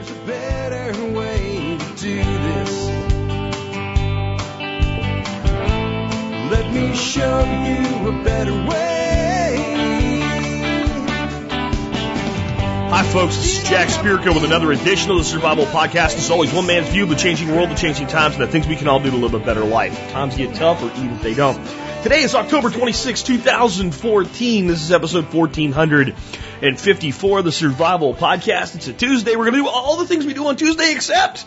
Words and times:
There's 0.00 0.12
a 0.12 0.26
better 0.26 1.12
way 1.12 1.76
to 1.76 1.84
do 1.96 2.16
this. 2.16 2.88
Let 6.50 6.72
me 6.72 6.96
show 6.96 7.40
you 7.44 8.08
a 8.08 8.24
better 8.24 8.54
way. 8.54 9.56
Hi, 12.88 13.02
folks. 13.12 13.36
This 13.36 13.58
is 13.58 13.68
Jack 13.68 13.88
Spirko 13.88 14.32
with 14.32 14.44
another 14.44 14.72
edition 14.72 15.10
of 15.10 15.18
the 15.18 15.24
Survival 15.24 15.66
Podcast. 15.66 16.16
As 16.16 16.30
always, 16.30 16.50
one 16.50 16.66
man's 16.66 16.88
view 16.88 17.02
of 17.02 17.10
the 17.10 17.14
changing 17.14 17.54
world, 17.54 17.68
the 17.68 17.74
changing 17.74 18.06
times, 18.06 18.36
and 18.36 18.44
the 18.44 18.48
things 18.48 18.66
we 18.66 18.76
can 18.76 18.88
all 18.88 19.00
do 19.00 19.10
to 19.10 19.18
live 19.18 19.34
a 19.34 19.38
better 19.38 19.66
life. 19.66 20.12
Times 20.12 20.34
get 20.34 20.54
tough, 20.54 20.82
or 20.82 20.86
even 20.96 21.10
if 21.10 21.22
they 21.22 21.34
don't. 21.34 21.62
Today 22.02 22.22
is 22.22 22.34
October 22.34 22.70
26, 22.70 23.22
2014. 23.22 24.66
This 24.66 24.82
is 24.82 24.92
episode 24.92 25.26
1454 26.60 27.38
of 27.38 27.44
the 27.46 27.52
Survival 27.52 28.12
Podcast. 28.12 28.74
It's 28.74 28.86
a 28.86 28.92
Tuesday. 28.92 29.30
We're 29.30 29.50
going 29.50 29.54
to 29.54 29.60
do 29.60 29.68
all 29.68 29.96
the 29.96 30.06
things 30.06 30.26
we 30.26 30.34
do 30.34 30.46
on 30.46 30.56
Tuesday 30.56 30.92
except 30.92 31.46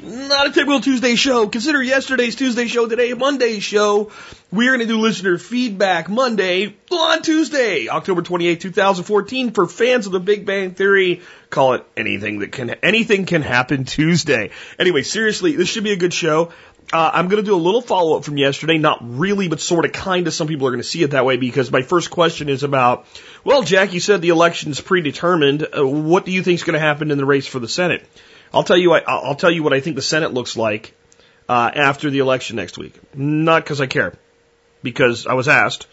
not 0.00 0.46
a 0.46 0.52
typical 0.52 0.80
Tuesday 0.80 1.16
show. 1.16 1.48
Consider 1.48 1.82
yesterday's 1.82 2.36
Tuesday 2.36 2.68
show 2.68 2.86
today 2.86 3.10
a 3.10 3.16
Monday 3.16 3.58
show. 3.58 4.12
We're 4.52 4.70
going 4.70 4.86
to 4.86 4.86
do 4.86 5.00
listener 5.00 5.38
feedback 5.38 6.08
Monday 6.08 6.76
on 6.88 7.22
Tuesday, 7.22 7.88
October 7.88 8.22
28, 8.22 8.60
2014. 8.60 9.50
For 9.50 9.66
fans 9.66 10.06
of 10.06 10.12
the 10.12 10.20
Big 10.20 10.46
Bang 10.46 10.74
Theory, 10.74 11.22
call 11.50 11.74
it 11.74 11.84
anything 11.96 12.38
that 12.38 12.52
can, 12.52 12.70
anything 12.70 13.26
can 13.26 13.42
happen 13.42 13.84
Tuesday. 13.84 14.50
Anyway, 14.78 15.02
seriously, 15.02 15.56
this 15.56 15.68
should 15.68 15.82
be 15.82 15.92
a 15.92 15.96
good 15.96 16.14
show. 16.14 16.52
Uh, 16.92 17.10
I'm 17.14 17.28
going 17.28 17.42
to 17.42 17.46
do 17.46 17.54
a 17.54 17.56
little 17.56 17.80
follow 17.80 18.16
up 18.16 18.24
from 18.24 18.36
yesterday, 18.36 18.78
not 18.78 18.98
really, 19.02 19.48
but 19.48 19.60
sort 19.60 19.84
of 19.84 19.92
kind 19.92 20.26
of. 20.26 20.34
Some 20.34 20.46
people 20.46 20.66
are 20.66 20.70
going 20.70 20.82
to 20.82 20.88
see 20.88 21.02
it 21.02 21.10
that 21.10 21.24
way 21.24 21.36
because 21.36 21.70
my 21.72 21.82
first 21.82 22.10
question 22.10 22.48
is 22.48 22.62
about, 22.62 23.06
well, 23.42 23.62
Jack, 23.62 23.92
you 23.94 24.00
said 24.00 24.20
the 24.22 24.28
election's 24.28 24.80
predetermined. 24.80 25.66
Uh, 25.76 25.86
what 25.86 26.24
do 26.24 26.30
you 26.30 26.42
think 26.42 26.56
is 26.60 26.62
going 26.64 26.74
to 26.74 26.80
happen 26.80 27.10
in 27.10 27.18
the 27.18 27.24
race 27.24 27.46
for 27.46 27.58
the 27.58 27.68
Senate? 27.68 28.06
I'll 28.52 28.62
tell 28.64 28.76
you. 28.76 28.90
what- 28.90 29.08
I'll 29.08 29.34
tell 29.34 29.50
you 29.50 29.62
what 29.62 29.72
I 29.72 29.80
think 29.80 29.96
the 29.96 30.02
Senate 30.02 30.32
looks 30.32 30.56
like 30.56 30.94
uh, 31.48 31.70
after 31.74 32.10
the 32.10 32.18
election 32.20 32.56
next 32.56 32.78
week. 32.78 32.94
Not 33.14 33.64
because 33.64 33.80
I 33.80 33.86
care, 33.86 34.14
because 34.82 35.26
I 35.26 35.34
was 35.34 35.48
asked, 35.48 35.86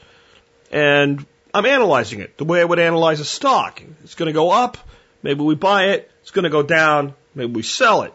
and 0.71 1.25
I'm 1.53 1.65
analyzing 1.65 2.19
it 2.19 2.37
the 2.37 2.45
way 2.45 2.61
I 2.61 2.65
would 2.65 2.79
analyze 2.79 3.19
a 3.19 3.25
stock. 3.25 3.81
It's 4.03 4.15
going 4.15 4.27
to 4.27 4.33
go 4.33 4.51
up. 4.51 4.77
Maybe 5.23 5.41
we 5.41 5.55
buy 5.55 5.85
it. 5.89 6.11
It's 6.21 6.31
going 6.31 6.43
to 6.43 6.49
go 6.49 6.63
down. 6.63 7.13
Maybe 7.33 7.51
we 7.51 7.63
sell 7.63 8.03
it. 8.03 8.13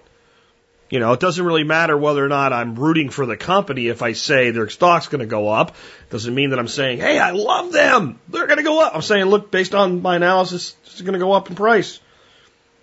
You 0.88 1.00
know, 1.00 1.12
it 1.12 1.20
doesn't 1.20 1.44
really 1.44 1.64
matter 1.64 1.96
whether 1.96 2.24
or 2.24 2.28
not 2.28 2.52
I'm 2.52 2.76
rooting 2.76 3.10
for 3.10 3.26
the 3.26 3.36
company 3.36 3.88
if 3.88 4.02
I 4.02 4.12
say 4.12 4.50
their 4.50 4.68
stock's 4.68 5.08
going 5.08 5.20
to 5.20 5.26
go 5.26 5.48
up. 5.48 5.74
Doesn't 6.10 6.32
mean 6.32 6.50
that 6.50 6.60
I'm 6.60 6.68
saying, 6.68 7.00
hey, 7.00 7.18
I 7.18 7.32
love 7.32 7.72
them. 7.72 8.20
They're 8.28 8.46
going 8.46 8.58
to 8.58 8.62
go 8.62 8.80
up. 8.80 8.94
I'm 8.94 9.02
saying, 9.02 9.24
look, 9.24 9.50
based 9.50 9.74
on 9.74 10.00
my 10.00 10.16
analysis, 10.16 10.76
it's 10.84 11.00
going 11.00 11.14
to 11.14 11.18
go 11.18 11.32
up 11.32 11.50
in 11.50 11.56
price. 11.56 11.98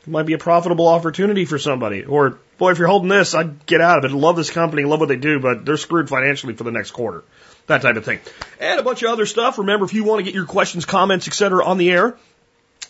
It 0.01 0.09
might 0.09 0.25
be 0.25 0.33
a 0.33 0.37
profitable 0.37 0.89
opportunity 0.89 1.45
for 1.45 1.57
somebody. 1.57 2.03
Or, 2.03 2.39
boy, 2.57 2.71
if 2.71 2.77
you're 2.77 2.89
holding 2.89 3.07
this, 3.07 3.33
I'd 3.33 3.65
get 3.65 3.79
out 3.79 3.99
of 3.99 4.03
it. 4.03 4.13
I 4.13 4.17
Love 4.17 4.35
this 4.35 4.49
company, 4.49 4.83
love 4.83 4.99
what 4.99 5.07
they 5.07 5.15
do, 5.15 5.39
but 5.39 5.65
they're 5.65 5.77
screwed 5.77 6.09
financially 6.09 6.55
for 6.55 6.65
the 6.65 6.71
next 6.71 6.91
quarter. 6.91 7.23
That 7.67 7.81
type 7.81 7.95
of 7.95 8.03
thing. 8.03 8.19
And 8.59 8.81
a 8.81 8.83
bunch 8.83 9.01
of 9.03 9.11
other 9.11 9.25
stuff. 9.25 9.57
Remember, 9.59 9.85
if 9.85 9.93
you 9.93 10.03
want 10.03 10.19
to 10.19 10.23
get 10.23 10.33
your 10.33 10.45
questions, 10.45 10.83
comments, 10.83 11.29
etc. 11.29 11.63
on 11.63 11.77
the 11.77 11.89
air, 11.91 12.17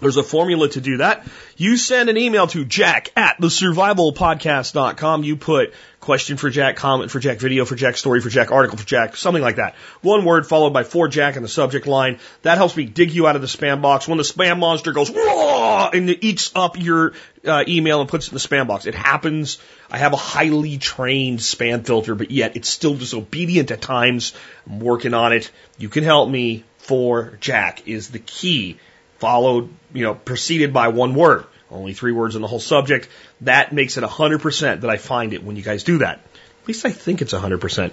there's 0.03 0.17
a 0.17 0.23
formula 0.23 0.69
to 0.69 0.81
do 0.81 0.97
that. 0.97 1.25
You 1.57 1.77
send 1.77 2.09
an 2.09 2.17
email 2.17 2.47
to 2.47 2.65
jack 2.65 3.11
at 3.15 3.39
thesurvivalpodcast.com. 3.39 5.23
You 5.23 5.37
put 5.37 5.73
question 6.03 6.35
for 6.35 6.49
Jack, 6.49 6.75
comment 6.75 7.09
for 7.09 7.19
Jack, 7.19 7.39
video 7.39 7.63
for 7.63 7.75
Jack, 7.75 7.95
story 7.95 8.19
for 8.19 8.29
Jack, 8.29 8.51
article 8.51 8.77
for 8.77 8.85
Jack, 8.85 9.15
something 9.15 9.41
like 9.41 9.55
that. 9.55 9.75
One 10.01 10.25
word 10.25 10.45
followed 10.45 10.71
by 10.71 10.83
for 10.83 11.07
Jack 11.07 11.37
in 11.37 11.43
the 11.43 11.49
subject 11.49 11.87
line. 11.87 12.19
That 12.41 12.57
helps 12.57 12.75
me 12.75 12.85
dig 12.85 13.11
you 13.11 13.25
out 13.25 13.35
of 13.35 13.41
the 13.41 13.47
spam 13.47 13.81
box. 13.81 14.07
When 14.07 14.17
the 14.17 14.23
spam 14.23 14.59
monster 14.59 14.91
goes, 14.91 15.09
Whoa! 15.09 15.89
and 15.93 16.09
it 16.09 16.23
eats 16.23 16.51
up 16.55 16.77
your 16.77 17.13
uh, 17.45 17.63
email 17.67 18.01
and 18.01 18.09
puts 18.09 18.27
it 18.27 18.31
in 18.31 18.35
the 18.35 18.41
spam 18.41 18.67
box. 18.67 18.85
It 18.85 18.95
happens. 18.95 19.59
I 19.89 19.97
have 19.97 20.13
a 20.13 20.17
highly 20.17 20.77
trained 20.77 21.39
spam 21.39 21.85
filter, 21.85 22.15
but 22.15 22.31
yet 22.31 22.57
it's 22.57 22.69
still 22.69 22.95
disobedient 22.95 23.71
at 23.71 23.81
times. 23.81 24.33
I'm 24.67 24.79
working 24.79 25.13
on 25.13 25.31
it. 25.33 25.49
You 25.78 25.89
can 25.89 26.03
help 26.03 26.29
me. 26.29 26.66
For 26.83 27.38
Jack 27.39 27.88
is 27.88 28.09
the 28.09 28.19
key 28.19 28.78
followed, 29.19 29.69
you 29.94 30.03
know, 30.03 30.16
preceded 30.16 30.74
by 30.74 30.90
one 30.90 31.16
word. 31.16 31.46
Only 31.72 31.94
three 31.94 32.12
words 32.12 32.35
in 32.35 32.41
the 32.41 32.47
whole 32.47 32.59
subject. 32.59 33.09
That 33.41 33.74
makes 33.74 33.97
it 33.97 34.03
100% 34.03 34.81
that 34.81 34.90
I 34.90 34.97
find 34.97 35.34
it 35.34 35.44
when 35.44 35.56
you 35.56 35.63
guys 35.63 35.84
do 35.84 36.00
that. 36.00 36.19
At 36.62 36.68
least 36.68 36.85
I 36.85 36.91
think 36.91 37.22
it's 37.22 37.34
100%. 37.34 37.91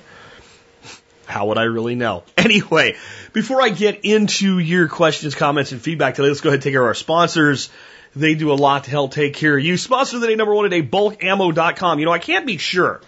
How 1.26 1.46
would 1.46 1.58
I 1.58 1.64
really 1.64 1.94
know? 1.94 2.24
Anyway, 2.36 2.96
before 3.32 3.62
I 3.62 3.68
get 3.68 4.04
into 4.04 4.58
your 4.58 4.88
questions, 4.88 5.34
comments, 5.34 5.72
and 5.72 5.80
feedback 5.80 6.16
today, 6.16 6.28
let's 6.28 6.40
go 6.40 6.48
ahead 6.48 6.56
and 6.56 6.62
take 6.64 6.72
care 6.72 6.82
of 6.82 6.88
our 6.88 6.94
sponsors. 6.94 7.70
They 8.16 8.34
do 8.34 8.52
a 8.52 8.54
lot 8.54 8.84
to 8.84 8.90
help 8.90 9.12
take 9.12 9.34
care 9.34 9.56
of 9.56 9.64
you. 9.64 9.76
Sponsor 9.76 10.18
the 10.18 10.26
day 10.26 10.34
number 10.34 10.54
one 10.54 10.64
today, 10.68 10.82
bulkammo.com. 10.82 12.00
You 12.00 12.06
know, 12.06 12.12
I 12.12 12.18
can't 12.18 12.44
be 12.44 12.56
sure 12.56 13.00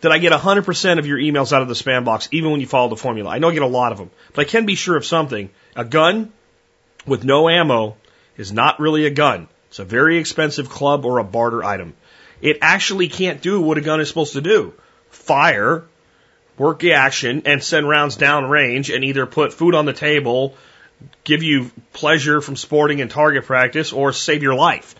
that 0.00 0.10
I 0.10 0.18
get 0.18 0.32
100% 0.32 0.98
of 0.98 1.06
your 1.06 1.18
emails 1.18 1.52
out 1.52 1.62
of 1.62 1.68
the 1.68 1.74
spam 1.74 2.04
box, 2.04 2.28
even 2.32 2.50
when 2.50 2.60
you 2.60 2.66
follow 2.66 2.88
the 2.88 2.96
formula. 2.96 3.30
I 3.30 3.38
know 3.38 3.48
I 3.48 3.52
get 3.52 3.62
a 3.62 3.68
lot 3.68 3.92
of 3.92 3.98
them, 3.98 4.10
but 4.32 4.46
I 4.46 4.50
can 4.50 4.66
be 4.66 4.74
sure 4.74 4.96
of 4.96 5.06
something. 5.06 5.50
A 5.76 5.84
gun 5.84 6.32
with 7.06 7.24
no 7.24 7.48
ammo 7.48 7.96
is 8.36 8.52
not 8.52 8.80
really 8.80 9.06
a 9.06 9.10
gun. 9.10 9.48
It's 9.68 9.78
a 9.78 9.84
very 9.84 10.18
expensive 10.18 10.68
club 10.68 11.04
or 11.04 11.18
a 11.18 11.24
barter 11.24 11.62
item. 11.62 11.94
It 12.40 12.58
actually 12.62 13.08
can't 13.08 13.42
do 13.42 13.60
what 13.60 13.78
a 13.78 13.82
gun 13.82 14.00
is 14.00 14.08
supposed 14.08 14.32
to 14.32 14.40
do. 14.40 14.74
Fire, 15.10 15.84
work 16.56 16.80
the 16.80 16.94
action, 16.94 17.42
and 17.44 17.62
send 17.62 17.88
rounds 17.88 18.16
down 18.16 18.48
range 18.48 18.90
and 18.90 19.04
either 19.04 19.26
put 19.26 19.52
food 19.52 19.74
on 19.74 19.84
the 19.84 19.92
table, 19.92 20.56
give 21.24 21.42
you 21.42 21.70
pleasure 21.92 22.40
from 22.40 22.56
sporting 22.56 23.00
and 23.00 23.10
target 23.10 23.44
practice, 23.44 23.92
or 23.92 24.12
save 24.12 24.42
your 24.42 24.54
life. 24.54 24.94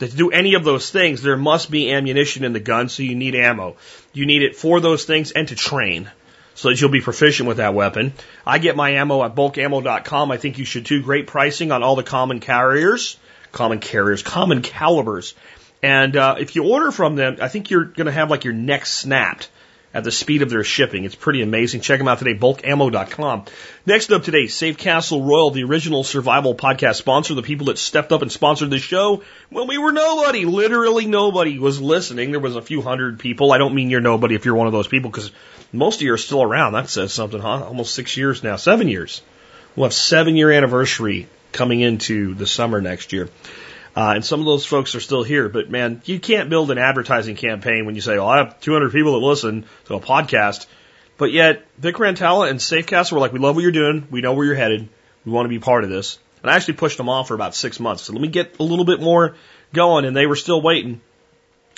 To 0.00 0.08
do 0.08 0.30
any 0.30 0.54
of 0.54 0.64
those 0.64 0.90
things, 0.90 1.22
there 1.22 1.36
must 1.36 1.70
be 1.70 1.92
ammunition 1.92 2.44
in 2.44 2.52
the 2.52 2.60
gun, 2.60 2.88
so 2.88 3.02
you 3.02 3.14
need 3.14 3.34
ammo. 3.34 3.76
You 4.12 4.26
need 4.26 4.42
it 4.42 4.56
for 4.56 4.80
those 4.80 5.04
things 5.04 5.30
and 5.30 5.46
to 5.48 5.54
train 5.54 6.10
so 6.60 6.68
that 6.68 6.78
you'll 6.78 6.90
be 6.90 7.00
proficient 7.00 7.48
with 7.48 7.56
that 7.56 7.72
weapon. 7.72 8.12
I 8.46 8.58
get 8.58 8.76
my 8.76 8.90
ammo 8.90 9.24
at 9.24 9.34
bulkammo.com. 9.34 10.30
I 10.30 10.36
think 10.36 10.58
you 10.58 10.66
should 10.66 10.84
too. 10.84 11.00
Great 11.02 11.26
pricing 11.26 11.72
on 11.72 11.82
all 11.82 11.96
the 11.96 12.02
common 12.02 12.38
carriers, 12.38 13.16
common 13.50 13.78
carriers, 13.78 14.22
common 14.22 14.60
calibers. 14.60 15.34
And 15.82 16.14
uh, 16.18 16.36
if 16.38 16.56
you 16.56 16.64
order 16.64 16.90
from 16.90 17.16
them, 17.16 17.38
I 17.40 17.48
think 17.48 17.70
you're 17.70 17.86
going 17.86 18.08
to 18.08 18.12
have 18.12 18.28
like 18.28 18.44
your 18.44 18.52
neck 18.52 18.84
snapped 18.84 19.48
at 19.92 20.04
the 20.04 20.12
speed 20.12 20.42
of 20.42 20.50
their 20.50 20.62
shipping. 20.62 21.04
It's 21.04 21.14
pretty 21.14 21.42
amazing. 21.42 21.80
Check 21.80 21.98
them 21.98 22.08
out 22.08 22.18
today, 22.18 22.34
bulkammo.com. 22.34 23.44
Next 23.86 24.12
up 24.12 24.22
today, 24.22 24.46
Safe 24.46 24.78
Castle 24.78 25.22
Royal, 25.22 25.50
the 25.50 25.64
original 25.64 26.04
survival 26.04 26.54
podcast 26.54 26.96
sponsor, 26.96 27.34
the 27.34 27.42
people 27.42 27.66
that 27.66 27.78
stepped 27.78 28.12
up 28.12 28.22
and 28.22 28.30
sponsored 28.30 28.70
the 28.70 28.78
show 28.78 29.22
when 29.50 29.66
we 29.66 29.78
were 29.78 29.92
nobody, 29.92 30.44
literally 30.44 31.06
nobody 31.06 31.58
was 31.58 31.80
listening. 31.80 32.30
There 32.30 32.40
was 32.40 32.56
a 32.56 32.62
few 32.62 32.82
hundred 32.82 33.18
people. 33.18 33.52
I 33.52 33.58
don't 33.58 33.74
mean 33.74 33.90
you're 33.90 34.00
nobody 34.00 34.36
if 34.36 34.44
you're 34.44 34.54
one 34.54 34.68
of 34.68 34.72
those 34.72 34.88
people 34.88 35.10
because 35.10 35.32
most 35.72 35.96
of 35.96 36.02
you 36.02 36.12
are 36.12 36.18
still 36.18 36.42
around. 36.42 36.74
That 36.74 36.88
says 36.88 37.12
something, 37.12 37.40
huh? 37.40 37.64
Almost 37.64 37.94
six 37.94 38.16
years 38.16 38.42
now, 38.44 38.56
seven 38.56 38.88
years. 38.88 39.22
We'll 39.74 39.86
have 39.86 39.94
seven 39.94 40.36
year 40.36 40.52
anniversary 40.52 41.28
coming 41.52 41.80
into 41.80 42.34
the 42.34 42.46
summer 42.46 42.80
next 42.80 43.12
year. 43.12 43.28
Uh, 43.96 44.12
and 44.14 44.24
some 44.24 44.40
of 44.40 44.46
those 44.46 44.64
folks 44.64 44.94
are 44.94 45.00
still 45.00 45.22
here, 45.22 45.48
but 45.48 45.68
man, 45.68 46.00
you 46.04 46.20
can't 46.20 46.48
build 46.48 46.70
an 46.70 46.78
advertising 46.78 47.34
campaign 47.34 47.86
when 47.86 47.96
you 47.96 48.00
say, 48.00 48.16
"Oh, 48.18 48.26
I 48.26 48.38
have 48.38 48.60
200 48.60 48.92
people 48.92 49.18
that 49.18 49.26
listen 49.26 49.64
to 49.86 49.94
a 49.94 50.00
podcast," 50.00 50.66
but 51.18 51.32
yet 51.32 51.66
Vic 51.78 51.96
Rantala 51.96 52.48
and 52.48 52.60
Safecast 52.60 53.10
were 53.10 53.18
like, 53.18 53.32
"We 53.32 53.40
love 53.40 53.56
what 53.56 53.62
you're 53.62 53.72
doing. 53.72 54.06
We 54.10 54.20
know 54.20 54.32
where 54.32 54.46
you're 54.46 54.54
headed. 54.54 54.88
We 55.24 55.32
want 55.32 55.46
to 55.46 55.50
be 55.50 55.58
part 55.58 55.82
of 55.82 55.90
this." 55.90 56.18
And 56.42 56.50
I 56.50 56.56
actually 56.56 56.74
pushed 56.74 56.96
them 56.96 57.08
off 57.08 57.28
for 57.28 57.34
about 57.34 57.54
six 57.54 57.80
months. 57.80 58.04
So 58.04 58.12
let 58.12 58.22
me 58.22 58.28
get 58.28 58.56
a 58.60 58.62
little 58.62 58.84
bit 58.84 59.00
more 59.00 59.34
going, 59.72 60.04
and 60.04 60.16
they 60.16 60.26
were 60.26 60.36
still 60.36 60.62
waiting. 60.62 61.00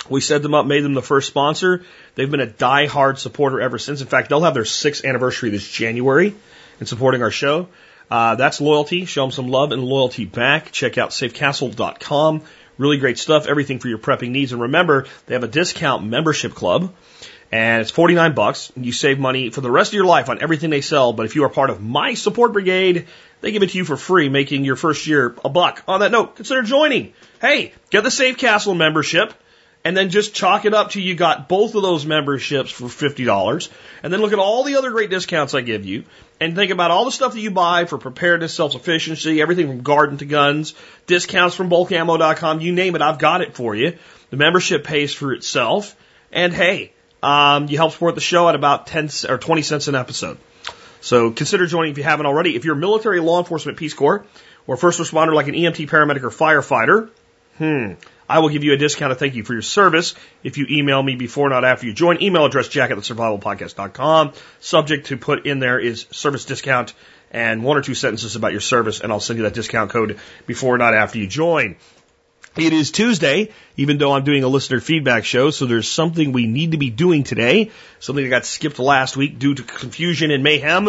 We 0.09 0.21
set 0.21 0.41
them 0.41 0.53
up, 0.53 0.65
made 0.65 0.83
them 0.83 0.93
the 0.93 1.01
first 1.01 1.27
sponsor. 1.27 1.83
They've 2.15 2.29
been 2.29 2.41
a 2.41 2.45
die-hard 2.45 3.19
supporter 3.19 3.61
ever 3.61 3.77
since. 3.77 4.01
In 4.01 4.07
fact, 4.07 4.29
they'll 4.29 4.41
have 4.41 4.53
their 4.53 4.65
sixth 4.65 5.05
anniversary 5.05 5.49
this 5.49 5.67
January 5.67 6.35
in 6.79 6.85
supporting 6.85 7.23
our 7.23 7.31
show. 7.31 7.69
Uh, 8.09 8.35
that's 8.35 8.61
loyalty. 8.61 9.05
Show 9.05 9.23
them 9.23 9.31
some 9.31 9.47
love 9.47 9.71
and 9.71 9.83
loyalty 9.83 10.25
back. 10.25 10.71
Check 10.71 10.97
out 10.97 11.11
safecastle.com. 11.11 12.41
Really 12.77 12.97
great 12.97 13.17
stuff. 13.17 13.47
Everything 13.47 13.79
for 13.79 13.87
your 13.87 13.97
prepping 13.97 14.29
needs. 14.29 14.51
And 14.51 14.61
remember, 14.61 15.05
they 15.25 15.35
have 15.35 15.43
a 15.43 15.47
discount 15.47 16.05
membership 16.05 16.53
club. 16.53 16.93
And 17.51 17.81
it's 17.81 17.91
49 17.91 18.33
bucks. 18.33 18.71
You 18.75 18.91
save 18.91 19.19
money 19.19 19.51
for 19.51 19.61
the 19.61 19.69
rest 19.69 19.91
of 19.91 19.93
your 19.93 20.05
life 20.05 20.27
on 20.29 20.41
everything 20.41 20.71
they 20.71 20.81
sell. 20.81 21.13
But 21.13 21.27
if 21.27 21.35
you 21.35 21.43
are 21.43 21.49
part 21.49 21.69
of 21.69 21.81
my 21.81 22.15
support 22.15 22.51
brigade, 22.51 23.05
they 23.41 23.51
give 23.51 23.61
it 23.61 23.69
to 23.71 23.77
you 23.77 23.85
for 23.85 23.95
free, 23.95 24.27
making 24.27 24.65
your 24.65 24.75
first 24.75 25.05
year 25.05 25.35
a 25.45 25.49
buck. 25.49 25.83
On 25.87 25.99
that 25.99 26.11
note, 26.11 26.35
consider 26.35 26.63
joining. 26.63 27.13
Hey, 27.41 27.73
get 27.91 28.03
the 28.03 28.09
Safe 28.09 28.37
Castle 28.37 28.73
membership 28.73 29.33
and 29.85 29.97
then 29.97 30.09
just 30.09 30.33
chalk 30.33 30.65
it 30.65 30.73
up 30.73 30.91
to 30.91 31.01
you 31.01 31.15
got 31.15 31.49
both 31.49 31.75
of 31.75 31.81
those 31.81 32.05
memberships 32.05 32.71
for 32.71 32.85
$50. 32.85 33.69
And 34.01 34.13
then 34.13 34.21
look 34.21 34.33
at 34.33 34.39
all 34.39 34.63
the 34.63 34.77
other 34.77 34.91
great 34.91 35.09
discounts 35.09 35.53
I 35.53 35.61
give 35.61 35.85
you 35.85 36.05
and 36.39 36.55
think 36.55 36.71
about 36.71 36.91
all 36.91 37.05
the 37.05 37.11
stuff 37.11 37.33
that 37.33 37.39
you 37.39 37.51
buy 37.51 37.85
for 37.85 37.97
preparedness, 37.97 38.53
self-sufficiency, 38.53 39.41
everything 39.41 39.67
from 39.67 39.81
garden 39.81 40.17
to 40.19 40.25
guns, 40.25 40.73
discounts 41.05 41.55
from 41.55 41.69
bulkammo.com, 41.69 42.61
you 42.61 42.71
name 42.71 42.95
it, 42.95 43.01
I've 43.01 43.19
got 43.19 43.41
it 43.41 43.55
for 43.55 43.75
you. 43.75 43.97
The 44.29 44.37
membership 44.37 44.83
pays 44.83 45.13
for 45.13 45.33
itself. 45.33 45.95
And 46.31 46.53
hey, 46.53 46.93
um, 47.21 47.67
you 47.67 47.77
help 47.77 47.91
support 47.91 48.15
the 48.15 48.21
show 48.21 48.49
at 48.49 48.55
about 48.55 48.87
10 48.87 49.09
or 49.29 49.37
20 49.37 49.61
cents 49.61 49.87
an 49.87 49.95
episode. 49.95 50.37
So 51.01 51.31
consider 51.31 51.67
joining 51.67 51.91
if 51.91 51.97
you 51.97 52.03
haven't 52.03 52.25
already. 52.25 52.55
If 52.55 52.63
you're 52.63 52.75
military, 52.75 53.19
law 53.19 53.39
enforcement, 53.39 53.77
Peace 53.77 53.93
Corps, 53.93 54.25
or 54.65 54.77
first 54.77 54.99
responder 54.99 55.33
like 55.33 55.49
an 55.49 55.55
EMT, 55.55 55.89
paramedic, 55.89 56.23
or 56.23 56.29
firefighter, 56.29 57.09
hmm, 57.57 57.93
I 58.29 58.39
will 58.39 58.49
give 58.49 58.63
you 58.63 58.73
a 58.73 58.77
discount 58.77 59.11
to 59.11 59.15
thank 59.15 59.35
you 59.35 59.43
for 59.43 59.53
your 59.53 59.61
service 59.61 60.15
if 60.43 60.57
you 60.57 60.65
email 60.69 61.01
me 61.01 61.15
before, 61.15 61.49
not 61.49 61.65
after 61.65 61.85
you 61.85 61.93
join. 61.93 62.21
Email 62.21 62.45
address 62.45 62.67
jack 62.67 62.91
at 62.91 62.97
thesurvivalpodcast.com. 62.97 64.33
Subject 64.59 65.07
to 65.07 65.17
put 65.17 65.45
in 65.45 65.59
there 65.59 65.79
is 65.79 66.05
service 66.11 66.45
discount 66.45 66.93
and 67.31 67.63
one 67.63 67.77
or 67.77 67.81
two 67.81 67.95
sentences 67.95 68.35
about 68.35 68.51
your 68.51 68.61
service, 68.61 69.01
and 69.01 69.11
I'll 69.11 69.19
send 69.19 69.37
you 69.37 69.43
that 69.43 69.53
discount 69.53 69.91
code 69.91 70.19
before, 70.45 70.77
not 70.77 70.93
after 70.93 71.17
you 71.17 71.27
join. 71.27 71.75
It 72.55 72.71
is 72.71 72.91
Tuesday, 72.91 73.49
even 73.77 73.97
though 73.97 74.13
I'm 74.13 74.23
doing 74.23 74.43
a 74.43 74.47
listener 74.47 74.79
feedback 74.79 75.25
show, 75.25 75.49
so 75.49 75.65
there's 75.65 75.89
something 75.89 76.31
we 76.31 76.45
need 76.45 76.73
to 76.73 76.77
be 76.77 76.91
doing 76.91 77.23
today, 77.23 77.71
something 77.99 78.23
that 78.23 78.29
got 78.29 78.45
skipped 78.45 78.77
last 78.77 79.17
week 79.17 79.39
due 79.39 79.55
to 79.55 79.63
confusion 79.63 80.29
and 80.29 80.43
mayhem. 80.43 80.87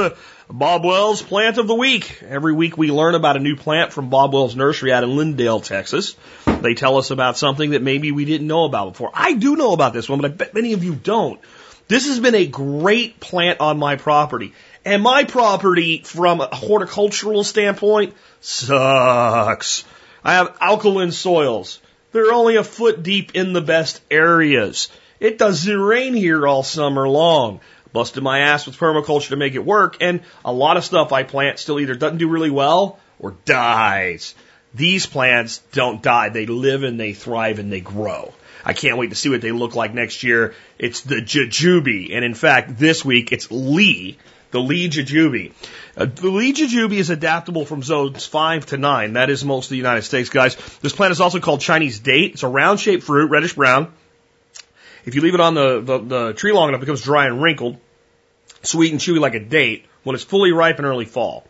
Bob 0.50 0.84
Wells 0.84 1.22
Plant 1.22 1.56
of 1.56 1.66
the 1.66 1.74
Week. 1.74 2.22
Every 2.22 2.52
week 2.52 2.76
we 2.76 2.90
learn 2.90 3.14
about 3.14 3.38
a 3.38 3.40
new 3.40 3.56
plant 3.56 3.94
from 3.94 4.10
Bob 4.10 4.34
Wells 4.34 4.54
Nursery 4.54 4.92
out 4.92 5.04
in 5.04 5.10
Lindale, 5.16 5.64
Texas. 5.64 6.16
They 6.44 6.74
tell 6.74 6.98
us 6.98 7.10
about 7.10 7.38
something 7.38 7.70
that 7.70 7.80
maybe 7.80 8.12
we 8.12 8.26
didn't 8.26 8.46
know 8.46 8.64
about 8.64 8.92
before. 8.92 9.10
I 9.14 9.32
do 9.32 9.56
know 9.56 9.72
about 9.72 9.94
this 9.94 10.06
one, 10.06 10.20
but 10.20 10.30
I 10.30 10.34
bet 10.34 10.54
many 10.54 10.74
of 10.74 10.84
you 10.84 10.94
don't. 10.94 11.40
This 11.88 12.06
has 12.08 12.20
been 12.20 12.34
a 12.34 12.46
great 12.46 13.20
plant 13.20 13.60
on 13.60 13.78
my 13.78 13.96
property. 13.96 14.52
And 14.84 15.02
my 15.02 15.24
property, 15.24 16.02
from 16.04 16.42
a 16.42 16.54
horticultural 16.54 17.42
standpoint, 17.42 18.12
sucks. 18.42 19.84
I 20.24 20.34
have 20.34 20.56
alkaline 20.60 21.12
soils. 21.12 21.80
They're 22.12 22.32
only 22.32 22.56
a 22.56 22.64
foot 22.64 23.02
deep 23.02 23.34
in 23.34 23.52
the 23.52 23.60
best 23.60 24.00
areas. 24.10 24.88
It 25.20 25.38
doesn't 25.38 25.80
rain 25.80 26.14
here 26.14 26.46
all 26.46 26.62
summer 26.62 27.08
long. 27.08 27.60
Busted 27.92 28.22
my 28.22 28.40
ass 28.40 28.66
with 28.66 28.78
permaculture 28.78 29.28
to 29.28 29.36
make 29.36 29.54
it 29.54 29.64
work, 29.64 29.98
and 30.00 30.20
a 30.44 30.52
lot 30.52 30.76
of 30.76 30.84
stuff 30.84 31.12
I 31.12 31.22
plant 31.22 31.58
still 31.60 31.78
either 31.78 31.94
doesn't 31.94 32.18
do 32.18 32.28
really 32.28 32.50
well 32.50 32.98
or 33.20 33.36
dies. 33.44 34.34
These 34.74 35.06
plants 35.06 35.58
don't 35.72 36.02
die. 36.02 36.30
They 36.30 36.46
live 36.46 36.82
and 36.82 36.98
they 36.98 37.12
thrive 37.12 37.60
and 37.60 37.70
they 37.70 37.80
grow. 37.80 38.32
I 38.64 38.72
can't 38.72 38.96
wait 38.96 39.10
to 39.10 39.16
see 39.16 39.28
what 39.28 39.42
they 39.42 39.52
look 39.52 39.76
like 39.76 39.94
next 39.94 40.22
year. 40.22 40.54
It's 40.78 41.02
the 41.02 41.16
jujube. 41.16 42.12
And 42.12 42.24
in 42.24 42.34
fact, 42.34 42.78
this 42.78 43.04
week 43.04 43.30
it's 43.30 43.50
Lee, 43.50 44.18
the 44.50 44.60
Lee 44.60 44.88
jujube. 44.88 45.52
Uh, 45.96 46.06
the 46.06 46.28
Lee 46.28 46.52
jujube 46.52 46.92
is 46.92 47.10
adaptable 47.10 47.64
from 47.64 47.82
zones 47.82 48.26
5 48.26 48.66
to 48.66 48.76
9. 48.76 49.12
That 49.12 49.30
is 49.30 49.44
most 49.44 49.66
of 49.66 49.70
the 49.70 49.76
United 49.76 50.02
States, 50.02 50.28
guys. 50.28 50.56
This 50.80 50.92
plant 50.92 51.12
is 51.12 51.20
also 51.20 51.38
called 51.38 51.60
Chinese 51.60 52.00
date. 52.00 52.32
It's 52.32 52.42
a 52.42 52.48
round 52.48 52.80
shaped 52.80 53.04
fruit, 53.04 53.30
reddish 53.30 53.54
brown. 53.54 53.92
If 55.04 55.14
you 55.14 55.20
leave 55.20 55.34
it 55.34 55.40
on 55.40 55.54
the, 55.54 55.80
the, 55.80 55.98
the 55.98 56.32
tree 56.32 56.52
long 56.52 56.68
enough, 56.68 56.78
it 56.78 56.86
becomes 56.86 57.02
dry 57.02 57.26
and 57.26 57.40
wrinkled, 57.40 57.78
sweet 58.62 58.90
and 58.90 59.00
chewy 59.00 59.20
like 59.20 59.34
a 59.34 59.40
date 59.40 59.86
when 60.02 60.14
it's 60.14 60.24
fully 60.24 60.52
ripe 60.52 60.78
in 60.78 60.84
early 60.84 61.04
fall. 61.04 61.44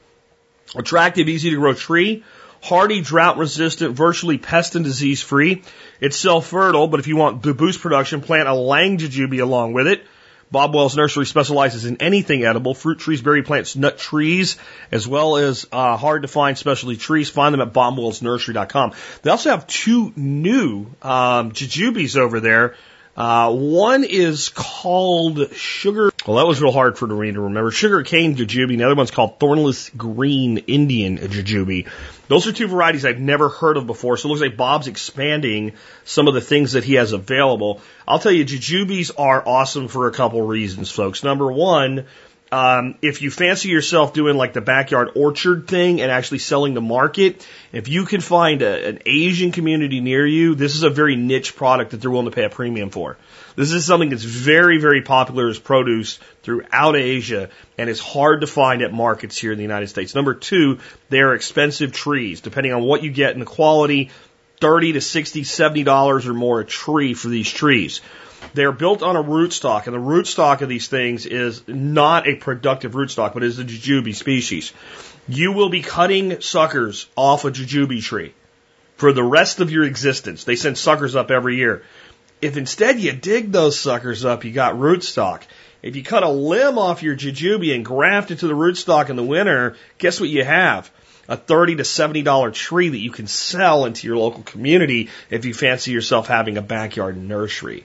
Attractive, 0.74 1.28
easy 1.28 1.50
to 1.50 1.56
grow 1.56 1.72
tree, 1.72 2.24
hardy, 2.62 3.00
drought 3.00 3.38
resistant, 3.38 3.94
virtually 3.94 4.38
pest 4.38 4.74
and 4.74 4.84
disease 4.84 5.22
free. 5.22 5.62
It's 6.00 6.16
self 6.16 6.48
fertile, 6.48 6.88
but 6.88 7.00
if 7.00 7.06
you 7.06 7.16
want 7.16 7.42
to 7.44 7.54
boost 7.54 7.80
production, 7.80 8.20
plant 8.20 8.48
a 8.48 8.54
Lang 8.54 8.98
jujube 8.98 9.40
along 9.40 9.72
with 9.72 9.86
it. 9.86 10.04
Bob 10.54 10.72
Wells 10.72 10.96
Nursery 10.96 11.26
specializes 11.26 11.84
in 11.84 11.96
anything 11.96 12.44
edible, 12.44 12.74
fruit 12.74 13.00
trees, 13.00 13.20
berry 13.20 13.42
plants, 13.42 13.74
nut 13.74 13.98
trees, 13.98 14.56
as 14.92 15.06
well 15.06 15.36
as 15.36 15.66
uh, 15.72 15.96
hard 15.96 16.22
to 16.22 16.28
find 16.28 16.56
specialty 16.56 16.96
trees. 16.96 17.28
Find 17.28 17.52
them 17.52 17.60
at 17.60 17.72
bobwellsnursery.com. 17.72 18.92
They 19.22 19.30
also 19.32 19.50
have 19.50 19.66
two 19.66 20.12
new 20.14 20.86
um, 21.02 21.50
jujubes 21.50 22.16
over 22.16 22.38
there. 22.38 22.76
Uh, 23.16 23.52
one 23.52 24.04
is 24.04 24.48
called 24.48 25.52
sugar. 25.54 26.12
Well, 26.24 26.36
that 26.36 26.46
was 26.46 26.62
real 26.62 26.70
hard 26.70 26.98
for 26.98 27.08
Doreen 27.08 27.34
to 27.34 27.40
remember. 27.40 27.72
Sugar 27.72 28.04
cane 28.04 28.36
jujube. 28.36 28.68
The 28.68 28.84
other 28.84 28.94
one's 28.94 29.10
called 29.10 29.40
thornless 29.40 29.90
green 29.90 30.58
Indian 30.58 31.18
jujube. 31.18 31.88
Those 32.28 32.46
are 32.46 32.52
two 32.52 32.68
varieties 32.68 33.04
I've 33.04 33.18
never 33.18 33.48
heard 33.48 33.76
of 33.76 33.86
before. 33.86 34.16
So 34.16 34.28
it 34.28 34.30
looks 34.30 34.40
like 34.40 34.56
Bob's 34.56 34.88
expanding 34.88 35.72
some 36.04 36.28
of 36.28 36.34
the 36.34 36.40
things 36.40 36.72
that 36.72 36.84
he 36.84 36.94
has 36.94 37.12
available. 37.12 37.80
I'll 38.08 38.18
tell 38.18 38.32
you, 38.32 38.44
jujubes 38.44 39.10
are 39.18 39.46
awesome 39.46 39.88
for 39.88 40.06
a 40.06 40.12
couple 40.12 40.42
reasons, 40.42 40.90
folks. 40.90 41.22
Number 41.22 41.52
one, 41.52 42.06
um, 42.54 42.94
if 43.02 43.20
you 43.20 43.32
fancy 43.32 43.68
yourself 43.68 44.12
doing 44.12 44.36
like 44.36 44.52
the 44.52 44.60
backyard 44.60 45.10
orchard 45.16 45.66
thing 45.66 46.00
and 46.00 46.08
actually 46.08 46.38
selling 46.38 46.76
to 46.76 46.80
market, 46.80 47.44
if 47.72 47.88
you 47.88 48.04
can 48.04 48.20
find 48.20 48.62
a, 48.62 48.90
an 48.90 49.00
Asian 49.06 49.50
community 49.50 50.00
near 50.00 50.24
you, 50.24 50.54
this 50.54 50.76
is 50.76 50.84
a 50.84 50.90
very 50.90 51.16
niche 51.16 51.56
product 51.56 51.90
that 51.90 52.00
they're 52.00 52.12
willing 52.12 52.30
to 52.30 52.30
pay 52.30 52.44
a 52.44 52.48
premium 52.48 52.90
for. 52.90 53.16
This 53.56 53.72
is 53.72 53.84
something 53.84 54.08
that's 54.08 54.22
very, 54.22 54.78
very 54.78 55.02
popular 55.02 55.48
as 55.48 55.58
produce 55.58 56.20
throughout 56.44 56.94
Asia 56.94 57.50
and 57.76 57.90
is 57.90 57.98
hard 57.98 58.42
to 58.42 58.46
find 58.46 58.82
at 58.82 58.92
markets 58.92 59.36
here 59.36 59.50
in 59.50 59.58
the 59.58 59.64
United 59.64 59.88
States. 59.88 60.14
Number 60.14 60.34
two, 60.34 60.78
they 61.08 61.22
are 61.22 61.34
expensive 61.34 61.90
trees. 61.90 62.40
Depending 62.40 62.72
on 62.72 62.84
what 62.84 63.02
you 63.02 63.10
get 63.10 63.32
and 63.32 63.42
the 63.42 63.46
quality, 63.46 64.10
30 64.60 64.92
to 64.92 65.00
60, 65.00 65.42
70 65.42 65.82
dollars 65.82 66.28
or 66.28 66.34
more 66.34 66.60
a 66.60 66.64
tree 66.64 67.14
for 67.14 67.26
these 67.26 67.50
trees. 67.50 68.00
They're 68.52 68.72
built 68.72 69.02
on 69.02 69.16
a 69.16 69.22
rootstock, 69.22 69.86
and 69.86 69.94
the 69.94 70.00
rootstock 70.00 70.60
of 70.60 70.68
these 70.68 70.88
things 70.88 71.26
is 71.26 71.66
not 71.66 72.28
a 72.28 72.36
productive 72.36 72.92
rootstock, 72.92 73.34
but 73.34 73.42
is 73.42 73.58
a 73.58 73.64
jujube 73.64 74.14
species. 74.14 74.72
You 75.26 75.52
will 75.52 75.70
be 75.70 75.82
cutting 75.82 76.40
suckers 76.40 77.06
off 77.16 77.44
a 77.44 77.50
jujube 77.50 78.02
tree 78.02 78.34
for 78.96 79.12
the 79.12 79.24
rest 79.24 79.60
of 79.60 79.70
your 79.70 79.84
existence. 79.84 80.44
They 80.44 80.56
send 80.56 80.78
suckers 80.78 81.16
up 81.16 81.30
every 81.30 81.56
year. 81.56 81.82
If 82.42 82.56
instead 82.56 83.00
you 83.00 83.12
dig 83.12 83.50
those 83.50 83.78
suckers 83.78 84.24
up, 84.24 84.44
you 84.44 84.52
got 84.52 84.74
rootstock. 84.74 85.42
If 85.82 85.96
you 85.96 86.02
cut 86.02 86.22
a 86.22 86.28
limb 86.28 86.78
off 86.78 87.02
your 87.02 87.16
jujube 87.16 87.74
and 87.74 87.84
graft 87.84 88.30
it 88.30 88.40
to 88.40 88.46
the 88.46 88.54
rootstock 88.54 89.10
in 89.10 89.16
the 89.16 89.22
winter, 89.22 89.76
guess 89.98 90.20
what 90.20 90.28
you 90.28 90.44
have? 90.44 90.90
A 91.28 91.36
thirty 91.36 91.76
to 91.76 91.84
seventy 91.84 92.22
dollar 92.22 92.50
tree 92.50 92.90
that 92.90 92.98
you 92.98 93.10
can 93.10 93.26
sell 93.26 93.86
into 93.86 94.06
your 94.06 94.16
local 94.16 94.42
community 94.42 95.08
if 95.30 95.44
you 95.44 95.54
fancy 95.54 95.90
yourself 95.90 96.26
having 96.26 96.58
a 96.58 96.62
backyard 96.62 97.16
nursery. 97.16 97.84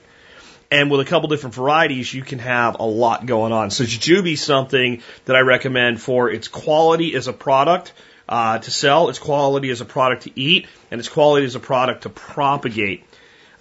And 0.71 0.91
with 0.91 0.99
a 0.99 1.05
couple 1.05 1.29
different 1.29 1.55
varieties, 1.55 2.13
you 2.13 2.21
can 2.21 2.37
have 2.39 2.79
a 2.79 2.83
lot 2.83 3.25
going 3.25 3.51
on. 3.51 3.71
So 3.71 3.85
jujube 3.85 4.31
is 4.31 4.41
something 4.41 5.01
that 5.25 5.35
I 5.35 5.39
recommend 5.39 5.99
for 5.99 6.29
its 6.29 6.47
quality 6.47 7.15
as 7.15 7.27
a 7.27 7.33
product 7.33 7.91
uh, 8.27 8.59
to 8.59 8.69
sell, 8.69 9.09
its 9.09 9.17
quality 9.17 9.71
as 9.71 9.81
a 9.81 9.85
product 9.85 10.23
to 10.23 10.39
eat, 10.39 10.67
and 10.91 10.99
its 10.99 11.09
quality 11.09 11.47
as 11.47 11.55
a 11.55 11.59
product 11.59 12.03
to 12.03 12.09
propagate. 12.09 13.03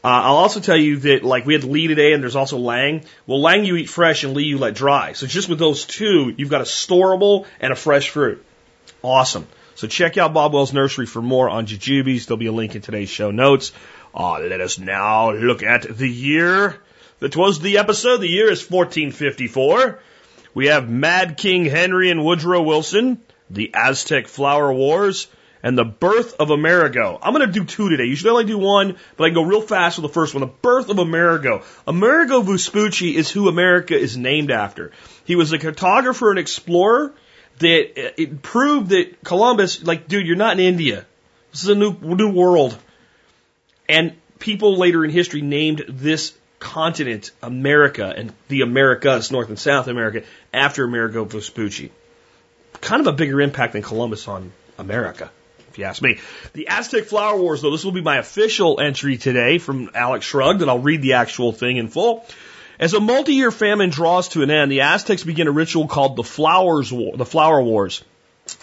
Uh, 0.04 0.08
I'll 0.08 0.36
also 0.36 0.60
tell 0.60 0.76
you 0.76 0.98
that 0.98 1.24
like 1.24 1.46
we 1.46 1.54
had 1.54 1.64
Lee 1.64 1.86
today, 1.86 2.12
and 2.12 2.22
there's 2.22 2.36
also 2.36 2.58
Lang. 2.58 3.04
Well, 3.26 3.40
Lang 3.40 3.64
you 3.64 3.76
eat 3.76 3.88
fresh, 3.88 4.24
and 4.24 4.34
Lee 4.34 4.44
you 4.44 4.58
let 4.58 4.74
dry. 4.74 5.14
So 5.14 5.26
just 5.26 5.48
with 5.48 5.58
those 5.58 5.86
two, 5.86 6.34
you've 6.36 6.50
got 6.50 6.60
a 6.60 6.64
storable 6.64 7.46
and 7.58 7.72
a 7.72 7.76
fresh 7.76 8.10
fruit. 8.10 8.44
Awesome. 9.02 9.46
So 9.76 9.86
check 9.86 10.18
out 10.18 10.34
Bob 10.34 10.52
Wells 10.52 10.74
Nursery 10.74 11.06
for 11.06 11.22
more 11.22 11.48
on 11.48 11.66
jujubes. 11.66 12.26
There'll 12.26 12.36
be 12.36 12.46
a 12.46 12.52
link 12.52 12.74
in 12.74 12.82
today's 12.82 13.08
show 13.08 13.30
notes. 13.30 13.72
Uh, 14.14 14.40
let 14.40 14.60
us 14.60 14.78
now 14.78 15.30
look 15.30 15.62
at 15.62 15.82
the 15.96 16.08
year 16.08 16.78
that 17.20 17.36
was 17.36 17.60
the 17.60 17.78
episode. 17.78 18.18
The 18.18 18.28
year 18.28 18.50
is 18.50 18.68
1454. 18.68 19.98
We 20.54 20.66
have 20.66 20.88
Mad 20.88 21.36
King 21.36 21.64
Henry 21.64 22.10
and 22.10 22.24
Woodrow 22.24 22.62
Wilson, 22.62 23.20
the 23.50 23.72
Aztec 23.74 24.28
Flower 24.28 24.72
Wars, 24.72 25.28
and 25.62 25.76
the 25.76 25.84
birth 25.84 26.36
of 26.38 26.50
Amerigo. 26.50 27.18
I'm 27.20 27.34
going 27.34 27.46
to 27.46 27.52
do 27.52 27.64
two 27.64 27.88
today. 27.88 28.04
Usually 28.04 28.30
I 28.30 28.32
only 28.32 28.44
do 28.44 28.58
one, 28.58 28.96
but 29.16 29.24
I 29.24 29.28
can 29.28 29.34
go 29.34 29.42
real 29.42 29.60
fast 29.60 29.98
with 29.98 30.08
the 30.08 30.14
first 30.14 30.34
one. 30.34 30.40
The 30.40 30.46
birth 30.46 30.90
of 30.90 30.98
Amerigo. 30.98 31.64
Amerigo 31.86 32.42
Vespucci 32.42 33.16
is 33.16 33.30
who 33.30 33.48
America 33.48 33.98
is 33.98 34.16
named 34.16 34.50
after. 34.50 34.92
He 35.24 35.36
was 35.36 35.52
a 35.52 35.58
cartographer 35.58 36.30
and 36.30 36.38
explorer 36.38 37.12
that 37.58 37.92
uh, 37.96 38.10
it 38.16 38.42
proved 38.42 38.90
that 38.90 39.22
Columbus, 39.24 39.82
like, 39.82 40.06
dude, 40.06 40.26
you're 40.26 40.36
not 40.36 40.58
in 40.58 40.64
India. 40.64 41.04
This 41.50 41.64
is 41.64 41.68
a 41.68 41.74
new, 41.74 41.92
new 41.92 42.30
world. 42.30 42.78
And 43.88 44.14
people 44.38 44.76
later 44.76 45.04
in 45.04 45.10
history 45.10 45.42
named 45.42 45.84
this 45.88 46.34
continent, 46.58 47.30
America, 47.42 48.12
and 48.16 48.32
the 48.48 48.62
Americas, 48.62 49.30
North 49.30 49.48
and 49.48 49.58
South 49.58 49.88
America, 49.88 50.24
after 50.52 50.84
Amerigo 50.84 51.24
Vespucci. 51.24 51.90
Kind 52.80 53.00
of 53.00 53.06
a 53.06 53.12
bigger 53.12 53.40
impact 53.40 53.72
than 53.72 53.82
Columbus 53.82 54.28
on 54.28 54.52
America, 54.78 55.30
if 55.70 55.78
you 55.78 55.84
ask 55.84 56.02
me. 56.02 56.18
The 56.52 56.68
Aztec 56.68 57.04
Flower 57.04 57.40
Wars, 57.40 57.62
though, 57.62 57.70
this 57.70 57.84
will 57.84 57.92
be 57.92 58.02
my 58.02 58.18
official 58.18 58.80
entry 58.80 59.16
today 59.16 59.58
from 59.58 59.90
Alex 59.94 60.26
Shrugged, 60.26 60.62
and 60.62 60.70
I'll 60.70 60.78
read 60.78 61.02
the 61.02 61.14
actual 61.14 61.52
thing 61.52 61.76
in 61.76 61.88
full. 61.88 62.24
As 62.78 62.94
a 62.94 63.00
multi-year 63.00 63.50
famine 63.50 63.90
draws 63.90 64.28
to 64.30 64.42
an 64.42 64.50
end, 64.50 64.70
the 64.70 64.82
Aztecs 64.82 65.24
begin 65.24 65.48
a 65.48 65.50
ritual 65.50 65.88
called 65.88 66.14
the 66.14 66.22
Flowers 66.22 66.92
War, 66.92 67.16
the 67.16 67.26
Flower 67.26 67.60
Wars. 67.60 68.04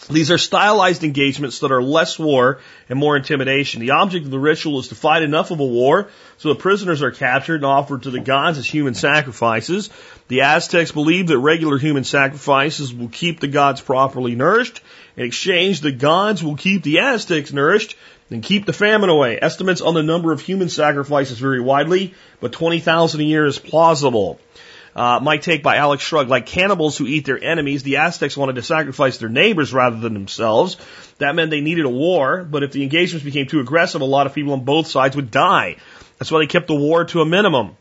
These 0.10 0.32
are 0.32 0.38
stylized 0.38 1.04
engagements 1.04 1.60
that 1.60 1.72
are 1.72 1.82
less 1.82 2.20
war 2.20 2.60
and 2.90 3.00
more 3.00 3.18
intimidation. 3.18 3.82
The 3.82 3.92
object 3.92 4.26
of 4.26 4.32
the 4.32 4.40
ritual 4.40 4.80
is 4.80 4.90
to 4.90 4.96
fight 4.96 5.24
enough 5.24 5.52
of 5.52 5.60
a 5.60 5.66
war 5.66 6.10
so 6.38 6.50
the 6.50 6.56
prisoners 6.56 7.02
are 7.02 7.12
captured 7.12 7.56
and 7.56 7.66
offered 7.66 8.04
to 8.04 8.12
the 8.12 8.20
gods 8.20 8.58
as 8.58 8.66
human 8.66 8.94
sacrifices. 8.94 9.90
The 10.28 10.42
Aztecs 10.42 10.92
believe 10.92 11.28
that 11.28 11.40
regular 11.40 11.78
human 11.78 12.04
sacrifices 12.04 12.94
will 12.94 13.10
keep 13.10 13.40
the 13.40 13.48
gods 13.48 13.82
properly 13.82 14.36
nourished. 14.36 14.82
In 15.18 15.26
exchange, 15.26 15.82
the 15.82 15.92
gods 15.92 16.44
will 16.44 16.56
keep 16.56 16.84
the 16.84 17.00
Aztecs 17.00 17.54
nourished 17.54 17.96
and 18.30 18.44
keep 18.44 18.66
the 18.66 18.74
famine 18.74 19.10
away. 19.10 19.40
Estimates 19.42 19.82
on 19.82 19.94
the 19.94 20.04
number 20.04 20.32
of 20.32 20.42
human 20.42 20.70
sacrifices 20.70 21.40
vary 21.40 21.62
widely, 21.62 22.14
but 22.40 22.52
20,000 22.52 23.22
a 23.22 23.24
year 23.24 23.46
is 23.46 23.60
plausible. 23.60 24.40
Uh, 24.96 25.20
my 25.22 25.38
take 25.38 25.62
by 25.62 25.76
Alex 25.76 26.04
Shrug, 26.04 26.30
like 26.30 26.46
cannibals 26.46 26.98
who 26.98 27.06
eat 27.06 27.26
their 27.26 27.44
enemies, 27.44 27.84
the 27.84 27.98
Aztecs 27.98 28.38
wanted 28.38 28.56
to 28.56 28.62
sacrifice 28.62 29.18
their 29.18 29.30
neighbors 29.30 29.74
rather 29.74 29.98
than 29.98 30.14
themselves. 30.14 30.78
That 31.18 31.36
meant 31.36 31.52
they 31.52 31.60
needed 31.60 31.86
a 31.86 31.90
war, 31.90 32.48
but 32.50 32.64
if 32.64 32.72
the 32.72 32.84
engagements 32.84 33.26
became 33.26 33.48
too 33.48 33.60
aggressive, 33.60 34.00
a 34.00 34.06
lot 34.06 34.26
of 34.26 34.34
people 34.34 34.54
on 34.54 34.64
both 34.64 34.88
sides 34.88 35.16
would 35.18 35.32
die. 35.32 35.76
That's 36.18 36.32
why 36.32 36.40
they 36.40 36.48
kept 36.48 36.68
the 36.68 36.76
war 36.76 37.04
to 37.06 37.22
a 37.22 37.26
minimum. 37.26 37.76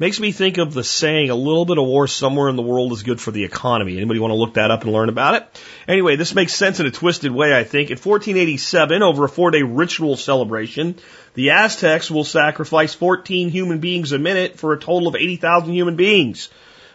Makes 0.00 0.18
me 0.18 0.32
think 0.32 0.56
of 0.56 0.72
the 0.72 0.82
saying, 0.82 1.28
a 1.28 1.34
little 1.34 1.66
bit 1.66 1.76
of 1.76 1.84
war 1.84 2.06
somewhere 2.08 2.48
in 2.48 2.56
the 2.56 2.62
world 2.62 2.92
is 2.92 3.02
good 3.02 3.20
for 3.20 3.32
the 3.32 3.44
economy. 3.44 3.98
Anybody 3.98 4.18
want 4.18 4.30
to 4.30 4.36
look 4.36 4.54
that 4.54 4.70
up 4.70 4.82
and 4.84 4.94
learn 4.94 5.10
about 5.10 5.34
it? 5.34 5.62
Anyway, 5.86 6.16
this 6.16 6.34
makes 6.34 6.54
sense 6.54 6.80
in 6.80 6.86
a 6.86 6.90
twisted 6.90 7.30
way, 7.32 7.54
I 7.54 7.64
think. 7.64 7.90
In 7.90 7.98
1487, 7.98 9.02
over 9.02 9.26
a 9.26 9.28
four 9.28 9.50
day 9.50 9.60
ritual 9.60 10.16
celebration, 10.16 10.94
the 11.34 11.50
Aztecs 11.50 12.10
will 12.10 12.24
sacrifice 12.24 12.94
14 12.94 13.50
human 13.50 13.80
beings 13.80 14.12
a 14.12 14.18
minute 14.18 14.58
for 14.58 14.72
a 14.72 14.78
total 14.78 15.06
of 15.06 15.16
80,000 15.16 15.74
human 15.74 15.96
beings. 15.96 16.48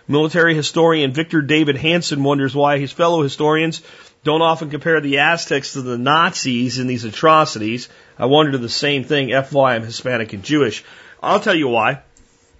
Military 0.08 0.56
historian 0.56 1.14
Victor 1.14 1.44
David 1.44 1.78
Hanson 1.78 2.24
wonders 2.24 2.56
why 2.56 2.80
his 2.80 2.92
fellow 2.92 3.22
historians 3.22 3.84
don't 4.24 4.42
often 4.42 4.72
compare 4.72 5.00
the 5.00 5.20
Aztecs 5.20 5.74
to 5.74 5.84
the 5.84 6.00
Nazis 6.00 6.80
in 6.80 6.88
these 6.88 7.04
atrocities. 7.04 7.88
I 8.18 8.26
wonder 8.26 8.58
the 8.58 8.68
same 8.68 9.04
thing, 9.04 9.30
FY 9.30 9.76
I'm 9.76 9.84
Hispanic 9.84 10.34
and 10.34 10.42
Jewish. 10.42 10.84
I'll 11.22 11.40
tell 11.40 11.54
you 11.54 11.68
why. 11.68 12.02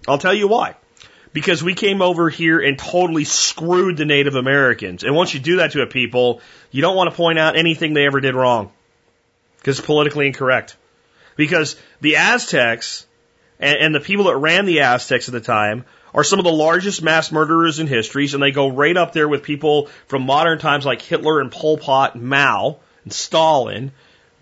I'll 0.08 0.18
tell 0.18 0.34
you 0.34 0.48
why. 0.48 0.76
Because 1.34 1.62
we 1.62 1.74
came 1.74 2.02
over 2.02 2.30
here 2.30 2.60
and 2.60 2.80
totally 2.80 3.26
screwed 3.26 3.98
the 3.98 4.06
Native 4.06 4.36
Americans. 4.36 5.04
And 5.04 5.16
once 5.16 5.34
you 5.34 5.40
do 5.40 5.58
that 5.58 5.72
to 5.74 5.82
a 5.82 5.88
people, 5.88 6.42
you 6.72 6.82
don't 6.82 6.96
want 6.96 7.10
to 7.10 7.16
point 7.16 7.40
out 7.40 7.58
anything 7.58 7.94
they 7.94 8.06
ever 8.06 8.22
did 8.22 8.36
wrong. 8.36 8.72
Because 9.58 9.80
it's 9.80 9.86
politically 9.86 10.28
incorrect. 10.28 10.78
Because 11.36 11.76
the 12.00 12.16
Aztecs 12.16 13.06
and, 13.60 13.78
and 13.78 13.96
the 13.96 14.00
people 14.00 14.26
that 14.26 14.38
ran 14.38 14.66
the 14.66 14.82
Aztecs 14.82 15.28
at 15.28 15.34
the 15.34 15.42
time 15.42 15.86
are 16.14 16.24
some 16.24 16.40
of 16.40 16.46
the 16.46 16.52
largest 16.52 17.02
mass 17.04 17.32
murderers 17.32 17.80
in 17.80 17.88
history, 17.88 18.30
and 18.32 18.42
they 18.42 18.52
go 18.52 18.70
right 18.70 18.96
up 18.96 19.12
there 19.12 19.28
with 19.28 19.44
people 19.44 19.88
from 20.08 20.26
modern 20.26 20.60
times 20.60 20.86
like 20.86 21.02
Hitler 21.02 21.42
and 21.42 21.52
Pol 21.52 21.78
Pot, 21.78 22.16
and 22.16 22.24
Mao, 22.24 22.78
and 23.04 23.12
Stalin, 23.12 23.92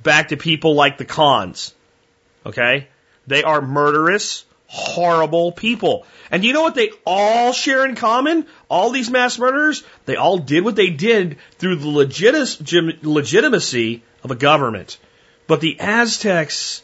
back 0.04 0.28
to 0.28 0.38
people 0.38 0.76
like 0.76 1.00
the 1.00 1.06
Khans. 1.06 1.74
Okay? 2.46 2.88
They 3.26 3.42
are 3.42 3.62
murderous, 3.62 4.46
horrible 4.74 5.52
people. 5.52 6.06
And 6.32 6.44
you 6.44 6.52
know 6.52 6.64
what 6.64 6.74
they 6.74 6.90
all 7.06 7.54
share 7.54 7.86
in 7.86 7.96
common? 7.96 8.48
All 8.70 8.90
these 8.90 9.12
mass 9.12 9.38
murderers, 9.38 9.84
they 10.06 10.16
all 10.16 10.40
did 10.40 10.64
what 10.64 10.76
they 10.76 10.90
did 10.90 11.38
through 11.60 11.76
the 11.76 12.98
legitimacy 13.04 14.04
of 14.24 14.32
a 14.32 14.36
government. 14.36 14.98
But 15.46 15.62
the 15.62 15.80
Aztecs, 15.80 16.82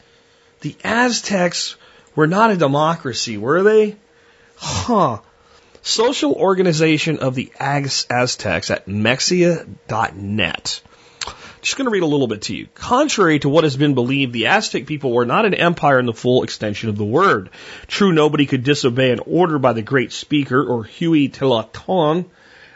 the 0.62 0.76
Aztecs 0.84 1.78
were 2.16 2.28
not 2.28 2.52
a 2.52 2.58
democracy, 2.58 3.38
were 3.38 3.64
they? 3.64 3.96
Huh. 4.56 5.22
Social 5.82 6.34
Organization 6.34 7.18
of 7.18 7.34
the 7.34 7.52
Aztecs 7.60 8.70
at 8.70 8.86
Mexia.net. 8.86 10.82
Just 11.62 11.78
going 11.78 11.86
to 11.86 11.92
read 11.92 12.04
a 12.04 12.08
little 12.08 12.28
bit 12.28 12.44
to 12.44 12.56
you. 12.56 12.68
Contrary 12.74 13.40
to 13.40 13.50
what 13.50 13.66
has 13.66 13.76
been 13.76 13.94
believed, 13.94 14.32
the 14.32 14.48
Aztec 14.48 14.86
people 14.86 15.12
were 15.12 15.26
not 15.26 15.46
an 15.46 15.54
empire 15.54 16.00
in 16.00 16.06
the 16.06 16.14
full 16.14 16.44
extension 16.44 16.90
of 16.90 16.98
the 16.98 17.04
word. 17.04 17.50
True, 17.88 18.14
nobody 18.14 18.46
could 18.46 18.64
disobey 18.64 19.12
an 19.12 19.20
order 19.26 19.60
by 19.60 19.74
the 19.74 19.82
great 19.82 20.14
speaker 20.14 20.64
or 20.64 20.86
Huitzilopochtli, 20.86 22.26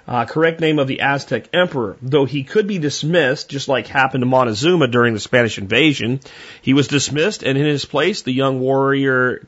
uh, 0.05 0.25
correct 0.25 0.59
name 0.59 0.79
of 0.79 0.87
the 0.87 0.99
Aztec 0.99 1.47
emperor. 1.53 1.95
Though 2.01 2.25
he 2.25 2.43
could 2.43 2.67
be 2.67 2.77
dismissed, 2.77 3.49
just 3.49 3.69
like 3.69 3.87
happened 3.87 4.21
to 4.21 4.25
Montezuma 4.25 4.87
during 4.87 5.13
the 5.13 5.19
Spanish 5.19 5.57
invasion, 5.57 6.19
he 6.61 6.73
was 6.73 6.89
dismissed, 6.89 7.43
and 7.43 7.57
in 7.57 7.65
his 7.65 7.85
place, 7.85 8.21
the 8.21 8.33
young 8.33 8.59
warrior, 8.59 9.47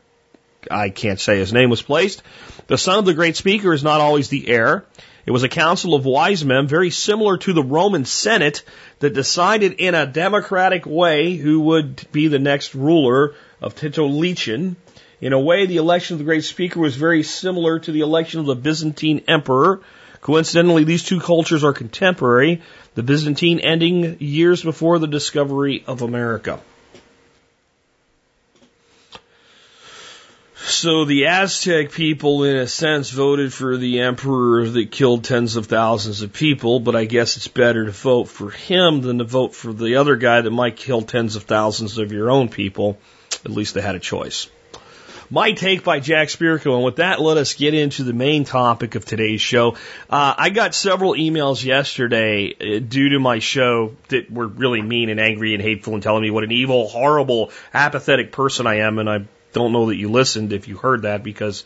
I 0.72 0.90
can't 0.90 1.20
say 1.20 1.38
his 1.40 1.52
name, 1.52 1.70
was 1.70 1.82
placed. 1.82 2.24
The 2.68 2.78
son 2.78 3.00
of 3.00 3.06
the 3.06 3.14
great 3.14 3.36
speaker 3.36 3.74
is 3.74 3.84
not 3.84 4.00
always 4.00 4.30
the 4.30 4.48
heir. 4.48 4.86
It 5.26 5.32
was 5.32 5.44
a 5.44 5.50
council 5.50 5.96
of 5.96 6.06
wise 6.06 6.46
men, 6.46 6.68
very 6.68 6.92
similar 6.92 7.38
to 7.38 7.54
the 7.54 7.64
Roman 7.64 8.06
Senate, 8.06 8.64
that 9.00 9.16
decided 9.16 9.74
in 9.74 9.96
a 9.96 10.06
democratic 10.06 10.86
way 10.86 11.36
who 11.36 11.62
would 11.62 12.06
be 12.12 12.28
the 12.28 12.38
next 12.38 12.76
ruler 12.76 13.34
of 13.60 13.76
Tito-Licin. 13.76 14.76
In 15.22 15.34
a 15.34 15.40
way, 15.40 15.66
the 15.66 15.78
election 15.78 16.14
of 16.14 16.20
the 16.20 16.26
great 16.26 16.44
speaker 16.44 16.80
was 16.80 16.96
very 16.96 17.24
similar 17.24 17.80
to 17.80 17.92
the 17.92 18.02
election 18.02 18.40
of 18.40 18.46
the 18.46 18.56
Byzantine 18.56 19.24
emperor. 19.28 19.82
Coincidentally, 20.22 20.84
these 20.84 21.04
two 21.04 21.20
cultures 21.20 21.64
are 21.64 21.74
contemporary, 21.74 22.62
the 22.94 23.04
Byzantine 23.04 23.60
ending 23.60 24.18
years 24.20 24.62
before 24.62 25.00
the 25.00 25.08
discovery 25.08 25.84
of 25.88 26.04
America. 26.04 26.60
So 30.68 31.06
the 31.06 31.28
Aztec 31.28 31.92
people, 31.92 32.44
in 32.44 32.56
a 32.56 32.66
sense, 32.66 33.12
voted 33.12 33.54
for 33.54 33.78
the 33.78 34.00
emperor 34.00 34.68
that 34.68 34.90
killed 34.90 35.24
tens 35.24 35.58
of 35.58 35.68
thousands 35.68 36.24
of 36.24 36.34
people, 36.34 36.80
but 36.80 36.96
I 36.96 37.06
guess 37.06 37.38
it's 37.38 37.48
better 37.48 37.86
to 37.86 37.92
vote 37.92 38.30
for 38.30 38.50
him 38.50 39.02
than 39.02 39.20
to 39.20 39.26
vote 39.26 39.54
for 39.54 39.72
the 39.72 39.98
other 39.98 40.16
guy 40.16 40.42
that 40.42 40.50
might 40.50 40.76
kill 40.76 41.04
tens 41.04 41.36
of 41.36 41.44
thousands 41.44 42.00
of 42.00 42.12
your 42.12 42.32
own 42.32 42.50
people. 42.50 42.98
At 43.46 43.52
least 43.52 43.76
they 43.76 43.82
had 43.82 43.94
a 43.94 44.00
choice. 44.00 44.50
My 45.30 45.52
take 45.52 45.84
by 45.84 46.00
Jack 46.00 46.30
Spirko, 46.30 46.76
and 46.76 46.84
with 46.84 46.96
that, 46.96 47.22
let 47.22 47.38
us 47.38 47.54
get 47.54 47.76
into 47.76 48.04
the 48.04 48.14
main 48.14 48.44
topic 48.44 48.96
of 48.96 49.06
today's 49.06 49.42
show. 49.42 49.76
Uh, 50.10 50.34
I 50.36 50.50
got 50.50 50.74
several 50.74 51.14
emails 51.14 51.64
yesterday 51.64 52.54
uh, 52.60 52.80
due 52.80 53.10
to 53.10 53.20
my 53.20 53.38
show 53.38 53.96
that 54.10 54.32
were 54.32 54.48
really 54.48 54.82
mean 54.82 55.10
and 55.10 55.20
angry 55.20 55.54
and 55.54 55.62
hateful 55.62 55.94
and 55.94 56.02
telling 56.02 56.24
me 56.24 56.32
what 56.32 56.44
an 56.44 56.52
evil, 56.52 56.88
horrible, 56.88 57.52
apathetic 57.72 58.32
person 58.32 58.66
I 58.66 58.78
am, 58.80 58.98
and 58.98 59.08
I 59.08 59.26
don't 59.56 59.72
know 59.72 59.88
that 59.88 59.96
you 59.96 60.12
listened 60.12 60.54
if 60.54 60.68
you 60.68 60.78
heard 60.78 61.04
that 61.04 61.24
because 61.24 61.64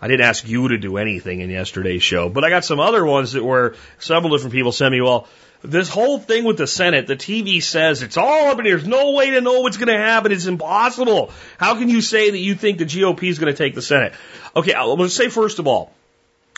I 0.00 0.08
didn't 0.08 0.24
ask 0.24 0.48
you 0.48 0.68
to 0.68 0.78
do 0.78 0.96
anything 0.96 1.40
in 1.40 1.50
yesterday's 1.50 2.02
show. 2.02 2.28
But 2.28 2.44
I 2.44 2.50
got 2.50 2.64
some 2.64 2.80
other 2.80 3.04
ones 3.04 3.32
that 3.32 3.44
were 3.44 3.74
several 3.98 4.32
different 4.32 4.54
people 4.54 4.72
sent 4.72 4.92
me, 4.92 5.00
well, 5.00 5.26
this 5.62 5.88
whole 5.88 6.18
thing 6.18 6.44
with 6.44 6.56
the 6.56 6.66
Senate, 6.66 7.06
the 7.06 7.16
TV 7.16 7.62
says 7.62 8.02
it's 8.02 8.16
all 8.16 8.48
up 8.48 8.58
in 8.58 8.64
here. 8.64 8.76
There's 8.76 8.88
no 8.88 9.12
way 9.12 9.30
to 9.30 9.40
know 9.40 9.60
what's 9.60 9.76
going 9.76 9.88
to 9.88 9.98
happen. 9.98 10.32
It's 10.32 10.46
impossible. 10.46 11.30
How 11.58 11.74
can 11.74 11.88
you 11.88 12.00
say 12.00 12.30
that 12.30 12.38
you 12.38 12.54
think 12.54 12.78
the 12.78 12.84
GOP 12.84 13.24
is 13.24 13.38
going 13.38 13.52
to 13.52 13.58
take 13.58 13.74
the 13.74 13.82
Senate? 13.82 14.14
Okay, 14.56 14.80
let's 14.80 15.14
say 15.14 15.28
first 15.28 15.58
of 15.58 15.66
all, 15.66 15.92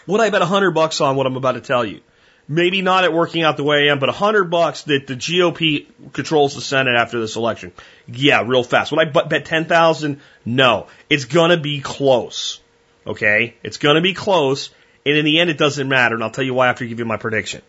would 0.07 0.21
I 0.21 0.31
bet 0.31 0.43
a 0.43 0.47
hundred 0.47 0.73
bucks 0.73 1.01
on 1.01 1.17
what 1.17 1.27
I'm 1.27 1.37
about 1.37 1.53
to 1.53 1.61
tell 1.61 1.85
you? 1.85 2.01
Maybe 2.47 2.83
not 2.83 3.05
at 3.05 3.13
working 3.13 3.43
out 3.43 3.57
the 3.57 3.65
way 3.65 3.89
I 3.89 3.93
am, 3.93 3.99
but 3.99 4.11
a 4.11 4.13
hundred 4.13 4.45
bucks 4.45 4.83
that 4.83 5.07
the 5.07 5.15
GOP 5.15 5.87
controls 6.13 6.55
the 6.55 6.61
Senate 6.61 6.95
after 6.95 7.19
this 7.19 7.37
election. 7.37 7.73
Yeah, 8.07 8.43
real 8.47 8.63
fast. 8.63 8.93
Would 8.93 9.01
I 9.01 9.23
bet 9.23 9.47
10,000? 9.47 10.21
No. 10.45 10.89
It's 11.09 11.25
gonna 11.25 11.57
be 11.57 11.81
close. 11.81 12.61
Okay? 13.07 13.55
It's 13.63 13.79
gonna 13.79 14.03
be 14.03 14.13
close. 14.13 14.71
And 15.07 15.17
in 15.17 15.25
the 15.25 15.41
end, 15.41 15.49
it 15.49 15.59
doesn't 15.59 15.89
matter. 15.89 16.15
And 16.15 16.23
I'll 16.23 16.31
tell 16.31 16.45
you 16.45 16.55
why 16.55 16.69
after 16.69 16.85
I 16.85 16.89
give 16.89 16.99
you 16.99 17.05
my 17.07 17.17
prediction. 17.17 17.63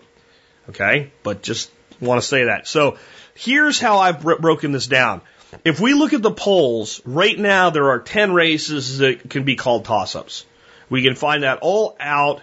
Okay? 0.69 1.11
But 1.23 1.41
just 1.41 1.71
want 2.01 2.21
to 2.21 2.27
say 2.27 2.45
that. 2.45 2.67
So 2.67 2.97
here's 3.33 3.79
how 3.79 3.99
I've 3.99 4.21
broken 4.21 4.73
this 4.73 4.87
down. 4.87 5.21
If 5.63 5.79
we 5.79 5.93
look 5.93 6.13
at 6.13 6.21
the 6.21 6.31
polls, 6.31 7.01
right 7.05 7.37
now 7.37 7.69
there 7.69 7.91
are 7.91 7.99
10 7.99 8.33
races 8.33 8.97
that 8.97 9.29
can 9.29 9.43
be 9.43 9.55
called 9.55 9.85
toss-ups. 9.85 10.45
We 10.89 11.03
can 11.03 11.15
find 11.15 11.43
that 11.43 11.59
all 11.61 11.95
out 11.99 12.41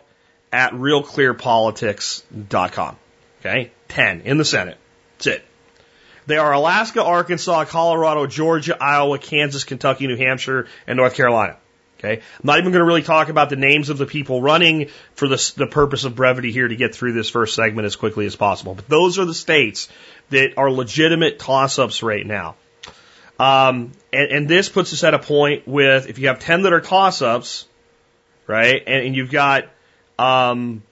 at 0.52 0.73
realclearpolitics.com. 0.73 2.97
Okay? 3.40 3.73
10 3.88 4.21
in 4.23 4.38
the 4.38 4.44
Senate. 4.44 4.78
That's 5.14 5.26
it. 5.26 5.44
They 6.26 6.37
are 6.37 6.52
Alaska, 6.52 7.02
Arkansas, 7.02 7.64
Colorado, 7.64 8.26
Georgia, 8.26 8.76
Iowa, 8.80 9.18
Kansas, 9.18 9.64
Kentucky, 9.64 10.06
New 10.06 10.16
Hampshire, 10.16 10.68
and 10.87 10.97
North 10.97 11.14
Carolina. 11.14 11.56
Okay. 11.99 12.16
I'm 12.16 12.23
not 12.42 12.59
even 12.59 12.73
going 12.73 12.80
to 12.80 12.87
really 12.87 13.02
talk 13.02 13.28
about 13.28 13.49
the 13.49 13.56
names 13.56 13.88
of 13.88 13.99
the 13.99 14.06
people 14.06 14.42
running 14.42 14.88
for 15.14 15.28
the, 15.28 15.52
the 15.56 15.68
purpose 15.68 16.04
of 16.04 16.16
brevity 16.16 16.50
here 16.50 16.66
to 16.66 16.75
get 16.75 16.94
through 16.94 17.12
this 17.12 17.30
first 17.30 17.54
segment 17.54 17.87
as 17.87 17.94
quickly 17.94 18.26
as 18.26 18.35
possible. 18.35 18.75
But 18.75 18.88
those 18.88 19.21
are 19.21 19.25
the 19.25 19.35
states 19.35 19.88
that 20.30 20.54
are 20.56 20.71
legitimate 20.71 21.38
toss 21.38 21.78
ups 21.78 22.02
right 22.02 22.26
now. 22.26 22.56
Um, 23.38 23.92
and, 24.12 24.32
and 24.32 24.49
this 24.49 24.68
puts 24.68 24.92
us 24.92 25.04
at 25.04 25.14
a 25.14 25.18
point 25.18 25.66
with 25.66 26.09
if 26.09 26.18
you 26.18 26.28
have 26.28 26.40
10 26.40 26.62
that 26.62 26.73
are 26.73 26.80
toss 26.80 27.23
ups, 27.23 27.66
right, 28.47 28.82
and, 28.85 29.06
and 29.06 29.16
you've 29.16 29.30
got 29.30 29.64
um, 30.19 30.83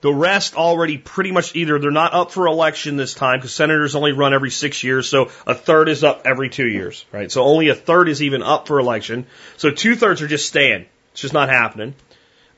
the 0.00 0.12
rest 0.12 0.54
already 0.54 0.96
pretty 0.96 1.30
much 1.30 1.54
either 1.54 1.78
they're 1.78 1.90
not 1.90 2.14
up 2.14 2.30
for 2.30 2.46
election 2.46 2.96
this 2.96 3.12
time 3.14 3.38
because 3.38 3.54
senators 3.54 3.94
only 3.94 4.12
run 4.12 4.32
every 4.32 4.50
six 4.50 4.82
years, 4.82 5.08
so 5.08 5.30
a 5.46 5.54
third 5.54 5.88
is 5.88 6.02
up 6.04 6.22
every 6.24 6.48
two 6.48 6.66
years, 6.66 7.04
right? 7.12 7.30
So 7.30 7.42
only 7.42 7.68
a 7.68 7.74
third 7.74 8.08
is 8.08 8.22
even 8.22 8.42
up 8.42 8.66
for 8.66 8.78
election. 8.78 9.26
So 9.58 9.70
two 9.70 9.96
thirds 9.96 10.22
are 10.22 10.28
just 10.28 10.46
staying. 10.46 10.86
It's 11.12 11.20
just 11.20 11.34
not 11.34 11.48
happening. 11.50 11.94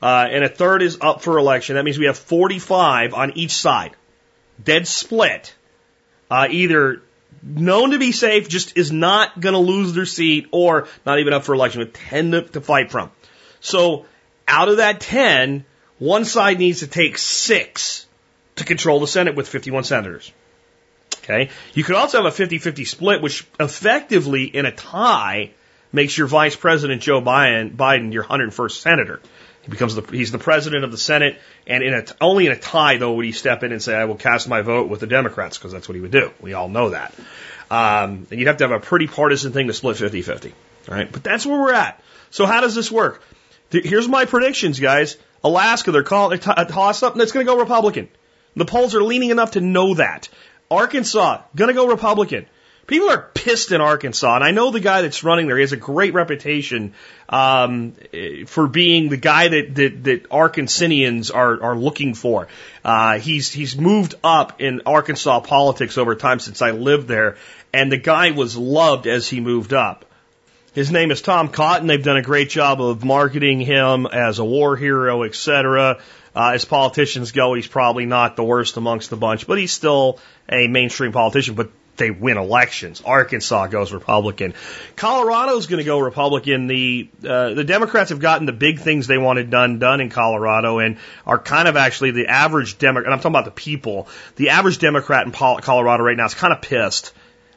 Uh, 0.01 0.27
and 0.29 0.43
a 0.43 0.49
third 0.49 0.81
is 0.81 0.97
up 1.01 1.21
for 1.21 1.37
election. 1.37 1.75
That 1.75 1.83
means 1.83 1.97
we 1.97 2.05
have 2.05 2.17
45 2.17 3.13
on 3.13 3.37
each 3.37 3.53
side. 3.53 3.95
Dead 4.61 4.87
split. 4.87 5.53
Uh, 6.29 6.47
either 6.49 7.01
known 7.41 7.91
to 7.91 7.99
be 7.99 8.11
safe, 8.11 8.47
just 8.47 8.77
is 8.77 8.91
not 8.91 9.39
going 9.39 9.53
to 9.53 9.59
lose 9.59 9.93
their 9.93 10.05
seat, 10.05 10.47
or 10.51 10.87
not 11.05 11.19
even 11.19 11.33
up 11.33 11.43
for 11.43 11.53
election 11.53 11.79
with 11.79 11.93
10 11.93 12.31
to, 12.31 12.41
to 12.41 12.61
fight 12.61 12.91
from. 12.91 13.11
So 13.59 14.05
out 14.47 14.69
of 14.69 14.77
that 14.77 14.99
10, 14.99 15.65
one 15.99 16.25
side 16.25 16.59
needs 16.59 16.79
to 16.79 16.87
take 16.87 17.17
six 17.17 18.05
to 18.55 18.63
control 18.63 18.99
the 18.99 19.07
Senate 19.07 19.35
with 19.35 19.47
51 19.47 19.83
senators. 19.83 20.31
Okay. 21.17 21.49
You 21.73 21.83
could 21.83 21.95
also 21.95 22.23
have 22.23 22.39
a 22.39 22.43
50-50 22.43 22.87
split, 22.87 23.21
which 23.21 23.47
effectively 23.59 24.43
in 24.43 24.65
a 24.65 24.71
tie 24.71 25.51
makes 25.91 26.17
your 26.17 26.27
Vice 26.27 26.55
President 26.55 27.01
Joe 27.01 27.21
Biden, 27.21 27.75
Biden 27.75 28.11
your 28.11 28.23
101st 28.23 28.71
senator. 28.71 29.21
He 29.61 29.71
becomes 29.71 29.95
the 29.95 30.01
he's 30.11 30.33
the 30.33 30.39
president 30.39 30.83
of 30.83 30.91
the 30.91 30.97
Senate, 30.97 31.39
and 31.65 31.81
in 31.81 31.93
a 31.93 32.03
only 32.19 32.47
in 32.47 32.51
a 32.51 32.57
tie 32.57 32.97
though 32.97 33.13
would 33.13 33.25
he 33.25 33.31
step 33.31 33.63
in 33.63 33.71
and 33.71 33.81
say 33.81 33.95
I 33.95 34.03
will 34.05 34.15
cast 34.15 34.49
my 34.49 34.61
vote 34.61 34.89
with 34.89 34.99
the 34.99 35.07
Democrats 35.07 35.57
because 35.57 35.71
that's 35.71 35.87
what 35.87 35.95
he 35.95 36.01
would 36.01 36.11
do. 36.11 36.31
We 36.41 36.53
all 36.53 36.67
know 36.67 36.89
that. 36.89 37.13
Um, 37.71 38.27
and 38.29 38.39
you'd 38.39 38.47
have 38.47 38.57
to 38.57 38.65
have 38.67 38.71
a 38.71 38.81
pretty 38.81 39.07
partisan 39.07 39.53
thing 39.53 39.67
to 39.67 39.73
split 39.73 39.95
50-50. 39.95 40.51
All 40.89 40.95
right, 40.95 41.09
but 41.09 41.23
that's 41.23 41.45
where 41.45 41.57
we're 41.57 41.73
at. 41.73 42.03
So 42.29 42.45
how 42.45 42.59
does 42.59 42.75
this 42.75 42.91
work? 42.91 43.23
Here's 43.71 44.07
my 44.07 44.25
predictions, 44.25 44.81
guys. 44.81 45.17
Alaska, 45.43 45.91
they're 45.91 46.03
calling 46.03 46.39
a 46.45 46.65
toss 46.65 47.03
up, 47.03 47.13
and 47.13 47.21
it's 47.21 47.31
going 47.31 47.45
to 47.45 47.51
go 47.51 47.59
Republican. 47.59 48.07
The 48.55 48.65
polls 48.65 48.95
are 48.95 49.03
leaning 49.03 49.29
enough 49.29 49.51
to 49.51 49.61
know 49.61 49.95
that. 49.95 50.29
Arkansas, 50.69 51.41
going 51.55 51.69
to 51.69 51.73
go 51.73 51.87
Republican. 51.87 52.45
People 52.85 53.09
are 53.09 53.29
pissed 53.33 53.71
in 53.71 53.79
Arkansas, 53.79 54.35
and 54.35 54.43
I 54.43 54.51
know 54.51 54.69
the 54.69 54.81
guy 54.81 55.03
that's 55.03 55.23
running 55.23 55.47
there. 55.47 55.55
He 55.55 55.61
has 55.61 55.71
a 55.71 55.77
great 55.77 56.13
reputation 56.13 56.93
um, 57.29 57.93
for 58.45 58.67
being 58.67 59.07
the 59.07 59.17
guy 59.17 59.47
that 59.47 59.75
that, 59.75 60.03
that 60.03 60.29
Arkansanians 60.29 61.33
are 61.33 61.63
are 61.63 61.77
looking 61.77 62.13
for. 62.13 62.49
Uh, 62.83 63.19
he's 63.19 63.53
he's 63.53 63.77
moved 63.77 64.15
up 64.21 64.59
in 64.59 64.81
Arkansas 64.85 65.39
politics 65.41 65.97
over 65.97 66.15
time 66.15 66.39
since 66.39 66.61
I 66.61 66.71
lived 66.71 67.07
there, 67.07 67.37
and 67.73 67.89
the 67.89 67.97
guy 67.97 68.31
was 68.31 68.57
loved 68.57 69.07
as 69.07 69.29
he 69.29 69.39
moved 69.39 69.71
up. 69.71 70.03
His 70.73 70.91
name 70.91 71.11
is 71.11 71.21
Tom 71.21 71.49
Cotton. 71.49 71.85
They've 71.85 72.03
done 72.03 72.17
a 72.17 72.23
great 72.23 72.49
job 72.49 72.81
of 72.81 73.05
marketing 73.05 73.61
him 73.61 74.07
as 74.07 74.39
a 74.39 74.43
war 74.43 74.75
hero, 74.75 75.21
etc. 75.21 75.99
Uh, 76.35 76.51
as 76.55 76.65
politicians 76.65 77.31
go, 77.31 77.53
he's 77.53 77.67
probably 77.67 78.07
not 78.07 78.35
the 78.35 78.43
worst 78.43 78.75
amongst 78.75 79.11
the 79.11 79.15
bunch, 79.15 79.45
but 79.45 79.59
he's 79.59 79.71
still 79.71 80.17
a 80.49 80.67
mainstream 80.67 81.11
politician. 81.11 81.53
But 81.53 81.69
they 81.97 82.09
win 82.09 82.37
elections. 82.37 83.03
Arkansas 83.05 83.67
goes 83.67 83.93
Republican. 83.93 84.55
Colorado's 84.95 85.67
going 85.67 85.77
to 85.77 85.83
go 85.83 85.99
Republican. 85.99 86.65
The 86.65 87.07
uh, 87.23 87.53
the 87.53 87.63
Democrats 87.63 88.09
have 88.09 88.19
gotten 88.19 88.47
the 88.47 88.51
big 88.51 88.79
things 88.79 89.05
they 89.05 89.19
wanted 89.19 89.51
done 89.51 89.77
done 89.77 90.01
in 90.01 90.09
Colorado 90.09 90.79
and 90.79 90.97
are 91.27 91.37
kind 91.37 91.67
of 91.67 91.77
actually 91.77 92.11
the 92.11 92.29
average 92.29 92.79
Democrat. 92.79 93.05
And 93.05 93.13
I'm 93.13 93.19
talking 93.19 93.31
about 93.31 93.45
the 93.45 93.51
people. 93.51 94.07
The 94.37 94.49
average 94.49 94.79
Democrat 94.79 95.27
in 95.27 95.33
Colorado 95.33 96.03
right 96.03 96.17
now 96.17 96.25
is 96.25 96.33
kind 96.33 96.51
of 96.51 96.63
pissed. 96.63 97.13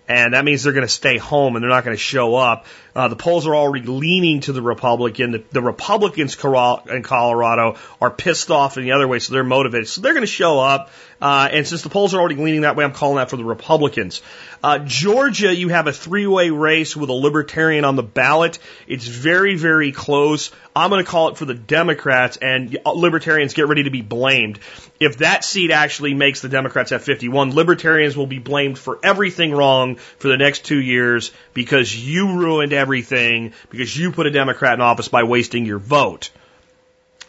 And 0.08 0.34
that 0.34 0.44
means 0.44 0.62
they're 0.62 0.72
going 0.72 0.86
to 0.86 0.88
stay 0.88 1.18
home 1.18 1.56
and 1.56 1.62
they're 1.62 1.70
not 1.70 1.84
going 1.84 1.96
to 1.96 2.00
show 2.02 2.36
up. 2.36 2.66
Uh, 2.94 3.08
the 3.08 3.16
polls 3.16 3.46
are 3.46 3.56
already 3.56 3.84
leaning 3.84 4.40
to 4.40 4.52
the 4.52 4.62
Republican. 4.62 5.32
The, 5.32 5.44
the 5.50 5.62
Republicans 5.62 6.36
in 6.36 7.02
Colorado 7.02 7.76
are 8.00 8.10
pissed 8.10 8.50
off 8.50 8.76
in 8.76 8.84
the 8.84 8.92
other 8.92 9.08
way, 9.08 9.18
so 9.18 9.32
they're 9.32 9.44
motivated. 9.44 9.88
So 9.88 10.00
they're 10.00 10.14
going 10.14 10.22
to 10.22 10.28
show 10.28 10.60
up. 10.60 10.90
Uh, 11.20 11.48
and 11.50 11.66
since 11.66 11.82
the 11.82 11.88
polls 11.88 12.14
are 12.14 12.20
already 12.20 12.36
leaning 12.36 12.60
that 12.60 12.76
way, 12.76 12.84
I'm 12.84 12.92
calling 12.92 13.16
that 13.16 13.30
for 13.30 13.36
the 13.36 13.44
Republicans. 13.44 14.22
Uh, 14.62 14.78
Georgia, 14.78 15.54
you 15.54 15.68
have 15.70 15.86
a 15.86 15.92
three-way 15.92 16.50
race 16.50 16.94
with 16.96 17.10
a 17.10 17.14
libertarian 17.14 17.84
on 17.84 17.96
the 17.96 18.02
ballot. 18.02 18.58
It's 18.86 19.06
very, 19.06 19.56
very 19.56 19.92
close. 19.92 20.52
I'm 20.76 20.90
going 20.90 21.02
to 21.02 21.10
call 21.10 21.28
it 21.28 21.38
for 21.38 21.46
the 21.46 21.54
Democrats, 21.54 22.36
and 22.36 22.78
libertarians 22.84 23.54
get 23.54 23.66
ready 23.66 23.84
to 23.84 23.90
be 23.90 24.02
blamed. 24.02 24.58
If 25.00 25.18
that 25.18 25.42
seat 25.42 25.70
actually 25.70 26.12
makes 26.12 26.42
the 26.42 26.50
Democrats 26.50 26.90
have 26.90 27.02
51, 27.02 27.54
libertarians 27.54 28.14
will 28.14 28.26
be 28.26 28.38
blamed 28.38 28.78
for 28.78 28.98
everything 29.02 29.52
wrong 29.52 29.96
for 29.96 30.28
the 30.28 30.36
next 30.36 30.66
two 30.66 30.78
years 30.78 31.32
because 31.54 31.96
you 31.96 32.38
ruined 32.38 32.74
everything 32.74 33.54
because 33.70 33.96
you 33.96 34.12
put 34.12 34.26
a 34.26 34.30
Democrat 34.30 34.74
in 34.74 34.82
office 34.82 35.08
by 35.08 35.22
wasting 35.22 35.64
your 35.64 35.78
vote. 35.78 36.30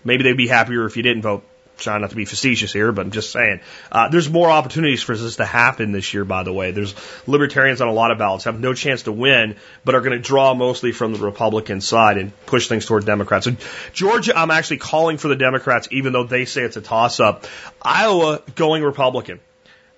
Maybe 0.03 0.23
they'd 0.23 0.35
be 0.35 0.47
happier 0.47 0.85
if 0.85 0.97
you 0.97 1.03
didn't 1.03 1.21
vote 1.21 1.45
trying 1.77 2.01
not 2.01 2.09
to 2.09 2.15
be 2.15 2.25
facetious 2.25 2.73
here, 2.73 2.91
but 2.91 3.05
I'm 3.05 3.11
just 3.11 3.31
saying. 3.31 3.61
Uh, 3.91 4.09
there's 4.09 4.29
more 4.29 4.49
opportunities 4.49 5.03
for 5.03 5.15
this 5.15 5.37
to 5.37 5.45
happen 5.45 5.91
this 5.91 6.13
year, 6.13 6.25
by 6.25 6.43
the 6.43 6.53
way. 6.53 6.71
There's 6.71 6.95
libertarians 7.27 7.81
on 7.81 7.87
a 7.87 7.93
lot 7.93 8.11
of 8.11 8.17
ballots 8.17 8.45
have 8.45 8.59
no 8.59 8.73
chance 8.73 9.03
to 9.03 9.11
win, 9.11 9.55
but 9.85 9.95
are 9.95 10.01
going 10.01 10.13
to 10.13 10.19
draw 10.19 10.53
mostly 10.53 10.91
from 10.91 11.13
the 11.13 11.19
Republican 11.19 11.81
side 11.81 12.17
and 12.17 12.31
push 12.45 12.67
things 12.67 12.85
toward 12.85 13.05
Democrats. 13.05 13.45
So 13.45 13.55
Georgia, 13.93 14.37
I'm 14.37 14.51
actually 14.51 14.77
calling 14.77 15.17
for 15.17 15.27
the 15.27 15.35
Democrats, 15.35 15.87
even 15.91 16.13
though 16.13 16.23
they 16.23 16.45
say 16.45 16.63
it's 16.63 16.77
a 16.77 16.81
toss 16.81 17.19
up. 17.19 17.45
Iowa 17.81 18.41
going 18.55 18.83
Republican 18.83 19.39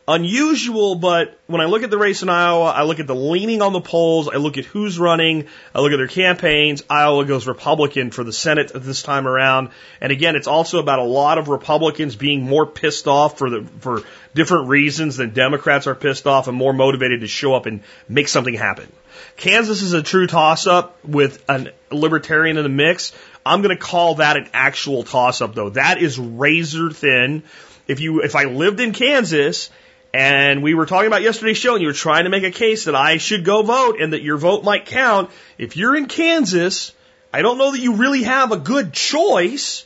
unusual, 0.10 0.96
but 0.96 1.39
when 1.46 1.62
I 1.62 1.66
look 1.66 1.84
at 1.84 1.92
the 1.92 1.98
race 1.98 2.24
in 2.24 2.30
Iowa, 2.30 2.66
I 2.66 2.82
look 2.82 3.00
at 3.00 3.06
the 3.06 3.13
leaning 3.13 3.62
on 3.62 3.74
the 3.74 3.80
polls, 3.80 4.28
I 4.28 4.38
look 4.38 4.58
at 4.58 4.66
who's 4.66 4.98
running, 4.98 5.46
I 5.74 5.82
look 5.82 5.92
at 5.92 5.98
their 5.98 6.08
campaigns. 6.08 6.84
Iowa 6.89 7.25
goes 7.25 7.46
Republican 7.46 8.10
for 8.10 8.24
the 8.24 8.34
Senate 8.34 8.72
this 8.74 9.04
time 9.04 9.28
around. 9.28 9.69
And 10.02 10.12
again, 10.12 10.36
it's 10.36 10.48
also 10.48 10.80
about 10.80 10.98
a 10.98 11.04
lot 11.04 11.38
of 11.38 11.48
Republicans 11.48 12.15
being 12.15 12.41
more 12.41 12.65
pissed 12.65 13.08
off 13.08 13.38
for 13.38 13.52
the, 13.52 13.63
for 13.82 14.02
different 14.34 14.67
reasons 14.67 15.17
than 15.17 15.30
Democrats 15.30 15.86
are 15.86 15.93
pissed 15.93 16.26
off 16.26 16.48
and 16.48 16.58
more 16.58 16.74
motivated 16.74 17.22
to 17.22 17.28
show 17.28 17.54
up 17.54 17.67
and 17.67 17.82
make 18.08 18.30
something 18.30 18.56
happen. 18.56 18.91
Kansas 19.38 19.84
is 19.84 19.93
a 19.93 20.02
true 20.02 20.26
toss 20.26 20.65
up 20.65 21.06
with 21.06 21.48
a 21.48 21.72
libertarian 21.91 22.58
in 22.58 22.63
the 22.63 22.69
mix. 22.69 23.13
I'm 23.45 23.62
going 23.62 23.78
to 23.78 23.82
call 23.82 24.15
that 24.15 24.38
an 24.38 24.50
actual 24.54 25.04
toss 25.04 25.41
up 25.41 25.54
though. 25.54 25.69
That 25.69 26.02
is 26.02 26.17
razor 26.17 26.89
thin. 26.89 27.43
If 27.88 28.00
you, 28.00 28.24
if 28.24 28.36
I 28.36 28.45
lived 28.45 28.80
in 28.80 28.91
Kansas 28.93 29.69
and 30.13 30.63
we 30.63 30.74
were 30.74 30.86
talking 30.86 31.08
about 31.08 31.22
yesterday's 31.22 31.58
show, 31.58 31.74
and 31.74 31.82
you 31.82 31.88
were 31.88 31.93
trying 31.93 32.24
to 32.24 32.30
make 32.30 32.43
a 32.43 32.52
case 32.52 32.86
that 32.86 32.95
I 32.95 33.17
should 33.17 33.45
go 33.45 33.62
vote 33.62 34.00
and 34.00 34.13
that 34.13 34.24
your 34.24 34.38
vote 34.38 34.63
might 34.63 34.86
count. 34.86 35.30
If 35.58 35.78
you're 35.78 35.95
in 35.95 36.08
Kansas, 36.08 36.93
I 37.32 37.41
don't 37.41 37.58
know 37.58 37.72
that 37.72 37.80
you 37.80 37.93
really 37.93 38.24
have 38.24 38.52
a 38.52 38.58
good 38.58 38.91
choice, 38.91 39.86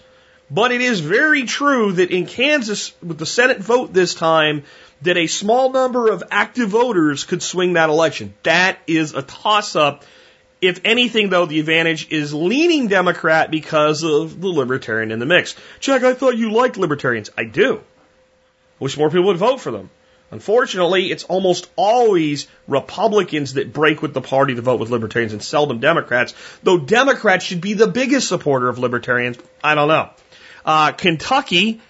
but 0.50 0.72
it 0.72 0.82
is 0.82 1.02
very 1.02 1.44
true 1.44 1.94
that 1.94 2.12
in 2.12 2.26
Kansas, 2.26 2.94
with 3.02 3.18
the 3.18 3.26
Senate 3.26 3.60
vote 3.60 3.92
this 3.92 4.14
time, 4.14 4.64
that 5.02 5.18
a 5.18 5.28
small 5.28 5.72
number 5.72 6.10
of 6.10 6.24
active 6.32 6.70
voters 6.70 7.26
could 7.26 7.44
swing 7.44 7.74
that 7.74 7.90
election. 7.90 8.34
That 8.44 8.80
is 8.88 9.14
a 9.14 9.22
toss 9.22 9.76
up. 9.76 10.06
If 10.62 10.80
anything, 10.86 11.30
though, 11.30 11.46
the 11.46 11.60
advantage 11.60 12.10
is 12.10 12.34
leaning 12.34 12.88
Democrat 12.88 13.52
because 13.52 14.04
of 14.04 14.40
the 14.40 14.48
libertarian 14.48 15.12
in 15.12 15.20
the 15.20 15.26
mix. 15.26 15.58
Jack, 15.82 16.04
I 16.04 16.14
thought 16.14 16.38
you 16.38 16.54
liked 16.54 16.78
libertarians. 16.78 17.30
I 17.38 17.44
do. 17.44 17.84
Wish 18.80 18.98
more 18.98 19.10
people 19.10 19.26
would 19.26 19.38
vote 19.38 19.60
for 19.60 19.72
them. 19.72 19.90
Unfortunately, 20.34 21.12
it's 21.12 21.26
almost 21.26 21.70
always 21.76 22.48
Republicans 22.68 23.54
that 23.54 23.72
break 23.72 24.02
with 24.02 24.16
the 24.16 24.22
party 24.22 24.56
to 24.56 24.62
vote 24.64 24.80
with 24.80 24.90
libertarians 24.90 25.32
and 25.32 25.44
seldom 25.44 25.80
Democrats, 25.80 26.34
though 26.64 26.80
Democrats 26.80 27.46
should 27.46 27.62
be 27.62 27.76
the 27.76 27.88
biggest 27.88 28.30
supporter 28.30 28.68
of 28.68 28.80
libertarians. 28.80 29.38
I 29.64 29.76
don't 29.76 29.88
know. 29.88 30.10
Uh, 30.66 30.92
Kentucky, 30.94 31.82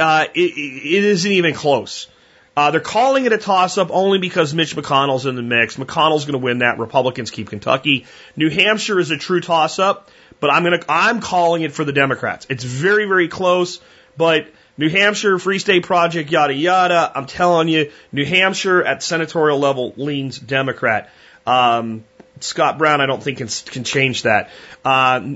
uh, 0.00 0.26
it, 0.34 0.40
it 0.40 1.04
isn't 1.04 1.30
even 1.30 1.54
close. 1.54 2.08
Uh, 2.56 2.72
they're 2.72 2.80
calling 2.80 3.24
it 3.24 3.32
a 3.32 3.38
toss 3.38 3.78
up 3.78 3.90
only 3.92 4.18
because 4.18 4.52
Mitch 4.52 4.74
McConnell's 4.74 5.24
in 5.24 5.36
the 5.36 5.42
mix. 5.42 5.76
McConnell's 5.76 6.24
going 6.24 6.32
to 6.32 6.44
win 6.44 6.58
that. 6.58 6.80
Republicans 6.80 7.30
keep 7.30 7.50
Kentucky. 7.50 8.06
New 8.34 8.50
Hampshire 8.50 8.98
is 8.98 9.12
a 9.12 9.16
true 9.16 9.40
toss 9.40 9.78
up, 9.78 10.10
but 10.40 10.52
I'm 10.52 10.64
going 10.64 10.80
to, 10.80 10.84
I'm 10.88 11.20
calling 11.20 11.62
it 11.62 11.70
for 11.72 11.84
the 11.84 11.92
Democrats. 11.92 12.48
It's 12.50 12.64
very, 12.64 13.06
very 13.06 13.28
close, 13.28 13.80
but 14.16 14.48
New 14.78 14.88
Hampshire, 14.88 15.38
Free 15.38 15.58
State 15.58 15.84
Project, 15.84 16.30
yada 16.30 16.54
yada. 16.54 17.12
I'm 17.14 17.26
telling 17.26 17.68
you, 17.68 17.90
New 18.10 18.24
Hampshire 18.24 18.82
at 18.82 19.02
senatorial 19.02 19.58
level 19.58 19.92
leans 19.96 20.38
Democrat. 20.38 21.10
Um, 21.46 22.04
Scott 22.40 22.78
Brown, 22.78 23.00
I 23.00 23.06
don't 23.06 23.22
think 23.22 23.38
can, 23.38 23.48
can 23.48 23.84
change 23.84 24.22
that. 24.22 24.50
Uh, 24.84 25.34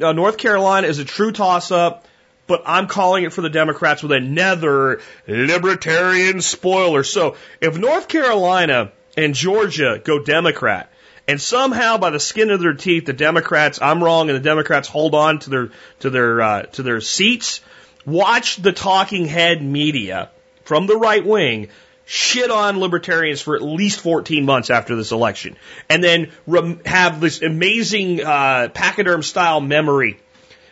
uh 0.00 0.12
North 0.12 0.38
Carolina 0.38 0.86
is 0.86 0.98
a 0.98 1.04
true 1.04 1.32
toss 1.32 1.70
up, 1.70 2.06
but 2.46 2.62
I'm 2.64 2.86
calling 2.86 3.24
it 3.24 3.32
for 3.32 3.42
the 3.42 3.50
Democrats 3.50 4.02
with 4.02 4.12
another 4.12 5.00
libertarian 5.26 6.40
spoiler. 6.40 7.04
So 7.04 7.36
if 7.60 7.76
North 7.76 8.08
Carolina 8.08 8.92
and 9.16 9.34
Georgia 9.34 10.00
go 10.02 10.22
Democrat, 10.22 10.90
and 11.28 11.38
somehow 11.38 11.98
by 11.98 12.08
the 12.08 12.18
skin 12.18 12.50
of 12.50 12.60
their 12.60 12.72
teeth, 12.72 13.04
the 13.04 13.12
Democrats, 13.12 13.80
I'm 13.82 14.02
wrong, 14.02 14.30
and 14.30 14.36
the 14.36 14.42
Democrats 14.42 14.88
hold 14.88 15.14
on 15.14 15.40
to 15.40 15.50
their 15.50 15.70
to 16.00 16.08
their 16.08 16.40
uh, 16.40 16.62
to 16.62 16.82
their 16.82 17.02
seats 17.02 17.60
watch 18.08 18.56
the 18.56 18.72
talking 18.72 19.26
head 19.26 19.62
media 19.62 20.30
from 20.64 20.86
the 20.86 20.96
right 20.96 21.24
wing 21.24 21.68
shit 22.04 22.50
on 22.50 22.80
libertarians 22.80 23.42
for 23.42 23.54
at 23.54 23.62
least 23.62 24.00
14 24.00 24.44
months 24.44 24.70
after 24.70 24.96
this 24.96 25.12
election, 25.12 25.56
and 25.90 26.02
then 26.02 26.30
rem- 26.46 26.80
have 26.86 27.20
this 27.20 27.42
amazing 27.42 28.24
uh, 28.24 28.68
pachyderm 28.72 29.22
style 29.22 29.60
memory 29.60 30.18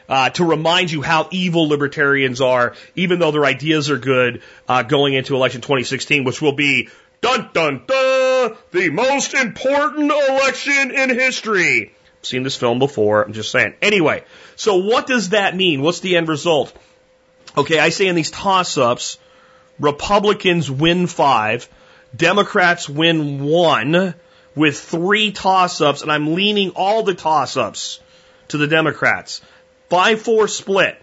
uh, 0.08 0.30
to 0.30 0.44
remind 0.44 0.90
you 0.90 1.02
how 1.02 1.28
evil 1.30 1.68
libertarians 1.68 2.40
are, 2.40 2.74
even 2.94 3.18
though 3.18 3.32
their 3.32 3.44
ideas 3.44 3.90
are 3.90 3.98
good, 3.98 4.42
uh, 4.66 4.82
going 4.82 5.14
into 5.14 5.34
election 5.34 5.60
2016, 5.60 6.24
which 6.24 6.40
will 6.40 6.52
be 6.52 6.88
dun 7.20 7.50
dun 7.52 7.82
dun 7.86 8.56
the 8.70 8.90
most 8.90 9.34
important 9.34 10.10
election 10.10 10.90
in 10.90 11.10
history. 11.10 11.92
I've 12.20 12.26
seen 12.26 12.44
this 12.44 12.56
film 12.56 12.78
before. 12.78 13.22
I'm 13.22 13.32
just 13.32 13.50
saying. 13.50 13.74
Anyway, 13.82 14.24
so 14.56 14.76
what 14.76 15.06
does 15.06 15.30
that 15.30 15.54
mean? 15.54 15.82
What's 15.82 16.00
the 16.00 16.16
end 16.16 16.28
result? 16.28 16.72
Okay, 17.56 17.78
I 17.78 17.88
say 17.88 18.06
in 18.06 18.14
these 18.14 18.30
toss 18.30 18.76
ups, 18.76 19.18
Republicans 19.78 20.70
win 20.70 21.06
five, 21.06 21.68
Democrats 22.14 22.88
win 22.88 23.44
one 23.44 24.14
with 24.54 24.78
three 24.78 25.32
toss 25.32 25.80
ups, 25.80 26.02
and 26.02 26.10
I'm 26.12 26.34
leaning 26.34 26.70
all 26.70 27.02
the 27.02 27.14
toss 27.14 27.56
ups 27.56 28.00
to 28.48 28.58
the 28.58 28.66
Democrats. 28.66 29.40
5 29.90 30.20
4 30.22 30.48
split. 30.48 31.00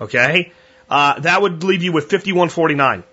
Okay? 0.00 0.52
Uh, 0.88 1.20
that 1.20 1.42
would 1.42 1.62
leave 1.64 1.82
you 1.82 1.92
with 1.92 2.08
51 2.08 2.48
49. 2.48 3.04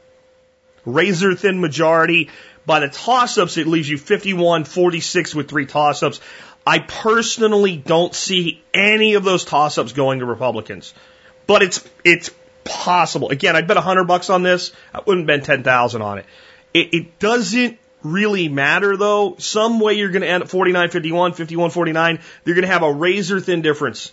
Razor 0.86 1.36
thin 1.36 1.60
majority. 1.60 2.30
By 2.66 2.80
the 2.80 2.88
toss 2.88 3.38
ups, 3.38 3.58
it 3.58 3.68
leaves 3.68 3.90
you 3.90 3.98
51 3.98 4.64
46 4.64 5.36
with 5.36 5.50
three 5.50 5.66
toss 5.66 6.04
ups. 6.04 6.20
I 6.66 6.80
personally 6.80 7.78
don't 7.78 8.16
see 8.16 8.64
any 8.74 9.16
of 9.16 9.24
those 9.24 9.46
toss 9.46 9.78
ups 9.78 9.94
going 9.94 10.20
to 10.20 10.26
Republicans. 10.26 10.94
But 11.48 11.62
it's, 11.62 11.88
it's 12.04 12.32
possible. 12.66 13.30
Again, 13.30 13.56
I'd 13.56 13.68
bet 13.68 13.78
a 13.78 13.82
hundred 13.82 14.06
bucks 14.06 14.30
on 14.30 14.44
this. 14.44 14.72
I 14.94 15.02
wouldn't 15.06 15.28
bet 15.28 15.46
10,000 15.46 16.02
on 16.02 16.18
it. 16.18 16.26
it. 16.74 16.94
It 16.94 17.20
doesn't 17.20 17.80
really 18.04 18.50
matter 18.50 18.98
though. 18.98 19.36
Some 19.38 19.80
way 19.80 19.94
you're 19.94 20.10
going 20.10 20.22
to 20.24 20.28
end 20.28 20.44
up 20.44 20.50
49, 20.50 20.90
51, 20.90 21.34
51, 21.34 21.70
49. 21.70 22.20
You're 22.44 22.56
going 22.56 22.68
to 22.68 22.72
have 22.72 22.84
a 22.84 22.92
razor 22.92 23.40
thin 23.40 23.62
difference. 23.62 24.12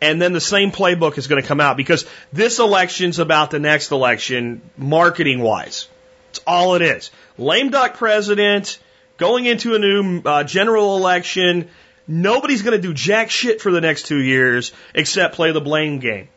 And 0.00 0.20
then 0.20 0.32
the 0.32 0.40
same 0.40 0.70
playbook 0.70 1.16
is 1.16 1.28
going 1.28 1.40
to 1.40 1.48
come 1.48 1.60
out 1.60 1.76
because 1.76 2.04
this 2.32 2.58
election's 2.58 3.18
about 3.18 3.50
the 3.50 3.58
next 3.58 3.90
election 3.90 4.60
marketing 4.76 5.40
wise. 5.40 5.88
It's 6.30 6.40
all 6.46 6.74
it 6.74 6.82
is. 6.82 7.10
Lame 7.38 7.70
duck 7.70 7.94
president 7.94 8.78
going 9.16 9.46
into 9.46 9.74
a 9.74 9.78
new 9.78 10.20
uh, 10.24 10.44
general 10.44 10.96
election 10.96 11.70
Nobody's 12.06 12.62
going 12.62 12.76
to 12.76 12.82
do 12.82 12.92
jack 12.92 13.30
shit 13.30 13.62
for 13.62 13.72
the 13.72 13.80
next 13.80 14.06
two 14.06 14.20
years 14.20 14.72
except 14.94 15.34
play 15.34 15.52
the 15.52 15.60
blame 15.60 16.00
game. 16.00 16.28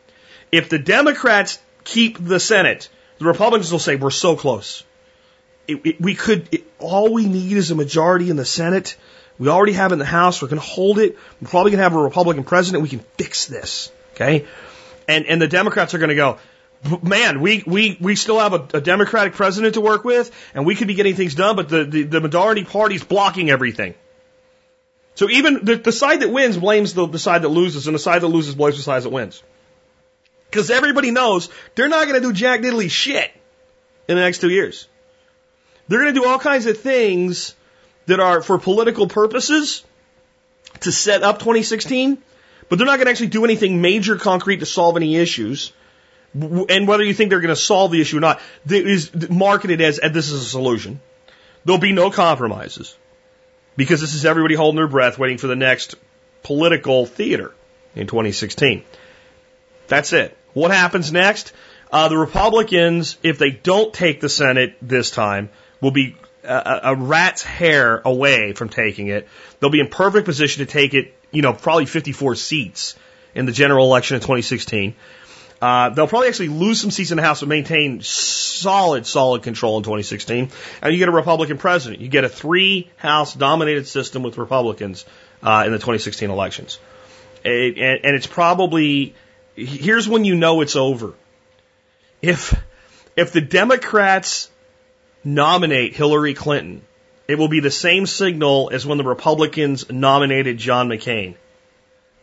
If 0.50 0.68
the 0.68 0.78
Democrats 0.78 1.58
keep 1.84 2.18
the 2.18 2.40
Senate, 2.40 2.88
the 3.18 3.24
Republicans 3.24 3.70
will 3.72 3.78
say, 3.78 3.96
we're 3.96 4.10
so 4.10 4.36
close. 4.36 4.84
It, 5.66 5.84
it, 5.84 6.00
we 6.00 6.14
could, 6.14 6.48
it, 6.52 6.64
all 6.78 7.12
we 7.12 7.26
need 7.26 7.56
is 7.56 7.70
a 7.70 7.74
majority 7.74 8.30
in 8.30 8.36
the 8.36 8.44
Senate. 8.44 8.96
We 9.38 9.48
already 9.48 9.72
have 9.72 9.92
it 9.92 9.94
in 9.94 9.98
the 9.98 10.04
House. 10.04 10.40
We're 10.40 10.48
going 10.48 10.60
to 10.60 10.66
hold 10.66 10.98
it. 10.98 11.16
We're 11.40 11.48
probably 11.48 11.72
going 11.72 11.78
to 11.78 11.84
have 11.84 11.94
a 11.94 12.02
Republican 12.02 12.44
president. 12.44 12.82
We 12.82 12.88
can 12.88 13.04
fix 13.16 13.46
this. 13.46 13.92
Okay. 14.14 14.46
And, 15.06 15.26
and 15.26 15.40
the 15.40 15.48
Democrats 15.48 15.94
are 15.94 15.98
going 15.98 16.08
to 16.08 16.14
go, 16.14 16.38
man, 17.02 17.40
we, 17.40 17.62
we, 17.66 17.96
we 18.00 18.14
still 18.14 18.38
have 18.38 18.52
a, 18.52 18.78
a, 18.78 18.80
Democratic 18.80 19.34
president 19.34 19.74
to 19.74 19.80
work 19.80 20.04
with, 20.04 20.30
and 20.54 20.64
we 20.66 20.74
could 20.74 20.88
be 20.88 20.94
getting 20.94 21.14
things 21.14 21.34
done, 21.34 21.56
but 21.56 21.68
the, 21.68 21.84
the, 21.84 22.02
the 22.04 22.20
majority 22.20 22.64
party's 22.64 23.02
blocking 23.02 23.50
everything. 23.50 23.94
So 25.14 25.28
even 25.28 25.64
the, 25.64 25.76
the 25.76 25.92
side 25.92 26.20
that 26.20 26.30
wins 26.30 26.56
blames 26.56 26.94
the, 26.94 27.06
the 27.06 27.18
side 27.18 27.42
that 27.42 27.48
loses, 27.48 27.88
and 27.88 27.94
the 27.94 27.98
side 27.98 28.22
that 28.22 28.28
loses 28.28 28.54
blames 28.54 28.76
the 28.76 28.82
side 28.82 29.02
that 29.02 29.10
wins. 29.10 29.42
Because 30.50 30.70
everybody 30.70 31.10
knows 31.10 31.50
they're 31.74 31.88
not 31.88 32.06
going 32.08 32.20
to 32.20 32.26
do 32.26 32.32
jack 32.32 32.60
diddly 32.60 32.90
shit 32.90 33.30
in 34.08 34.16
the 34.16 34.22
next 34.22 34.38
two 34.38 34.48
years. 34.48 34.88
They're 35.88 36.00
going 36.00 36.14
to 36.14 36.20
do 36.20 36.26
all 36.26 36.38
kinds 36.38 36.66
of 36.66 36.78
things 36.78 37.54
that 38.06 38.20
are 38.20 38.42
for 38.42 38.58
political 38.58 39.08
purposes 39.08 39.84
to 40.80 40.92
set 40.92 41.22
up 41.22 41.38
2016, 41.38 42.18
but 42.68 42.78
they're 42.78 42.86
not 42.86 42.96
going 42.96 43.06
to 43.06 43.10
actually 43.10 43.28
do 43.28 43.44
anything 43.44 43.80
major 43.82 44.16
concrete 44.16 44.58
to 44.58 44.66
solve 44.66 44.96
any 44.96 45.16
issues. 45.16 45.72
And 46.34 46.88
whether 46.88 47.04
you 47.04 47.14
think 47.14 47.30
they're 47.30 47.40
going 47.40 47.48
to 47.48 47.56
solve 47.56 47.90
the 47.90 48.00
issue 48.00 48.18
or 48.18 48.20
not, 48.20 48.40
is 48.68 49.10
marketed 49.30 49.80
as 49.80 49.98
this 49.98 50.30
is 50.30 50.42
a 50.42 50.46
solution. 50.46 51.00
There'll 51.64 51.80
be 51.80 51.92
no 51.92 52.10
compromises 52.10 52.96
because 53.76 54.00
this 54.00 54.14
is 54.14 54.24
everybody 54.24 54.54
holding 54.54 54.76
their 54.76 54.88
breath 54.88 55.18
waiting 55.18 55.38
for 55.38 55.48
the 55.48 55.56
next 55.56 55.96
political 56.42 57.04
theater 57.04 57.54
in 57.94 58.06
2016. 58.06 58.84
That's 59.88 60.12
it. 60.12 60.36
What 60.54 60.70
happens 60.70 61.12
next? 61.12 61.52
Uh, 61.90 62.08
the 62.08 62.18
Republicans, 62.18 63.16
if 63.22 63.38
they 63.38 63.50
don't 63.50 63.92
take 63.92 64.20
the 64.20 64.28
Senate 64.28 64.76
this 64.82 65.10
time, 65.10 65.48
will 65.80 65.90
be 65.90 66.16
a, 66.44 66.80
a 66.84 66.94
rat's 66.94 67.42
hair 67.42 68.00
away 68.04 68.52
from 68.52 68.68
taking 68.68 69.08
it. 69.08 69.28
They'll 69.60 69.70
be 69.70 69.80
in 69.80 69.88
perfect 69.88 70.26
position 70.26 70.66
to 70.66 70.70
take 70.70 70.94
it, 70.94 71.14
you 71.30 71.42
know, 71.42 71.52
probably 71.52 71.86
54 71.86 72.34
seats 72.34 72.96
in 73.34 73.46
the 73.46 73.52
general 73.52 73.86
election 73.86 74.16
in 74.16 74.20
2016. 74.20 74.94
Uh, 75.60 75.90
they'll 75.90 76.06
probably 76.06 76.28
actually 76.28 76.48
lose 76.48 76.80
some 76.80 76.90
seats 76.90 77.10
in 77.10 77.16
the 77.16 77.22
House, 77.22 77.40
but 77.40 77.48
maintain 77.48 78.00
solid, 78.00 79.06
solid 79.06 79.42
control 79.42 79.76
in 79.78 79.82
2016. 79.82 80.50
And 80.82 80.92
you 80.92 80.98
get 80.98 81.08
a 81.08 81.12
Republican 81.12 81.58
president. 81.58 82.00
You 82.00 82.08
get 82.08 82.24
a 82.24 82.28
three 82.28 82.90
House 82.96 83.34
dominated 83.34 83.88
system 83.88 84.22
with 84.22 84.38
Republicans 84.38 85.04
uh, 85.42 85.64
in 85.66 85.72
the 85.72 85.78
2016 85.78 86.30
elections. 86.30 86.78
It, 87.44 87.76
and, 87.78 88.04
and 88.04 88.16
it's 88.16 88.26
probably 88.26 89.14
here's 89.58 90.08
when 90.08 90.24
you 90.24 90.36
know 90.36 90.60
it's 90.60 90.76
over. 90.76 91.14
If 92.22 92.60
if 93.16 93.32
the 93.32 93.40
Democrats 93.40 94.50
nominate 95.24 95.94
Hillary 95.94 96.34
Clinton, 96.34 96.82
it 97.26 97.36
will 97.36 97.48
be 97.48 97.60
the 97.60 97.70
same 97.70 98.06
signal 98.06 98.70
as 98.72 98.86
when 98.86 98.98
the 98.98 99.04
Republicans 99.04 99.90
nominated 99.90 100.58
John 100.58 100.88
McCain. 100.88 101.34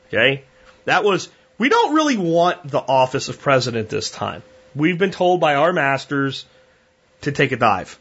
Okay? 0.07 0.43
That 0.85 1.03
was 1.03 1.29
we 1.57 1.69
don't 1.69 1.93
really 1.93 2.17
want 2.17 2.69
the 2.69 2.79
office 2.79 3.29
of 3.29 3.39
president 3.39 3.89
this 3.89 4.09
time. 4.09 4.43
We've 4.75 4.97
been 4.97 5.11
told 5.11 5.39
by 5.39 5.55
our 5.55 5.73
masters 5.73 6.45
to 7.21 7.31
take 7.31 7.51
a 7.51 7.57
dive. 7.57 7.97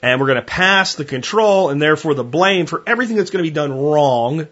And 0.00 0.20
we're 0.20 0.26
going 0.26 0.36
to 0.36 0.42
pass 0.42 0.94
the 0.94 1.04
control 1.04 1.70
and 1.70 1.82
therefore 1.82 2.14
the 2.14 2.22
blame 2.22 2.66
for 2.66 2.82
everything 2.86 3.16
that's 3.16 3.30
going 3.30 3.44
to 3.44 3.50
be 3.50 3.54
done 3.54 3.72
wrong 3.72 4.46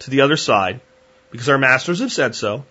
to 0.00 0.10
the 0.10 0.20
other 0.20 0.36
side 0.36 0.80
because 1.30 1.48
our 1.48 1.58
masters 1.58 2.00
have 2.00 2.12
said 2.12 2.34
so. 2.34 2.64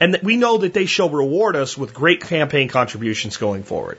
And 0.00 0.14
that 0.14 0.24
we 0.24 0.36
know 0.36 0.58
that 0.58 0.72
they 0.72 0.86
shall 0.86 1.10
reward 1.10 1.56
us 1.56 1.76
with 1.76 1.92
great 1.92 2.22
campaign 2.22 2.68
contributions 2.68 3.36
going 3.36 3.64
forward. 3.64 3.98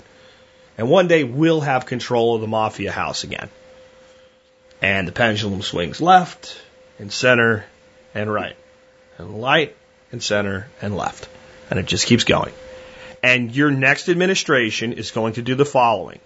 And 0.77 0.89
one 0.89 1.07
day 1.07 1.23
we'll 1.23 1.61
have 1.61 1.85
control 1.85 2.35
of 2.35 2.41
the 2.41 2.47
mafia 2.47 2.91
house 2.91 3.23
again. 3.23 3.49
And 4.81 5.07
the 5.07 5.11
pendulum 5.11 5.61
swings 5.61 6.01
left 6.01 6.59
and 6.97 7.11
center 7.11 7.65
and 8.15 8.33
right 8.33 8.55
and 9.19 9.39
light 9.39 9.75
and 10.11 10.23
center 10.23 10.67
and 10.81 10.97
left. 10.97 11.29
And 11.69 11.79
it 11.79 11.85
just 11.85 12.07
keeps 12.07 12.23
going. 12.23 12.53
And 13.21 13.55
your 13.55 13.69
next 13.69 14.09
administration 14.09 14.93
is 14.93 15.11
going 15.11 15.33
to 15.33 15.43
do 15.43 15.53
the 15.53 15.65
following. 15.65 16.19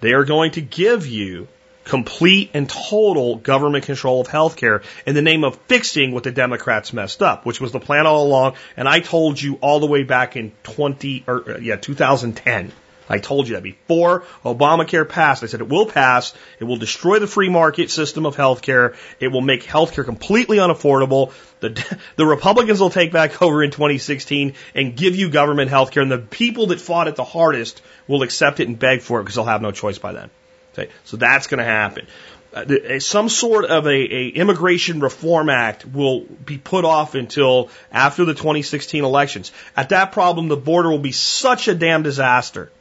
They 0.00 0.12
are 0.14 0.24
going 0.24 0.52
to 0.52 0.60
give 0.60 1.06
you 1.06 1.46
complete 1.84 2.50
and 2.54 2.68
total 2.68 3.36
government 3.36 3.84
control 3.84 4.20
of 4.20 4.28
healthcare 4.28 4.82
in 5.06 5.14
the 5.14 5.22
name 5.22 5.44
of 5.44 5.56
fixing 5.66 6.12
what 6.12 6.24
the 6.24 6.30
Democrats 6.30 6.92
messed 6.92 7.22
up, 7.22 7.46
which 7.46 7.60
was 7.60 7.72
the 7.72 7.80
plan 7.80 8.06
all 8.06 8.26
along. 8.26 8.54
And 8.76 8.88
I 8.88 9.00
told 9.00 9.40
you 9.40 9.54
all 9.60 9.80
the 9.80 9.86
way 9.86 10.02
back 10.02 10.36
in 10.36 10.52
20 10.62 11.24
or 11.26 11.52
uh, 11.52 11.58
yeah, 11.58 11.76
2010 11.76 12.72
I 13.10 13.18
told 13.18 13.48
you 13.48 13.56
that 13.56 13.64
before 13.64 14.22
Obamacare 14.44 15.06
passed. 15.06 15.42
I 15.42 15.46
said 15.46 15.60
it 15.60 15.68
will 15.68 15.86
pass. 15.86 16.32
It 16.60 16.64
will 16.64 16.76
destroy 16.76 17.18
the 17.18 17.26
free 17.26 17.48
market 17.48 17.90
system 17.90 18.24
of 18.24 18.36
healthcare. 18.36 18.94
It 19.18 19.28
will 19.28 19.40
make 19.40 19.64
healthcare 19.64 20.04
completely 20.04 20.58
unaffordable. 20.58 21.32
The, 21.58 21.98
the 22.16 22.24
Republicans 22.24 22.78
will 22.78 22.90
take 22.90 23.10
back 23.12 23.42
over 23.42 23.64
in 23.64 23.72
2016 23.72 24.54
and 24.76 24.96
give 24.96 25.16
you 25.16 25.28
government 25.28 25.72
healthcare, 25.72 26.02
and 26.02 26.12
the 26.12 26.18
people 26.18 26.68
that 26.68 26.80
fought 26.80 27.08
it 27.08 27.16
the 27.16 27.24
hardest 27.24 27.82
will 28.06 28.22
accept 28.22 28.60
it 28.60 28.68
and 28.68 28.78
beg 28.78 29.00
for 29.00 29.18
it 29.18 29.24
because 29.24 29.34
they'll 29.34 29.44
have 29.44 29.60
no 29.60 29.72
choice 29.72 29.98
by 29.98 30.12
then. 30.12 30.30
Okay, 30.72 30.90
so 31.04 31.16
that's 31.16 31.46
going 31.46 31.58
to 31.58 31.64
happen. 31.64 32.06
Uh, 32.52 32.98
some 32.98 33.28
sort 33.28 33.64
of 33.64 33.86
a, 33.86 33.90
a, 33.90 34.28
immigration 34.28 34.98
reform 34.98 35.48
act 35.48 35.86
will 35.86 36.22
be 36.22 36.58
put 36.58 36.84
off 36.84 37.14
until 37.14 37.70
after 37.92 38.24
the 38.24 38.34
2016 38.34 39.04
elections. 39.04 39.52
At 39.76 39.90
that 39.90 40.10
problem, 40.10 40.48
the 40.48 40.56
border 40.56 40.90
will 40.90 40.98
be 40.98 41.12
such 41.12 41.68
a 41.68 41.74
damn 41.74 42.02
disaster 42.02 42.72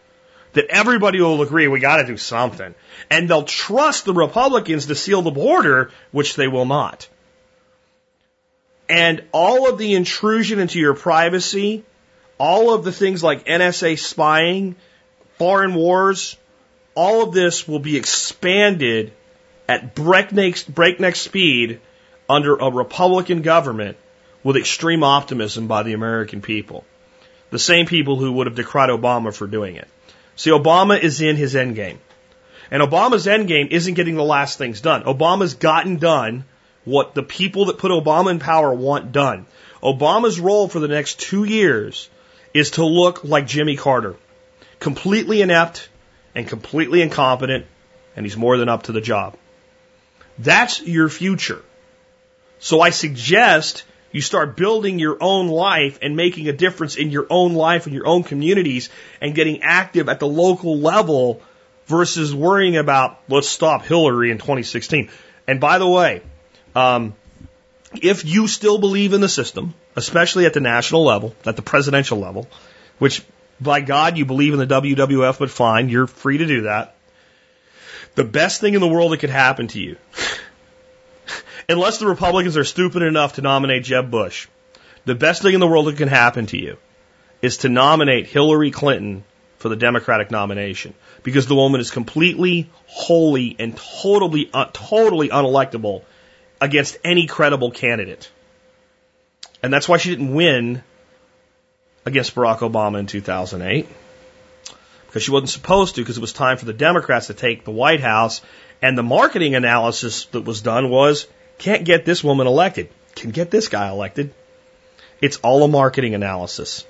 that 0.53 0.65
everybody 0.69 1.21
will 1.21 1.41
agree 1.41 1.67
we 1.67 1.79
got 1.79 1.97
to 1.97 2.05
do 2.05 2.17
something. 2.17 2.73
And 3.11 3.29
they'll 3.29 3.43
trust 3.43 4.05
the 4.05 4.13
Republicans 4.13 4.87
to 4.87 4.95
seal 4.95 5.21
the 5.21 5.31
border, 5.31 5.91
which 6.11 6.35
they 6.35 6.47
will 6.47 6.65
not. 6.65 7.07
And 8.87 9.23
all 9.31 9.69
of 9.69 9.77
the 9.77 9.93
intrusion 9.93 10.59
into 10.59 10.79
your 10.79 10.95
privacy, 10.95 11.83
all 12.39 12.73
of 12.73 12.83
the 12.83 12.91
things 12.91 13.23
like 13.23 13.45
NSA 13.45 13.99
spying, 13.99 14.75
foreign 15.37 15.75
wars, 15.75 16.37
all 16.99 17.23
of 17.23 17.31
this 17.31 17.65
will 17.65 17.79
be 17.79 17.95
expanded 17.95 19.13
at 19.69 19.95
breakneck, 19.95 20.65
breakneck 20.67 21.15
speed 21.15 21.79
under 22.27 22.57
a 22.57 22.69
Republican 22.69 23.41
government 23.41 23.95
with 24.43 24.57
extreme 24.57 25.01
optimism 25.01 25.67
by 25.67 25.83
the 25.83 25.93
American 25.93 26.41
people. 26.41 26.83
The 27.51 27.59
same 27.59 27.85
people 27.85 28.17
who 28.17 28.33
would 28.33 28.47
have 28.47 28.57
decried 28.57 28.89
Obama 28.89 29.33
for 29.33 29.47
doing 29.47 29.77
it. 29.77 29.87
See, 30.35 30.49
Obama 30.49 31.01
is 31.01 31.21
in 31.21 31.37
his 31.37 31.55
end 31.55 31.75
game. 31.75 32.01
And 32.69 32.83
Obama's 32.83 33.27
end 33.27 33.47
game 33.47 33.69
isn't 33.71 33.93
getting 33.93 34.15
the 34.15 34.31
last 34.35 34.57
things 34.57 34.81
done. 34.81 35.03
Obama's 35.03 35.53
gotten 35.53 35.99
done 35.99 36.43
what 36.83 37.15
the 37.15 37.23
people 37.23 37.65
that 37.65 37.77
put 37.77 37.91
Obama 37.91 38.31
in 38.31 38.39
power 38.39 38.73
want 38.73 39.13
done. 39.13 39.45
Obama's 39.81 40.37
role 40.37 40.67
for 40.67 40.81
the 40.81 40.89
next 40.89 41.21
two 41.21 41.45
years 41.45 42.09
is 42.53 42.71
to 42.71 42.83
look 42.83 43.23
like 43.23 43.47
Jimmy 43.47 43.77
Carter. 43.77 44.17
Completely 44.79 45.41
inept 45.41 45.87
and 46.35 46.47
completely 46.47 47.01
incompetent, 47.01 47.65
and 48.15 48.25
he's 48.25 48.37
more 48.37 48.57
than 48.57 48.69
up 48.69 48.83
to 48.83 48.91
the 48.91 49.01
job. 49.01 49.37
That's 50.37 50.81
your 50.81 51.09
future. 51.09 51.61
So 52.59 52.81
I 52.81 52.89
suggest 52.89 53.83
you 54.11 54.21
start 54.21 54.57
building 54.57 54.99
your 54.99 55.17
own 55.21 55.47
life 55.47 55.99
and 56.01 56.15
making 56.15 56.47
a 56.47 56.53
difference 56.53 56.95
in 56.95 57.11
your 57.11 57.27
own 57.29 57.53
life 57.53 57.85
and 57.85 57.93
your 57.93 58.07
own 58.07 58.23
communities 58.23 58.89
and 59.21 59.35
getting 59.35 59.61
active 59.61 60.09
at 60.09 60.19
the 60.19 60.27
local 60.27 60.79
level 60.79 61.41
versus 61.85 62.33
worrying 62.33 62.77
about 62.77 63.19
let's 63.27 63.47
stop 63.47 63.83
Hillary 63.85 64.31
in 64.31 64.37
2016. 64.37 65.09
And 65.47 65.59
by 65.59 65.77
the 65.77 65.87
way, 65.87 66.21
um, 66.75 67.15
if 68.01 68.25
you 68.25 68.47
still 68.47 68.77
believe 68.77 69.13
in 69.13 69.21
the 69.21 69.29
system, 69.29 69.73
especially 69.95 70.45
at 70.45 70.53
the 70.53 70.59
national 70.59 71.03
level, 71.03 71.35
at 71.45 71.55
the 71.55 71.61
presidential 71.61 72.19
level, 72.19 72.47
which 72.99 73.23
by 73.61 73.81
God 73.81 74.17
you 74.17 74.25
believe 74.25 74.53
in 74.53 74.59
the 74.59 74.67
WWF, 74.67 75.39
but 75.39 75.49
fine, 75.49 75.89
you're 75.89 76.07
free 76.07 76.37
to 76.37 76.45
do 76.45 76.61
that. 76.61 76.95
The 78.15 78.23
best 78.23 78.61
thing 78.61 78.73
in 78.73 78.81
the 78.81 78.87
world 78.87 79.11
that 79.11 79.19
could 79.19 79.29
happen 79.29 79.67
to 79.69 79.79
you 79.79 79.97
unless 81.69 81.97
the 81.99 82.07
Republicans 82.07 82.57
are 82.57 82.63
stupid 82.63 83.01
enough 83.01 83.33
to 83.33 83.41
nominate 83.41 83.83
Jeb 83.83 84.09
Bush, 84.09 84.47
the 85.05 85.15
best 85.15 85.41
thing 85.41 85.53
in 85.53 85.59
the 85.59 85.67
world 85.67 85.87
that 85.87 85.97
can 85.97 86.07
happen 86.07 86.45
to 86.47 86.57
you 86.57 86.77
is 87.41 87.57
to 87.57 87.69
nominate 87.69 88.27
Hillary 88.27 88.71
Clinton 88.71 89.23
for 89.57 89.69
the 89.69 89.75
Democratic 89.75 90.31
nomination 90.31 90.93
because 91.23 91.47
the 91.47 91.55
woman 91.55 91.81
is 91.81 91.91
completely, 91.91 92.69
wholly, 92.87 93.55
and 93.59 93.77
totally, 93.77 94.49
uh, 94.53 94.65
totally 94.73 95.29
unelectable 95.29 96.03
against 96.61 96.97
any 97.03 97.27
credible 97.27 97.71
candidate. 97.71 98.29
And 99.61 99.71
that's 99.71 99.87
why 99.87 99.97
she 99.97 100.09
didn't 100.09 100.33
win 100.33 100.83
against 102.09 102.35
Barack 102.35 102.59
Obama 102.59 102.99
in 102.99 103.07
2008 103.07 103.87
because 105.07 105.23
she 105.23 105.31
wasn't 105.31 105.49
supposed 105.49 105.95
to 105.95 106.01
because 106.01 106.17
it 106.17 106.21
was 106.21 106.33
time 106.33 106.57
for 106.57 106.65
the 106.65 106.73
Democrats 106.73 107.27
to 107.27 107.33
take 107.33 107.63
the 107.63 107.71
White 107.71 108.01
House 108.01 108.41
and 108.81 108.97
the 108.97 109.03
marketing 109.03 109.55
analysis 109.55 110.25
that 110.25 110.41
was 110.41 110.61
done 110.61 110.89
was 110.89 111.27
can't 111.57 111.83
get 111.83 112.05
this 112.05 112.23
woman 112.23 112.47
elected, 112.47 112.89
can 113.15 113.31
get 113.31 113.49
this 113.49 113.67
guy 113.67 113.89
elected. 113.89 114.33
It's 115.21 115.37
all 115.37 115.63
a 115.63 115.67
marketing 115.67 116.13
analysis. 116.13 116.85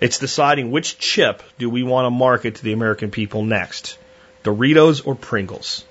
It's 0.00 0.18
deciding 0.18 0.70
which 0.70 0.98
chip 0.98 1.42
do 1.58 1.70
we 1.70 1.82
want 1.82 2.06
to 2.06 2.10
market 2.10 2.56
to 2.56 2.64
the 2.64 2.72
American 2.72 3.10
people 3.10 3.44
next. 3.44 3.98
Doritos 4.44 5.06
or 5.06 5.14
Pringles. 5.14 5.84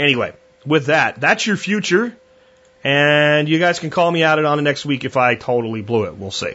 Anyway, 0.00 0.34
with 0.64 0.86
that, 0.86 1.20
that's 1.20 1.46
your 1.46 1.56
future. 1.56 2.16
And 2.86 3.48
you 3.48 3.58
guys 3.58 3.80
can 3.80 3.90
call 3.90 4.08
me 4.08 4.22
out 4.22 4.44
on 4.44 4.60
it 4.60 4.62
next 4.62 4.86
week 4.86 5.04
if 5.04 5.16
I 5.16 5.34
totally 5.34 5.82
blew 5.82 6.04
it. 6.04 6.16
We'll 6.16 6.30
see. 6.30 6.52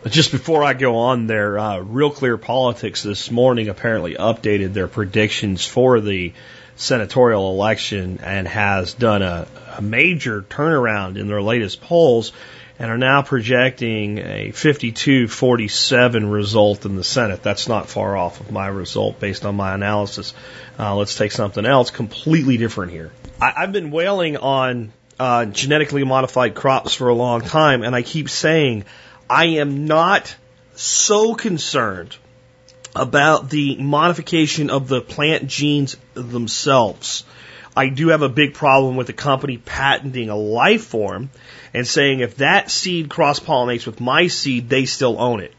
But 0.00 0.12
just 0.12 0.30
before 0.30 0.62
I 0.62 0.74
go 0.74 0.94
on 0.94 1.26
there, 1.26 1.58
uh, 1.58 1.80
Real 1.80 2.10
Clear 2.10 2.36
Politics 2.38 3.02
this 3.02 3.32
morning 3.32 3.68
apparently 3.68 4.14
updated 4.14 4.74
their 4.74 4.86
predictions 4.86 5.66
for 5.66 6.00
the 6.00 6.32
senatorial 6.76 7.50
election 7.50 8.20
and 8.22 8.46
has 8.46 8.94
done 8.94 9.22
a, 9.22 9.48
a 9.76 9.82
major 9.82 10.42
turnaround 10.42 11.18
in 11.18 11.26
their 11.26 11.42
latest 11.42 11.80
polls 11.80 12.30
and 12.78 12.88
are 12.88 12.98
now 12.98 13.22
projecting 13.22 14.18
a 14.18 14.52
52-47 14.52 16.30
result 16.30 16.86
in 16.86 16.94
the 16.94 17.02
Senate. 17.02 17.42
That's 17.42 17.66
not 17.66 17.88
far 17.88 18.16
off 18.16 18.38
of 18.38 18.52
my 18.52 18.68
result 18.68 19.18
based 19.18 19.44
on 19.44 19.56
my 19.56 19.74
analysis. 19.74 20.32
Uh, 20.78 20.94
let's 20.94 21.16
take 21.16 21.32
something 21.32 21.66
else 21.66 21.90
completely 21.90 22.56
different 22.56 22.92
here. 22.92 23.10
I, 23.40 23.52
I've 23.56 23.72
been 23.72 23.90
wailing 23.90 24.36
on 24.36 24.92
uh, 25.18 25.46
genetically 25.46 26.04
modified 26.04 26.54
crops 26.54 26.94
for 26.94 27.08
a 27.08 27.14
long 27.14 27.40
time, 27.40 27.82
and 27.82 27.94
I 27.94 28.02
keep 28.02 28.28
saying 28.28 28.84
I 29.28 29.46
am 29.58 29.86
not 29.86 30.34
so 30.74 31.34
concerned 31.34 32.16
about 32.94 33.50
the 33.50 33.76
modification 33.76 34.70
of 34.70 34.88
the 34.88 35.00
plant 35.00 35.46
genes 35.46 35.96
themselves. 36.14 37.24
I 37.76 37.90
do 37.90 38.08
have 38.08 38.22
a 38.22 38.28
big 38.28 38.54
problem 38.54 38.96
with 38.96 39.06
the 39.06 39.12
company 39.12 39.58
patenting 39.58 40.30
a 40.30 40.36
life 40.36 40.84
form 40.84 41.30
and 41.74 41.86
saying 41.86 42.20
if 42.20 42.36
that 42.36 42.70
seed 42.70 43.10
cross 43.10 43.38
pollinates 43.38 43.84
with 43.84 44.00
my 44.00 44.28
seed, 44.28 44.70
they 44.70 44.86
still 44.86 45.20
own 45.20 45.40
it. 45.40 45.52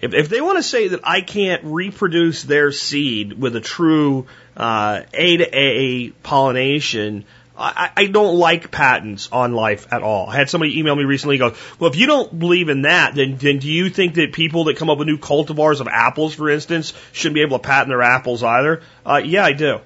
If, 0.00 0.12
if 0.12 0.28
they 0.28 0.42
want 0.42 0.58
to 0.58 0.62
say 0.62 0.88
that 0.88 1.00
I 1.04 1.22
can't 1.22 1.64
reproduce 1.64 2.42
their 2.42 2.70
seed 2.70 3.32
with 3.32 3.56
a 3.56 3.60
true 3.60 4.26
uh, 4.56 5.02
A 5.14 5.36
to 5.38 5.58
A 5.58 6.10
pollination, 6.22 7.24
I, 7.58 7.90
I 7.96 8.06
don't 8.06 8.36
like 8.36 8.70
patents 8.70 9.28
on 9.32 9.52
life 9.52 9.92
at 9.92 10.02
all. 10.02 10.28
I 10.30 10.36
had 10.36 10.48
somebody 10.48 10.78
email 10.78 10.94
me 10.94 11.04
recently 11.04 11.38
go, 11.38 11.54
well, 11.78 11.90
if 11.90 11.96
you 11.96 12.06
don't 12.06 12.38
believe 12.38 12.68
in 12.68 12.82
that, 12.82 13.14
then, 13.14 13.36
then 13.36 13.58
do 13.58 13.68
you 13.68 13.90
think 13.90 14.14
that 14.14 14.32
people 14.32 14.64
that 14.64 14.76
come 14.76 14.90
up 14.90 14.98
with 14.98 15.08
new 15.08 15.18
cultivars 15.18 15.80
of 15.80 15.88
apples, 15.88 16.34
for 16.34 16.48
instance, 16.48 16.92
shouldn't 17.12 17.34
be 17.34 17.42
able 17.42 17.58
to 17.58 17.64
patent 17.64 17.88
their 17.88 18.02
apples 18.02 18.42
either? 18.42 18.82
Uh, 19.04 19.20
yeah, 19.24 19.44
I 19.44 19.52
do. 19.52 19.80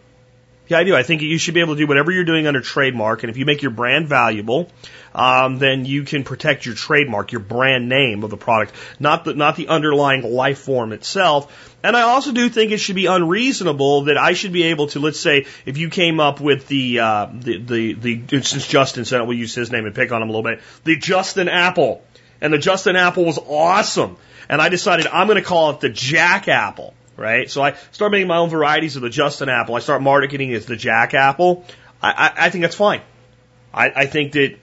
Yeah, 0.69 0.79
I 0.79 0.85
do. 0.85 0.95
I 0.95 1.03
think 1.03 1.23
you 1.23 1.39
should 1.39 1.55
be 1.55 1.61
able 1.61 1.75
to 1.75 1.79
do 1.79 1.87
whatever 1.87 2.13
you're 2.13 2.25
doing 2.25 2.47
under 2.47 2.61
trademark, 2.61 3.23
and 3.23 3.31
if 3.31 3.37
you 3.37 3.45
make 3.45 3.63
your 3.63 3.73
brand 3.73 4.09
valuable, 4.09 4.71
um, 5.15 5.59
then 5.59 5.85
you 5.85 6.05
can 6.05 6.25
protect 6.25 6.65
your 6.65 6.75
trademark, 6.75 7.33
your 7.33 7.41
brand 7.41 7.89
name 7.89 8.23
of 8.23 8.31
the 8.31 8.37
product, 8.37 8.73
not 9.01 9.25
the 9.25 9.35
not 9.35 9.57
the 9.57 9.69
underlying 9.69 10.23
life 10.23 10.61
form 10.61 10.93
itself. 10.93 11.72
And 11.85 11.97
I 11.97 12.03
also 12.03 12.33
do 12.33 12.49
think 12.49 12.71
it 12.71 12.79
should 12.79 12.95
be 12.95 13.07
unreasonable 13.07 14.03
that 14.05 14.17
I 14.17 14.35
should 14.35 14.53
be 14.53 14.65
able 14.65 14.87
to, 14.89 15.01
let's 15.01 15.19
say, 15.19 15.47
if 15.67 15.79
you 15.79 15.89
came 15.91 16.21
up 16.21 16.41
with 16.41 16.69
the 16.69 17.01
uh, 17.01 17.27
the, 17.33 17.59
the 17.59 17.93
the 17.95 18.43
since 18.43 18.67
Justin 18.67 19.05
said 19.05 19.21
it, 19.21 19.27
we'll 19.27 19.37
use 19.37 19.55
his 19.55 19.73
name 19.73 19.87
and 19.87 19.95
pick 19.95 20.13
on 20.13 20.23
him 20.23 20.29
a 20.29 20.33
little 20.33 20.49
bit, 20.49 20.61
the 20.85 20.97
Justin 20.97 21.49
Apple, 21.49 22.05
and 22.41 22.53
the 22.53 22.59
Justin 22.59 22.95
Apple 22.97 23.25
was 23.25 23.39
awesome, 23.39 24.17
and 24.49 24.63
I 24.63 24.69
decided 24.69 25.07
I'm 25.09 25.27
going 25.27 25.43
to 25.43 25.45
call 25.45 25.71
it 25.71 25.81
the 25.81 25.89
Jack 25.89 26.49
Apple 26.49 26.95
right? 27.17 27.51
So 27.51 27.63
I 27.63 27.75
start 27.93 28.11
making 28.13 28.27
my 28.27 28.39
own 28.39 28.49
varieties 28.49 28.97
of 28.97 29.03
the 29.03 29.11
Justin 29.11 29.49
apple. 29.49 29.75
I 29.75 29.81
start 29.81 30.03
marketing 30.03 30.51
it 30.51 30.57
as 30.57 30.67
the 30.67 30.77
Jack 30.77 31.15
apple. 31.15 31.65
I, 32.03 32.11
I, 32.11 32.47
I 32.47 32.51
think 32.51 32.63
that's 32.63 32.75
fine. 32.75 33.03
I, 33.73 33.93
I 33.95 34.07
think 34.07 34.33
that 34.33 34.59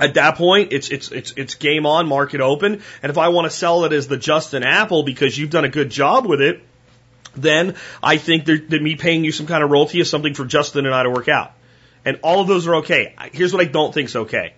at 0.00 0.14
that 0.14 0.36
point, 0.36 0.72
it's 0.72 0.88
it's 0.88 1.10
it's 1.12 1.34
it's 1.36 1.54
game 1.54 1.86
on, 1.86 2.08
market 2.08 2.40
open. 2.40 2.82
And 3.02 3.10
if 3.10 3.18
I 3.18 3.28
want 3.28 3.50
to 3.50 3.56
sell 3.56 3.84
it 3.84 3.92
as 3.92 4.08
the 4.08 4.16
Justin 4.16 4.62
Apple 4.62 5.02
because 5.02 5.36
you've 5.36 5.50
done 5.50 5.64
a 5.64 5.68
good 5.68 5.90
job 5.90 6.26
with 6.26 6.40
it, 6.40 6.62
then 7.36 7.76
I 8.02 8.16
think 8.16 8.46
that, 8.46 8.70
that 8.70 8.82
me 8.82 8.96
paying 8.96 9.24
you 9.24 9.32
some 9.32 9.46
kind 9.46 9.62
of 9.62 9.70
royalty 9.70 10.00
is 10.00 10.10
something 10.10 10.34
for 10.34 10.44
Justin 10.44 10.86
and 10.86 10.94
I 10.94 11.02
to 11.02 11.10
work 11.10 11.28
out. 11.28 11.52
And 12.04 12.18
all 12.22 12.40
of 12.40 12.48
those 12.48 12.66
are 12.66 12.76
okay. 12.76 13.14
Here's 13.32 13.52
what 13.52 13.62
I 13.62 13.66
don't 13.66 13.94
think's 13.94 14.16
okay. 14.16 14.54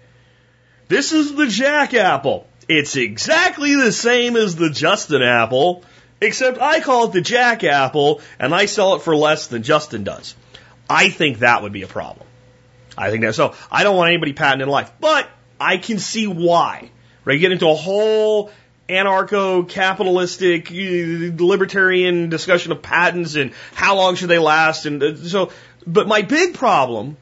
This 0.89 1.13
is 1.13 1.35
the 1.35 1.47
Jack 1.47 1.95
Apple. 1.95 2.47
It's 2.69 2.97
exactly 2.97 3.75
the 3.75 3.93
same 3.93 4.37
as 4.37 4.57
the 4.57 4.71
Justin 4.71 5.23
Apple, 5.23 5.85
except 6.21 6.59
I 6.59 6.81
call 6.81 7.07
it 7.07 7.13
the 7.13 7.21
Jack 7.21 7.65
Apple 7.65 8.23
and 8.39 8.55
I 8.55 8.67
sell 8.67 8.95
it 8.95 9.03
for 9.03 9.15
less 9.15 9.49
than 9.49 9.63
Justin 9.63 10.05
does. 10.05 10.35
I 10.89 11.11
think 11.11 11.41
that 11.41 11.63
would 11.63 11.73
be 11.73 11.83
a 11.83 11.87
problem. 11.89 12.27
I 12.97 13.11
think 13.11 13.25
that 13.25 13.35
so. 13.35 13.55
I 13.71 13.83
don't 13.85 13.97
want 13.97 14.09
anybody 14.09 14.33
patenting 14.33 14.69
life, 14.69 14.93
but 15.01 15.29
I 15.61 15.79
can 15.79 15.99
see 15.99 16.27
why. 16.27 16.91
Right? 17.25 17.35
You 17.35 17.41
get 17.41 17.53
into 17.53 17.69
a 17.69 17.75
whole 17.75 18.51
anarcho-capitalistic, 18.89 20.71
uh, 20.71 21.45
libertarian 21.45 22.29
discussion 22.29 22.73
of 22.73 22.83
patents 22.83 23.35
and 23.35 23.53
how 23.75 23.97
long 23.97 24.15
should 24.15 24.29
they 24.29 24.39
last, 24.39 24.87
and 24.87 25.03
uh, 25.03 25.17
so. 25.17 25.51
But 25.87 26.07
my 26.07 26.23
big 26.23 26.55
problem 26.55 27.17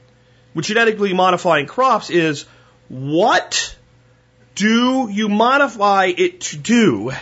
with 0.54 0.66
genetically 0.66 1.14
modifying 1.14 1.66
crops 1.66 2.10
is 2.10 2.44
what 2.88 3.76
do 4.54 5.08
you 5.10 5.28
modify 5.28 6.06
it 6.06 6.42
to 6.42 6.56
do? 6.56 7.12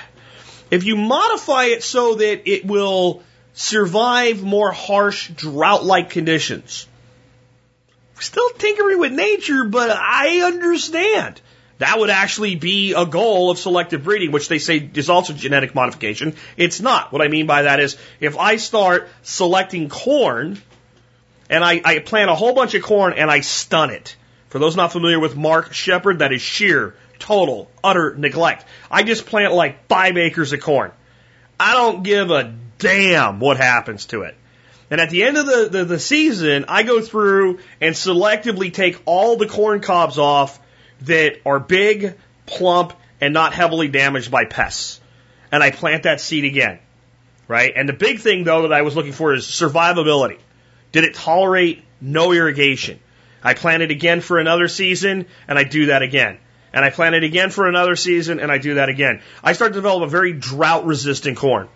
If 0.71 0.85
you 0.85 0.97
modify 0.97 1.65
it 1.65 1.83
so 1.83 2.15
that 2.17 2.49
it 2.51 2.65
will 2.65 3.23
survive 3.53 4.43
more 4.43 4.71
harsh 4.73 5.29
drought-like 5.29 6.11
conditions, 6.11 6.87
still 8.21 8.49
tinkering 8.59 8.99
with 8.99 9.13
nature, 9.13 9.65
but 9.65 9.91
I 9.91 10.41
understand. 10.41 11.41
That 11.79 11.99
would 11.99 12.11
actually 12.11 12.57
be 12.57 12.93
a 12.93 13.07
goal 13.07 13.51
of 13.51 13.59
selective 13.59 14.05
breeding, 14.05 14.33
which 14.33 14.49
they 14.49 14.59
say 14.59 14.91
is 14.95 15.09
also 15.09 15.33
genetic 15.33 15.75
modification. 15.75 16.35
It's 16.59 16.81
not. 16.81 17.11
What 17.11 17.23
I 17.23 17.29
mean 17.29 17.47
by 17.47 17.63
that 17.63 17.81
is 17.81 17.97
if 18.21 18.37
I 18.37 18.57
start 18.57 19.09
selecting 19.23 19.89
corn 19.89 20.61
and 21.49 21.65
I, 21.65 21.81
I 21.83 21.99
plant 22.01 22.31
a 22.31 22.35
whole 22.35 22.55
bunch 22.55 22.75
of 22.75 22.83
corn 22.83 23.15
and 23.15 23.31
I 23.31 23.41
stun 23.41 23.91
it. 23.91 24.15
For 24.51 24.59
those 24.59 24.77
not 24.77 24.93
familiar 24.93 25.19
with 25.19 25.37
Mark 25.37 25.73
Shepard, 25.73 26.19
that 26.19 26.33
is 26.33 26.43
sheer, 26.43 26.97
total, 27.19 27.71
utter 27.83 28.15
neglect. 28.15 28.67
I 28.91 29.03
just 29.03 29.25
plant 29.25 29.55
like 29.55 29.89
five 29.89 30.19
acres 30.19 30.53
of 30.53 30.61
corn. 30.61 30.93
I 31.59 31.73
don't 31.73 32.03
give 32.03 32.31
a 32.31 32.55
damn 32.79 33.41
what 33.41 33.57
happens 33.57 34.07
to 34.07 34.23
it. 34.23 34.37
And 34.91 35.01
at 35.01 35.11
the 35.11 35.23
end 35.23 35.39
of 35.39 35.47
the, 35.47 35.69
the, 35.71 35.85
the 35.85 35.99
season, 36.01 36.65
I 36.67 36.83
go 36.83 37.01
through 37.01 37.61
and 37.81 37.95
selectively 37.95 38.73
take 38.73 39.01
all 39.05 39.37
the 39.37 39.47
corn 39.47 39.81
cobs 39.81 40.19
off 40.19 40.59
that 41.03 41.37
are 41.47 41.61
big, 41.61 42.15
plump, 42.47 42.95
and 43.21 43.33
not 43.33 43.55
heavily 43.55 43.87
damaged 43.89 44.31
by 44.31 44.45
pests. 44.45 45.01
And 45.53 45.63
I 45.63 45.71
plant 45.71 46.03
that 46.03 46.21
seed 46.21 46.45
again. 46.45 46.81
Right? 47.47 47.73
And 47.75 47.89
the 47.89 47.93
big 47.93 48.21
thing 48.21 48.45
though 48.45 48.63
that 48.63 48.73
I 48.73 48.83
was 48.83 48.97
looking 48.97 49.13
for 49.13 49.33
is 49.33 49.45
survivability. 49.45 50.39
Did 50.93 51.05
it 51.05 51.15
tolerate 51.15 51.85
no 52.01 52.33
irrigation? 52.33 53.01
I 53.43 53.55
plant 53.55 53.83
it 53.83 53.91
again 53.91 54.21
for 54.21 54.39
another 54.39 54.69
season 54.69 55.27
and 55.49 55.59
I 55.59 55.65
do 55.65 55.87
that 55.87 56.03
again. 56.03 56.39
And 56.73 56.85
I 56.85 56.91
plant 56.91 57.17
it 57.17 57.25
again 57.25 57.51
for 57.51 57.67
another 57.67 57.97
season 57.97 58.39
and 58.39 58.53
I 58.53 58.59
do 58.59 58.75
that 58.75 58.89
again. 58.89 59.23
I 59.43 59.53
start 59.55 59.73
to 59.73 59.79
develop 59.79 60.05
a 60.05 60.11
very 60.11 60.33
drought 60.33 60.87
resistant 60.87 61.37
corn. 61.37 61.69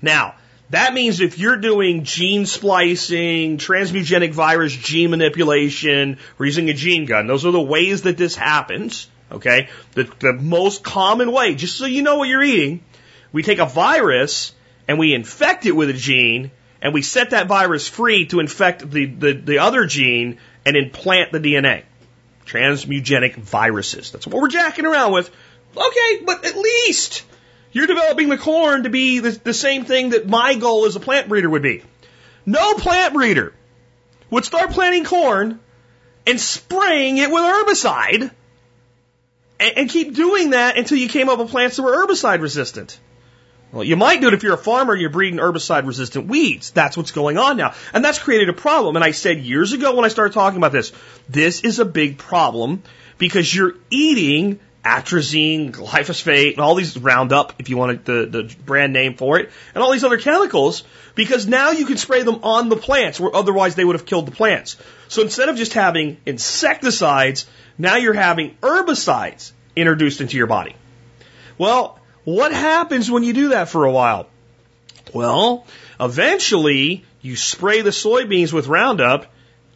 Now, 0.00 0.34
that 0.70 0.94
means 0.94 1.20
if 1.20 1.38
you're 1.38 1.56
doing 1.56 2.02
gene 2.02 2.44
splicing, 2.44 3.58
transmugenic 3.58 4.32
virus 4.32 4.72
gene 4.72 5.10
manipulation, 5.10 6.18
we're 6.38 6.46
using 6.46 6.68
a 6.70 6.74
gene 6.74 7.04
gun. 7.04 7.26
Those 7.26 7.46
are 7.46 7.52
the 7.52 7.60
ways 7.60 8.02
that 8.02 8.16
this 8.16 8.34
happens. 8.34 9.08
Okay. 9.30 9.68
The, 9.92 10.04
the 10.18 10.32
most 10.32 10.82
common 10.82 11.30
way, 11.32 11.54
just 11.54 11.76
so 11.76 11.86
you 11.86 12.02
know 12.02 12.18
what 12.18 12.28
you're 12.28 12.42
eating, 12.42 12.82
we 13.32 13.42
take 13.42 13.58
a 13.58 13.66
virus 13.66 14.52
and 14.88 14.98
we 14.98 15.14
infect 15.14 15.66
it 15.66 15.72
with 15.72 15.88
a 15.90 15.94
gene 15.94 16.50
and 16.82 16.92
we 16.92 17.02
set 17.02 17.30
that 17.30 17.46
virus 17.46 17.88
free 17.88 18.26
to 18.26 18.40
infect 18.40 18.88
the, 18.90 19.06
the, 19.06 19.32
the 19.32 19.58
other 19.58 19.86
gene 19.86 20.38
and 20.64 20.76
implant 20.76 21.32
the 21.32 21.38
DNA. 21.38 21.84
Transmugenic 22.44 23.36
viruses. 23.36 24.10
That's 24.10 24.26
what 24.26 24.40
we're 24.40 24.48
jacking 24.48 24.86
around 24.86 25.12
with. 25.12 25.30
Okay, 25.76 26.22
but 26.24 26.44
at 26.44 26.56
least 26.56 27.24
you're 27.76 27.86
developing 27.86 28.30
the 28.30 28.38
corn 28.38 28.84
to 28.84 28.88
be 28.88 29.18
the, 29.18 29.32
the 29.32 29.52
same 29.52 29.84
thing 29.84 30.08
that 30.10 30.26
my 30.26 30.54
goal 30.54 30.86
as 30.86 30.96
a 30.96 31.00
plant 31.00 31.28
breeder 31.28 31.50
would 31.50 31.60
be. 31.60 31.82
No 32.46 32.72
plant 32.72 33.12
breeder 33.12 33.52
would 34.30 34.46
start 34.46 34.70
planting 34.70 35.04
corn 35.04 35.60
and 36.26 36.40
spraying 36.40 37.18
it 37.18 37.30
with 37.30 37.42
herbicide 37.42 38.30
and, 39.60 39.76
and 39.76 39.90
keep 39.90 40.14
doing 40.14 40.50
that 40.50 40.78
until 40.78 40.96
you 40.96 41.10
came 41.10 41.28
up 41.28 41.38
with 41.38 41.50
plants 41.50 41.76
that 41.76 41.82
were 41.82 41.94
herbicide 41.94 42.40
resistant. 42.40 42.98
Well, 43.72 43.84
you 43.84 43.96
might 43.96 44.22
do 44.22 44.28
it 44.28 44.32
if 44.32 44.42
you're 44.42 44.54
a 44.54 44.56
farmer 44.56 44.94
and 44.94 45.02
you're 45.02 45.10
breeding 45.10 45.38
herbicide 45.38 45.86
resistant 45.86 46.28
weeds. 46.28 46.70
That's 46.70 46.96
what's 46.96 47.12
going 47.12 47.36
on 47.36 47.58
now. 47.58 47.74
And 47.92 48.02
that's 48.02 48.18
created 48.18 48.48
a 48.48 48.54
problem. 48.54 48.96
And 48.96 49.04
I 49.04 49.10
said 49.10 49.40
years 49.40 49.74
ago 49.74 49.94
when 49.94 50.06
I 50.06 50.08
started 50.08 50.32
talking 50.32 50.56
about 50.56 50.72
this, 50.72 50.92
this 51.28 51.60
is 51.60 51.78
a 51.78 51.84
big 51.84 52.16
problem 52.16 52.84
because 53.18 53.54
you're 53.54 53.74
eating 53.90 54.60
atrazine, 54.86 55.72
glyphosate, 55.72 56.52
and 56.52 56.60
all 56.60 56.76
these 56.76 56.96
Roundup, 56.96 57.54
if 57.58 57.68
you 57.68 57.76
want 57.76 58.04
the, 58.04 58.26
the 58.26 58.56
brand 58.64 58.92
name 58.92 59.16
for 59.16 59.38
it, 59.40 59.50
and 59.74 59.82
all 59.82 59.90
these 59.90 60.04
other 60.04 60.16
chemicals, 60.16 60.84
because 61.16 61.46
now 61.46 61.72
you 61.72 61.86
can 61.86 61.96
spray 61.96 62.22
them 62.22 62.44
on 62.44 62.68
the 62.68 62.76
plants 62.76 63.18
where 63.18 63.34
otherwise 63.34 63.74
they 63.74 63.84
would 63.84 63.96
have 63.96 64.06
killed 64.06 64.26
the 64.26 64.32
plants. 64.32 64.76
So 65.08 65.22
instead 65.22 65.48
of 65.48 65.56
just 65.56 65.72
having 65.72 66.18
insecticides, 66.24 67.46
now 67.76 67.96
you're 67.96 68.14
having 68.14 68.56
herbicides 68.62 69.50
introduced 69.74 70.20
into 70.20 70.36
your 70.36 70.46
body. 70.46 70.76
Well, 71.58 71.98
what 72.22 72.52
happens 72.52 73.10
when 73.10 73.24
you 73.24 73.32
do 73.32 73.48
that 73.48 73.68
for 73.68 73.86
a 73.86 73.92
while? 73.92 74.28
Well, 75.12 75.66
eventually 75.98 77.04
you 77.22 77.34
spray 77.34 77.82
the 77.82 77.90
soybeans 77.90 78.52
with 78.52 78.68
Roundup 78.68 79.26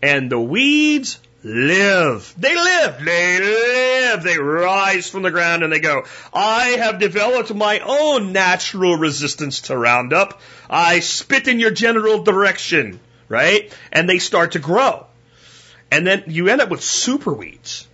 and 0.02 0.30
the 0.30 0.40
weeds 0.40 1.18
live. 1.42 2.34
They 2.36 2.54
live. 2.54 3.04
They 3.04 3.40
live. 3.40 4.22
They 4.22 4.38
rise 4.38 5.08
from 5.08 5.22
the 5.22 5.30
ground 5.30 5.62
and 5.62 5.72
they 5.72 5.80
go, 5.80 6.04
I 6.32 6.64
have 6.78 6.98
developed 6.98 7.54
my 7.54 7.80
own 7.80 8.32
natural 8.32 8.96
resistance 8.96 9.62
to 9.62 9.76
Roundup. 9.76 10.40
I 10.68 11.00
spit 11.00 11.48
in 11.48 11.60
your 11.60 11.70
general 11.70 12.22
direction, 12.22 13.00
right? 13.28 13.72
And 13.92 14.08
they 14.08 14.18
start 14.18 14.52
to 14.52 14.58
grow. 14.58 15.06
And 15.90 16.06
then 16.06 16.24
you 16.28 16.48
end 16.48 16.60
up 16.60 16.70
with 16.70 16.82
super 16.82 17.32
weeds. 17.32 17.88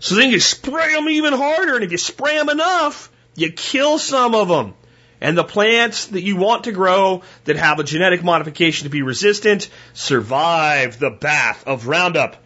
So 0.00 0.14
then 0.14 0.30
you 0.30 0.38
spray 0.38 0.92
them 0.92 1.08
even 1.08 1.32
harder, 1.32 1.74
and 1.74 1.82
if 1.82 1.90
you 1.90 1.98
spray 1.98 2.36
them 2.36 2.48
enough, 2.48 3.10
you 3.34 3.50
kill 3.50 3.98
some 3.98 4.34
of 4.34 4.48
them. 4.48 4.74
And 5.20 5.36
the 5.36 5.44
plants 5.44 6.06
that 6.06 6.22
you 6.22 6.36
want 6.36 6.64
to 6.64 6.72
grow 6.72 7.22
that 7.44 7.56
have 7.56 7.80
a 7.80 7.84
genetic 7.84 8.22
modification 8.22 8.84
to 8.84 8.90
be 8.90 9.02
resistant 9.02 9.68
survive 9.92 11.00
the 11.00 11.10
bath 11.10 11.66
of 11.66 11.88
Roundup. 11.88 12.36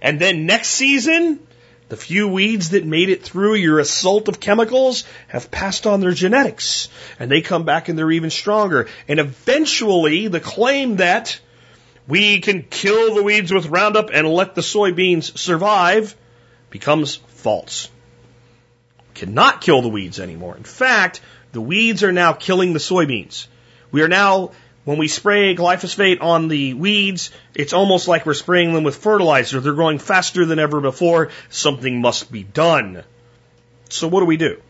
And 0.00 0.20
then 0.20 0.46
next 0.46 0.68
season, 0.68 1.40
the 1.88 1.96
few 1.96 2.28
weeds 2.28 2.70
that 2.70 2.84
made 2.84 3.08
it 3.08 3.22
through 3.22 3.54
your 3.54 3.78
assault 3.78 4.28
of 4.28 4.40
chemicals 4.40 5.04
have 5.28 5.50
passed 5.50 5.86
on 5.86 6.00
their 6.00 6.12
genetics. 6.12 6.88
And 7.18 7.30
they 7.30 7.40
come 7.40 7.64
back 7.64 7.88
and 7.88 7.98
they're 7.98 8.10
even 8.10 8.30
stronger. 8.30 8.88
And 9.08 9.18
eventually, 9.18 10.28
the 10.28 10.40
claim 10.40 10.96
that 10.96 11.40
we 12.06 12.40
can 12.40 12.62
kill 12.62 13.14
the 13.14 13.22
weeds 13.22 13.52
with 13.52 13.66
Roundup 13.66 14.10
and 14.12 14.28
let 14.28 14.54
the 14.54 14.60
soybeans 14.60 15.36
survive 15.36 16.14
becomes 16.70 17.16
false. 17.16 17.90
Cannot 19.14 19.60
kill 19.60 19.82
the 19.82 19.88
weeds 19.88 20.20
anymore. 20.20 20.56
In 20.56 20.64
fact, 20.64 21.20
the 21.52 21.60
weeds 21.60 22.02
are 22.02 22.12
now 22.12 22.32
killing 22.32 22.72
the 22.72 22.78
soybeans. 22.78 23.46
We 23.90 24.02
are 24.02 24.08
now 24.08 24.52
when 24.88 24.96
we 24.96 25.06
spray 25.06 25.54
glyphosate 25.54 26.22
on 26.22 26.48
the 26.48 26.72
weeds, 26.72 27.30
it's 27.54 27.74
almost 27.74 28.08
like 28.08 28.24
we're 28.24 28.32
spraying 28.32 28.72
them 28.72 28.84
with 28.84 28.96
fertilizer. 28.96 29.60
They're 29.60 29.74
growing 29.74 29.98
faster 29.98 30.46
than 30.46 30.58
ever 30.58 30.80
before. 30.80 31.28
Something 31.50 32.00
must 32.00 32.32
be 32.32 32.42
done. 32.42 33.04
So 33.90 34.08
what 34.08 34.20
do 34.20 34.24
we 34.24 34.38
do? 34.38 34.62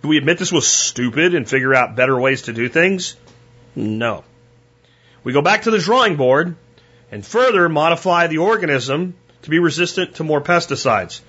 Do 0.00 0.08
we 0.08 0.16
admit 0.16 0.38
this 0.38 0.52
was 0.52 0.66
stupid 0.66 1.34
and 1.34 1.46
figure 1.46 1.74
out 1.74 1.96
better 1.96 2.18
ways 2.18 2.40
to 2.42 2.54
do 2.54 2.70
things? 2.70 3.14
No. 3.76 4.24
We 5.22 5.34
go 5.34 5.42
back 5.42 5.64
to 5.64 5.70
the 5.70 5.78
drawing 5.78 6.16
board 6.16 6.56
and 7.10 7.22
further 7.22 7.68
modify 7.68 8.28
the 8.28 8.38
organism 8.38 9.16
to 9.42 9.50
be 9.50 9.58
resistant 9.58 10.14
to 10.14 10.24
more 10.24 10.40
pesticides. 10.40 11.20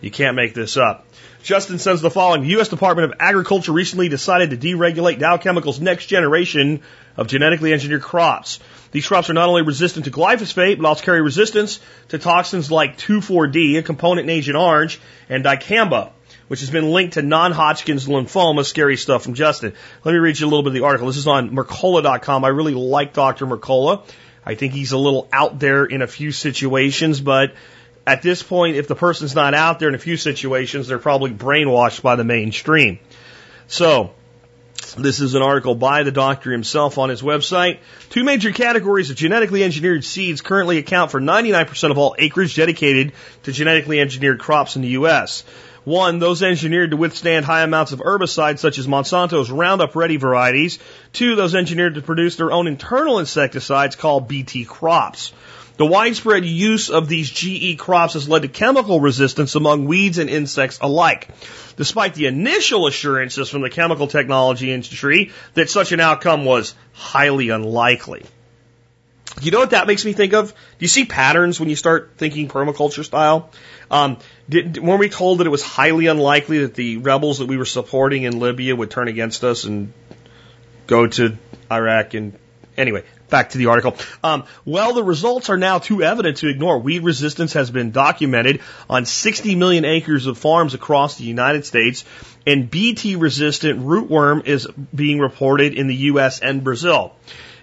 You 0.00 0.12
can't 0.12 0.36
make 0.36 0.54
this 0.54 0.76
up. 0.76 1.04
Justin 1.42 1.78
says 1.78 2.00
the 2.00 2.10
following. 2.10 2.42
The 2.42 2.48
U.S. 2.50 2.68
Department 2.68 3.12
of 3.12 3.18
Agriculture 3.18 3.72
recently 3.72 4.08
decided 4.08 4.50
to 4.50 4.56
deregulate 4.56 5.18
Dow 5.18 5.38
Chemical's 5.38 5.80
next 5.80 6.06
generation 6.06 6.82
of 7.16 7.26
genetically 7.26 7.72
engineered 7.72 8.02
crops. 8.02 8.60
These 8.92 9.06
crops 9.06 9.28
are 9.28 9.34
not 9.34 9.48
only 9.48 9.62
resistant 9.62 10.04
to 10.04 10.10
glyphosate, 10.10 10.76
but 10.76 10.86
also 10.86 11.04
carry 11.04 11.20
resistance 11.20 11.80
to 12.08 12.18
toxins 12.18 12.70
like 12.70 12.96
2,4-D, 12.98 13.78
a 13.78 13.82
component 13.82 14.30
in 14.30 14.36
Agent 14.36 14.56
Orange, 14.56 15.00
and 15.28 15.44
dicamba, 15.44 16.12
which 16.46 16.60
has 16.60 16.70
been 16.70 16.90
linked 16.90 17.14
to 17.14 17.22
non-Hodgkin's 17.22 18.06
lymphoma. 18.06 18.64
Scary 18.64 18.96
stuff 18.96 19.24
from 19.24 19.34
Justin. 19.34 19.74
Let 20.04 20.12
me 20.12 20.18
read 20.18 20.38
you 20.38 20.46
a 20.46 20.48
little 20.48 20.62
bit 20.62 20.68
of 20.68 20.74
the 20.74 20.84
article. 20.84 21.08
This 21.08 21.16
is 21.16 21.26
on 21.26 21.50
Mercola.com. 21.50 22.44
I 22.44 22.48
really 22.48 22.74
like 22.74 23.14
Dr. 23.14 23.46
Mercola. 23.46 24.06
I 24.44 24.54
think 24.54 24.74
he's 24.74 24.92
a 24.92 24.98
little 24.98 25.28
out 25.32 25.58
there 25.58 25.84
in 25.84 26.02
a 26.02 26.06
few 26.06 26.30
situations, 26.32 27.20
but 27.20 27.54
at 28.06 28.22
this 28.22 28.42
point, 28.42 28.76
if 28.76 28.88
the 28.88 28.94
person's 28.94 29.34
not 29.34 29.54
out 29.54 29.78
there 29.78 29.88
in 29.88 29.94
a 29.94 29.98
few 29.98 30.16
situations, 30.16 30.88
they're 30.88 30.98
probably 30.98 31.30
brainwashed 31.30 32.02
by 32.02 32.16
the 32.16 32.24
mainstream. 32.24 32.98
So, 33.68 34.12
this 34.96 35.20
is 35.20 35.34
an 35.34 35.42
article 35.42 35.74
by 35.74 36.02
the 36.02 36.10
doctor 36.10 36.50
himself 36.50 36.98
on 36.98 37.08
his 37.08 37.22
website. 37.22 37.78
Two 38.10 38.24
major 38.24 38.52
categories 38.52 39.10
of 39.10 39.16
genetically 39.16 39.62
engineered 39.62 40.04
seeds 40.04 40.40
currently 40.40 40.78
account 40.78 41.10
for 41.10 41.20
99% 41.20 41.90
of 41.90 41.98
all 41.98 42.16
acreage 42.18 42.56
dedicated 42.56 43.12
to 43.44 43.52
genetically 43.52 44.00
engineered 44.00 44.40
crops 44.40 44.76
in 44.76 44.82
the 44.82 44.88
U.S. 44.88 45.44
One, 45.84 46.18
those 46.18 46.42
engineered 46.42 46.90
to 46.90 46.96
withstand 46.96 47.44
high 47.44 47.62
amounts 47.62 47.92
of 47.92 48.00
herbicides 48.00 48.58
such 48.58 48.78
as 48.78 48.86
Monsanto's 48.86 49.50
Roundup 49.50 49.96
Ready 49.96 50.16
varieties. 50.16 50.78
Two, 51.12 51.34
those 51.34 51.54
engineered 51.54 51.94
to 51.96 52.02
produce 52.02 52.36
their 52.36 52.52
own 52.52 52.66
internal 52.66 53.18
insecticides 53.18 53.96
called 53.96 54.28
BT 54.28 54.64
crops. 54.64 55.32
The 55.82 55.86
widespread 55.86 56.44
use 56.44 56.90
of 56.90 57.08
these 57.08 57.28
GE 57.28 57.76
crops 57.76 58.14
has 58.14 58.28
led 58.28 58.42
to 58.42 58.48
chemical 58.48 59.00
resistance 59.00 59.56
among 59.56 59.86
weeds 59.86 60.18
and 60.18 60.30
insects 60.30 60.78
alike. 60.80 61.26
Despite 61.76 62.14
the 62.14 62.26
initial 62.26 62.86
assurances 62.86 63.48
from 63.48 63.62
the 63.62 63.68
chemical 63.68 64.06
technology 64.06 64.70
industry 64.70 65.32
that 65.54 65.68
such 65.68 65.90
an 65.90 65.98
outcome 65.98 66.44
was 66.44 66.76
highly 66.92 67.48
unlikely. 67.48 68.22
You 69.40 69.50
know 69.50 69.58
what 69.58 69.70
that 69.70 69.88
makes 69.88 70.04
me 70.04 70.12
think 70.12 70.34
of? 70.34 70.50
Do 70.52 70.56
you 70.78 70.86
see 70.86 71.04
patterns 71.04 71.58
when 71.58 71.68
you 71.68 71.74
start 71.74 72.12
thinking 72.16 72.46
permaculture 72.46 73.04
style? 73.04 73.50
Um, 73.90 74.18
did, 74.48 74.78
weren't 74.78 75.00
we 75.00 75.08
told 75.08 75.38
that 75.38 75.48
it 75.48 75.50
was 75.50 75.64
highly 75.64 76.06
unlikely 76.06 76.58
that 76.58 76.74
the 76.76 76.98
rebels 76.98 77.38
that 77.38 77.46
we 77.46 77.56
were 77.56 77.64
supporting 77.64 78.22
in 78.22 78.38
Libya 78.38 78.76
would 78.76 78.92
turn 78.92 79.08
against 79.08 79.42
us 79.42 79.64
and 79.64 79.92
go 80.86 81.08
to 81.08 81.36
Iraq 81.72 82.14
and 82.14 82.38
anyway, 82.76 83.02
back 83.32 83.50
to 83.50 83.58
the 83.58 83.66
article. 83.66 83.96
Um, 84.22 84.44
well, 84.64 84.94
the 84.94 85.02
results 85.02 85.50
are 85.50 85.56
now 85.56 85.80
too 85.80 86.04
evident 86.04 86.36
to 86.38 86.48
ignore. 86.48 86.78
Weed 86.78 87.02
resistance 87.02 87.54
has 87.54 87.72
been 87.72 87.90
documented 87.90 88.60
on 88.88 89.04
60 89.04 89.56
million 89.56 89.84
acres 89.84 90.26
of 90.28 90.38
farms 90.38 90.74
across 90.74 91.16
the 91.16 91.24
United 91.24 91.66
States, 91.66 92.04
and 92.46 92.70
BT 92.70 93.16
resistant 93.16 93.80
rootworm 93.80 94.46
is 94.46 94.68
being 94.94 95.18
reported 95.18 95.74
in 95.74 95.88
the 95.88 95.96
U.S. 96.12 96.38
and 96.38 96.62
Brazil. 96.62 97.12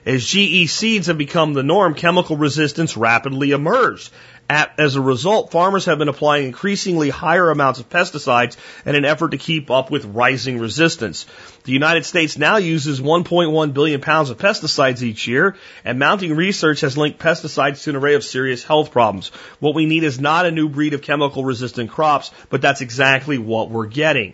As 0.06 0.26
GE 0.26 0.70
seeds 0.70 1.08
have 1.08 1.18
become 1.18 1.54
the 1.54 1.64
norm, 1.64 1.94
chemical 1.94 2.36
resistance 2.36 2.98
rapidly 2.98 3.52
emerged. 3.52 4.12
As 4.50 4.96
a 4.96 5.02
result, 5.02 5.52
farmers 5.52 5.86
have 5.86 6.00
been 6.00 6.08
applying 6.08 6.48
increasingly 6.48 7.12
higher 7.12 7.52
amounts 7.52 7.80
of 7.80 7.88
pesticides 7.88 8.58
in 8.84 8.96
an 8.96 9.06
effort 9.06 9.30
to 9.30 9.38
keep 9.38 9.70
up 9.70 9.92
with 9.92 10.06
rising 10.06 10.58
resistance. 10.58 11.28
The 11.66 11.72
United 11.72 12.04
States 12.04 12.36
now 12.36 12.58
uses 12.58 13.00
1.1 13.00 13.74
billion 13.76 14.02
pounds 14.02 14.32
of 14.32 14.40
pesticides 14.40 15.04
each 15.04 15.28
year, 15.28 15.56
and 15.86 16.00
mounting 16.00 16.36
research 16.36 16.82
has 16.82 16.98
linked 16.98 17.20
pesticides 17.20 17.84
to 17.84 17.92
an 17.92 17.96
array 17.98 18.16
of 18.16 18.24
serious 18.24 18.64
health 18.64 18.92
problems. 18.92 19.28
What 19.60 19.76
we 19.76 19.86
need 19.86 20.04
is 20.04 20.20
not 20.20 20.48
a 20.48 20.52
new 20.52 20.68
breed 20.68 20.96
of 20.96 21.04
chemical 21.04 21.46
resistant 21.46 21.92
crops, 21.92 22.32
but 22.50 22.64
that's 22.64 22.82
exactly 22.82 23.38
what 23.38 23.70
we're 23.70 23.86
getting 23.86 24.34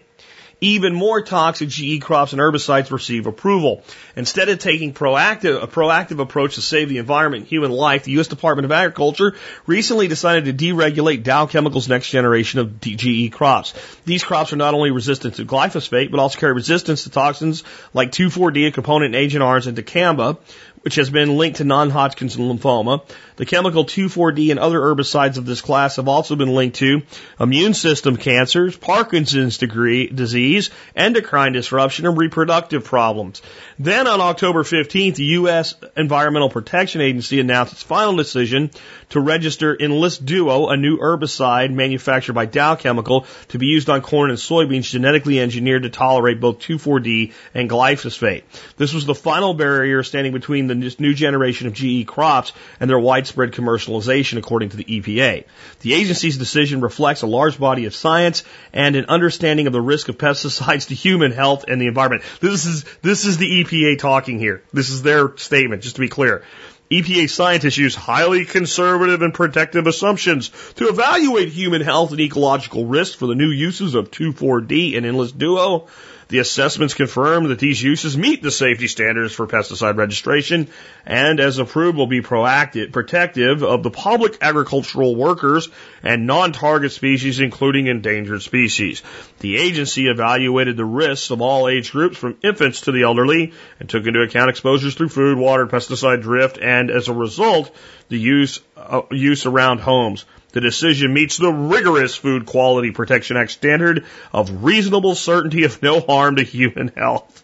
even 0.62 0.94
more 0.94 1.22
toxic 1.22 1.70
GE 1.70 2.02
crops 2.02 2.34
and 2.34 2.42
herbicides 2.42 2.92
receive 2.92 3.28
approval. 3.28 3.84
Instead 4.16 4.50
of 4.50 4.60
taking 4.60 4.94
proactive, 4.94 5.62
a 5.62 5.68
proactive 5.68 6.20
approach 6.20 6.56
to 6.56 6.62
save 6.62 6.90
the 6.90 6.98
environment 6.98 7.42
and 7.42 7.50
human 7.50 7.72
life, 7.72 8.04
the 8.04 8.12
U.S. 8.14 8.28
Department 8.28 8.66
of 8.66 8.72
Agriculture 8.72 9.36
recently 9.68 10.08
decided 10.08 10.46
to 10.46 10.54
deregulate 10.54 11.24
Dow 11.24 11.46
Chemical's 11.46 11.90
next 11.90 12.10
generation 12.10 12.60
of 12.60 12.80
GE 12.80 13.32
crops. 13.32 13.74
These 14.06 14.24
crops 14.24 14.54
are 14.54 14.58
not 14.58 14.74
only 14.74 14.92
resistant 14.92 15.36
to 15.36 15.46
glyphosate, 15.46 16.12
but 16.12 16.20
also 16.20 16.40
carry 16.40 16.54
resistance 16.54 17.04
to 17.04 17.10
toxins 17.10 17.64
like 17.94 18.12
2,4-D, 18.12 18.66
a 18.68 18.72
component 18.72 19.16
in 19.16 19.22
Agent 19.22 19.44
Orange, 19.44 19.68
and 19.68 19.78
dicamba, 19.78 20.38
which 20.86 20.96
has 20.96 21.10
been 21.10 21.36
linked 21.36 21.58
to 21.58 21.64
non-Hodgkin's 21.64 22.38
lymphoma. 22.38 23.02
The 23.38 23.46
chemical 23.48 23.86
2,4-D 23.86 24.52
and 24.52 24.60
other 24.60 24.80
herbicides 24.80 25.38
of 25.38 25.46
this 25.48 25.60
class 25.60 25.96
have 25.96 26.08
also 26.08 26.36
been 26.36 26.54
linked 26.54 26.78
to 26.78 27.02
immune 27.40 27.74
system 27.74 28.18
cancers, 28.18 28.78
Parkinson's 28.78 29.58
degree, 29.58 30.06
disease, 30.06 30.70
endocrine 30.96 31.54
disruption, 31.54 32.06
and 32.06 32.16
reproductive 32.16 32.84
problems. 32.84 33.42
Then 33.80 34.06
on 34.06 34.22
October 34.22 34.62
15th, 34.62 35.16
the 35.16 35.24
U.S. 35.40 35.74
Environmental 35.98 36.52
Protection 36.52 37.02
Agency 37.02 37.40
announced 37.40 37.74
its 37.74 37.82
final 37.82 38.16
decision 38.16 38.70
to 39.10 39.20
register 39.20 39.76
Enlist 39.76 40.24
Duo, 40.24 40.68
a 40.68 40.78
new 40.78 41.00
herbicide 41.00 41.74
manufactured 41.74 42.34
by 42.34 42.46
Dow 42.46 42.76
Chemical 42.76 43.26
to 43.48 43.58
be 43.58 43.66
used 43.66 43.90
on 43.90 44.02
corn 44.02 44.30
and 44.30 44.38
soybeans 44.38 44.92
genetically 44.92 45.40
engineered 45.40 45.82
to 45.82 45.90
tolerate 45.90 46.40
both 46.40 46.60
2,4-D 46.60 47.34
and 47.56 47.68
glyphosate. 47.68 48.44
This 48.78 48.94
was 48.94 49.08
the 49.08 49.16
final 49.16 49.56
barrier 49.56 50.04
standing 50.04 50.32
between 50.32 50.68
the 50.68 50.75
the 50.80 50.96
new 51.00 51.14
generation 51.14 51.68
of 51.68 51.74
GE 51.74 52.06
crops 52.08 52.54
and 52.80 52.90
their 52.90 53.00
widespread 53.00 53.52
commercialization, 53.52 54.38
according 54.38 54.70
to 54.70 54.78
the 54.78 54.84
EPA. 54.84 55.46
The 55.82 55.94
agency's 55.94 56.38
decision 56.38 56.82
reflects 56.82 57.22
a 57.22 57.28
large 57.28 57.60
body 57.60 57.86
of 57.86 57.96
science 57.96 58.44
and 58.74 58.96
an 58.96 59.06
understanding 59.06 59.68
of 59.68 59.74
the 59.74 59.82
risk 59.82 60.10
of 60.10 60.18
pesticides 60.18 60.88
to 60.88 60.96
human 60.96 61.32
health 61.32 61.66
and 61.68 61.82
the 61.82 61.88
environment. 61.88 62.24
This 62.40 62.66
is, 62.66 62.86
this 63.02 63.26
is 63.26 63.38
the 63.38 63.64
EPA 63.64 64.00
talking 64.00 64.40
here. 64.40 64.64
This 64.74 64.90
is 64.90 65.02
their 65.02 65.36
statement, 65.38 65.84
just 65.84 65.96
to 65.96 66.02
be 66.02 66.10
clear. 66.10 66.44
EPA 66.92 67.28
scientists 67.30 67.78
use 67.78 67.96
highly 67.96 68.46
conservative 68.46 69.24
and 69.24 69.34
protective 69.34 69.88
assumptions 69.88 70.50
to 70.76 70.88
evaluate 70.88 71.50
human 71.50 71.82
health 71.82 72.12
and 72.12 72.20
ecological 72.20 72.86
risk 72.86 73.18
for 73.18 73.26
the 73.26 73.34
new 73.34 73.50
uses 73.50 73.96
of 73.96 74.12
2,4-D 74.12 74.96
and 74.96 75.06
Enlist 75.06 75.38
Duo. 75.38 75.88
The 76.28 76.40
assessments 76.40 76.96
confirm 76.96 77.50
that 77.50 77.60
these 77.60 77.82
uses 77.82 78.18
meet 78.18 78.42
the 78.42 78.50
safety 78.50 78.88
standards 78.88 79.34
for 79.34 79.46
pesticide 79.46 79.98
registration 79.98 80.68
and, 81.06 81.40
as 81.40 81.60
approved, 81.60 81.98
will 81.98 82.08
be 82.08 82.22
proactive, 82.22 82.92
protective 82.92 83.62
of 83.64 83.84
the 83.84 83.92
public 83.92 84.38
agricultural 84.42 85.16
workers 85.16 85.70
and 86.02 86.26
non-target 86.26 86.92
species, 86.92 87.40
including 87.40 87.88
endangered 87.88 88.42
species. 88.42 89.04
The 89.40 89.58
agency 89.58 90.08
evaluated 90.08 90.78
the 90.78 90.86
risks 90.86 91.30
of 91.30 91.42
all 91.42 91.68
age 91.68 91.92
groups 91.92 92.18
from 92.18 92.38
infants 92.44 92.82
to 92.82 92.92
the 92.92 93.04
elderly 93.04 93.54
and 93.80 93.88
took 93.88 94.08
into 94.08 94.22
account 94.22 94.50
exposures 94.50 94.96
through 94.96 95.10
food, 95.10 95.38
water, 95.38 95.68
pesticide 95.68 96.24
drift, 96.24 96.58
and 96.60 96.90
as 96.90 97.08
a 97.08 97.14
result, 97.14 97.76
the 98.10 98.18
use, 98.18 98.62
uh, 98.76 99.02
use 99.12 99.46
around 99.46 99.80
homes. 99.80 100.26
The 100.56 100.62
decision 100.62 101.14
meets 101.14 101.36
the 101.36 101.52
rigorous 101.52 102.16
Food 102.16 102.46
Quality 102.46 102.92
Protection 102.92 103.36
Act 103.36 103.52
standard 103.52 104.06
of 104.32 104.64
reasonable 104.64 105.14
certainty 105.14 105.66
of 105.66 105.82
no 105.82 106.00
harm 106.00 106.38
to 106.38 106.44
human 106.44 106.94
health. 106.96 107.44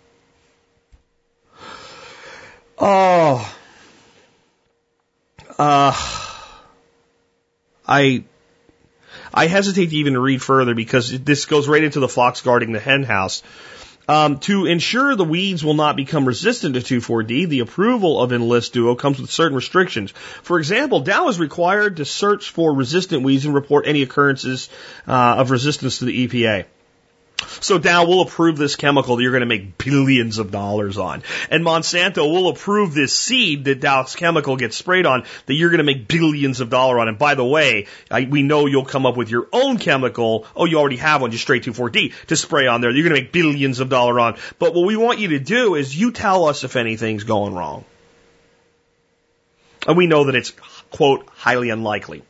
Oh. 2.78 3.54
Uh, 5.60 5.94
I, 7.86 8.24
I 9.34 9.48
hesitate 9.48 9.90
to 9.90 9.96
even 9.98 10.18
read 10.18 10.42
further 10.42 10.74
because 10.74 11.12
this 11.20 11.44
goes 11.44 11.68
right 11.68 11.84
into 11.84 12.00
the 12.00 12.08
fox 12.08 12.40
guarding 12.40 12.72
the 12.72 12.80
hen 12.80 13.04
house. 13.04 13.44
Um, 14.08 14.40
to 14.40 14.66
ensure 14.66 15.16
the 15.16 15.24
weeds 15.24 15.64
will 15.64 15.74
not 15.74 15.96
become 15.96 16.26
resistant 16.26 16.76
to 16.76 17.00
2,4-D, 17.00 17.46
the 17.46 17.60
approval 17.60 18.22
of 18.22 18.34
Enlist 18.34 18.74
Duo 18.74 18.96
comes 18.96 19.20
with 19.20 19.32
certain 19.32 19.56
restrictions. 19.56 20.12
For 20.12 20.58
example, 20.58 21.02
Dow 21.02 21.28
is 21.30 21.40
required 21.40 21.98
to 21.98 22.06
search 22.06 22.50
for 22.50 22.74
resistant 22.74 23.24
weeds 23.24 23.46
and 23.46 23.54
report 23.54 23.88
any 23.88 24.02
occurrences 24.02 24.70
uh, 25.08 25.36
of 25.38 25.52
resistance 25.52 26.00
to 26.00 26.06
the 26.06 26.28
EPA. 26.28 26.66
So 27.62 27.78
Dow 27.78 28.06
will 28.06 28.22
approve 28.22 28.58
this 28.58 28.76
chemical 28.76 29.16
that 29.16 29.24
you're 29.24 29.32
going 29.32 29.42
to 29.42 29.48
make 29.48 29.78
billions 29.78 30.38
of 30.38 30.52
dollars 30.52 30.98
on. 30.98 31.24
And 31.50 31.64
Monsanto 31.64 32.30
will 32.30 32.50
approve 32.50 32.94
this 32.94 33.14
seed 33.14 33.66
that 33.66 33.80
Dow's 33.80 34.16
chemical 34.16 34.58
gets 34.58 34.78
sprayed 34.78 35.06
on 35.06 35.24
that 35.46 35.54
you're 35.54 35.70
going 35.70 35.80
to 35.80 35.84
make 35.84 36.08
billions 36.08 36.60
of 36.60 36.70
dollars 36.70 37.02
on. 37.02 37.08
And 37.08 37.18
by 37.18 37.36
the 37.36 37.46
way, 37.46 37.88
I, 38.10 38.26
we 38.26 38.44
know 38.44 38.66
you'll 38.66 38.86
come 38.86 39.06
up 39.06 39.18
with 39.18 39.30
your 39.30 39.48
own 39.52 39.78
chemical. 39.78 40.46
Oh, 40.56 40.66
you 40.66 40.78
already 40.78 40.98
have 40.98 41.22
one, 41.22 41.32
just 41.32 41.44
straight 41.44 41.64
2,4-D 41.64 42.14
to 42.28 42.36
spray 42.36 42.68
on 42.68 42.82
there. 42.82 42.92
You're 42.92 43.08
going 43.08 43.16
to 43.16 43.22
make 43.22 43.32
billions 43.32 43.80
of 43.80 43.90
dollars 43.90 44.20
on. 44.20 44.38
But 44.60 44.74
what 44.74 44.86
we 44.86 44.98
want 44.98 45.20
you 45.20 45.30
to 45.30 45.40
do 45.40 45.76
is 45.76 45.96
you 45.96 46.12
tell 46.12 46.46
us 46.46 46.64
if 46.64 46.76
anything's 46.76 47.24
going 47.24 47.54
wrong. 47.54 47.86
And 49.88 49.98
we 49.98 50.06
know 50.06 50.26
that 50.26 50.36
it's, 50.36 50.52
quote, 50.92 51.28
highly 51.30 51.70
unlikely. 51.70 52.24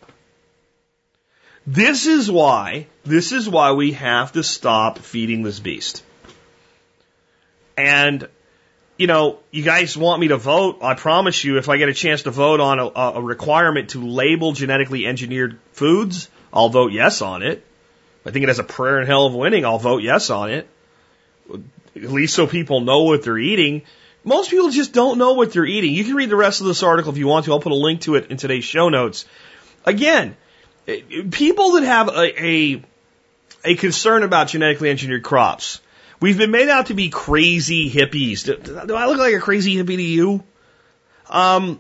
This 1.66 2.08
is 2.08 2.30
why, 2.30 2.88
this 3.04 3.32
is 3.32 3.48
why 3.48 3.74
we 3.74 3.92
have 3.92 4.32
to 4.34 4.44
stop 4.44 4.98
feeding 4.98 5.44
this 5.44 5.60
beast. 5.60 6.04
And, 7.78 8.28
you 8.98 9.08
know, 9.08 9.40
you 9.52 9.64
guys 9.64 9.96
want 9.96 10.20
me 10.20 10.30
to 10.30 10.38
vote. 10.38 10.80
I 10.82 10.96
promise 10.96 11.44
you, 11.44 11.58
if 11.58 11.70
I 11.70 11.78
get 11.78 11.90
a 11.90 11.94
chance 11.94 12.24
to 12.24 12.32
vote 12.32 12.60
on 12.60 12.80
a, 12.80 12.86
a 13.20 13.22
requirement 13.22 13.92
to 13.92 14.06
label 14.06 14.54
genetically 14.54 15.06
engineered 15.06 15.60
foods, 15.72 16.30
I'll 16.52 16.70
vote 16.70 16.92
yes 16.92 17.22
on 17.22 17.44
it. 17.44 17.66
I 18.26 18.32
think 18.32 18.44
it 18.44 18.50
has 18.50 18.60
a 18.60 18.64
prayer 18.64 19.00
in 19.00 19.08
hell 19.08 19.28
of 19.28 19.34
winning. 19.34 19.66
I'll 19.66 19.80
vote 19.80 20.02
yes 20.02 20.30
on 20.30 20.52
it. 20.52 20.68
At 21.96 22.12
least 22.12 22.36
so 22.36 22.48
people 22.48 22.82
know 22.82 23.04
what 23.04 23.24
they're 23.24 23.38
eating. 23.38 23.84
Most 24.24 24.52
people 24.52 24.70
just 24.70 24.94
don't 24.94 25.18
know 25.18 25.34
what 25.34 25.52
they're 25.52 25.66
eating. 25.66 25.94
You 25.94 26.04
can 26.04 26.16
read 26.16 26.30
the 26.30 26.36
rest 26.36 26.62
of 26.62 26.68
this 26.68 26.84
article 26.84 27.12
if 27.12 27.18
you 27.18 27.28
want 27.28 27.46
to. 27.46 27.52
I'll 27.52 27.60
put 27.60 27.72
a 27.72 27.76
link 27.76 28.02
to 28.02 28.16
it 28.16 28.30
in 28.30 28.38
today's 28.38 28.64
show 28.64 28.90
notes. 28.90 29.26
Again, 29.86 30.38
people 31.32 31.74
that 31.74 31.84
have 31.84 32.08
a, 32.10 32.46
a, 32.46 32.84
a 33.64 33.76
concern 33.76 34.24
about 34.24 34.50
genetically 34.50 34.90
engineered 34.90 35.24
crops, 35.24 35.82
we've 36.20 36.38
been 36.38 36.52
made 36.52 36.70
out 36.70 36.88
to 36.88 36.94
be 36.94 37.10
crazy 37.10 37.90
hippies. 37.90 38.46
Do, 38.46 38.88
do 38.88 38.96
I 38.96 39.06
look 39.06 39.18
like 39.18 39.34
a 39.34 39.40
crazy 39.40 39.76
hippie 39.76 39.98
to 39.98 40.02
you? 40.02 40.44
Um, 41.30 41.80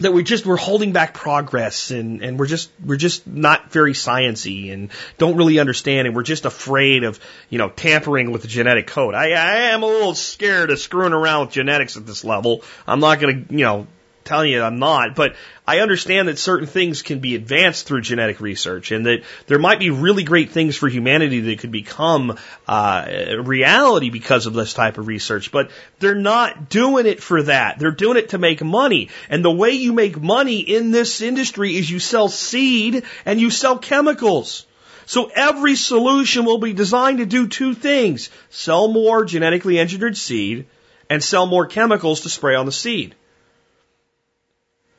that 0.00 0.12
we 0.12 0.22
just 0.22 0.46
we're 0.46 0.56
holding 0.56 0.92
back 0.92 1.12
progress 1.12 1.90
and 1.90 2.22
and 2.22 2.38
we're 2.38 2.46
just 2.46 2.70
we're 2.84 2.96
just 2.96 3.26
not 3.26 3.72
very 3.72 3.92
sciency 3.92 4.72
and 4.72 4.90
don't 5.18 5.36
really 5.36 5.58
understand 5.58 6.06
and 6.06 6.14
we're 6.14 6.22
just 6.22 6.44
afraid 6.44 7.04
of 7.04 7.18
you 7.50 7.58
know 7.58 7.68
tampering 7.68 8.30
with 8.30 8.42
the 8.42 8.48
genetic 8.48 8.86
code. 8.86 9.14
I 9.14 9.30
I 9.30 9.54
am 9.72 9.82
a 9.82 9.86
little 9.86 10.14
scared 10.14 10.70
of 10.70 10.78
screwing 10.78 11.12
around 11.12 11.46
with 11.46 11.54
genetics 11.54 11.96
at 11.96 12.06
this 12.06 12.24
level. 12.24 12.62
I'm 12.86 13.00
not 13.00 13.18
going 13.18 13.46
to 13.46 13.54
you 13.54 13.64
know 13.64 13.86
telling 14.28 14.50
you 14.50 14.62
I'm 14.62 14.78
not, 14.78 15.16
but 15.16 15.34
I 15.66 15.80
understand 15.80 16.28
that 16.28 16.38
certain 16.38 16.66
things 16.66 17.02
can 17.02 17.18
be 17.18 17.34
advanced 17.34 17.86
through 17.86 18.02
genetic 18.02 18.40
research 18.40 18.90
and 18.90 19.06
that 19.06 19.22
there 19.46 19.58
might 19.58 19.78
be 19.78 19.90
really 19.90 20.22
great 20.22 20.50
things 20.50 20.76
for 20.76 20.88
humanity 20.88 21.40
that 21.40 21.58
could 21.58 21.72
become 21.72 22.38
uh, 22.66 23.06
reality 23.42 24.10
because 24.10 24.46
of 24.46 24.54
this 24.54 24.72
type 24.72 24.98
of 24.98 25.06
research. 25.06 25.50
But 25.50 25.70
they're 25.98 26.14
not 26.14 26.68
doing 26.68 27.06
it 27.06 27.22
for 27.22 27.42
that. 27.42 27.78
They're 27.78 27.90
doing 27.90 28.16
it 28.16 28.30
to 28.30 28.38
make 28.38 28.62
money. 28.62 29.10
And 29.28 29.44
the 29.44 29.50
way 29.50 29.72
you 29.72 29.92
make 29.92 30.20
money 30.20 30.60
in 30.60 30.90
this 30.90 31.20
industry 31.20 31.76
is 31.76 31.90
you 31.90 31.98
sell 31.98 32.28
seed 32.28 33.04
and 33.26 33.40
you 33.40 33.50
sell 33.50 33.78
chemicals. 33.78 34.66
So 35.04 35.30
every 35.34 35.74
solution 35.74 36.44
will 36.44 36.58
be 36.58 36.72
designed 36.72 37.18
to 37.18 37.26
do 37.26 37.48
two 37.48 37.74
things. 37.74 38.30
Sell 38.50 38.88
more 38.88 39.24
genetically 39.24 39.78
engineered 39.78 40.16
seed 40.16 40.66
and 41.10 41.24
sell 41.24 41.46
more 41.46 41.66
chemicals 41.66 42.22
to 42.22 42.28
spray 42.28 42.54
on 42.54 42.66
the 42.66 42.72
seed 42.72 43.14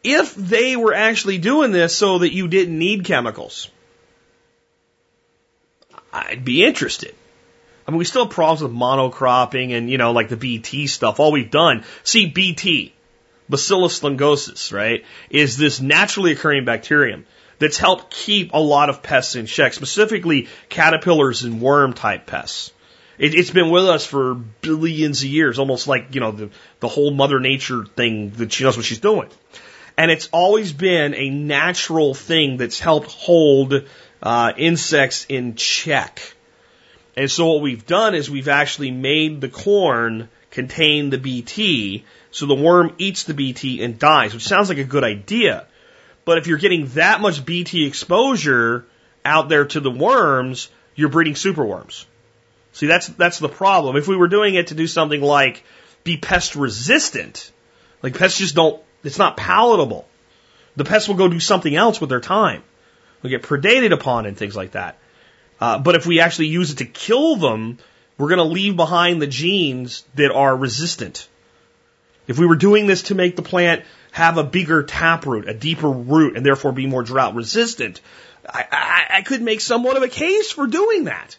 if 0.04 0.36
they 0.36 0.76
were 0.76 0.94
actually 0.94 1.38
doing 1.38 1.72
this 1.72 1.96
so 1.96 2.20
that 2.20 2.34
you 2.34 2.48
didn't 2.48 2.78
need 2.78 3.06
chemicals, 3.06 3.70
I'd 6.12 6.46
be 6.46 6.66
interested. 6.66 7.16
I 7.88 7.92
mean, 7.92 8.00
we 8.00 8.06
still 8.06 8.26
have 8.26 8.34
problems 8.34 8.62
with 8.62 8.72
monocropping 8.72 9.76
and, 9.76 9.90
you 9.90 9.98
know, 9.98 10.12
like 10.12 10.30
the 10.30 10.38
BT 10.38 10.88
stuff. 10.88 11.20
All 11.20 11.32
we've 11.32 11.50
done, 11.52 11.84
see, 12.04 12.28
BT, 12.28 12.94
Bacillus 13.50 14.00
thuringiensis, 14.00 14.72
right, 14.72 15.04
is 15.30 15.58
this 15.58 15.82
naturally 15.82 16.32
occurring 16.32 16.66
bacterium 16.66 17.26
that's 17.58 17.78
helped 17.78 18.14
keep 18.14 18.54
a 18.54 18.60
lot 18.60 18.90
of 18.90 19.04
pests 19.04 19.36
in 19.36 19.48
check, 19.48 19.74
specifically 19.74 20.48
caterpillars 20.70 21.44
and 21.44 21.62
worm 21.62 21.94
type 21.94 22.26
pests. 22.26 22.72
It, 23.18 23.34
has 23.34 23.52
been 23.52 23.70
with 23.70 23.86
us 23.86 24.06
for 24.06 24.36
billions 24.36 25.24
of 25.24 25.30
years, 25.30 25.60
almost 25.60 25.88
like, 25.88 26.16
you 26.16 26.22
know, 26.22 26.32
the, 26.32 26.50
the 26.80 26.88
whole 26.88 27.12
mother 27.12 27.40
nature 27.40 27.84
thing 27.84 28.30
that 28.32 28.54
she 28.54 28.64
knows 28.64 28.78
what 28.78 28.86
she's 28.86 29.00
doing. 29.00 29.30
And 30.00 30.10
it's 30.12 30.30
always 30.32 30.72
been 30.72 31.14
a 31.14 31.30
natural 31.30 32.14
thing 32.14 32.56
that's 32.56 32.80
helped 32.80 33.12
hold 33.12 33.84
uh, 34.24 34.54
insects 34.56 35.26
in 35.28 35.56
check. 35.56 36.22
And 37.18 37.30
so 37.30 37.52
what 37.52 37.62
we've 37.62 37.86
done 37.86 38.16
is 38.16 38.30
we've 38.30 38.48
actually 38.48 38.92
made 38.92 39.42
the 39.42 39.50
corn 39.50 40.30
contain 40.52 41.10
the 41.10 41.18
BT, 41.18 42.06
so 42.32 42.46
the 42.46 42.56
worm 42.56 42.96
eats 42.98 43.24
the 43.24 43.34
BT 43.34 43.84
and 43.84 44.00
dies, 44.00 44.34
which 44.34 44.48
sounds 44.48 44.70
like 44.70 44.78
a 44.78 44.86
good 44.86 45.04
idea. 45.04 45.68
But 46.24 46.38
if 46.38 46.48
you're 46.48 46.60
getting 46.60 46.88
that 46.92 47.20
much 47.20 47.44
BT 47.44 47.86
exposure 47.86 48.86
out 49.26 49.50
there 49.50 49.66
to 49.66 49.82
the 49.82 49.92
worms, 49.92 50.70
you're 50.96 51.10
breeding 51.10 51.34
superworms. 51.34 52.06
See, 52.72 52.88
that's 52.88 53.08
that's 53.08 53.40
the 53.40 53.50
problem. 53.50 53.98
If 53.98 54.08
we 54.08 54.16
were 54.16 54.30
doing 54.30 54.56
it 54.56 54.68
to 54.68 54.76
do 54.76 54.88
something 54.88 55.22
like 55.22 55.62
be 56.06 56.16
pest 56.16 56.56
resistant, 56.56 57.52
like 58.02 58.18
pests 58.18 58.40
just 58.40 58.56
don't 58.56 58.82
it's 59.04 59.18
not 59.18 59.38
palatable. 59.38 60.08
The 60.76 60.86
pests 60.86 61.08
will 61.08 61.16
go 61.16 61.28
do 61.28 61.40
something 61.40 61.76
else 61.76 62.00
with 62.00 62.10
their 62.10 62.20
time. 62.20 62.64
They'll 63.22 63.32
get 63.32 63.44
predated 63.44 63.92
upon 63.92 64.26
and 64.26 64.38
things 64.38 64.56
like 64.56 64.72
that. 64.72 64.98
Uh, 65.60 65.78
but 65.78 65.96
if 65.96 66.06
we 66.06 66.20
actually 66.22 66.48
use 66.48 66.72
it 66.72 66.78
to 66.78 66.86
kill 66.86 67.36
them, 67.36 67.80
we're 68.18 68.30
going 68.30 68.38
to 68.38 68.44
leave 68.44 68.76
behind 68.76 69.22
the 69.22 69.28
genes 69.28 70.04
that 70.16 70.32
are 70.32 70.56
resistant. 70.56 71.28
If 72.28 72.38
we 72.38 72.46
were 72.46 72.56
doing 72.56 72.88
this 72.88 73.04
to 73.04 73.16
make 73.16 73.36
the 73.36 73.42
plant 73.42 73.84
have 74.12 74.38
a 74.38 74.44
bigger 74.44 74.84
taproot, 74.84 75.50
a 75.50 75.54
deeper 75.54 75.90
root, 75.90 76.38
and 76.38 76.46
therefore 76.46 76.72
be 76.72 76.86
more 76.86 77.04
drought 77.04 77.36
resistant, 77.36 78.02
I, 78.48 78.66
I, 78.72 79.18
I 79.18 79.22
could 79.22 79.42
make 79.42 79.62
somewhat 79.62 79.98
of 79.98 80.04
a 80.04 80.08
case 80.08 80.52
for 80.52 80.68
doing 80.68 81.06
that. 81.06 81.38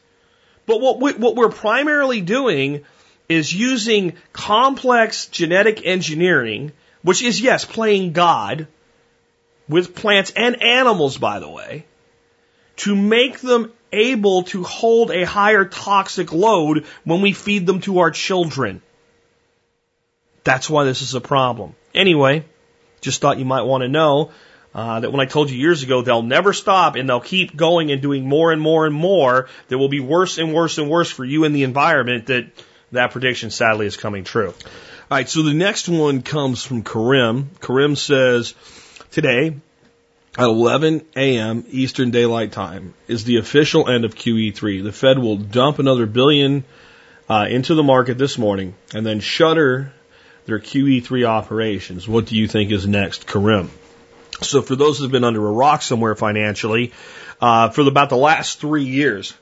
But 0.67 0.81
what, 0.81 1.01
we, 1.01 1.13
what 1.15 1.37
we're 1.37 1.51
primarily 1.51 2.21
doing 2.21 2.85
is 3.29 3.55
using 3.55 4.15
complex 4.33 5.27
genetic 5.27 5.87
engineering 5.87 6.73
which 7.03 7.23
is, 7.23 7.41
yes, 7.41 7.65
playing 7.65 8.13
God 8.13 8.67
with 9.69 9.95
plants 9.95 10.33
and 10.37 10.63
animals, 10.63 11.19
by 11.19 11.39
the 11.39 11.49
way, 11.49 11.87
to 12.77 12.97
make 12.97 13.41
them 13.41 13.73
able 13.93 14.45
to 14.45 14.63
hold 14.63 15.11
a 15.11 15.25
higher 15.25 15.65
toxic 15.65 16.33
load 16.33 16.87
when 17.05 17.21
we 17.23 17.33
feed 17.33 17.67
them 17.67 17.81
to 17.81 18.01
our 18.01 18.11
children. 18.11 18.83
That's 20.45 20.71
why 20.71 20.85
this 20.85 21.03
is 21.03 21.15
a 21.15 21.21
problem. 21.21 21.75
Anyway, 21.95 22.45
just 23.01 23.21
thought 23.21 23.39
you 23.39 23.45
might 23.45 23.63
want 23.63 23.83
to 23.83 23.89
know 23.89 24.31
uh, 24.75 25.01
that 25.01 25.11
when 25.11 25.21
I 25.21 25.25
told 25.25 25.51
you 25.51 25.59
years 25.59 25.83
ago 25.83 26.03
they'll 26.03 26.23
never 26.23 26.53
stop 26.53 26.95
and 26.95 27.09
they'll 27.09 27.21
keep 27.21 27.57
going 27.57 27.91
and 27.91 28.01
doing 28.01 28.29
more 28.29 28.53
and 28.53 28.63
more 28.63 28.87
and 28.87 28.95
more, 28.95 29.49
that 29.69 29.79
will 29.79 29.89
be 29.89 30.01
worse 30.01 30.39
and 30.39 30.55
worse 30.55 30.79
and 30.79 30.89
worse 30.89 31.11
for 31.11 31.25
you 31.25 31.45
and 31.45 31.55
the 31.55 31.65
environment. 31.65 32.27
That 32.27 32.47
that 32.93 33.11
prediction 33.11 33.51
sadly 33.51 33.87
is 33.87 33.97
coming 33.97 34.25
true. 34.25 34.55
All 35.11 35.17
right, 35.17 35.29
so 35.29 35.43
the 35.43 35.55
next 35.55 35.89
one 35.89 36.23
comes 36.23 36.63
from 36.63 36.85
Karim. 36.85 37.51
Karim 37.61 37.97
says, 37.97 38.55
today 39.11 39.57
at 40.39 40.45
11 40.45 41.05
a.m. 41.17 41.65
Eastern 41.69 42.13
Daylight 42.13 42.53
Time 42.53 42.95
is 43.09 43.25
the 43.25 43.39
official 43.39 43.89
end 43.89 44.05
of 44.05 44.15
QE3. 44.15 44.85
The 44.85 44.93
Fed 44.93 45.19
will 45.19 45.37
dump 45.37 45.81
another 45.81 46.07
billion 46.07 46.63
uh, 47.29 47.49
into 47.51 47.75
the 47.75 47.83
market 47.83 48.19
this 48.19 48.39
morning 48.39 48.77
and 48.95 49.05
then 49.05 49.19
shutter 49.19 49.93
their 50.47 50.61
QE3 50.61 51.27
operations. 51.27 52.07
What 52.07 52.27
do 52.27 52.37
you 52.37 52.47
think 52.47 52.71
is 52.71 52.87
next, 52.87 53.27
Karim? 53.27 53.69
So 54.43 54.63
for 54.63 54.77
those 54.77 55.01
who've 55.01 55.11
been 55.11 55.25
under 55.25 55.45
a 55.45 55.53
rock 55.53 55.83
somewhere 55.83 56.15
financially, 56.15 56.93
uh, 57.41 57.71
for 57.71 57.81
about 57.81 58.11
the 58.11 58.17
last 58.17 58.61
three 58.61 58.85
years, 58.85 59.35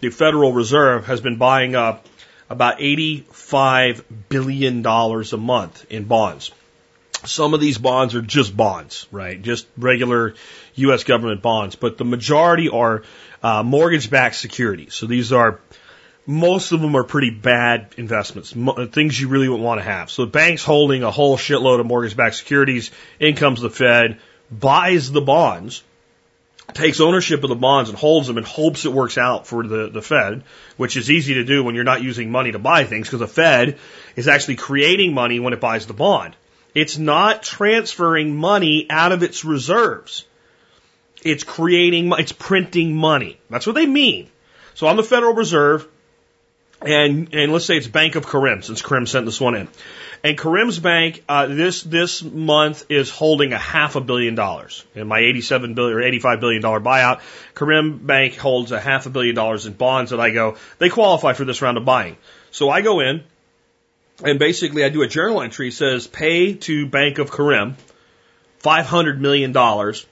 the 0.00 0.10
Federal 0.10 0.52
Reserve 0.52 1.06
has 1.06 1.22
been 1.22 1.36
buying 1.36 1.74
up 1.74 2.04
about 2.50 2.80
$85 2.80 4.02
billion 4.28 4.84
a 4.84 5.36
month 5.36 5.86
in 5.88 6.04
bonds. 6.04 6.50
Some 7.24 7.54
of 7.54 7.60
these 7.60 7.78
bonds 7.78 8.14
are 8.14 8.22
just 8.22 8.56
bonds, 8.56 9.06
right? 9.12 9.40
Just 9.40 9.66
regular 9.78 10.34
U.S. 10.74 11.04
government 11.04 11.42
bonds, 11.42 11.76
but 11.76 11.96
the 11.96 12.04
majority 12.04 12.68
are 12.68 13.04
uh, 13.42 13.62
mortgage-backed 13.62 14.34
securities. 14.34 14.94
So 14.94 15.06
these 15.06 15.32
are 15.32 15.60
most 16.26 16.72
of 16.72 16.80
them 16.80 16.96
are 16.96 17.04
pretty 17.04 17.30
bad 17.30 17.94
investments, 17.96 18.52
things 18.92 19.20
you 19.20 19.28
really 19.28 19.48
wouldn't 19.48 19.64
want 19.64 19.80
to 19.80 19.84
have. 19.84 20.10
So 20.10 20.26
banks 20.26 20.64
holding 20.64 21.02
a 21.02 21.10
whole 21.10 21.36
shitload 21.36 21.80
of 21.80 21.86
mortgage-backed 21.86 22.34
securities, 22.34 22.90
in 23.18 23.36
comes 23.36 23.60
the 23.60 23.70
Fed, 23.70 24.18
buys 24.50 25.10
the 25.10 25.20
bonds, 25.20 25.82
takes 26.74 27.00
ownership 27.00 27.42
of 27.42 27.48
the 27.48 27.56
bonds 27.56 27.90
and 27.90 27.98
holds 27.98 28.26
them 28.26 28.36
and 28.36 28.46
hopes 28.46 28.84
it 28.84 28.92
works 28.92 29.18
out 29.18 29.46
for 29.46 29.66
the, 29.66 29.88
the 29.88 30.02
Fed, 30.02 30.44
which 30.76 30.96
is 30.96 31.10
easy 31.10 31.34
to 31.34 31.44
do 31.44 31.64
when 31.64 31.74
you're 31.74 31.84
not 31.84 32.02
using 32.02 32.30
money 32.30 32.52
to 32.52 32.58
buy 32.58 32.84
things 32.84 33.06
because 33.06 33.20
the 33.20 33.28
Fed 33.28 33.78
is 34.16 34.28
actually 34.28 34.56
creating 34.56 35.14
money 35.14 35.40
when 35.40 35.52
it 35.52 35.60
buys 35.60 35.86
the 35.86 35.94
bond. 35.94 36.36
It's 36.74 36.98
not 36.98 37.42
transferring 37.42 38.36
money 38.36 38.86
out 38.88 39.12
of 39.12 39.22
its 39.22 39.44
reserves. 39.44 40.24
It's 41.22 41.44
creating, 41.44 42.12
it's 42.18 42.32
printing 42.32 42.96
money. 42.96 43.38
That's 43.50 43.66
what 43.66 43.74
they 43.74 43.86
mean. 43.86 44.30
So 44.74 44.86
I'm 44.86 44.96
the 44.96 45.02
Federal 45.02 45.34
Reserve, 45.34 45.86
and 46.82 47.34
and 47.34 47.52
let's 47.52 47.66
say 47.66 47.76
it's 47.76 47.86
Bank 47.86 48.14
of 48.14 48.26
Karim, 48.26 48.62
since 48.62 48.82
Karim 48.82 49.06
sent 49.06 49.26
this 49.26 49.40
one 49.40 49.54
in. 49.54 49.68
And 50.22 50.36
Karim's 50.36 50.78
Bank 50.78 51.22
uh, 51.28 51.46
this 51.46 51.82
this 51.82 52.22
month 52.22 52.86
is 52.90 53.10
holding 53.10 53.52
a 53.52 53.58
half 53.58 53.96
a 53.96 54.00
billion 54.00 54.34
dollars 54.34 54.84
in 54.94 55.06
my 55.06 55.18
87 55.18 55.74
billion 55.74 55.96
or 55.96 56.02
85 56.02 56.40
billion 56.40 56.62
dollar 56.62 56.80
buyout. 56.80 57.20
Karim 57.54 57.98
Bank 57.98 58.36
holds 58.36 58.72
a 58.72 58.80
half 58.80 59.06
a 59.06 59.10
billion 59.10 59.34
dollars 59.34 59.66
in 59.66 59.72
bonds 59.72 60.10
that 60.10 60.20
I 60.20 60.30
go 60.30 60.56
they 60.78 60.88
qualify 60.88 61.32
for 61.32 61.44
this 61.44 61.62
round 61.62 61.78
of 61.78 61.84
buying. 61.84 62.16
So 62.50 62.70
I 62.70 62.82
go 62.82 63.00
in 63.00 63.24
and 64.22 64.38
basically 64.38 64.84
I 64.84 64.90
do 64.90 65.02
a 65.02 65.08
journal 65.08 65.42
entry 65.42 65.70
says 65.70 66.06
pay 66.06 66.54
to 66.54 66.86
Bank 66.86 67.18
of 67.18 67.32
Karim 67.32 67.76
500 68.58 69.20
million 69.20 69.52
dollars. 69.52 70.06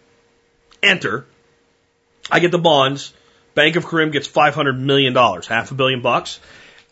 Enter. 0.83 1.27
I 2.31 2.41
get 2.41 2.51
the 2.51 2.59
bonds. 2.59 3.13
Bank 3.59 3.75
of 3.75 3.89
Karim 3.89 4.13
gets 4.13 4.29
500 4.29 4.79
million 4.79 5.15
dollars, 5.15 5.49
half 5.49 5.73
a 5.73 5.75
billion 5.75 6.01
bucks, 6.01 6.39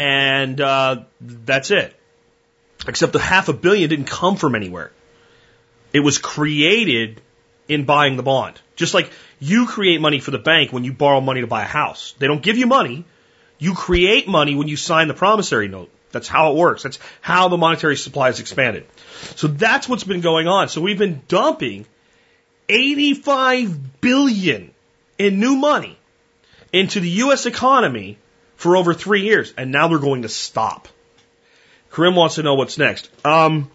and 0.01 0.61
uh, 0.61 1.05
that's 1.21 1.71
it. 1.71 1.95
Except 2.89 3.13
the 3.13 3.21
half 3.21 3.49
a 3.49 3.53
billion 3.53 3.89
didn't 3.89 4.07
come 4.07 4.35
from 4.35 4.57
anywhere. 4.57 4.91
It 5.93 6.01
was 6.01 6.19
created 6.19 7.21
in 7.69 7.85
buying 7.85 8.17
the 8.17 8.25
bond. 8.25 8.61
Just 8.75 8.95
like 8.95 9.13
you 9.39 9.69
create 9.69 10.01
money 10.01 10.19
for 10.19 10.33
the 10.33 10.41
bank 10.41 10.73
when 10.73 10.83
you 10.83 10.93
borrow 10.93 11.21
money 11.21 11.43
to 11.43 11.47
buy 11.47 11.63
a 11.63 11.67
house. 11.67 12.17
They 12.19 12.27
don't 12.27 12.43
give 12.43 12.59
you 12.59 12.67
money. 12.67 13.05
You 13.61 13.75
create 13.75 14.27
money 14.27 14.57
when 14.57 14.67
you 14.67 14.77
sign 14.77 15.07
the 15.07 15.15
promissory 15.15 15.69
note. 15.69 15.93
That's 16.11 16.27
how 16.27 16.51
it 16.51 16.57
works. 16.57 16.83
That's 16.83 16.99
how 17.21 17.47
the 17.47 17.57
monetary 17.57 17.95
supply 17.95 18.31
is 18.31 18.41
expanded. 18.41 18.89
So 19.37 19.47
that's 19.47 19.89
what's 19.89 20.03
been 20.03 20.21
going 20.21 20.49
on. 20.49 20.69
So 20.69 20.81
we've 20.81 20.99
been 20.99 21.23
dumping 21.29 21.87
85 22.69 24.01
billion 24.01 24.75
in 25.17 25.39
new 25.39 25.55
money 25.55 25.97
into 26.73 27.01
the 27.01 27.09
U.S. 27.09 27.47
economy 27.47 28.19
for 28.57 28.77
over 28.77 28.95
three 28.95 29.23
years, 29.23 29.53
and 29.57 29.71
now 29.73 29.89
they're 29.89 29.99
going 29.99 30.23
to 30.23 30.29
stop. 30.29 30.89
Karim 31.93 32.15
wants 32.15 32.35
to 32.35 32.43
know 32.43 32.55
what's 32.55 32.79
next. 32.79 33.09
Um, 33.25 33.71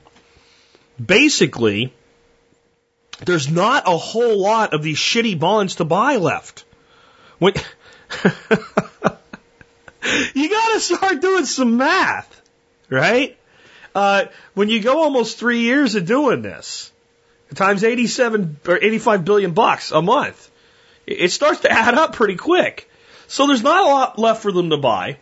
basically, 1.04 1.94
there's 3.26 3.50
not 3.50 3.84
a 3.88 3.98
whole 3.98 4.40
lot 4.40 4.74
of 4.74 4.84
these 4.84 4.98
shitty 4.98 5.40
bonds 5.40 5.76
to 5.76 5.86
buy 5.86 6.18
left. 6.18 6.66
When 7.40 7.54
you 10.34 10.50
got 10.50 10.74
to 10.74 10.80
start 10.80 11.22
doing 11.22 11.46
some 11.46 11.78
math, 11.78 12.42
right? 12.90 13.38
Uh, 13.96 14.26
when 14.54 14.70
you 14.70 14.82
go 14.82 15.02
almost 15.02 15.40
three 15.40 15.62
years 15.62 15.96
of 15.96 16.06
doing 16.06 16.42
this, 16.42 16.92
times 17.56 17.84
87 17.84 18.60
or 18.68 18.78
85 18.82 19.26
billion 19.26 19.54
bucks 19.54 19.92
a 19.92 20.02
month, 20.02 20.51
it 21.08 21.32
starts 21.32 21.62
to 21.62 21.72
add 21.72 21.96
up 21.96 22.14
pretty 22.14 22.36
quick. 22.36 22.90
So 23.28 23.48
there's 23.48 23.64
not 23.64 23.84
a 23.84 23.88
lot 23.88 24.20
left 24.20 24.42
for 24.42 24.52
them 24.52 24.70
to 24.72 24.78
buy. 24.78 25.18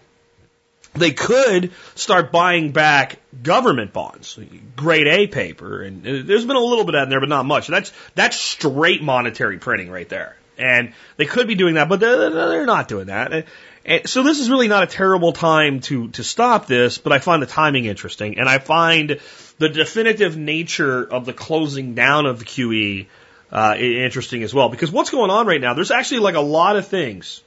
They 0.95 1.11
could 1.11 1.71
start 1.93 2.31
buying 2.31 2.71
back 2.71 3.19
government 3.43 3.93
bonds, 3.93 4.39
grade 4.75 5.07
A 5.07 5.27
paper, 5.27 5.83
and 5.83 6.05
uh, 6.05 6.21
there's 6.25 6.45
been 6.45 6.55
a 6.55 6.59
little 6.59 6.83
bit 6.83 6.95
in 6.95 7.09
there, 7.09 7.19
but 7.19 7.29
not 7.29 7.45
much. 7.45 7.67
That's 7.67 7.93
that's 8.15 8.35
straight 8.35 9.03
monetary 9.03 9.59
printing 9.59 9.91
right 9.91 10.09
there, 10.09 10.35
and 10.57 10.93
they 11.17 11.25
could 11.25 11.47
be 11.47 11.53
doing 11.53 11.75
that, 11.75 11.89
but 11.89 11.99
they're, 11.99 12.31
they're 12.31 12.65
not 12.65 12.87
doing 12.87 13.05
that. 13.05 13.45
And 13.85 14.09
so 14.09 14.23
this 14.23 14.39
is 14.39 14.49
really 14.49 14.67
not 14.67 14.81
a 14.81 14.87
terrible 14.87 15.31
time 15.31 15.81
to 15.81 16.07
to 16.09 16.23
stop 16.23 16.65
this, 16.65 16.97
but 16.97 17.13
I 17.13 17.19
find 17.19 17.43
the 17.43 17.47
timing 17.47 17.85
interesting, 17.85 18.39
and 18.39 18.49
I 18.49 18.57
find 18.57 19.19
the 19.59 19.69
definitive 19.69 20.37
nature 20.37 21.03
of 21.03 21.25
the 21.25 21.33
closing 21.33 21.93
down 21.93 22.25
of 22.25 22.39
the 22.39 22.45
QE 22.45 23.05
uh, 23.51 23.75
interesting 23.77 24.43
as 24.43 24.53
well. 24.53 24.69
Because 24.69 24.91
what's 24.91 25.09
going 25.09 25.31
on 25.31 25.47
right 25.47 25.61
now? 25.61 25.73
There's 25.73 25.91
actually 25.91 26.19
like 26.19 26.35
a 26.35 26.41
lot 26.41 26.75
of 26.75 26.87
things 26.87 27.41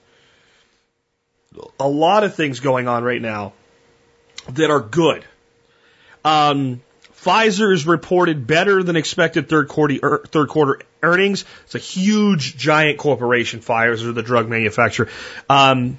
a 1.79 1.89
lot 1.89 2.25
of 2.25 2.35
things 2.35 2.61
going 2.61 2.89
on 2.89 3.05
right 3.05 3.21
now 3.21 3.53
that 4.51 4.71
are 4.71 4.81
good. 4.81 5.25
Um, 6.25 6.83
Pfizer 7.17 7.71
has 7.71 7.87
reported 7.87 8.47
better 8.47 8.83
than 8.83 8.97
expected 8.97 9.49
third 9.49 9.69
quarter, 9.69 9.99
er, 10.03 10.25
third 10.27 10.49
quarter 10.49 10.81
earnings. 11.03 11.45
It's 11.65 11.75
a 11.75 11.79
huge, 11.79 12.57
giant 12.57 12.99
corporation. 12.99 13.61
Pfizer, 13.61 14.15
the 14.15 14.23
drug 14.23 14.49
manufacturer. 14.49 15.09
Um, 15.49 15.99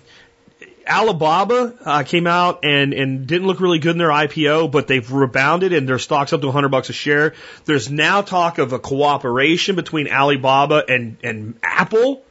Alibaba 0.87 1.73
uh, 1.85 2.03
came 2.03 2.27
out 2.27 2.63
and 2.63 2.93
and 2.93 3.25
didn't 3.27 3.47
look 3.47 3.59
really 3.59 3.79
good 3.79 3.91
in 3.91 3.97
their 3.97 4.09
IPO, 4.09 4.71
but 4.71 4.87
they've 4.87 5.09
rebounded 5.11 5.73
and 5.73 5.87
their 5.87 5.99
stock's 5.99 6.33
up 6.33 6.41
to 6.41 6.47
100 6.47 6.69
bucks 6.69 6.89
a 6.89 6.93
share. 6.93 7.33
There's 7.65 7.89
now 7.89 8.21
talk 8.21 8.57
of 8.57 8.73
a 8.73 8.79
cooperation 8.79 9.75
between 9.75 10.07
Alibaba 10.07 10.83
and 10.87 11.17
and 11.23 11.55
Apple 11.63 12.23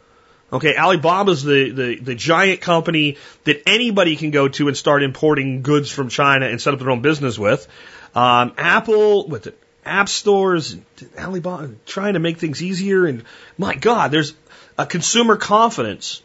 Okay, 0.53 0.75
Alibaba's 0.75 1.43
the, 1.43 1.71
the, 1.71 1.97
the 1.97 2.15
giant 2.15 2.61
company 2.61 3.17
that 3.45 3.63
anybody 3.67 4.17
can 4.17 4.31
go 4.31 4.49
to 4.49 4.69
and 4.69 4.77
start 4.77 5.03
importing 5.03 5.63
goods 5.63 5.91
from 5.91 6.11
China 6.11 6.47
and 6.47 6.61
set 6.61 6.75
up 6.75 6.81
their 6.81 6.91
own 6.91 7.01
business 7.01 7.39
with. 7.39 7.67
Um, 8.15 8.53
Apple, 8.59 9.27
with 9.29 9.45
the 9.45 9.55
app 9.87 10.11
stores, 10.11 10.77
Alibaba 11.19 11.71
trying 11.87 12.15
to 12.15 12.21
make 12.21 12.37
things 12.37 12.63
easier. 12.63 13.07
And 13.07 13.25
my 13.57 13.75
God, 13.75 14.11
there's 14.11 14.35
a 14.77 14.85
consumer 14.85 15.37
confidence 15.37 16.21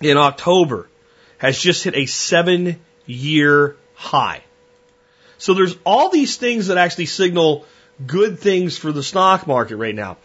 in 0.00 0.16
October 0.16 0.88
has 1.40 1.58
just 1.58 1.84
hit 1.84 1.96
a 1.96 2.06
seven 2.06 2.78
year 3.06 3.76
high. 3.94 4.42
So 5.38 5.54
there's 5.54 5.76
all 5.84 6.10
these 6.10 6.36
things 6.36 6.68
that 6.68 6.76
actually 6.78 7.06
signal 7.06 7.64
good 8.06 8.38
things 8.38 8.76
for 8.76 8.92
the 8.92 9.02
stock 9.02 9.46
market 9.46 9.76
right 9.76 9.94
now. 9.94 10.18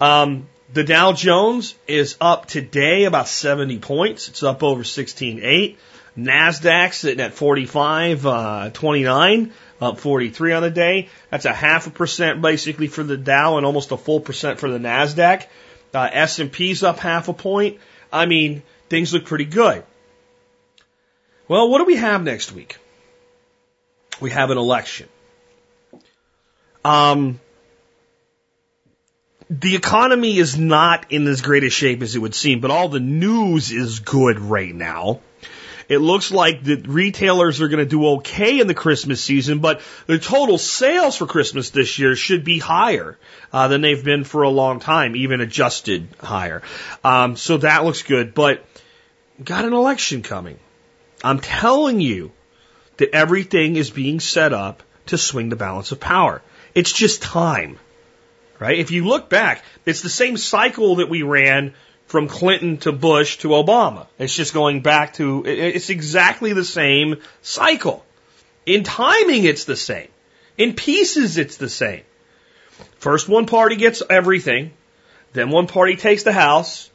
Um, 0.00 0.48
the 0.72 0.84
Dow 0.84 1.12
Jones 1.12 1.74
is 1.86 2.16
up 2.20 2.46
today 2.46 3.04
about 3.04 3.28
70 3.28 3.78
points. 3.80 4.28
It's 4.28 4.42
up 4.42 4.62
over 4.62 4.84
16.8. 4.84 5.76
Nasdaq 6.16 6.92
sitting 6.92 7.20
at 7.20 7.34
45, 7.34 8.26
uh, 8.26 8.70
29, 8.72 9.52
up 9.80 9.98
43 9.98 10.52
on 10.52 10.62
the 10.62 10.70
day. 10.70 11.08
That's 11.30 11.44
a 11.44 11.52
half 11.52 11.88
a 11.88 11.90
percent 11.90 12.40
basically 12.40 12.86
for 12.86 13.02
the 13.02 13.16
Dow 13.16 13.56
and 13.56 13.66
almost 13.66 13.90
a 13.90 13.96
full 13.96 14.20
percent 14.20 14.60
for 14.60 14.70
the 14.70 14.78
Nasdaq. 14.78 15.46
Uh, 15.92 16.08
S&P's 16.12 16.82
up 16.82 16.98
half 17.00 17.28
a 17.28 17.32
point. 17.32 17.78
I 18.12 18.26
mean, 18.26 18.62
things 18.88 19.12
look 19.12 19.24
pretty 19.24 19.44
good. 19.44 19.84
Well, 21.48 21.68
what 21.68 21.78
do 21.78 21.84
we 21.84 21.96
have 21.96 22.22
next 22.22 22.52
week? 22.52 22.78
We 24.20 24.30
have 24.30 24.50
an 24.50 24.58
election. 24.58 25.08
Um, 26.84 27.40
the 29.50 29.76
economy 29.76 30.38
is 30.38 30.56
not 30.56 31.06
in 31.10 31.26
as 31.26 31.42
great 31.42 31.64
a 31.64 31.70
shape 31.70 32.02
as 32.02 32.16
it 32.16 32.20
would 32.20 32.34
seem, 32.34 32.60
but 32.60 32.70
all 32.70 32.88
the 32.88 33.00
news 33.00 33.70
is 33.70 34.00
good 34.00 34.38
right 34.38 34.74
now. 34.74 35.20
It 35.88 35.98
looks 35.98 36.30
like 36.30 36.62
the 36.62 36.76
retailers 36.76 37.60
are 37.60 37.68
going 37.68 37.84
to 37.84 37.90
do 37.90 38.06
okay 38.14 38.60
in 38.60 38.66
the 38.66 38.74
Christmas 38.74 39.20
season, 39.20 39.58
but 39.58 39.82
the 40.06 40.18
total 40.18 40.56
sales 40.56 41.16
for 41.16 41.26
Christmas 41.26 41.70
this 41.70 41.98
year 41.98 42.16
should 42.16 42.44
be 42.44 42.58
higher 42.58 43.18
uh, 43.52 43.68
than 43.68 43.82
they've 43.82 44.02
been 44.02 44.24
for 44.24 44.42
a 44.42 44.48
long 44.48 44.80
time, 44.80 45.16
even 45.16 45.40
adjusted 45.40 46.08
higher. 46.18 46.62
Um, 47.04 47.36
so 47.36 47.58
that 47.58 47.84
looks 47.84 48.02
good, 48.02 48.32
but 48.32 48.64
got 49.44 49.64
an 49.64 49.74
election 49.74 50.22
coming. 50.22 50.58
I'm 51.22 51.40
telling 51.40 52.00
you 52.00 52.32
that 52.96 53.14
everything 53.14 53.76
is 53.76 53.90
being 53.90 54.20
set 54.20 54.52
up 54.52 54.82
to 55.06 55.18
swing 55.18 55.48
the 55.48 55.56
balance 55.56 55.92
of 55.92 56.00
power. 56.00 56.42
It's 56.74 56.92
just 56.92 57.22
time, 57.22 57.78
right? 58.58 58.78
If 58.78 58.90
you 58.90 59.06
look 59.06 59.28
back, 59.28 59.64
it's 59.84 60.02
the 60.02 60.08
same 60.08 60.36
cycle 60.36 60.96
that 60.96 61.08
we 61.08 61.22
ran 61.22 61.74
from 62.06 62.28
Clinton 62.28 62.76
to 62.78 62.92
Bush 62.92 63.38
to 63.38 63.48
Obama. 63.48 64.06
It's 64.18 64.34
just 64.34 64.52
going 64.52 64.82
back 64.82 65.14
to, 65.14 65.44
it's 65.46 65.90
exactly 65.90 66.52
the 66.52 66.64
same 66.64 67.16
cycle. 67.40 68.04
In 68.66 68.84
timing, 68.84 69.44
it's 69.44 69.64
the 69.64 69.76
same. 69.76 70.08
In 70.58 70.74
pieces, 70.74 71.38
it's 71.38 71.56
the 71.56 71.68
same. 71.70 72.02
First 72.98 73.28
one 73.28 73.46
party 73.46 73.76
gets 73.76 74.02
everything, 74.08 74.72
then 75.32 75.50
one 75.50 75.66
party 75.66 75.96
takes 75.96 76.22
the 76.22 76.32
House, 76.32 76.90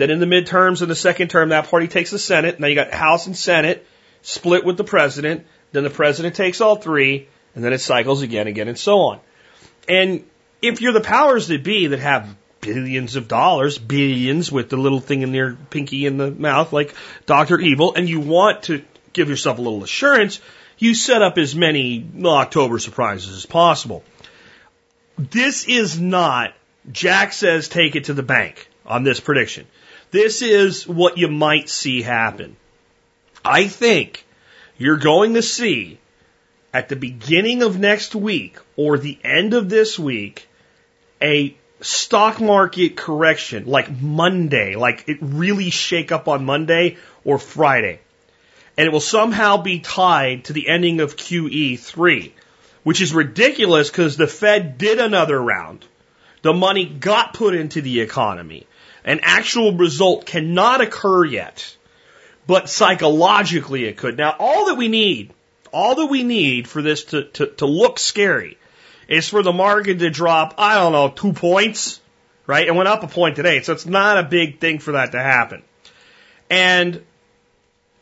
then 0.00 0.10
in 0.10 0.18
the 0.18 0.26
midterms 0.26 0.82
in 0.82 0.88
the 0.88 0.96
second 0.96 1.28
term, 1.28 1.50
that 1.50 1.68
party 1.68 1.88
takes 1.88 2.10
the 2.10 2.18
Senate. 2.18 2.58
Now 2.58 2.68
you 2.68 2.74
got 2.74 2.92
House 2.92 3.26
and 3.26 3.36
Senate 3.36 3.86
split 4.22 4.64
with 4.64 4.76
the 4.76 4.84
president. 4.84 5.46
Then 5.72 5.84
the 5.84 5.90
president 5.90 6.34
takes 6.34 6.60
all 6.60 6.76
three, 6.76 7.28
and 7.54 7.62
then 7.62 7.72
it 7.72 7.80
cycles 7.80 8.22
again, 8.22 8.46
again, 8.46 8.68
and 8.68 8.78
so 8.78 9.00
on. 9.00 9.20
And 9.88 10.24
if 10.62 10.80
you're 10.80 10.92
the 10.92 11.00
powers 11.00 11.48
that 11.48 11.62
be 11.62 11.88
that 11.88 12.00
have 12.00 12.34
billions 12.60 13.16
of 13.16 13.28
dollars, 13.28 13.78
billions 13.78 14.50
with 14.50 14.68
the 14.68 14.76
little 14.76 15.00
thing 15.00 15.22
in 15.22 15.32
their 15.32 15.54
pinky 15.54 16.06
in 16.06 16.16
the 16.16 16.30
mouth, 16.30 16.72
like 16.72 16.94
Dr. 17.26 17.58
Evil, 17.58 17.94
and 17.94 18.08
you 18.08 18.20
want 18.20 18.64
to 18.64 18.82
give 19.12 19.28
yourself 19.28 19.58
a 19.58 19.62
little 19.62 19.82
assurance, 19.84 20.40
you 20.78 20.94
set 20.94 21.22
up 21.22 21.38
as 21.38 21.54
many 21.54 22.06
October 22.24 22.78
surprises 22.78 23.36
as 23.36 23.46
possible. 23.46 24.02
This 25.18 25.64
is 25.66 26.00
not, 26.00 26.54
Jack 26.90 27.32
says 27.32 27.68
take 27.68 27.96
it 27.96 28.04
to 28.04 28.14
the 28.14 28.22
bank 28.22 28.68
on 28.86 29.02
this 29.02 29.20
prediction. 29.20 29.66
This 30.10 30.42
is 30.42 30.88
what 30.88 31.18
you 31.18 31.28
might 31.28 31.68
see 31.68 32.02
happen. 32.02 32.56
I 33.44 33.68
think 33.68 34.24
you're 34.76 34.96
going 34.96 35.34
to 35.34 35.42
see 35.42 35.98
at 36.72 36.88
the 36.88 36.96
beginning 36.96 37.62
of 37.62 37.78
next 37.78 38.14
week 38.14 38.58
or 38.76 38.98
the 38.98 39.18
end 39.24 39.54
of 39.54 39.68
this 39.68 39.98
week 39.98 40.48
a 41.22 41.56
stock 41.80 42.40
market 42.40 42.96
correction 42.96 43.66
like 43.66 44.00
Monday, 44.00 44.76
like 44.76 45.04
it 45.08 45.18
really 45.20 45.70
shake 45.70 46.12
up 46.12 46.28
on 46.28 46.44
Monday 46.44 46.96
or 47.24 47.38
Friday. 47.38 48.00
And 48.76 48.86
it 48.86 48.92
will 48.92 49.00
somehow 49.00 49.58
be 49.58 49.80
tied 49.80 50.44
to 50.44 50.52
the 50.52 50.68
ending 50.68 51.00
of 51.00 51.16
QE3, 51.16 52.32
which 52.82 53.00
is 53.00 53.12
ridiculous 53.12 53.90
because 53.90 54.16
the 54.16 54.26
Fed 54.26 54.78
did 54.78 54.98
another 54.98 55.40
round. 55.40 55.84
The 56.42 56.54
money 56.54 56.86
got 56.86 57.34
put 57.34 57.54
into 57.54 57.82
the 57.82 58.00
economy. 58.00 58.66
An 59.04 59.20
actual 59.22 59.76
result 59.76 60.26
cannot 60.26 60.80
occur 60.80 61.24
yet, 61.24 61.76
but 62.46 62.68
psychologically 62.68 63.84
it 63.84 63.96
could. 63.96 64.16
Now, 64.16 64.36
all 64.38 64.66
that 64.66 64.76
we 64.76 64.88
need, 64.88 65.32
all 65.72 65.94
that 65.96 66.06
we 66.06 66.22
need 66.22 66.68
for 66.68 66.82
this 66.82 67.04
to, 67.04 67.24
to, 67.24 67.46
to 67.46 67.66
look 67.66 67.98
scary 67.98 68.58
is 69.08 69.28
for 69.28 69.42
the 69.42 69.52
market 69.52 69.98
to 69.98 70.10
drop, 70.10 70.54
I 70.58 70.74
don't 70.74 70.92
know, 70.92 71.08
two 71.08 71.32
points, 71.32 72.00
right? 72.46 72.66
It 72.66 72.74
went 72.74 72.88
up 72.88 73.02
a 73.02 73.08
point 73.08 73.36
today, 73.36 73.60
so 73.62 73.72
it's 73.72 73.86
not 73.86 74.18
a 74.18 74.22
big 74.22 74.60
thing 74.60 74.78
for 74.78 74.92
that 74.92 75.12
to 75.12 75.20
happen. 75.20 75.62
And 76.48 77.04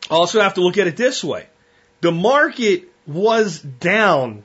also 0.09 0.41
have 0.41 0.55
to 0.55 0.61
look 0.61 0.77
at 0.77 0.87
it 0.87 0.97
this 0.97 1.23
way. 1.23 1.47
The 2.01 2.11
market 2.11 2.85
was 3.05 3.59
down 3.59 4.43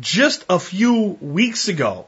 just 0.00 0.44
a 0.48 0.58
few 0.58 1.18
weeks 1.20 1.68
ago 1.68 2.06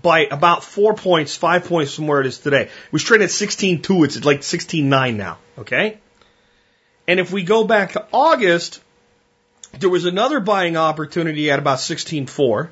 by 0.00 0.20
about 0.30 0.64
four 0.64 0.94
points, 0.94 1.36
five 1.36 1.64
points 1.64 1.94
from 1.94 2.06
where 2.06 2.20
it 2.20 2.26
is 2.26 2.38
today. 2.38 2.62
It 2.62 2.92
was 2.92 3.02
trading 3.02 3.24
at 3.24 3.30
16.2. 3.30 4.04
It's 4.04 4.24
like 4.24 4.40
16.9 4.40 5.16
now. 5.16 5.38
Okay. 5.58 5.98
And 7.06 7.20
if 7.20 7.32
we 7.32 7.42
go 7.42 7.64
back 7.64 7.92
to 7.92 8.06
August, 8.12 8.80
there 9.78 9.90
was 9.90 10.04
another 10.04 10.40
buying 10.40 10.76
opportunity 10.76 11.50
at 11.50 11.58
about 11.58 11.78
16.4. 11.78 12.70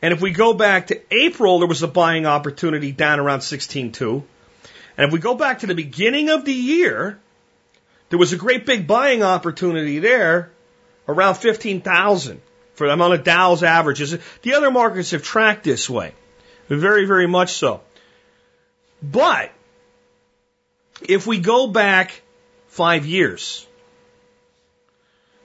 And 0.00 0.14
if 0.14 0.20
we 0.20 0.30
go 0.30 0.54
back 0.54 0.88
to 0.88 1.00
April, 1.12 1.58
there 1.58 1.68
was 1.68 1.82
a 1.82 1.88
buying 1.88 2.26
opportunity 2.26 2.92
down 2.92 3.18
around 3.18 3.40
16.2. 3.40 4.22
And 4.96 5.06
if 5.06 5.12
we 5.12 5.18
go 5.18 5.34
back 5.34 5.60
to 5.60 5.66
the 5.66 5.74
beginning 5.74 6.30
of 6.30 6.44
the 6.44 6.52
year, 6.52 7.18
there 8.10 8.18
was 8.18 8.32
a 8.32 8.36
great 8.36 8.66
big 8.66 8.86
buying 8.86 9.22
opportunity 9.22 9.98
there 9.98 10.50
around 11.08 11.34
15,000 11.34 12.40
for 12.78 12.86
them 12.86 13.02
on 13.02 13.12
a 13.12 13.18
Dow's 13.18 13.62
averages. 13.62 14.16
The 14.42 14.54
other 14.54 14.70
markets 14.70 15.10
have 15.10 15.22
tracked 15.22 15.64
this 15.64 15.90
way. 15.90 16.14
Very, 16.68 17.04
very 17.04 17.26
much 17.26 17.52
so. 17.52 17.82
But 19.02 19.52
if 21.02 21.26
we 21.26 21.38
go 21.40 21.66
back 21.66 22.22
five 22.68 23.04
years, 23.04 23.66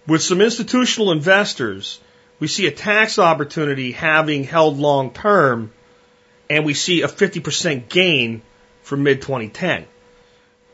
with 0.07 0.21
some 0.21 0.41
institutional 0.41 1.11
investors, 1.11 1.99
we 2.39 2.47
see 2.47 2.67
a 2.67 2.71
tax 2.71 3.19
opportunity 3.19 3.91
having 3.91 4.43
held 4.43 4.77
long 4.77 5.11
term, 5.11 5.71
and 6.49 6.65
we 6.65 6.73
see 6.73 7.01
a 7.01 7.07
50% 7.07 7.89
gain 7.89 8.41
from 8.83 9.03
mid 9.03 9.21
2010. 9.21 9.85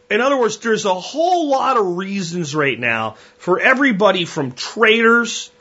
In 0.10 0.22
other 0.22 0.38
words, 0.38 0.58
there's 0.58 0.86
a 0.86 1.00
whole 1.00 1.50
lot 1.50 1.78
of 1.78 1.98
reasons 1.98 2.56
right 2.56 2.80
now 2.80 3.18
for 3.38 3.60
everybody 3.60 4.26
from 4.26 4.54
traders 4.54 5.52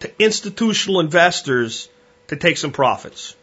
to 0.00 0.22
institutional 0.22 1.00
investors 1.00 1.88
to 2.28 2.36
take 2.36 2.56
some 2.56 2.72
profits. 2.72 3.34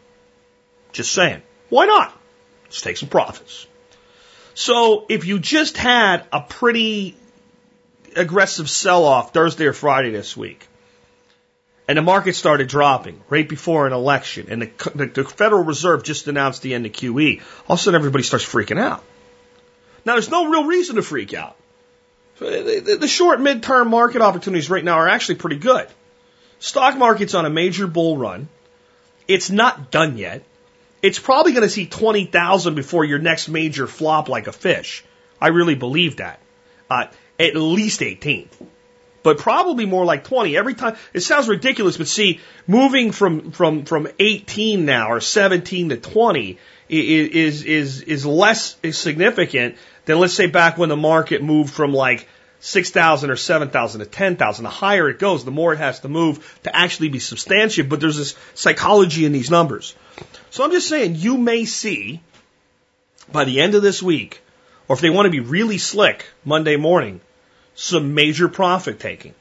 Just 0.92 1.12
saying. 1.12 1.42
Why 1.68 1.86
not? 1.86 2.16
Let's 2.64 2.80
take 2.80 2.96
some 2.96 3.08
profits. 3.08 3.66
So 4.54 5.04
if 5.08 5.26
you 5.26 5.38
just 5.38 5.76
had 5.76 6.24
a 6.32 6.40
pretty 6.40 7.16
aggressive 8.14 8.70
sell 8.70 9.04
off 9.04 9.34
Thursday 9.34 9.66
or 9.66 9.72
Friday 9.72 10.10
this 10.10 10.36
week, 10.36 10.66
and 11.88 11.98
the 11.98 12.02
market 12.02 12.34
started 12.34 12.66
dropping 12.66 13.20
right 13.28 13.48
before 13.48 13.86
an 13.86 13.92
election, 13.92 14.46
and 14.50 14.62
the, 14.62 14.90
the, 14.94 15.06
the, 15.06 15.24
Federal 15.24 15.62
Reserve 15.62 16.02
just 16.02 16.26
announced 16.26 16.62
the 16.62 16.74
end 16.74 16.86
of 16.86 16.92
QE, 16.92 17.42
all 17.68 17.74
of 17.74 17.78
a 17.78 17.82
sudden 17.82 17.98
everybody 17.98 18.24
starts 18.24 18.44
freaking 18.44 18.80
out. 18.80 19.04
Now, 20.04 20.14
there's 20.14 20.30
no 20.30 20.48
real 20.48 20.64
reason 20.64 20.96
to 20.96 21.02
freak 21.02 21.34
out. 21.34 21.56
The, 22.38 22.96
the 23.00 23.08
short 23.08 23.40
midterm 23.40 23.88
market 23.88 24.20
opportunities 24.20 24.68
right 24.68 24.84
now 24.84 24.94
are 24.94 25.08
actually 25.08 25.36
pretty 25.36 25.56
good. 25.56 25.88
Stock 26.58 26.96
market's 26.96 27.34
on 27.34 27.46
a 27.46 27.50
major 27.50 27.86
bull 27.86 28.16
run. 28.16 28.48
It's 29.28 29.50
not 29.50 29.90
done 29.90 30.16
yet. 30.16 30.42
It's 31.02 31.18
probably 31.18 31.52
going 31.52 31.62
to 31.62 31.68
see 31.68 31.86
20,000 31.86 32.74
before 32.74 33.04
your 33.04 33.18
next 33.18 33.48
major 33.48 33.86
flop 33.86 34.28
like 34.28 34.46
a 34.46 34.52
fish. 34.52 35.04
I 35.40 35.48
really 35.48 35.74
believe 35.74 36.16
that. 36.16 36.40
Uh, 36.90 37.06
at 37.38 37.54
least 37.54 38.02
18. 38.02 38.48
But 39.22 39.38
probably 39.38 39.86
more 39.86 40.04
like 40.04 40.24
20. 40.24 40.56
Every 40.56 40.74
time, 40.74 40.96
it 41.12 41.20
sounds 41.20 41.48
ridiculous, 41.48 41.96
but 41.96 42.08
see, 42.08 42.40
moving 42.66 43.12
from, 43.12 43.50
from, 43.50 43.84
from 43.84 44.08
18 44.18 44.84
now 44.84 45.10
or 45.10 45.20
17 45.20 45.90
to 45.90 45.96
20 45.96 46.58
is, 46.88 47.64
is, 47.64 48.02
is 48.02 48.24
less 48.24 48.76
significant 48.92 49.76
than 50.04 50.20
let's 50.20 50.34
say 50.34 50.46
back 50.46 50.78
when 50.78 50.88
the 50.88 50.96
market 50.96 51.42
moved 51.42 51.74
from 51.74 51.92
like 51.92 52.28
6,000 52.60 53.30
or 53.30 53.36
7,000 53.36 54.00
to 54.00 54.06
10,000. 54.06 54.62
The 54.62 54.68
higher 54.70 55.08
it 55.08 55.18
goes, 55.18 55.44
the 55.44 55.50
more 55.50 55.72
it 55.72 55.78
has 55.78 56.00
to 56.00 56.08
move 56.08 56.60
to 56.64 56.74
actually 56.74 57.08
be 57.08 57.18
substantiated. 57.18 57.90
But 57.90 58.00
there's 58.00 58.16
this 58.16 58.34
psychology 58.54 59.24
in 59.24 59.32
these 59.32 59.50
numbers. 59.50 59.94
So 60.50 60.64
I'm 60.64 60.72
just 60.72 60.88
saying 60.88 61.16
you 61.16 61.36
may 61.36 61.64
see 61.64 62.20
by 63.30 63.44
the 63.44 63.60
end 63.60 63.74
of 63.74 63.82
this 63.82 64.02
week, 64.02 64.40
or 64.88 64.94
if 64.94 65.00
they 65.00 65.10
want 65.10 65.26
to 65.26 65.30
be 65.30 65.40
really 65.40 65.78
slick 65.78 66.26
Monday 66.44 66.76
morning, 66.76 67.20
some 67.74 68.14
major 68.14 68.48
profit 68.48 68.98
taking. 68.98 69.34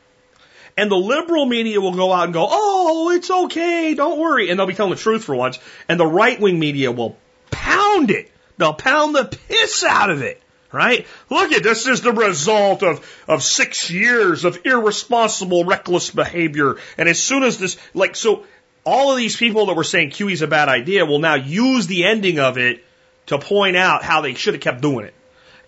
And 0.77 0.91
the 0.91 0.95
liberal 0.95 1.45
media 1.45 1.79
will 1.79 1.95
go 1.95 2.11
out 2.11 2.25
and 2.25 2.33
go, 2.33 2.45
oh, 2.49 3.11
it's 3.11 3.31
okay, 3.31 3.93
don't 3.93 4.19
worry. 4.19 4.49
And 4.49 4.59
they'll 4.59 4.67
be 4.67 4.73
telling 4.73 4.91
the 4.91 4.99
truth 4.99 5.23
for 5.23 5.33
once. 5.33 5.57
And 5.87 5.97
the 5.97 6.05
right 6.05 6.39
wing 6.39 6.59
media 6.59 6.91
will 6.91 7.17
pound 7.49 8.11
it. 8.11 8.29
They'll 8.57 8.73
pound 8.73 9.15
the 9.15 9.25
piss 9.25 9.83
out 9.85 10.09
of 10.09 10.21
it 10.21 10.41
right? 10.75 11.07
Look 11.29 11.53
at 11.53 11.63
this 11.63 11.87
is 11.87 12.01
the 12.01 12.11
result 12.11 12.83
of, 12.83 13.23
of 13.29 13.41
six 13.41 13.89
years 13.89 14.43
of 14.43 14.65
irresponsible, 14.65 15.63
reckless 15.63 16.11
behavior. 16.11 16.75
And 16.97 17.07
as 17.07 17.17
soon 17.17 17.43
as 17.43 17.57
this, 17.57 17.77
like, 17.93 18.17
so 18.17 18.45
all 18.83 19.11
of 19.11 19.17
these 19.17 19.37
people 19.37 19.67
that 19.67 19.75
were 19.75 19.85
saying 19.85 20.09
QE 20.09 20.33
is 20.33 20.41
a 20.41 20.47
bad 20.47 20.67
idea 20.67 21.05
will 21.05 21.19
now 21.19 21.35
use 21.35 21.87
the 21.87 22.03
ending 22.03 22.39
of 22.39 22.57
it 22.57 22.83
to 23.27 23.39
point 23.39 23.77
out 23.77 24.03
how 24.03 24.19
they 24.19 24.33
should 24.33 24.53
have 24.53 24.61
kept 24.61 24.81
doing 24.81 25.05
it. 25.05 25.13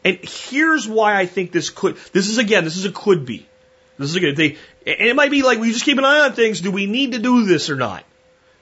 And 0.03 0.19
here's 0.21 0.87
why 0.87 1.17
I 1.17 1.25
think 1.25 1.53
this 1.53 1.69
could, 1.69 1.95
this 2.11 2.27
is 2.27 2.37
again, 2.37 2.65
this 2.65 2.75
is 2.75 2.85
a 2.85 2.91
could 2.91 3.25
be. 3.25 3.47
This 3.97 4.09
is 4.09 4.15
a 4.17 4.19
good, 4.19 4.35
they, 4.35 4.57
and 4.85 5.07
it 5.07 5.15
might 5.15 5.31
be 5.31 5.41
like, 5.41 5.57
we 5.57 5.71
just 5.71 5.85
keep 5.85 5.97
an 5.97 6.05
eye 6.05 6.25
on 6.25 6.33
things. 6.33 6.59
Do 6.59 6.69
we 6.69 6.85
need 6.85 7.13
to 7.13 7.19
do 7.19 7.45
this 7.45 7.69
or 7.69 7.77
not? 7.77 8.03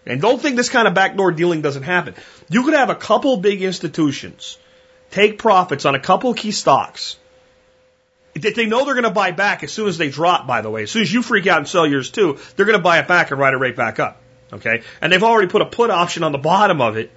And 0.05 0.21
don't 0.21 0.39
think 0.39 0.57
this 0.57 0.69
kind 0.69 0.87
of 0.87 0.93
backdoor 0.93 1.31
dealing 1.31 1.61
doesn't 1.61 1.83
happen. 1.83 2.13
You 2.49 2.63
could 2.63 2.75
have 2.75 2.91
a 2.91 2.95
couple 2.95 3.37
big 3.37 3.63
institutions 3.63 4.59
take 5.15 5.39
profits 5.39 5.85
on 5.85 5.95
a 5.95 5.99
couple 5.99 6.33
key 6.33 6.51
stocks 6.51 7.17
that 8.33 8.53
they 8.53 8.65
know 8.65 8.83
they're 8.83 8.95
going 8.95 9.05
to 9.05 9.11
buy 9.11 9.31
back 9.31 9.63
as 9.63 9.71
soon 9.71 9.87
as 9.87 9.97
they 9.97 10.09
drop, 10.09 10.45
by 10.45 10.61
the 10.61 10.69
way. 10.69 10.83
As 10.83 10.91
soon 10.91 11.03
as 11.03 11.13
you 11.13 11.21
freak 11.21 11.47
out 11.47 11.59
and 11.59 11.67
sell 11.67 11.87
yours 11.87 12.11
too, 12.11 12.37
they're 12.55 12.65
going 12.65 12.77
to 12.77 12.83
buy 12.83 12.99
it 12.99 13.07
back 13.07 13.31
and 13.31 13.39
ride 13.39 13.53
it 13.53 13.57
right 13.57 13.75
back 13.75 13.97
up. 13.99 14.21
Okay? 14.51 14.83
And 14.99 15.13
they've 15.13 15.23
already 15.23 15.47
put 15.47 15.61
a 15.61 15.65
put 15.65 15.89
option 15.89 16.23
on 16.23 16.33
the 16.33 16.37
bottom 16.37 16.81
of 16.81 16.97
it 16.97 17.11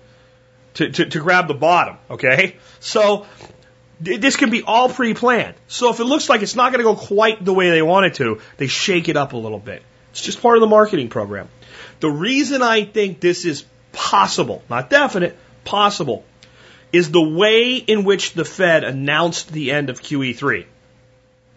to, 0.74 0.90
to, 0.90 1.06
to 1.06 1.20
grab 1.20 1.48
the 1.48 1.54
bottom. 1.54 1.98
Okay? 2.08 2.56
So, 2.78 3.26
this 4.00 4.36
can 4.36 4.50
be 4.50 4.62
all 4.62 4.88
pre-planned. 4.88 5.56
So 5.66 5.90
if 5.90 5.98
it 5.98 6.04
looks 6.04 6.28
like 6.28 6.42
it's 6.42 6.54
not 6.54 6.72
going 6.72 6.84
to 6.84 6.84
go 6.84 6.94
quite 6.94 7.44
the 7.44 7.52
way 7.52 7.70
they 7.70 7.82
want 7.82 8.06
it 8.06 8.14
to, 8.14 8.40
they 8.56 8.68
shake 8.68 9.08
it 9.08 9.16
up 9.16 9.32
a 9.32 9.36
little 9.36 9.58
bit. 9.58 9.82
It's 10.12 10.20
just 10.20 10.40
part 10.40 10.56
of 10.56 10.60
the 10.60 10.68
marketing 10.68 11.08
program. 11.08 11.48
The 11.98 12.08
reason 12.08 12.62
I 12.62 12.84
think 12.84 13.18
this 13.18 13.44
is 13.44 13.64
possible, 13.90 14.62
not 14.70 14.88
definite, 14.88 15.36
possible, 15.64 16.24
is 16.92 17.10
the 17.10 17.22
way 17.22 17.76
in 17.76 18.04
which 18.04 18.32
the 18.32 18.44
Fed 18.44 18.84
announced 18.84 19.52
the 19.52 19.72
end 19.72 19.90
of 19.90 20.00
QE3. 20.00 20.64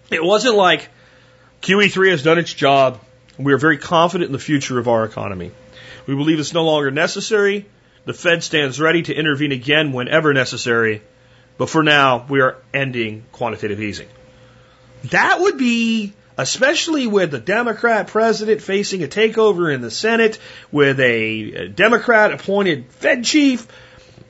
It 0.09 0.23
wasn't 0.23 0.55
like 0.55 0.89
QE3 1.61 2.11
has 2.11 2.23
done 2.23 2.38
its 2.38 2.53
job. 2.53 2.99
We 3.38 3.53
are 3.53 3.57
very 3.57 3.77
confident 3.77 4.27
in 4.27 4.34
the 4.34 4.39
future 4.39 4.77
of 4.77 4.88
our 4.88 5.05
economy. 5.05 5.51
We 6.05 6.15
believe 6.15 6.39
it's 6.39 6.53
no 6.53 6.65
longer 6.65 6.91
necessary. 6.91 7.65
The 8.05 8.13
Fed 8.13 8.43
stands 8.43 8.79
ready 8.79 9.03
to 9.03 9.13
intervene 9.13 9.51
again 9.51 9.93
whenever 9.93 10.34
necessary. 10.34 11.01
But 11.57 11.69
for 11.69 11.84
now, 11.84 12.25
we 12.27 12.41
are 12.41 12.57
ending 12.73 13.23
quantitative 13.32 13.79
easing. 13.79 14.07
That 15.05 15.39
would 15.39 15.57
be, 15.57 16.13
especially 16.38 17.07
with 17.07 17.32
the 17.32 17.39
Democrat 17.39 18.07
president 18.07 18.61
facing 18.61 19.03
a 19.03 19.07
takeover 19.07 19.73
in 19.73 19.82
the 19.82 19.91
Senate, 19.91 20.39
with 20.71 20.99
a 20.99 21.67
Democrat 21.67 22.34
appointed 22.34 22.91
Fed 22.91 23.23
chief, 23.23 23.67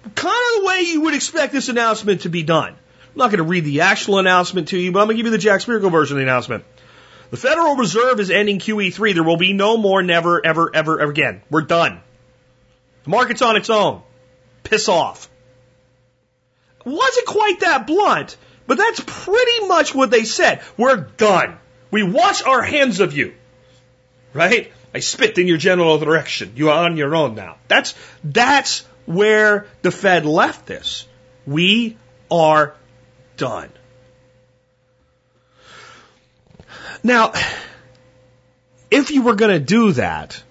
kind 0.03 0.35
of 0.55 0.61
the 0.61 0.67
way 0.67 0.81
you 0.81 1.01
would 1.01 1.13
expect 1.13 1.53
this 1.53 1.69
announcement 1.69 2.21
to 2.21 2.29
be 2.29 2.43
done. 2.43 2.73
I'm 2.73 3.17
not 3.17 3.27
going 3.27 3.37
to 3.37 3.43
read 3.43 3.65
the 3.65 3.81
actual 3.81 4.19
announcement 4.19 4.69
to 4.69 4.77
you, 4.77 4.91
but 4.91 4.99
I'm 4.99 5.07
going 5.07 5.17
to 5.17 5.23
give 5.23 5.25
you 5.25 5.31
the 5.31 5.37
Jack 5.37 5.61
Spirko 5.61 5.91
version 5.91 6.17
of 6.17 6.19
the 6.19 6.29
announcement. 6.29 6.63
The 7.29 7.37
Federal 7.37 7.75
Reserve 7.75 8.19
is 8.19 8.29
ending 8.29 8.59
QE3. 8.59 9.13
There 9.13 9.23
will 9.23 9.37
be 9.37 9.53
no 9.53 9.77
more, 9.77 10.01
never, 10.03 10.45
ever, 10.45 10.73
ever, 10.73 10.99
ever 10.99 11.11
again. 11.11 11.41
We're 11.49 11.61
done. 11.61 12.01
The 13.03 13.09
market's 13.09 13.41
on 13.41 13.55
its 13.55 13.69
own. 13.69 14.01
Piss 14.63 14.89
off. 14.89 15.29
Wasn't 16.85 17.25
quite 17.27 17.59
that 17.61 17.87
blunt, 17.87 18.37
but 18.67 18.77
that's 18.77 19.01
pretty 19.05 19.67
much 19.67 19.93
what 19.93 20.11
they 20.11 20.23
said. 20.23 20.61
We're 20.77 20.97
done. 20.97 21.57
We 21.89 22.03
wash 22.03 22.43
our 22.43 22.61
hands 22.61 22.99
of 22.99 23.15
you. 23.15 23.33
Right? 24.33 24.71
I 24.93 24.99
spit 24.99 25.37
in 25.37 25.47
your 25.47 25.57
general 25.57 25.99
direction. 25.99 26.53
You 26.55 26.69
are 26.69 26.85
on 26.85 26.97
your 26.97 27.15
own 27.15 27.35
now. 27.35 27.57
That's, 27.67 27.95
that's 28.23 28.85
where 29.13 29.67
the 29.81 29.91
Fed 29.91 30.25
left 30.25 30.65
this. 30.65 31.07
We 31.45 31.97
are 32.29 32.75
done. 33.37 33.69
Now, 37.03 37.33
if 38.89 39.11
you 39.11 39.23
were 39.23 39.35
going 39.35 39.51
to 39.51 39.59
do 39.59 39.93
that, 39.93 40.41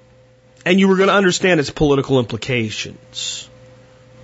and 0.65 0.79
you 0.79 0.89
were 0.89 0.97
going 0.97 1.09
to 1.09 1.15
understand 1.15 1.61
its 1.61 1.71
political 1.71 2.19
implications, 2.19 3.49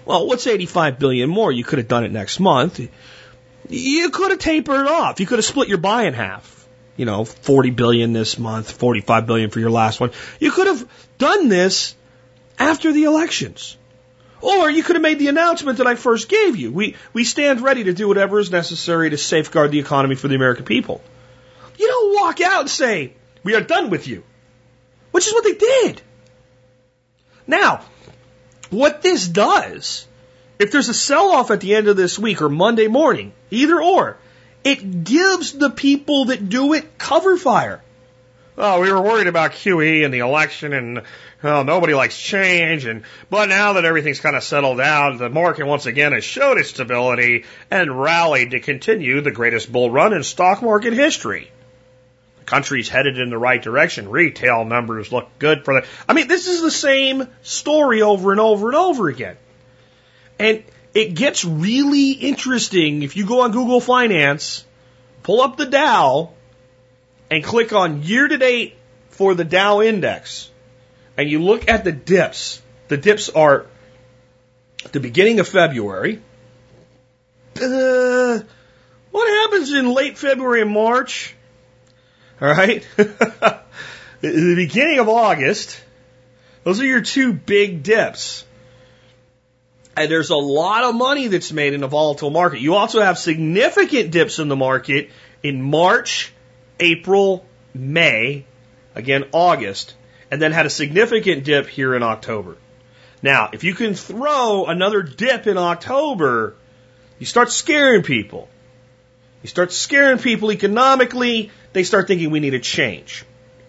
well, 0.05 0.27
what's 0.27 0.47
85 0.47 0.99
billion 0.99 1.29
more? 1.29 1.51
You 1.51 1.65
could 1.65 1.79
have 1.79 1.89
done 1.89 2.05
it 2.05 2.13
next 2.13 2.39
month. 2.41 2.81
You 3.69 4.11
could 4.11 4.31
have 4.31 4.39
tapered 4.39 4.87
off. 4.87 5.19
You 5.21 5.27
could 5.27 5.39
have 5.39 5.45
split 5.45 5.69
your 5.69 5.79
buy 5.79 6.05
in 6.05 6.15
half. 6.15 6.53
You 6.97 7.05
know, 7.05 7.25
40 7.25 7.71
billion 7.71 8.13
this 8.13 8.39
month, 8.39 8.71
45 8.71 9.27
billion 9.27 9.51
for 9.51 9.61
your 9.61 9.71
last 9.71 10.01
one. 10.01 10.13
You 10.41 10.51
could 10.51 10.67
have 10.67 10.89
done 11.19 11.49
this 11.49 11.95
after 12.59 12.93
the 12.93 13.05
elections. 13.05 13.77
Or 14.41 14.71
you 14.71 14.83
could 14.83 14.97
have 14.97 15.03
made 15.03 15.19
the 15.19 15.29
announcement 15.29 15.79
that 15.79 15.87
I 15.87 15.95
first 15.95 16.29
gave 16.29 16.57
you. 16.57 16.71
We, 16.71 16.97
we 17.13 17.25
stand 17.25 17.61
ready 17.61 17.85
to 17.85 17.95
do 17.95 18.09
whatever 18.09 18.39
is 18.39 18.51
necessary 18.51 19.11
to 19.11 19.19
safeguard 19.19 19.71
the 19.71 19.79
economy 19.79 20.15
for 20.15 20.29
the 20.29 20.35
American 20.35 20.65
people. 20.65 21.03
You 21.79 21.87
don't 21.87 22.15
walk 22.15 22.41
out 22.41 22.61
and 22.61 22.71
say, 22.71 23.15
we 23.43 23.55
are 23.55 23.61
done 23.61 23.91
with 23.91 24.07
you. 24.07 24.25
Which 25.11 25.27
is 25.27 25.33
what 25.33 25.45
they 25.45 25.55
did. 25.55 26.03
Now, 27.47 27.83
what 28.71 29.03
this 29.03 29.27
does, 29.27 30.07
if 30.59 30.73
there's 30.73 30.89
a 30.89 30.95
sell 30.95 31.31
off 31.31 31.51
at 31.51 31.61
the 31.61 31.75
end 31.75 31.89
of 31.89 31.97
this 31.97 32.19
week 32.19 32.43
or 32.43 32.49
Monday 32.49 32.89
morning, 32.89 33.33
either 33.51 33.81
or, 33.81 34.19
it 34.65 35.05
gives 35.05 35.53
the 35.53 35.71
people 35.71 36.27
that 36.27 36.49
do 36.49 36.73
it 36.73 36.99
cover 36.99 37.37
fire. 37.37 37.83
Oh, 38.59 38.81
we 38.81 38.91
were 38.91 39.03
worried 39.03 39.27
about 39.27 39.53
QE 39.53 40.05
and 40.05 40.15
the 40.15 40.21
election 40.21 40.73
and 40.73 41.03
well, 41.43 41.65
nobody 41.65 41.93
likes 41.93 42.19
change, 42.19 42.87
and 42.87 43.03
but 43.29 43.51
now 43.51 43.75
that 43.75 43.85
everything's 43.85 44.21
kind 44.21 44.35
of 44.35 44.43
settled 44.43 44.79
down, 44.79 45.19
the 45.19 45.29
market 45.29 45.67
once 45.67 45.85
again 45.85 46.13
has 46.13 46.25
showed 46.25 46.57
its 46.57 46.71
stability 46.71 47.45
and 47.71 48.01
rallied 48.01 48.53
to 48.53 48.61
continue 48.61 49.21
the 49.21 49.31
greatest 49.31 49.71
bull 49.71 49.91
run 49.91 50.15
in 50.15 50.23
stock 50.23 50.63
market 50.63 50.95
history. 50.95 51.51
The 52.39 52.45
country's 52.47 52.89
headed 52.89 53.19
in 53.19 53.29
the 53.29 53.39
right 53.39 53.63
direction. 53.63 54.09
Retail 54.09 54.65
numbers 54.65 55.13
look 55.13 55.29
good 55.39 55.65
for 55.65 55.75
the. 55.75 55.87
I 56.09 56.15
mean, 56.15 56.27
this 56.27 56.49
is 56.49 56.63
the 56.63 56.71
same 56.71 57.29
story 57.43 58.01
over 58.01 58.33
and 58.33 58.41
over 58.41 58.69
and 58.69 58.77
over 58.77 59.09
again, 59.09 59.37
and 60.39 60.65
it 60.95 61.15
gets 61.15 61.45
really 61.45 62.13
interesting 62.13 63.03
if 63.03 63.17
you 63.17 63.27
go 63.27 63.43
on 63.43 63.53
Google 63.53 63.83
Finance, 63.83 64.65
pull 65.23 65.43
up 65.43 65.59
the 65.59 65.67
Dow, 65.67 66.33
and 67.31 67.43
click 67.43 67.73
on 67.73 68.03
year 68.03 68.27
to 68.29 68.39
date 68.39 68.77
for 69.11 69.35
the 69.35 69.45
Dow 69.45 69.81
Index 69.83 70.51
and 71.17 71.31
you 71.31 71.43
look 71.43 71.69
at 71.69 71.85
the 71.85 71.93
dips, 71.93 72.61
the 72.89 72.97
dips 72.97 73.29
are 73.31 73.67
the 74.93 75.01
beginning 75.01 75.41
of 75.41 75.49
February. 75.49 76.21
Uh, 77.61 78.41
what 79.11 79.29
happens 79.29 79.73
in 79.73 79.93
late 79.93 80.19
February 80.19 80.61
and 80.61 80.71
March? 80.71 81.35
All 82.41 82.49
right. 82.49 82.87
the 82.97 84.55
beginning 84.57 84.99
of 84.99 85.09
August, 85.09 85.81
those 86.65 86.81
are 86.81 86.87
your 86.87 87.01
two 87.01 87.33
big 87.33 87.83
dips. 87.83 88.45
And 89.97 90.11
there's 90.11 90.29
a 90.29 90.37
lot 90.37 90.85
of 90.85 90.95
money 90.95 91.29
that's 91.29 91.51
made 91.51 91.73
in 91.73 91.83
a 91.83 91.89
volatile 91.89 92.29
market. 92.29 92.61
You 92.61 92.75
also 92.75 93.01
have 93.01 93.19
significant 93.19 94.11
dips 94.11 94.39
in 94.39 94.49
the 94.49 94.57
market 94.57 95.09
in 95.43 95.63
March, 95.63 96.35
April, 96.81 97.45
May, 97.75 98.45
again, 98.95 99.25
August 99.33 99.95
and 100.31 100.43
then 100.43 100.53
had 100.53 100.67
a 100.67 100.71
significant 100.71 101.45
dip 101.45 101.69
here 101.69 101.95
in 101.95 102.03
October. 102.03 102.57
Now, 103.23 103.51
if 103.53 103.65
you 103.65 103.75
can 103.75 103.95
throw 103.95 104.67
another 104.67 105.03
dip 105.03 105.47
in 105.47 105.57
October, 105.59 106.55
you 107.19 107.27
start 107.27 107.51
scaring 107.51 108.03
people. 108.03 108.49
You 109.43 109.49
start 109.49 109.73
scaring 109.73 110.19
people 110.19 110.51
economically, 110.53 111.51
they 111.73 111.85
start 111.85 112.09
thinking 112.09 112.31
we 112.31 112.41
need 112.41 112.55
a 112.55 112.61
change. 112.61 113.25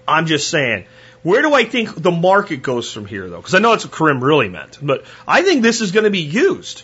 I'm 0.07 0.25
just 0.25 0.49
saying. 0.49 0.85
Where 1.23 1.41
do 1.41 1.53
I 1.53 1.65
think 1.65 1.93
the 1.93 2.11
market 2.11 2.61
goes 2.61 2.91
from 2.91 3.05
here, 3.05 3.29
though? 3.29 3.37
Because 3.37 3.53
I 3.53 3.59
know 3.59 3.71
that's 3.71 3.85
what 3.85 3.93
Karim 3.93 4.23
really 4.23 4.49
meant, 4.49 4.77
but 4.81 5.03
I 5.27 5.41
think 5.41 5.61
this 5.61 5.81
is 5.81 5.91
going 5.91 6.05
to 6.05 6.09
be 6.09 6.21
used 6.21 6.83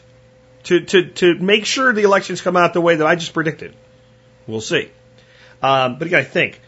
to, 0.63 0.82
to, 0.82 1.09
to 1.09 1.36
make 1.36 1.65
sure 1.65 1.93
the 1.93 2.03
elections 2.03 2.41
come 2.41 2.57
out 2.57 2.74
the 2.74 2.82
way 2.82 2.95
that 2.95 3.07
I 3.07 3.15
just 3.15 3.34
predicted. 3.34 3.76
We'll 4.47 4.61
see. 4.61 4.91
Um, 5.64 5.97
but 5.97 6.07
again, 6.07 6.20
I 6.20 6.24
think 6.26 6.59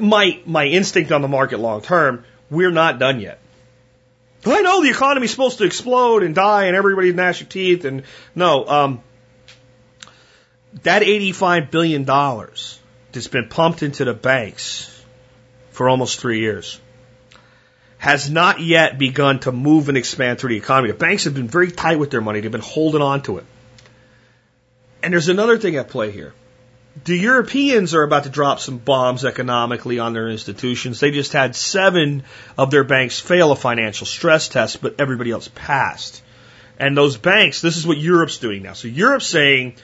my 0.00 0.40
my 0.46 0.66
instinct 0.66 1.10
on 1.10 1.22
the 1.22 1.28
market 1.28 1.58
long 1.58 1.82
term, 1.82 2.24
we're 2.48 2.70
not 2.70 3.00
done 3.00 3.20
yet. 3.20 3.40
I 4.46 4.60
know 4.62 4.82
the 4.82 4.90
economy's 4.90 5.30
supposed 5.30 5.58
to 5.58 5.64
explode 5.64 6.22
and 6.22 6.34
die 6.34 6.64
and 6.64 6.76
everybody 6.76 7.12
gnash 7.12 7.40
your 7.40 7.48
teeth 7.48 7.84
and 7.84 8.04
no, 8.34 8.66
um, 8.66 9.02
that 10.84 11.02
eighty-five 11.02 11.70
billion 11.70 12.04
dollars 12.04 12.78
that's 13.10 13.28
been 13.28 13.48
pumped 13.48 13.82
into 13.82 14.04
the 14.04 14.14
banks 14.14 14.88
for 15.70 15.88
almost 15.88 16.20
three 16.20 16.40
years 16.40 16.80
has 17.98 18.30
not 18.30 18.60
yet 18.60 18.98
begun 18.98 19.38
to 19.40 19.52
move 19.52 19.88
and 19.88 19.96
expand 19.96 20.38
through 20.38 20.50
the 20.50 20.56
economy. 20.56 20.90
The 20.90 20.98
banks 20.98 21.24
have 21.24 21.34
been 21.34 21.48
very 21.48 21.70
tight 21.70 21.98
with 21.98 22.10
their 22.10 22.20
money; 22.20 22.40
they've 22.40 22.50
been 22.50 22.60
holding 22.60 23.02
on 23.02 23.22
to 23.22 23.38
it. 23.38 23.44
And 25.02 25.12
there's 25.12 25.28
another 25.28 25.58
thing 25.58 25.76
at 25.76 25.88
play 25.88 26.12
here 26.12 26.32
the 27.04 27.16
Europeans 27.16 27.94
are 27.94 28.02
about 28.02 28.24
to 28.24 28.30
drop 28.30 28.60
some 28.60 28.78
bombs 28.78 29.24
economically 29.24 29.98
on 29.98 30.12
their 30.12 30.28
institutions. 30.28 31.00
They 31.00 31.10
just 31.10 31.32
had 31.32 31.56
seven 31.56 32.24
of 32.58 32.70
their 32.70 32.84
banks 32.84 33.18
fail 33.18 33.50
a 33.50 33.56
financial 33.56 34.06
stress 34.06 34.48
test, 34.48 34.82
but 34.82 34.96
everybody 34.98 35.30
else 35.30 35.48
passed. 35.54 36.22
And 36.78 36.96
those 36.96 37.16
banks, 37.16 37.60
this 37.60 37.76
is 37.76 37.86
what 37.86 37.96
Europe's 37.98 38.38
doing 38.38 38.62
now. 38.62 38.74
So 38.74 38.88
Europe's 38.88 39.26
saying, 39.26 39.76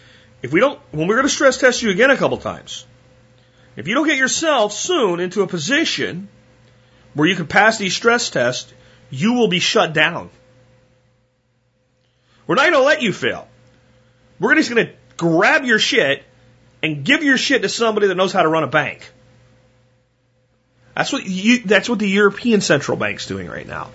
if 0.42 0.52
we 0.52 0.60
don't, 0.60 0.78
when 0.90 1.08
we're 1.08 1.16
going 1.16 1.26
to 1.26 1.32
stress 1.32 1.58
test 1.58 1.82
you 1.82 1.90
again 1.90 2.10
a 2.10 2.16
couple 2.16 2.36
times, 2.36 2.86
if 3.76 3.88
you 3.88 3.94
don't 3.94 4.06
get 4.06 4.18
yourself 4.18 4.72
soon 4.72 5.20
into 5.20 5.42
a 5.42 5.46
position 5.46 6.28
where 7.14 7.26
you 7.26 7.36
can 7.36 7.46
pass 7.46 7.78
these 7.78 7.94
stress 7.94 8.28
tests, 8.28 8.72
you 9.10 9.32
will 9.32 9.48
be 9.48 9.60
shut 9.60 9.94
down. 9.94 10.30
We're 12.46 12.56
not 12.56 12.62
going 12.62 12.74
to 12.74 12.82
let 12.82 13.02
you 13.02 13.12
fail. 13.12 13.48
We're 14.38 14.54
just 14.56 14.70
going 14.70 14.86
to 14.86 14.92
grab 15.16 15.64
your 15.64 15.78
shit 15.78 16.22
and 16.82 17.04
give 17.04 17.22
your 17.22 17.36
shit 17.36 17.62
to 17.62 17.68
somebody 17.68 18.08
that 18.08 18.14
knows 18.14 18.32
how 18.32 18.42
to 18.42 18.48
run 18.48 18.64
a 18.64 18.68
bank. 18.68 19.10
That's 20.94 21.12
what 21.12 21.24
you, 21.24 21.60
that's 21.60 21.88
what 21.88 21.98
the 22.00 22.08
European 22.08 22.60
Central 22.60 22.96
Bank's 22.96 23.26
doing 23.26 23.48
right 23.48 23.66
now. 23.66 23.90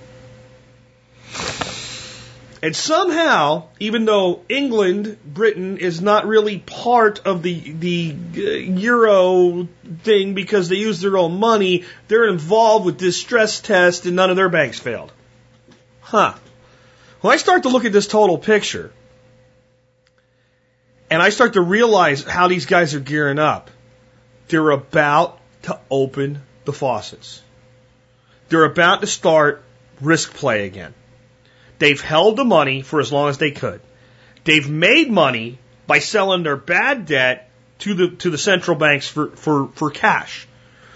And 2.61 2.73
somehow, 2.73 3.65
even 3.81 4.05
though 4.05 4.39
England, 4.47 5.17
Britain, 5.25 5.79
is 5.79 6.01
not 6.01 6.25
really 6.25 6.59
part 6.59 7.19
of 7.25 7.43
the 7.43 7.59
the 7.59 8.15
uh, 8.37 8.39
euro 8.79 9.67
thing 10.03 10.33
because 10.33 10.69
they 10.69 10.77
use 10.77 11.01
their 11.01 11.17
own 11.17 11.41
money, 11.41 11.83
they're 12.07 12.29
involved 12.29 12.85
with 12.85 12.99
this 12.99 13.17
stress 13.17 13.59
test, 13.59 14.05
and 14.05 14.15
none 14.15 14.29
of 14.29 14.37
their 14.37 14.47
banks 14.47 14.79
failed. 14.79 15.11
Huh. 15.99 16.35
When 17.19 17.33
I 17.33 17.37
start 17.37 17.63
to 17.63 17.69
look 17.69 17.83
at 17.83 17.91
this 17.91 18.07
total 18.07 18.37
picture, 18.37 18.93
and 21.13 21.21
I 21.21 21.29
start 21.29 21.53
to 21.53 21.61
realize 21.61 22.23
how 22.23 22.47
these 22.47 22.65
guys 22.65 22.95
are 22.95 22.99
gearing 22.99 23.37
up, 23.37 23.69
they're 24.47 24.71
about 24.71 25.39
to 25.61 25.79
open 25.91 26.41
the 26.65 26.73
faucets. 26.73 27.39
They're 28.49 28.63
about 28.63 29.01
to 29.01 29.07
start 29.07 29.63
risk 30.01 30.33
play 30.33 30.65
again. 30.65 30.95
They've 31.77 32.01
held 32.01 32.35
the 32.35 32.43
money 32.43 32.81
for 32.81 32.99
as 32.99 33.11
long 33.11 33.29
as 33.29 33.37
they 33.37 33.51
could. 33.51 33.79
They've 34.43 34.67
made 34.67 35.11
money 35.11 35.59
by 35.85 35.99
selling 35.99 36.41
their 36.41 36.57
bad 36.57 37.05
debt 37.05 37.47
to 37.79 37.93
the 37.93 38.07
to 38.15 38.31
the 38.31 38.39
central 38.39 38.75
banks 38.75 39.07
for, 39.07 39.27
for, 39.35 39.67
for 39.75 39.91
cash. 39.91 40.47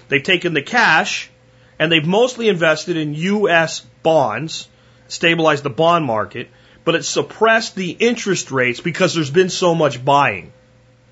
They've 0.07 0.23
taken 0.23 0.55
the 0.55 0.63
cash 0.63 1.29
and 1.77 1.91
they've 1.91 2.03
mostly 2.03 2.49
invested 2.49 2.97
in 2.97 3.13
US 3.13 3.81
bonds, 4.01 4.67
stabilized 5.09 5.61
the 5.61 5.69
bond 5.69 6.05
market, 6.05 6.49
but 6.87 6.95
it's 6.95 7.09
suppressed 7.09 7.75
the 7.75 7.91
interest 7.91 8.49
rates 8.49 8.79
because 8.79 9.13
there's 9.13 9.29
been 9.29 9.49
so 9.49 9.75
much 9.75 10.05
buying. 10.05 10.53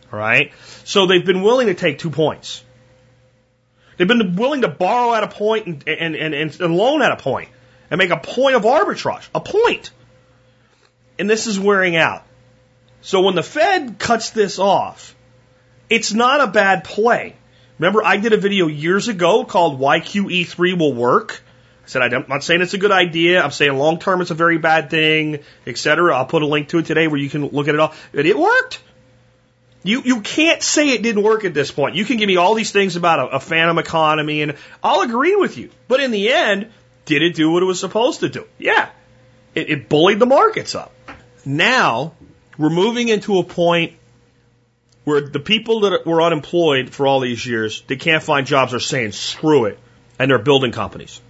All 0.09 0.17
right? 0.17 0.53
So 0.86 1.05
they've 1.05 1.26
been 1.26 1.41
willing 1.41 1.67
to 1.67 1.73
take 1.73 1.99
two 1.99 2.11
points. 2.11 2.63
They've 3.97 4.07
been 4.07 4.38
willing 4.38 4.61
to 4.61 4.69
borrow 4.69 5.13
at 5.13 5.23
a 5.23 5.28
point 5.28 5.84
and, 5.86 6.15
and, 6.15 6.15
and, 6.15 6.61
and 6.61 6.78
loan 6.78 7.01
at 7.01 7.11
a 7.11 7.17
point 7.17 7.49
and 7.91 7.97
make 7.97 8.09
a 8.09 8.15
point 8.15 8.55
of 8.55 8.63
arbitrage. 8.63 9.28
A 9.36 9.41
point. 9.41 9.91
And 11.19 11.30
this 11.30 11.45
is 11.45 11.59
wearing 11.59 11.97
out. 11.97 12.23
So 13.01 13.23
when 13.23 13.36
the 13.36 13.43
Fed 13.43 13.99
cuts 13.99 14.30
this 14.30 14.59
off, 14.59 15.13
it's 15.89 16.13
not 16.13 16.39
a 16.39 16.47
bad 16.47 16.86
play. 16.86 17.36
Remember, 17.80 18.01
I 18.01 18.15
did 18.15 18.32
a 18.32 18.38
video 18.38 18.67
years 18.67 19.09
ago 19.09 19.43
called 19.43 19.78
Why 19.78 19.99
QE3 19.99 20.80
Will 20.80 20.93
Work. 20.93 21.43
I 21.86 21.88
said, 21.88 22.13
I'm 22.13 22.25
not 22.27 22.43
saying 22.43 22.61
it's 22.61 22.73
a 22.73 22.79
good 22.79 22.91
idea. 22.91 23.41
I'm 23.41 23.51
saying 23.51 23.77
long 23.77 23.99
term 23.99 24.21
it's 24.21 24.31
a 24.31 24.36
very 24.36 24.57
bad 24.57 24.89
thing, 24.89 25.39
etc. 25.67 26.15
I'll 26.15 26.25
put 26.25 26.41
a 26.41 26.47
link 26.47 26.69
to 26.69 26.79
it 26.79 26.88
today 26.88 27.07
where 27.07 27.19
you 27.19 27.29
can 27.29 27.47
look 27.47 27.67
at 27.67 27.75
it 27.75 27.79
all. 27.79 27.93
It 28.11 28.38
worked. 28.38 28.81
You, 29.83 30.01
you 30.03 30.21
can't 30.21 30.63
say 30.63 30.89
it 30.89 31.03
didn't 31.03 31.21
work 31.21 31.45
at 31.45 31.53
this 31.53 31.69
point. 31.69 31.95
You 31.95 32.05
can 32.05 32.17
give 32.17 32.27
me 32.27 32.38
all 32.38 32.55
these 32.55 32.71
things 32.71 32.95
about 32.95 33.19
a, 33.19 33.36
a 33.36 33.39
phantom 33.39 33.77
economy 33.77 34.41
and 34.41 34.55
I'll 34.83 35.01
agree 35.01 35.36
with 35.36 35.59
you. 35.59 35.69
But 35.88 35.99
in 35.99 36.09
the 36.09 36.31
end, 36.31 36.71
did 37.05 37.21
it 37.21 37.36
do 37.36 37.51
what 37.51 37.61
it 37.61 37.67
was 37.67 37.79
supposed 37.79 38.21
to 38.21 38.29
do? 38.29 38.47
Yeah. 38.57 38.89
It, 39.53 39.69
it 39.69 39.89
bullied 39.89 40.17
the 40.17 40.25
markets 40.25 40.73
up. 40.73 40.91
Now, 41.45 42.13
we're 42.57 42.71
moving 42.71 43.09
into 43.09 43.38
a 43.38 43.43
point 43.43 43.93
where 45.03 45.21
the 45.21 45.39
people 45.39 45.81
that 45.81 46.05
were 46.05 46.21
unemployed 46.21 46.89
for 46.89 47.05
all 47.05 47.19
these 47.19 47.45
years, 47.45 47.83
they 47.88 47.95
can't 47.95 48.23
find 48.23 48.47
jobs, 48.47 48.73
are 48.73 48.79
saying 48.79 49.11
screw 49.11 49.65
it, 49.65 49.79
and 50.17 50.31
they're 50.31 50.39
building 50.39 50.71
companies. 50.71 51.21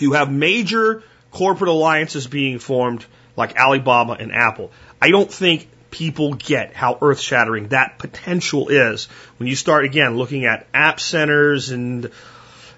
You 0.00 0.12
have 0.12 0.30
major 0.30 1.02
corporate 1.30 1.70
alliances 1.70 2.26
being 2.26 2.58
formed 2.58 3.04
like 3.36 3.58
Alibaba 3.58 4.12
and 4.12 4.32
Apple. 4.32 4.72
I 5.00 5.10
don't 5.10 5.30
think 5.30 5.68
people 5.90 6.34
get 6.34 6.74
how 6.74 6.98
earth 7.00 7.20
shattering 7.20 7.68
that 7.68 7.98
potential 7.98 8.68
is 8.68 9.06
when 9.38 9.48
you 9.48 9.56
start 9.56 9.84
again 9.84 10.16
looking 10.16 10.44
at 10.44 10.66
app 10.74 11.00
centers 11.00 11.70
and 11.70 12.10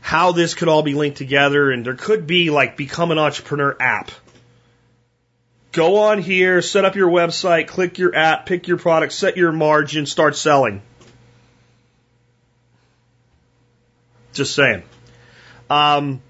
how 0.01 0.33
this 0.33 0.55
could 0.55 0.69
all 0.69 0.83
be 0.83 0.95
linked 0.95 1.19
together 1.19 1.71
and 1.71 1.85
there 1.85 1.95
could 1.95 2.27
be 2.27 2.51
like 2.51 2.77
become 2.77 3.11
an 3.11 3.19
entrepreneur 3.19 3.77
app. 3.81 4.11
Go 5.73 5.99
on 5.99 6.19
here, 6.21 6.63
set 6.63 6.85
up 6.85 6.97
your 6.97 7.11
website, 7.11 7.69
click 7.69 7.99
your 7.99 8.15
app, 8.15 8.47
pick 8.47 8.67
your 8.67 8.77
product, 8.77 9.13
set 9.13 9.37
your 9.37 9.53
margin, 9.53 10.05
start 10.07 10.37
selling. 10.37 10.83
Just 14.33 14.55
saying. 14.55 14.83
Um, 15.69 16.23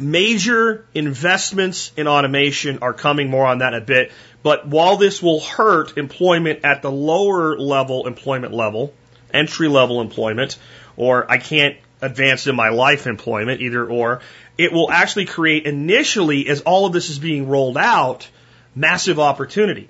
major 0.00 0.84
investments 0.94 1.92
in 1.96 2.08
automation 2.08 2.78
are 2.82 2.92
coming 2.92 3.30
more 3.30 3.46
on 3.46 3.58
that 3.58 3.74
in 3.74 3.82
a 3.82 3.84
bit. 3.84 4.12
But 4.42 4.66
while 4.66 4.96
this 4.96 5.22
will 5.22 5.40
hurt 5.40 5.98
employment 5.98 6.60
at 6.64 6.82
the 6.82 6.90
lower 6.90 7.58
level 7.58 8.06
employment 8.06 8.52
level, 8.54 8.94
entry 9.32 9.68
level 9.68 10.00
employment, 10.00 10.58
or 10.96 11.30
I 11.30 11.38
can't 11.38 11.76
advance 12.02 12.46
in 12.46 12.56
my 12.56 12.70
life 12.70 13.06
employment, 13.06 13.60
either 13.60 13.86
or, 13.86 14.20
it 14.56 14.72
will 14.72 14.90
actually 14.90 15.26
create 15.26 15.66
initially, 15.66 16.48
as 16.48 16.62
all 16.62 16.86
of 16.86 16.92
this 16.92 17.10
is 17.10 17.18
being 17.18 17.48
rolled 17.48 17.76
out, 17.76 18.28
massive 18.74 19.18
opportunity. 19.18 19.88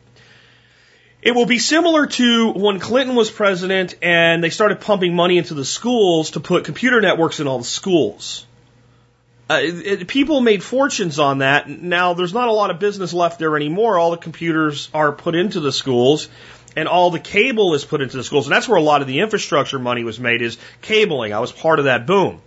It 1.22 1.34
will 1.34 1.46
be 1.46 1.58
similar 1.58 2.06
to 2.06 2.52
when 2.52 2.80
Clinton 2.80 3.14
was 3.14 3.30
president 3.30 3.94
and 4.00 4.42
they 4.42 4.48
started 4.48 4.80
pumping 4.80 5.14
money 5.14 5.36
into 5.36 5.54
the 5.54 5.66
schools 5.66 6.30
to 6.30 6.40
put 6.40 6.64
computer 6.64 7.00
networks 7.00 7.40
in 7.40 7.46
all 7.46 7.58
the 7.58 7.64
schools. 7.64 8.46
Uh, 9.50 9.58
it, 9.62 10.06
people 10.06 10.40
made 10.40 10.62
fortunes 10.62 11.18
on 11.18 11.38
that. 11.38 11.68
Now, 11.68 12.14
there's 12.14 12.32
not 12.32 12.46
a 12.46 12.52
lot 12.52 12.70
of 12.70 12.78
business 12.78 13.12
left 13.12 13.40
there 13.40 13.56
anymore. 13.56 13.98
All 13.98 14.12
the 14.12 14.16
computers 14.16 14.88
are 14.94 15.10
put 15.10 15.34
into 15.34 15.58
the 15.58 15.72
schools 15.72 16.28
and 16.76 16.86
all 16.86 17.10
the 17.10 17.18
cable 17.18 17.74
is 17.74 17.84
put 17.84 18.00
into 18.00 18.16
the 18.16 18.22
schools. 18.22 18.46
And 18.46 18.54
that's 18.54 18.68
where 18.68 18.78
a 18.78 18.82
lot 18.82 19.00
of 19.00 19.08
the 19.08 19.18
infrastructure 19.18 19.80
money 19.80 20.04
was 20.04 20.20
made 20.20 20.40
is 20.40 20.56
cabling. 20.82 21.32
I 21.32 21.40
was 21.40 21.50
part 21.50 21.80
of 21.80 21.86
that 21.86 22.06
boom. 22.06 22.40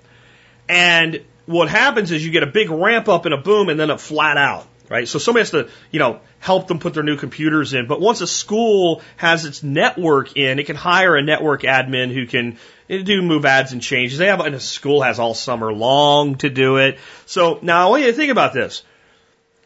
And 0.69 1.25
what 1.45 1.67
happens 1.67 2.11
is 2.11 2.25
you 2.25 2.31
get 2.31 2.43
a 2.43 2.47
big 2.47 2.69
ramp 2.69 3.09
up 3.09 3.25
and 3.25 3.33
a 3.33 3.37
boom 3.37 3.67
and 3.67 3.77
then 3.77 3.89
a 3.89 3.97
flat 3.97 4.37
out, 4.37 4.65
right? 4.93 5.07
So 5.07 5.17
somebody 5.17 5.41
has 5.41 5.49
to, 5.51 5.69
you 5.89 5.97
know, 5.97 6.19
help 6.37 6.67
them 6.67 6.77
put 6.77 6.93
their 6.93 7.01
new 7.01 7.17
computers 7.17 7.73
in. 7.73 7.87
But 7.87 7.99
once 7.99 8.21
a 8.21 8.27
school 8.27 9.01
has 9.17 9.43
its 9.43 9.63
network 9.63 10.37
in, 10.37 10.59
it 10.59 10.67
can 10.67 10.75
hire 10.75 11.15
a 11.15 11.23
network 11.23 11.63
admin 11.63 12.13
who 12.13 12.27
can 12.27 12.59
eh, 12.91 13.01
do 13.01 13.23
move 13.23 13.43
ads 13.43 13.73
and 13.73 13.81
changes. 13.81 14.19
They 14.19 14.27
have, 14.27 14.39
and 14.39 14.53
a 14.53 14.59
school 14.59 15.01
has 15.01 15.17
all 15.17 15.33
summer 15.33 15.73
long 15.73 16.35
to 16.35 16.49
do 16.51 16.77
it. 16.77 16.99
So 17.25 17.57
now 17.63 17.87
I 17.87 17.89
want 17.89 18.03
you 18.03 18.11
to 18.11 18.13
think 18.13 18.31
about 18.31 18.53
this. 18.53 18.83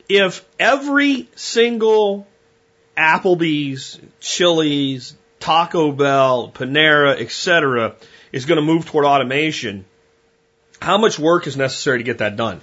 If 0.07 0.45
every 0.57 1.27
single 1.35 2.25
Applebee's, 2.95 3.99
Chili's, 4.21 5.13
Taco 5.41 5.91
Bell, 5.91 6.53
Panera, 6.55 7.19
etc., 7.19 7.95
is 8.31 8.45
going 8.45 8.55
to 8.55 8.65
move 8.65 8.85
toward 8.85 9.03
automation, 9.03 9.83
how 10.81 10.97
much 10.97 11.19
work 11.19 11.47
is 11.47 11.57
necessary 11.57 11.97
to 11.97 12.05
get 12.05 12.19
that 12.19 12.37
done? 12.37 12.61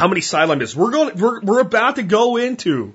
How 0.00 0.08
many 0.08 0.22
sideline 0.22 0.60
business? 0.60 0.74
We're 0.74 0.92
going, 0.92 1.18
we're, 1.18 1.40
we're 1.42 1.60
about 1.60 1.96
to 1.96 2.02
go 2.02 2.38
into 2.38 2.94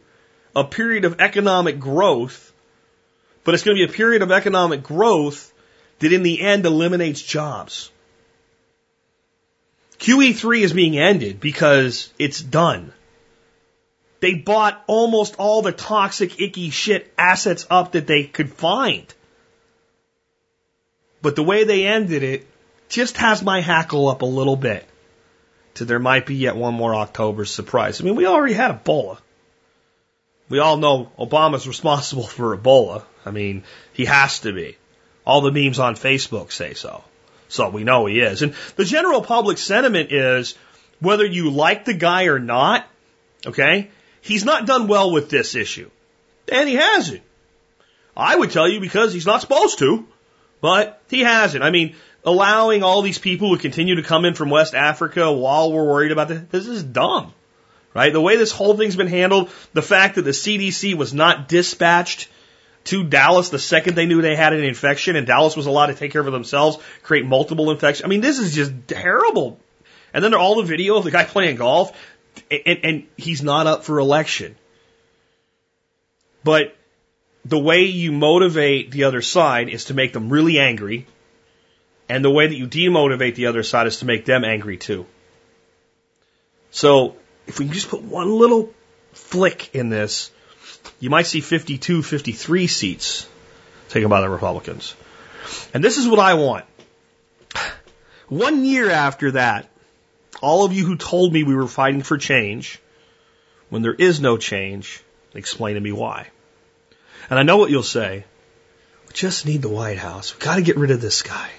a 0.56 0.64
period 0.64 1.06
of 1.06 1.22
economic 1.22 1.80
growth, 1.80 2.51
but 3.43 3.53
it's 3.53 3.64
going 3.64 3.78
to 3.78 3.86
be 3.86 3.93
a 3.93 3.95
period 3.95 4.24
of 4.24 4.32
economic 4.32 4.82
growth 4.82 5.53
that 5.99 6.12
in 6.12 6.24
the 6.24 6.41
end 6.41 6.66
eliminates 6.66 7.22
jobs. 7.22 7.91
QE3 9.99 10.62
is 10.62 10.74
being 10.74 10.97
ended 10.97 11.39
because 11.39 12.12
it's 12.18 12.41
done. 12.41 12.91
They 14.20 14.34
bought 14.34 14.84
almost 14.88 15.36
all 15.38 15.62
the 15.62 15.74
toxic, 15.74 16.41
icky 16.41 16.72
shit 16.72 17.14
assets 17.20 17.68
up 17.70 17.91
that 17.91 18.08
they 18.08 18.24
could 18.24 18.51
find. 18.51 19.14
But 21.22 21.36
the 21.36 21.43
way 21.43 21.66
they 21.66 21.86
ended 21.86 22.24
it 22.24 22.47
just 22.89 23.18
has 23.18 23.43
my 23.43 23.62
hackle 23.62 24.08
up 24.08 24.24
a 24.24 24.26
little 24.26 24.56
bit. 24.56 24.89
To 25.76 25.86
there 25.86 25.99
might 25.99 26.26
be 26.26 26.36
yet 26.36 26.55
one 26.55 26.73
more 26.73 26.95
October 26.95 27.45
surprise. 27.45 27.99
I 27.99 28.05
mean, 28.05 28.15
we 28.15 28.26
already 28.26 28.53
had 28.53 28.84
Ebola. 28.84 29.17
We 30.47 30.59
all 30.59 30.78
know 30.78 31.11
Obama's 31.19 31.67
responsible 31.67 32.28
for 32.28 32.55
Ebola. 32.55 33.03
I 33.26 33.32
mean, 33.32 33.63
he 33.93 34.05
has 34.05 34.39
to 34.39 34.53
be. 34.53 34.78
All 35.26 35.41
the 35.41 35.51
memes 35.51 35.80
on 35.80 35.95
Facebook 35.95 36.51
say 36.51 36.76
so. 36.76 37.03
So 37.47 37.69
we 37.69 37.84
know 37.84 38.05
he 38.05 38.19
is. 38.19 38.41
And 38.41 38.53
the 38.76 38.86
general 38.86 39.21
public 39.21 39.57
sentiment 39.57 40.11
is 40.11 40.55
whether 40.99 41.26
you 41.26 41.49
like 41.49 41.86
the 41.86 41.93
guy 41.93 42.26
or 42.26 42.39
not, 42.39 42.88
okay, 43.45 43.89
he's 44.21 44.45
not 44.45 44.65
done 44.65 44.88
well 44.88 45.11
with 45.11 45.30
this 45.30 45.55
issue. 45.55 45.89
And 46.51 46.69
he 46.69 46.76
hasn't. 46.76 47.21
I 48.15 48.36
would 48.36 48.51
tell 48.51 48.67
you 48.67 48.80
because 48.80 49.13
he's 49.13 49.26
not 49.26 49.41
supposed 49.41 49.80
to, 49.80 50.07
but 50.61 51.01
he 51.09 51.21
hasn't. 51.21 51.63
I 51.63 51.71
mean, 51.71 51.95
allowing 52.26 52.84
all 52.84 53.01
these 53.01 53.19
people 53.19 53.55
to 53.55 53.61
continue 53.61 53.95
to 53.95 54.03
come 54.03 54.26
in 54.26 54.34
from 54.34 54.49
West 54.49 54.73
Africa 54.73 55.32
while 55.32 55.71
we're 55.71 55.86
worried 55.86 56.11
about 56.11 56.28
this, 56.28 56.41
this 56.49 56.67
is 56.67 56.84
dumb. 56.84 57.34
Right? 57.93 58.11
The 58.11 58.21
way 58.21 58.36
this 58.36 58.51
whole 58.51 58.76
thing's 58.76 58.97
been 58.97 59.07
handled, 59.07 59.49
the 59.73 59.82
fact 59.82 60.15
that 60.15 60.23
the 60.23 60.32
CDC 60.32 60.95
was 60.95 61.13
not 61.13 61.47
dispatched 61.47 62.28
to 62.86 63.03
Dallas 63.03 63.49
the 63.49 63.59
second 63.59 63.95
they 63.95 64.05
knew 64.05 64.21
they 64.21 64.36
had 64.36 64.53
an 64.53 64.63
infection 64.63 65.15
and 65.15 65.26
Dallas 65.26 65.55
was 65.55 65.65
allowed 65.65 65.88
to 65.88 65.95
take 65.95 66.11
care 66.11 66.21
of 66.21 66.28
it 66.28 66.32
themselves, 66.32 66.78
create 67.03 67.26
multiple 67.26 67.71
infections. 67.71 68.05
I 68.05 68.09
mean, 68.09 68.21
this 68.21 68.38
is 68.38 68.53
just 68.53 68.73
terrible. 68.88 69.59
And 70.13 70.23
then 70.23 70.34
all 70.34 70.55
the 70.55 70.63
video 70.63 70.97
of 70.97 71.03
the 71.03 71.11
guy 71.11 71.23
playing 71.26 71.55
golf 71.55 71.97
and, 72.51 72.80
and 72.84 73.07
he's 73.17 73.41
not 73.41 73.67
up 73.67 73.86
for 73.86 73.99
election. 73.99 74.55
But 76.43 76.76
the 77.43 77.59
way 77.59 77.84
you 77.84 78.11
motivate 78.11 78.91
the 78.91 79.05
other 79.05 79.21
side 79.21 79.69
is 79.69 79.86
to 79.86 79.93
make 79.93 80.13
them 80.13 80.30
really 80.30 80.59
angry. 80.59 81.07
And 82.08 82.24
the 82.24 82.30
way 82.30 82.47
that 82.47 82.56
you 82.56 82.68
demotivate 82.68 83.36
the 83.36 83.47
other 83.47 83.64
side 83.64 83.88
is 83.88 83.99
to 83.99 84.06
make 84.06 84.26
them 84.26 84.43
angry 84.43 84.78
too. 84.78 85.06
So 86.72 87.16
if 87.47 87.60
we 87.60 87.68
just 87.68 87.89
put 87.89 88.01
one 88.01 88.38
little 88.38 88.74
flick 89.14 89.74
in 89.74 89.89
this, 89.89 90.32
you 90.99 91.10
might 91.10 91.26
see 91.26 91.41
52, 91.41 92.03
53 92.03 92.68
seats 92.68 93.28
taken 93.89 94.10
by 94.10 94.22
the 94.22 94.30
Republicans. 94.30 94.95
And 95.74 95.84
this 95.84 95.97
is 95.97 96.08
what 96.08 96.20
I 96.20 96.36
want. 96.36 96.66
One 98.28 98.66
year 98.66 98.89
after 98.89 99.32
that, 99.32 99.70
all 100.41 100.66
of 100.66 100.74
you 100.74 100.86
who 100.86 100.97
told 100.97 101.32
me 101.32 101.43
we 101.43 101.56
were 101.56 101.68
fighting 101.68 102.01
for 102.01 102.18
change, 102.18 102.80
when 103.70 103.82
there 103.82 103.93
is 103.93 104.20
no 104.20 104.38
change, 104.38 105.01
explain 105.34 105.76
to 105.76 105.82
me 105.82 105.91
why. 105.91 106.28
And 107.30 107.39
I 107.39 107.43
know 107.43 107.58
what 107.58 107.70
you'll 107.70 107.84
say. 107.84 108.26
We 109.08 109.14
just 109.14 109.45
need 109.45 109.62
the 109.62 109.70
White 109.70 109.97
House. 109.97 110.34
We've 110.34 110.43
got 110.43 110.56
to 110.56 110.62
get 110.62 110.78
rid 110.78 110.91
of 110.91 111.01
this 111.01 111.22
guy. 111.22 111.49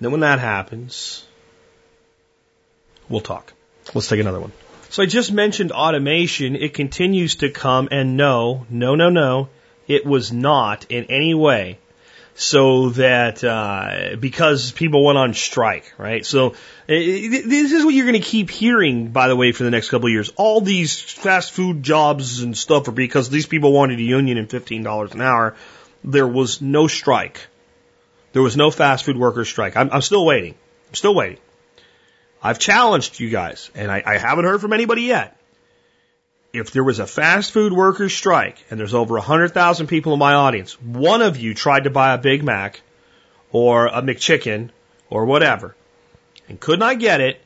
Then 0.00 0.10
when 0.12 0.20
that 0.20 0.38
happens, 0.38 1.26
we'll 3.08 3.20
talk. 3.20 3.52
Let's 3.94 4.08
take 4.08 4.20
another 4.20 4.40
one. 4.40 4.52
So 4.90 5.02
I 5.02 5.06
just 5.06 5.32
mentioned 5.32 5.72
automation. 5.72 6.56
It 6.56 6.74
continues 6.74 7.36
to 7.36 7.50
come 7.50 7.88
and 7.90 8.16
no, 8.16 8.66
no, 8.70 8.94
no, 8.94 9.10
no, 9.10 9.48
it 9.86 10.06
was 10.06 10.32
not 10.32 10.86
in 10.88 11.04
any 11.06 11.34
way 11.34 11.78
so 12.38 12.90
that 12.90 13.42
uh, 13.42 14.14
because 14.18 14.70
people 14.70 15.04
went 15.04 15.18
on 15.18 15.34
strike, 15.34 15.92
right? 15.98 16.24
So 16.24 16.54
this 16.86 17.72
is 17.72 17.84
what 17.84 17.92
you're 17.92 18.06
going 18.06 18.22
to 18.22 18.26
keep 18.26 18.48
hearing, 18.48 19.08
by 19.08 19.26
the 19.26 19.34
way, 19.34 19.50
for 19.50 19.64
the 19.64 19.70
next 19.70 19.90
couple 19.90 20.06
of 20.06 20.12
years. 20.12 20.30
All 20.36 20.60
these 20.60 21.00
fast 21.00 21.50
food 21.50 21.82
jobs 21.82 22.40
and 22.40 22.56
stuff 22.56 22.86
are 22.86 22.92
because 22.92 23.28
these 23.28 23.46
people 23.46 23.72
wanted 23.72 23.98
a 23.98 24.02
union 24.02 24.38
and 24.38 24.48
fifteen 24.48 24.84
dollars 24.84 25.12
an 25.14 25.20
hour. 25.20 25.56
There 26.04 26.28
was 26.28 26.62
no 26.62 26.86
strike. 26.86 27.40
There 28.32 28.42
was 28.42 28.56
no 28.56 28.70
fast 28.70 29.04
food 29.04 29.16
workers 29.16 29.48
strike. 29.48 29.76
I'm, 29.76 29.90
I'm 29.92 30.02
still 30.02 30.24
waiting. 30.24 30.54
I'm 30.88 30.94
still 30.94 31.14
waiting. 31.14 31.38
I've 32.42 32.58
challenged 32.58 33.18
you 33.18 33.30
guys, 33.30 33.70
and 33.74 33.90
I, 33.90 34.02
I 34.04 34.18
haven't 34.18 34.44
heard 34.44 34.60
from 34.60 34.72
anybody 34.72 35.02
yet 35.02 35.38
if 36.52 36.70
there 36.70 36.84
was 36.84 36.98
a 36.98 37.06
fast 37.06 37.52
food 37.52 37.72
workers 37.72 38.14
strike 38.14 38.64
and 38.70 38.80
there's 38.80 38.94
over 38.94 39.14
100,000 39.14 39.86
people 39.86 40.12
in 40.12 40.18
my 40.18 40.34
audience, 40.34 40.80
one 40.80 41.22
of 41.22 41.36
you 41.36 41.54
tried 41.54 41.84
to 41.84 41.90
buy 41.90 42.14
a 42.14 42.18
Big 42.18 42.42
Mac 42.42 42.80
or 43.52 43.86
a 43.86 44.02
McChicken 44.02 44.70
or 45.10 45.26
whatever 45.26 45.74
and 46.48 46.58
could 46.58 46.78
not 46.78 46.98
get 46.98 47.20
it 47.20 47.40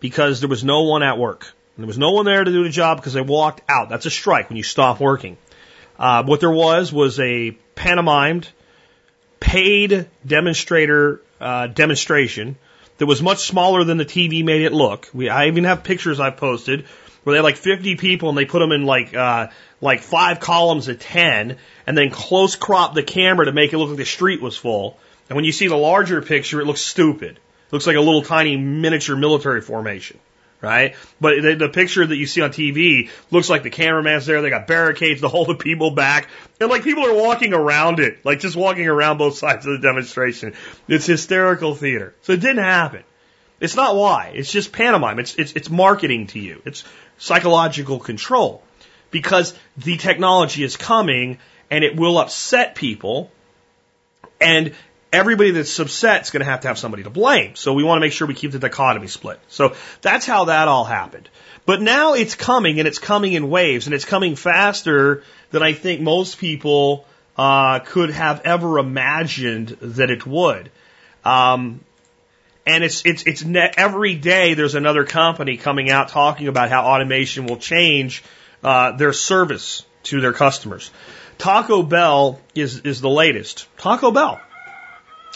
because 0.00 0.40
there 0.40 0.48
was 0.48 0.64
no 0.64 0.82
one 0.82 1.02
at 1.02 1.18
work. 1.18 1.52
And 1.76 1.84
there 1.84 1.88
was 1.88 1.98
no 1.98 2.12
one 2.12 2.24
there 2.24 2.42
to 2.42 2.50
do 2.50 2.64
the 2.64 2.70
job 2.70 2.98
because 2.98 3.12
they 3.12 3.20
walked 3.20 3.62
out. 3.68 3.88
That's 3.88 4.06
a 4.06 4.10
strike 4.10 4.48
when 4.48 4.56
you 4.56 4.62
stop 4.62 5.00
working. 5.00 5.36
Uh, 5.98 6.22
what 6.24 6.40
there 6.40 6.50
was 6.50 6.92
was 6.92 7.20
a 7.20 7.52
pantomimed, 7.74 8.48
paid 9.40 10.08
demonstrator 10.26 11.22
uh, 11.40 11.66
demonstration 11.68 12.56
that 12.98 13.06
was 13.06 13.22
much 13.22 13.38
smaller 13.46 13.84
than 13.84 13.96
the 13.96 14.04
TV 14.04 14.44
made 14.44 14.62
it 14.62 14.72
look. 14.72 15.08
We, 15.12 15.28
I 15.28 15.46
even 15.46 15.64
have 15.64 15.84
pictures 15.84 16.20
I've 16.20 16.36
posted 16.36 16.86
where 17.22 17.34
they 17.34 17.38
had 17.38 17.44
like 17.44 17.56
50 17.56 17.96
people 17.96 18.28
and 18.28 18.38
they 18.38 18.44
put 18.44 18.58
them 18.58 18.72
in 18.72 18.84
like, 18.84 19.14
uh, 19.14 19.48
like 19.80 20.00
five 20.00 20.40
columns 20.40 20.88
of 20.88 20.98
10 20.98 21.56
and 21.86 21.98
then 21.98 22.10
close 22.10 22.56
crop 22.56 22.94
the 22.94 23.02
camera 23.02 23.46
to 23.46 23.52
make 23.52 23.72
it 23.72 23.78
look 23.78 23.88
like 23.88 23.98
the 23.98 24.04
street 24.04 24.40
was 24.40 24.56
full. 24.56 24.98
And 25.28 25.36
when 25.36 25.44
you 25.44 25.52
see 25.52 25.68
the 25.68 25.76
larger 25.76 26.22
picture, 26.22 26.60
it 26.60 26.66
looks 26.66 26.80
stupid. 26.80 27.36
It 27.36 27.72
looks 27.72 27.86
like 27.86 27.96
a 27.96 28.00
little 28.00 28.22
tiny 28.22 28.56
miniature 28.56 29.14
military 29.14 29.60
formation, 29.60 30.18
right? 30.60 30.94
But 31.20 31.42
the, 31.42 31.54
the 31.54 31.68
picture 31.68 32.06
that 32.06 32.16
you 32.16 32.26
see 32.26 32.40
on 32.40 32.50
TV 32.50 33.10
looks 33.30 33.48
like 33.48 33.62
the 33.62 33.70
cameraman's 33.70 34.26
there. 34.26 34.42
They 34.42 34.50
got 34.50 34.66
barricades 34.66 35.20
to 35.20 35.28
hold 35.28 35.48
the 35.48 35.54
people 35.54 35.92
back. 35.92 36.28
And 36.60 36.70
like 36.70 36.82
people 36.82 37.06
are 37.06 37.14
walking 37.14 37.54
around 37.54 38.00
it, 38.00 38.24
like 38.24 38.40
just 38.40 38.56
walking 38.56 38.86
around 38.88 39.18
both 39.18 39.36
sides 39.38 39.66
of 39.66 39.72
the 39.72 39.78
demonstration. 39.78 40.54
It's 40.88 41.06
hysterical 41.06 41.74
theater. 41.74 42.14
So 42.22 42.32
it 42.32 42.40
didn't 42.40 42.64
happen. 42.64 43.04
It's 43.60 43.74
not 43.74 43.96
why. 43.96 44.32
It's 44.34 44.52
just 44.52 44.72
pantomime. 44.72 45.18
It's, 45.18 45.34
it's, 45.34 45.52
it's 45.52 45.70
marketing 45.70 46.28
to 46.28 46.38
you. 46.38 46.62
It's 46.64 46.84
psychological 47.18 47.98
control 47.98 48.62
because 49.10 49.54
the 49.76 49.96
technology 49.96 50.62
is 50.62 50.76
coming 50.76 51.38
and 51.70 51.84
it 51.84 51.96
will 51.96 52.18
upset 52.18 52.74
people 52.74 53.30
and 54.40 54.74
everybody 55.12 55.52
that's 55.52 55.78
upset 55.78 56.22
is 56.22 56.30
going 56.30 56.40
to 56.40 56.50
have 56.50 56.60
to 56.60 56.68
have 56.68 56.78
somebody 56.78 57.02
to 57.04 57.10
blame. 57.10 57.54
So 57.56 57.74
we 57.74 57.84
want 57.84 57.98
to 57.98 58.00
make 58.00 58.12
sure 58.12 58.26
we 58.26 58.34
keep 58.34 58.52
the 58.52 58.58
dichotomy 58.58 59.06
split. 59.06 59.40
So 59.48 59.74
that's 60.02 60.26
how 60.26 60.46
that 60.46 60.68
all 60.68 60.84
happened. 60.84 61.28
But 61.66 61.82
now 61.82 62.14
it's 62.14 62.34
coming 62.34 62.78
and 62.78 62.88
it's 62.88 62.98
coming 62.98 63.32
in 63.32 63.50
waves 63.50 63.86
and 63.86 63.94
it's 63.94 64.04
coming 64.04 64.36
faster 64.36 65.22
than 65.50 65.62
I 65.62 65.72
think 65.72 66.00
most 66.00 66.38
people 66.38 67.06
uh, 67.36 67.80
could 67.80 68.10
have 68.10 68.42
ever 68.44 68.78
imagined 68.78 69.68
that 69.80 70.10
it 70.10 70.26
would. 70.26 70.70
Um, 71.24 71.80
and 72.66 72.84
it's 72.84 73.04
it's 73.06 73.22
it's 73.24 73.44
ne- 73.44 73.72
every 73.76 74.14
day 74.14 74.54
there's 74.54 74.74
another 74.74 75.04
company 75.04 75.56
coming 75.56 75.90
out 75.90 76.08
talking 76.08 76.48
about 76.48 76.68
how 76.68 76.84
automation 76.84 77.46
will 77.46 77.56
change 77.56 78.22
uh, 78.62 78.92
their 78.92 79.12
service 79.12 79.84
to 80.04 80.20
their 80.20 80.32
customers. 80.34 80.90
Taco 81.38 81.82
Bell 81.82 82.40
is 82.54 82.80
is 82.80 83.00
the 83.00 83.08
latest. 83.08 83.66
Taco 83.78 84.10
Bell. 84.10 84.40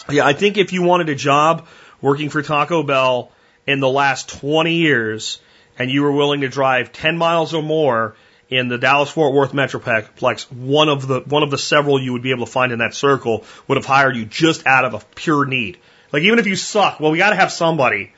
Yeah, 0.09 0.25
I 0.25 0.33
think 0.33 0.57
if 0.57 0.73
you 0.73 0.83
wanted 0.83 1.09
a 1.09 1.15
job 1.15 1.67
working 2.01 2.29
for 2.29 2.41
Taco 2.41 2.83
Bell 2.83 3.31
in 3.65 3.79
the 3.79 3.89
last 3.89 4.29
20 4.41 4.73
years 4.73 5.39
and 5.79 5.89
you 5.89 6.03
were 6.03 6.11
willing 6.11 6.41
to 6.41 6.49
drive 6.49 6.91
10 6.91 7.17
miles 7.17 7.53
or 7.53 7.63
more 7.63 8.15
in 8.49 8.67
the 8.67 8.77
Dallas 8.77 9.09
Fort 9.09 9.33
Worth 9.33 9.53
Metroplex, 9.53 10.51
one 10.51 10.89
of 10.89 11.07
the 11.07 11.21
one 11.21 11.43
of 11.43 11.51
the 11.51 11.57
several 11.57 12.01
you 12.01 12.13
would 12.13 12.21
be 12.21 12.31
able 12.31 12.45
to 12.45 12.51
find 12.51 12.71
in 12.71 12.79
that 12.79 12.93
circle 12.93 13.45
would 13.67 13.77
have 13.77 13.85
hired 13.85 14.15
you 14.15 14.25
just 14.25 14.67
out 14.67 14.85
of 14.85 14.93
a 14.93 14.99
pure 15.15 15.45
need. 15.45 15.77
Like 16.11 16.23
even 16.23 16.37
if 16.37 16.47
you 16.47 16.55
suck, 16.55 16.99
well, 16.99 17.11
we 17.11 17.17
got 17.17 17.31
to 17.31 17.35
have 17.37 17.51
somebody. 17.51 18.13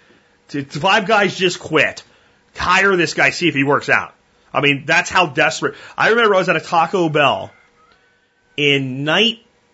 Five 0.47 1.07
guys 1.07 1.37
just 1.37 1.59
quit. 1.59 2.03
Hire 2.55 2.95
this 2.95 3.13
guy, 3.13 3.29
see 3.29 3.47
if 3.47 3.53
he 3.53 3.63
works 3.63 3.89
out. 3.89 4.13
I 4.51 4.61
mean, 4.61 4.85
that's 4.85 5.09
how 5.09 5.27
desperate. 5.27 5.75
I 5.97 6.09
remember 6.09 6.35
I 6.35 6.39
was 6.39 6.49
at 6.49 6.55
a 6.55 6.61
Taco 6.61 7.09
Bell 7.09 7.51
in 8.57 9.03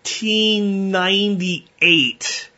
1998 0.04 2.50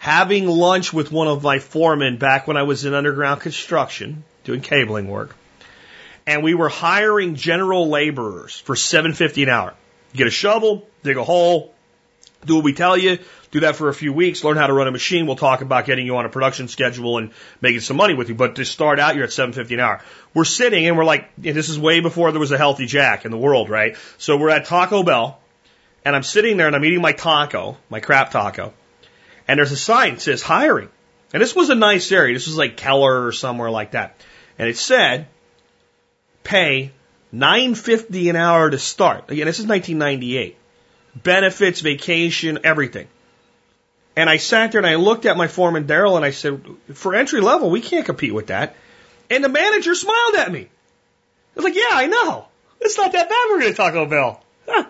having 0.00 0.48
lunch 0.48 0.94
with 0.94 1.12
one 1.12 1.28
of 1.28 1.42
my 1.42 1.58
foremen 1.58 2.16
back 2.16 2.46
when 2.46 2.56
I 2.56 2.62
was 2.62 2.86
in 2.86 2.94
underground 2.94 3.42
construction 3.42 4.24
doing 4.44 4.62
cabling 4.62 5.08
work. 5.08 5.36
And 6.26 6.42
we 6.42 6.54
were 6.54 6.70
hiring 6.70 7.34
general 7.34 7.88
laborers 7.88 8.58
for 8.58 8.76
750 8.76 9.42
an 9.42 9.48
hour. 9.50 9.74
Get 10.14 10.26
a 10.26 10.30
shovel, 10.30 10.88
dig 11.02 11.18
a 11.18 11.24
hole, 11.24 11.74
do 12.46 12.56
what 12.56 12.64
we 12.64 12.72
tell 12.72 12.96
you, 12.96 13.18
do 13.50 13.60
that 13.60 13.76
for 13.76 13.90
a 13.90 13.94
few 13.94 14.14
weeks, 14.14 14.42
learn 14.42 14.56
how 14.56 14.66
to 14.66 14.72
run 14.72 14.88
a 14.88 14.90
machine. 14.90 15.26
We'll 15.26 15.36
talk 15.36 15.60
about 15.60 15.84
getting 15.84 16.06
you 16.06 16.16
on 16.16 16.24
a 16.24 16.30
production 16.30 16.68
schedule 16.68 17.18
and 17.18 17.32
making 17.60 17.80
some 17.80 17.98
money 17.98 18.14
with 18.14 18.30
you. 18.30 18.34
But 18.34 18.56
to 18.56 18.64
start 18.64 18.98
out, 18.98 19.16
you're 19.16 19.24
at 19.24 19.32
750 19.32 19.74
an 19.74 19.80
hour. 19.80 20.02
We're 20.32 20.44
sitting 20.44 20.86
and 20.86 20.96
we're 20.96 21.04
like, 21.04 21.28
this 21.36 21.68
is 21.68 21.78
way 21.78 22.00
before 22.00 22.32
there 22.32 22.40
was 22.40 22.52
a 22.52 22.58
healthy 22.58 22.86
jack 22.86 23.26
in 23.26 23.30
the 23.30 23.38
world, 23.38 23.68
right? 23.68 23.96
So 24.16 24.38
we're 24.38 24.50
at 24.50 24.64
Taco 24.64 25.02
Bell 25.02 25.40
and 26.04 26.16
I'm 26.16 26.22
sitting 26.22 26.56
there 26.56 26.66
and 26.66 26.76
I'm 26.76 26.84
eating 26.84 27.02
my 27.02 27.12
taco, 27.12 27.76
my 27.88 28.00
crap 28.00 28.30
taco. 28.30 28.72
And 29.46 29.58
there's 29.58 29.72
a 29.72 29.76
sign 29.76 30.14
that 30.14 30.20
says 30.20 30.42
hiring. 30.42 30.88
And 31.32 31.42
this 31.42 31.54
was 31.54 31.70
a 31.70 31.74
nice 31.74 32.10
area. 32.10 32.34
This 32.34 32.46
was 32.46 32.56
like 32.56 32.76
Keller 32.76 33.26
or 33.26 33.32
somewhere 33.32 33.70
like 33.70 33.92
that. 33.92 34.20
And 34.58 34.68
it 34.68 34.76
said, 34.76 35.28
pay 36.42 36.92
950 37.32 38.30
an 38.30 38.36
hour 38.36 38.70
to 38.70 38.78
start. 38.78 39.30
Again, 39.30 39.46
this 39.46 39.58
is 39.58 39.66
1998. 39.66 40.56
Benefits, 41.14 41.80
vacation, 41.80 42.60
everything. 42.64 43.08
And 44.16 44.28
I 44.28 44.38
sat 44.38 44.72
there 44.72 44.80
and 44.80 44.86
I 44.86 44.96
looked 44.96 45.26
at 45.26 45.36
my 45.36 45.48
foreman, 45.48 45.86
Daryl, 45.86 46.16
and 46.16 46.24
I 46.24 46.30
said, 46.30 46.62
for 46.94 47.14
entry 47.14 47.40
level, 47.40 47.70
we 47.70 47.80
can't 47.80 48.04
compete 48.04 48.34
with 48.34 48.48
that. 48.48 48.76
And 49.30 49.44
the 49.44 49.48
manager 49.48 49.94
smiled 49.94 50.34
at 50.36 50.50
me. 50.50 50.62
I 50.62 50.68
was 51.54 51.64
like, 51.64 51.76
yeah, 51.76 51.90
I 51.92 52.06
know. 52.06 52.46
It's 52.80 52.98
not 52.98 53.12
that 53.12 53.28
bad. 53.28 53.46
We're 53.50 53.60
going 53.60 53.72
to 53.72 53.76
Taco 53.76 54.06
Bell. 54.06 54.44
Huh. 54.66 54.84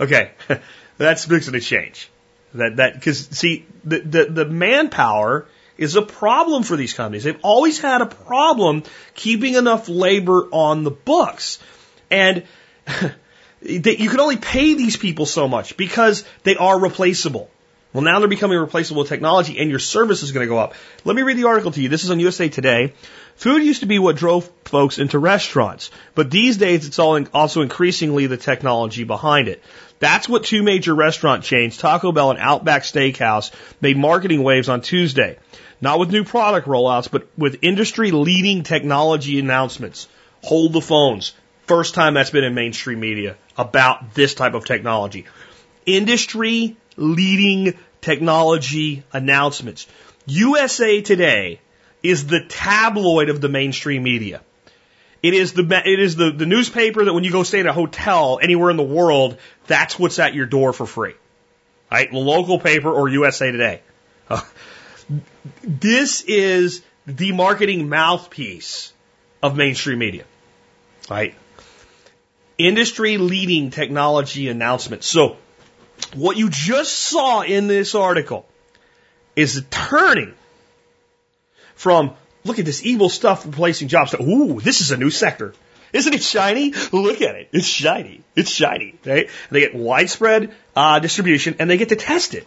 Okay. 0.00 0.30
That's 0.98 1.24
fixing 1.24 1.52
to 1.52 1.60
change. 1.60 2.10
That, 2.54 2.76
that, 2.76 3.02
cause 3.02 3.28
see, 3.30 3.66
the, 3.84 4.00
the, 4.00 4.24
the 4.24 4.44
manpower 4.44 5.46
is 5.76 5.94
a 5.96 6.02
problem 6.02 6.62
for 6.64 6.76
these 6.76 6.92
companies. 6.92 7.24
They've 7.24 7.38
always 7.42 7.78
had 7.78 8.02
a 8.02 8.06
problem 8.06 8.82
keeping 9.14 9.54
enough 9.54 9.88
labor 9.88 10.48
on 10.50 10.82
the 10.82 10.90
books. 10.90 11.58
And 12.10 12.44
that 12.86 13.98
you 13.98 14.08
can 14.10 14.20
only 14.20 14.36
pay 14.36 14.74
these 14.74 14.96
people 14.96 15.26
so 15.26 15.46
much 15.46 15.76
because 15.76 16.24
they 16.42 16.56
are 16.56 16.78
replaceable. 16.78 17.50
Well, 17.92 18.02
now 18.02 18.18
they're 18.18 18.28
becoming 18.28 18.58
replaceable 18.58 19.06
technology 19.06 19.58
and 19.58 19.70
your 19.70 19.78
service 19.78 20.22
is 20.22 20.32
going 20.32 20.46
to 20.46 20.48
go 20.48 20.58
up. 20.58 20.74
Let 21.04 21.16
me 21.16 21.22
read 21.22 21.38
the 21.38 21.48
article 21.48 21.70
to 21.72 21.80
you. 21.80 21.88
This 21.88 22.04
is 22.04 22.10
on 22.10 22.20
USA 22.20 22.48
Today. 22.48 22.92
Food 23.36 23.62
used 23.62 23.80
to 23.80 23.86
be 23.86 23.98
what 23.98 24.16
drove 24.16 24.50
folks 24.64 24.98
into 24.98 25.18
restaurants, 25.18 25.90
but 26.14 26.30
these 26.30 26.58
days 26.58 26.86
it's 26.86 26.98
all 26.98 27.16
in, 27.16 27.28
also 27.32 27.62
increasingly 27.62 28.26
the 28.26 28.36
technology 28.36 29.04
behind 29.04 29.48
it. 29.48 29.62
That's 30.00 30.28
what 30.28 30.44
two 30.44 30.62
major 30.62 30.94
restaurant 30.94 31.44
chains, 31.44 31.76
Taco 31.76 32.12
Bell 32.12 32.30
and 32.30 32.38
Outback 32.38 32.82
Steakhouse, 32.82 33.52
made 33.80 33.96
marketing 33.96 34.42
waves 34.42 34.68
on 34.68 34.80
Tuesday. 34.80 35.38
Not 35.80 35.98
with 35.98 36.10
new 36.10 36.24
product 36.24 36.66
rollouts, 36.66 37.10
but 37.10 37.28
with 37.38 37.60
industry 37.62 38.10
leading 38.10 38.64
technology 38.64 39.38
announcements. 39.38 40.08
Hold 40.42 40.72
the 40.72 40.80
phones. 40.80 41.32
First 41.66 41.94
time 41.94 42.14
that's 42.14 42.30
been 42.30 42.44
in 42.44 42.54
mainstream 42.54 43.00
media 43.00 43.36
about 43.56 44.14
this 44.14 44.34
type 44.34 44.54
of 44.54 44.64
technology. 44.64 45.26
Industry 45.86 46.76
leading 46.98 47.78
technology 48.00 49.02
announcements. 49.12 49.86
USA 50.26 51.00
Today 51.00 51.60
is 52.02 52.26
the 52.26 52.44
tabloid 52.48 53.28
of 53.28 53.40
the 53.40 53.48
mainstream 53.48 54.02
media. 54.02 54.42
It 55.22 55.34
is 55.34 55.52
the 55.52 55.64
it 55.84 55.98
is 55.98 56.16
the, 56.16 56.30
the 56.30 56.46
newspaper 56.46 57.04
that 57.04 57.12
when 57.12 57.24
you 57.24 57.32
go 57.32 57.42
stay 57.42 57.60
at 57.60 57.66
a 57.66 57.72
hotel 57.72 58.38
anywhere 58.40 58.70
in 58.70 58.76
the 58.76 58.82
world, 58.82 59.38
that's 59.66 59.98
what's 59.98 60.18
at 60.18 60.34
your 60.34 60.46
door 60.46 60.72
for 60.72 60.86
free. 60.86 61.14
Right? 61.90 62.10
The 62.10 62.18
local 62.18 62.60
paper 62.60 62.92
or 62.92 63.08
USA 63.08 63.50
Today. 63.50 63.80
This 65.62 66.20
is 66.20 66.82
the 67.06 67.32
marketing 67.32 67.88
mouthpiece 67.88 68.92
of 69.42 69.56
mainstream 69.56 69.98
media. 69.98 70.24
Right? 71.08 71.34
Industry 72.58 73.16
leading 73.16 73.70
technology 73.70 74.48
announcements. 74.48 75.06
So 75.06 75.38
what 76.14 76.36
you 76.36 76.48
just 76.50 76.92
saw 76.92 77.42
in 77.42 77.68
this 77.68 77.94
article 77.94 78.46
is 79.36 79.56
a 79.56 79.62
turning 79.62 80.34
from 81.74 82.14
look 82.44 82.58
at 82.58 82.64
this 82.64 82.84
evil 82.84 83.08
stuff 83.08 83.46
replacing 83.46 83.88
jobs 83.88 84.12
to 84.12 84.22
ooh, 84.22 84.60
this 84.60 84.80
is 84.80 84.90
a 84.90 84.96
new 84.96 85.10
sector. 85.10 85.54
Isn't 85.92 86.12
it 86.12 86.22
shiny? 86.22 86.72
Look 86.92 87.22
at 87.22 87.34
it. 87.34 87.48
It's 87.52 87.66
shiny. 87.66 88.22
It's 88.36 88.50
shiny. 88.50 88.94
Right? 89.04 89.30
They 89.50 89.60
get 89.60 89.74
widespread 89.74 90.52
uh, 90.76 90.98
distribution 90.98 91.56
and 91.58 91.70
they 91.70 91.78
get 91.78 91.88
to 91.90 91.96
test 91.96 92.34
it. 92.34 92.46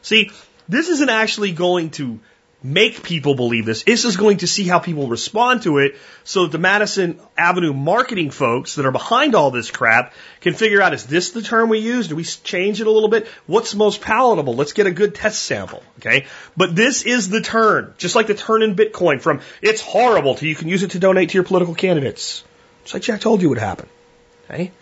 See, 0.00 0.30
this 0.68 0.88
isn't 0.88 1.10
actually 1.10 1.52
going 1.52 1.90
to 1.90 2.20
make 2.62 3.02
people 3.04 3.34
believe 3.36 3.64
this. 3.64 3.84
This 3.84 4.04
is 4.04 4.16
going 4.16 4.38
to 4.38 4.46
see 4.46 4.64
how 4.64 4.80
people 4.80 5.06
respond 5.06 5.62
to 5.62 5.78
it 5.78 5.96
so 6.24 6.42
that 6.42 6.52
the 6.52 6.58
Madison 6.58 7.20
Avenue 7.36 7.72
marketing 7.72 8.30
folks 8.30 8.74
that 8.74 8.86
are 8.86 8.90
behind 8.90 9.34
all 9.34 9.50
this 9.50 9.70
crap 9.70 10.12
can 10.40 10.54
figure 10.54 10.82
out 10.82 10.92
is 10.92 11.06
this 11.06 11.30
the 11.30 11.42
term 11.42 11.68
we 11.68 11.78
use? 11.78 12.08
Do 12.08 12.16
we 12.16 12.24
change 12.24 12.80
it 12.80 12.86
a 12.86 12.90
little 12.90 13.08
bit? 13.08 13.28
What's 13.46 13.74
most 13.74 14.00
palatable? 14.00 14.54
Let's 14.54 14.72
get 14.72 14.86
a 14.86 14.90
good 14.90 15.14
test 15.14 15.42
sample. 15.42 15.82
Okay. 15.98 16.26
But 16.56 16.74
this 16.74 17.02
is 17.02 17.28
the 17.28 17.40
turn, 17.40 17.94
just 17.96 18.16
like 18.16 18.26
the 18.26 18.34
turn 18.34 18.62
in 18.62 18.74
Bitcoin 18.74 19.20
from 19.20 19.40
it's 19.62 19.80
horrible 19.80 20.34
to 20.36 20.48
you 20.48 20.56
can 20.56 20.68
use 20.68 20.82
it 20.82 20.92
to 20.92 20.98
donate 20.98 21.30
to 21.30 21.34
your 21.34 21.44
political 21.44 21.74
candidates. 21.74 22.42
Just 22.82 22.94
like 22.94 23.02
Jack 23.02 23.20
told 23.20 23.40
you 23.40 23.50
would 23.50 23.58
happen. 23.58 23.88
Okay. 24.50 24.72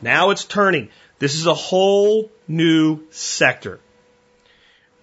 Now 0.00 0.30
it's 0.30 0.44
turning. 0.44 0.90
This 1.18 1.34
is 1.34 1.46
a 1.46 1.54
whole 1.54 2.30
new 2.46 3.00
sector. 3.10 3.80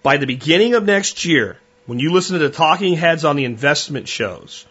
By 0.04 0.18
the 0.18 0.28
beginning 0.28 0.76
of 0.76 0.84
next 0.84 1.26
year, 1.26 1.58
when 1.86 2.00
you 2.00 2.14
listen 2.14 2.40
to 2.40 2.48
the 2.48 2.54
talking 2.54 2.96
heads 2.96 3.26
on 3.26 3.36
the 3.36 3.46
investment 3.46 4.08
shows, 4.08 4.66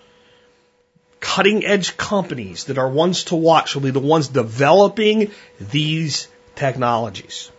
cutting 1.21 1.65
edge 1.65 1.97
companies 1.97 2.65
that 2.65 2.79
are 2.79 2.89
ones 2.89 3.25
to 3.25 3.37
watch 3.37 3.75
will 3.75 3.83
be 3.83 3.91
the 3.91 4.01
ones 4.01 4.29
developing 4.29 5.31
these 5.61 6.29
technologies. 6.55 7.51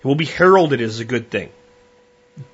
It 0.00 0.06
will 0.06 0.14
be 0.14 0.26
heralded 0.26 0.80
as 0.80 1.00
a 1.00 1.04
good 1.04 1.30
thing. 1.30 1.50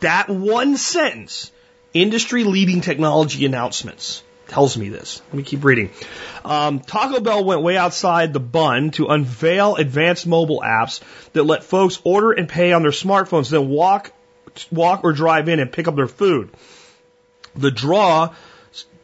That 0.00 0.28
one 0.28 0.76
sentence, 0.76 1.50
industry 1.92 2.44
leading 2.44 2.80
technology 2.80 3.44
announcements, 3.44 4.22
tells 4.46 4.76
me 4.76 4.88
this. 4.88 5.22
Let 5.28 5.34
me 5.34 5.42
keep 5.42 5.64
reading. 5.64 5.90
Um, 6.44 6.80
Taco 6.80 7.20
Bell 7.20 7.44
went 7.44 7.62
way 7.62 7.76
outside 7.76 8.32
the 8.32 8.40
bun 8.40 8.90
to 8.92 9.06
unveil 9.06 9.76
advanced 9.76 10.26
mobile 10.26 10.60
apps 10.64 11.00
that 11.32 11.44
let 11.44 11.64
folks 11.64 12.00
order 12.04 12.32
and 12.32 12.48
pay 12.48 12.72
on 12.72 12.82
their 12.82 12.90
smartphones, 12.90 13.50
then 13.50 13.68
walk 13.68 14.12
walk 14.70 15.04
or 15.04 15.12
drive 15.12 15.48
in 15.48 15.60
and 15.60 15.72
pick 15.72 15.88
up 15.88 15.96
their 15.96 16.08
food. 16.08 16.50
The 17.54 17.70
draw 17.70 18.34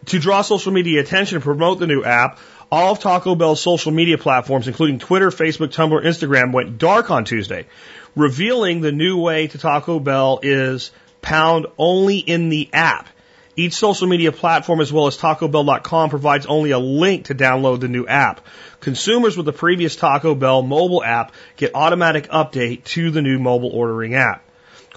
to 0.07 0.19
draw 0.19 0.43
social 0.43 0.73
media 0.73 1.01
attention 1.01 1.37
and 1.37 1.45
promote 1.45 1.79
the 1.79 1.87
new 1.87 2.05
app, 2.05 2.39
all 2.71 2.93
of 2.93 3.01
Taco 3.01 3.35
Bell's 3.35 3.61
social 3.61 3.93
media 3.93 4.19
platforms, 4.19 4.69
including 4.69 4.99
Twitter, 4.99 5.31
Facebook, 5.31 5.73
Tumblr, 5.73 6.03
Instagram, 6.05 6.53
went 6.53 6.79
dark 6.79 7.11
on 7.11 7.25
Tuesday, 7.25 7.67
revealing 8.15 8.81
the 8.81 8.93
new 8.93 9.21
way 9.21 9.47
to 9.49 9.59
Taco 9.59 9.99
Bell 10.01 10.41
is 10.43 10.91
pound 11.23 11.67
only 11.79 12.19
in 12.19 12.49
the 12.49 12.69
app. 12.73 13.09
Each 13.59 13.73
social 13.73 14.07
media 14.07 14.33
platform 14.33 14.81
as 14.83 14.93
well 14.93 15.07
as 15.07 15.17
TacoBell.com 15.17 16.11
provides 16.11 16.45
only 16.45 16.73
a 16.73 16.79
link 16.79 17.27
to 17.27 17.35
download 17.35 17.81
the 17.81 17.89
new 17.89 18.07
app. 18.07 18.47
Consumers 18.81 19.35
with 19.37 19.47
the 19.47 19.53
previous 19.53 19.97
Taco 19.97 20.35
Bell 20.35 20.61
mobile 20.61 21.03
app 21.03 21.33
get 21.57 21.75
automatic 21.75 22.29
update 22.29 22.85
to 22.85 23.11
the 23.11 23.23
new 23.23 23.39
mobile 23.39 23.71
ordering 23.71 24.15
app. 24.15 24.46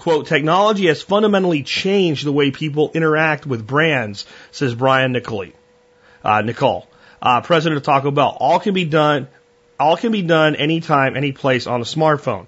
Quote, 0.00 0.28
technology 0.28 0.86
has 0.86 1.02
fundamentally 1.02 1.62
changed 1.62 2.24
the 2.24 2.32
way 2.32 2.50
people 2.50 2.90
interact 2.94 3.44
with 3.44 3.66
brands, 3.66 4.24
says 4.50 4.74
Brian 4.74 5.12
Niccol, 5.12 5.52
uh, 6.24 6.40
Niccol, 6.40 6.86
uh, 7.20 7.42
president 7.42 7.76
of 7.76 7.82
Taco 7.82 8.10
Bell. 8.10 8.34
All 8.40 8.60
can 8.60 8.72
be 8.72 8.86
done, 8.86 9.28
all 9.78 9.98
can 9.98 10.10
be 10.10 10.22
done 10.22 10.56
anytime, 10.56 11.18
any 11.18 11.32
place 11.32 11.66
on 11.66 11.82
a 11.82 11.84
smartphone. 11.84 12.46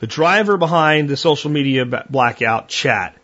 The 0.00 0.06
driver 0.06 0.58
behind 0.58 1.08
the 1.08 1.16
social 1.16 1.50
media 1.50 1.86
blackout 1.86 2.68
chat 2.68 3.16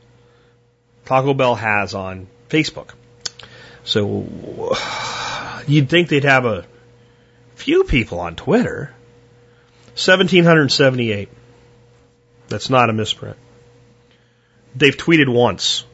Taco 1.05 1.33
Bell 1.33 1.55
has 1.55 1.93
on 1.93 2.27
Facebook. 2.49 2.89
So 3.83 4.75
you'd 5.67 5.89
think 5.89 6.09
they'd 6.09 6.25
have 6.25 6.45
a 6.45 6.65
few 7.55 7.85
people 7.85 8.19
on 8.19 8.35
Twitter. 8.35 8.93
1778. 9.95 11.29
That's 12.49 12.69
not 12.69 12.89
a 12.89 12.93
misprint. 12.93 13.37
They've 14.75 14.95
tweeted 14.95 15.27
once. 15.27 15.85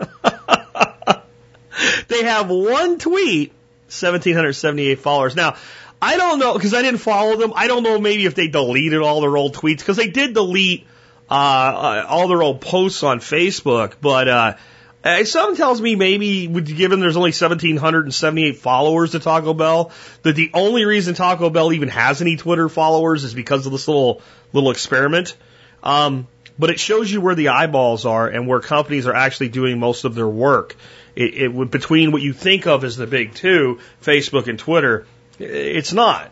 they 2.08 2.24
have 2.24 2.48
one 2.48 2.98
tweet, 2.98 3.50
1778 3.86 4.98
followers. 4.98 5.36
Now, 5.36 5.56
I 6.02 6.16
don't 6.16 6.38
know, 6.38 6.54
because 6.54 6.74
I 6.74 6.82
didn't 6.82 7.00
follow 7.00 7.36
them. 7.36 7.52
I 7.54 7.66
don't 7.66 7.82
know 7.82 7.98
maybe 7.98 8.26
if 8.26 8.34
they 8.34 8.48
deleted 8.48 9.02
all 9.02 9.20
their 9.20 9.36
old 9.36 9.54
tweets, 9.54 9.78
because 9.78 9.96
they 9.96 10.08
did 10.08 10.34
delete 10.34 10.86
uh, 11.30 11.34
uh, 11.34 12.06
all 12.08 12.28
their 12.28 12.42
old 12.42 12.60
posts 12.60 13.02
on 13.02 13.20
Facebook, 13.20 13.94
but 14.00 14.28
uh, 14.28 15.24
something 15.24 15.56
tells 15.56 15.80
me 15.80 15.94
maybe, 15.94 16.48
given 16.48 17.00
there's 17.00 17.16
only 17.16 17.30
1,778 17.30 18.56
followers 18.56 19.12
to 19.12 19.20
Taco 19.20 19.54
Bell, 19.54 19.92
that 20.22 20.34
the 20.34 20.50
only 20.54 20.84
reason 20.84 21.14
Taco 21.14 21.50
Bell 21.50 21.72
even 21.72 21.88
has 21.88 22.20
any 22.20 22.36
Twitter 22.36 22.68
followers 22.68 23.24
is 23.24 23.32
because 23.32 23.66
of 23.66 23.72
this 23.72 23.86
little 23.86 24.22
little 24.52 24.70
experiment. 24.70 25.36
Um, 25.82 26.26
but 26.60 26.68
it 26.68 26.78
shows 26.78 27.10
you 27.10 27.22
where 27.22 27.34
the 27.34 27.48
eyeballs 27.48 28.04
are 28.04 28.28
and 28.28 28.46
where 28.46 28.60
companies 28.60 29.06
are 29.06 29.14
actually 29.14 29.48
doing 29.48 29.78
most 29.78 30.04
of 30.04 30.14
their 30.14 30.28
work. 30.28 30.76
It, 31.16 31.34
it 31.34 31.70
between 31.70 32.12
what 32.12 32.20
you 32.20 32.34
think 32.34 32.66
of 32.66 32.84
as 32.84 32.96
the 32.96 33.06
big 33.06 33.34
two, 33.34 33.80
Facebook 34.02 34.46
and 34.46 34.58
Twitter, 34.58 35.06
it's 35.38 35.94
not. 35.94 36.30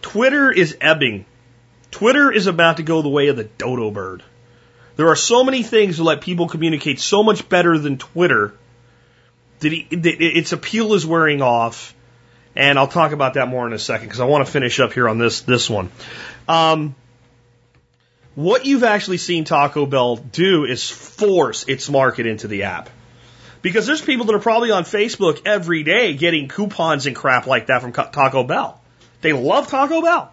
Twitter 0.00 0.50
is 0.50 0.74
ebbing. 0.80 1.26
Twitter 1.90 2.32
is 2.32 2.46
about 2.46 2.78
to 2.78 2.82
go 2.82 3.02
the 3.02 3.10
way 3.10 3.28
of 3.28 3.36
the 3.36 3.44
dodo 3.44 3.90
bird. 3.90 4.22
There 4.96 5.08
are 5.08 5.16
so 5.16 5.44
many 5.44 5.62
things 5.62 5.98
that 5.98 6.04
let 6.04 6.22
people 6.22 6.48
communicate 6.48 6.98
so 6.98 7.22
much 7.22 7.46
better 7.46 7.78
than 7.78 7.98
Twitter 7.98 8.54
that, 9.58 9.70
he, 9.70 9.86
that 9.90 10.22
its 10.22 10.52
appeal 10.52 10.94
is 10.94 11.04
wearing 11.04 11.42
off. 11.42 11.94
And 12.56 12.78
I'll 12.78 12.88
talk 12.88 13.12
about 13.12 13.34
that 13.34 13.48
more 13.48 13.66
in 13.66 13.74
a 13.74 13.78
second 13.78 14.08
because 14.08 14.20
I 14.20 14.24
want 14.24 14.46
to 14.46 14.50
finish 14.50 14.80
up 14.80 14.94
here 14.94 15.08
on 15.08 15.18
this 15.18 15.42
this 15.42 15.70
one. 15.70 15.90
Um, 16.48 16.96
what 18.34 18.66
you've 18.66 18.84
actually 18.84 19.18
seen 19.18 19.44
Taco 19.44 19.86
Bell 19.86 20.16
do 20.16 20.64
is 20.64 20.88
force 20.88 21.66
its 21.68 21.88
market 21.90 22.26
into 22.26 22.48
the 22.48 22.64
app. 22.64 22.90
Because 23.62 23.86
there's 23.86 24.00
people 24.00 24.26
that 24.26 24.34
are 24.34 24.40
probably 24.40 24.70
on 24.70 24.84
Facebook 24.84 25.42
every 25.44 25.82
day 25.82 26.14
getting 26.14 26.48
coupons 26.48 27.06
and 27.06 27.14
crap 27.14 27.46
like 27.46 27.66
that 27.66 27.82
from 27.82 27.92
Taco 27.92 28.44
Bell. 28.44 28.80
They 29.20 29.32
love 29.32 29.68
Taco 29.68 30.00
Bell. 30.00 30.32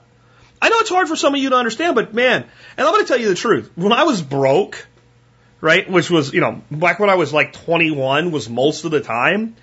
I 0.61 0.69
know 0.69 0.77
it's 0.79 0.89
hard 0.89 1.07
for 1.07 1.15
some 1.15 1.35
of 1.35 1.41
you 1.41 1.49
to 1.49 1.55
understand, 1.55 1.95
but 1.95 2.13
man, 2.13 2.45
and 2.77 2.87
I'm 2.87 2.93
going 2.93 3.03
to 3.03 3.07
tell 3.07 3.19
you 3.19 3.27
the 3.27 3.35
truth. 3.35 3.69
When 3.75 3.91
I 3.91 4.03
was 4.03 4.21
broke, 4.21 4.87
right, 5.59 5.89
which 5.89 6.09
was, 6.09 6.33
you 6.33 6.41
know, 6.41 6.61
back 6.71 6.99
when 6.99 7.09
I 7.09 7.15
was 7.15 7.33
like 7.33 7.53
21 7.53 8.31
was 8.31 8.49
most 8.49 8.85
of 8.85 8.91
the 8.91 9.01
time, 9.01 9.55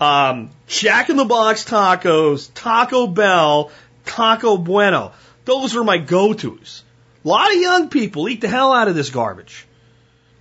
um, 0.00 0.50
Jack 0.66 1.08
in 1.08 1.16
the 1.16 1.24
Box 1.24 1.64
tacos, 1.64 2.50
Taco 2.54 3.06
Bell, 3.06 3.70
Taco 4.04 4.58
Bueno. 4.58 5.12
Those 5.46 5.74
were 5.74 5.84
my 5.84 5.98
go-tos. 5.98 6.82
A 7.26 7.28
lot 7.28 7.52
of 7.52 7.60
young 7.60 7.88
people 7.88 8.28
eat 8.28 8.40
the 8.40 8.48
hell 8.48 8.72
out 8.72 8.86
of 8.86 8.94
this 8.94 9.10
garbage. 9.10 9.66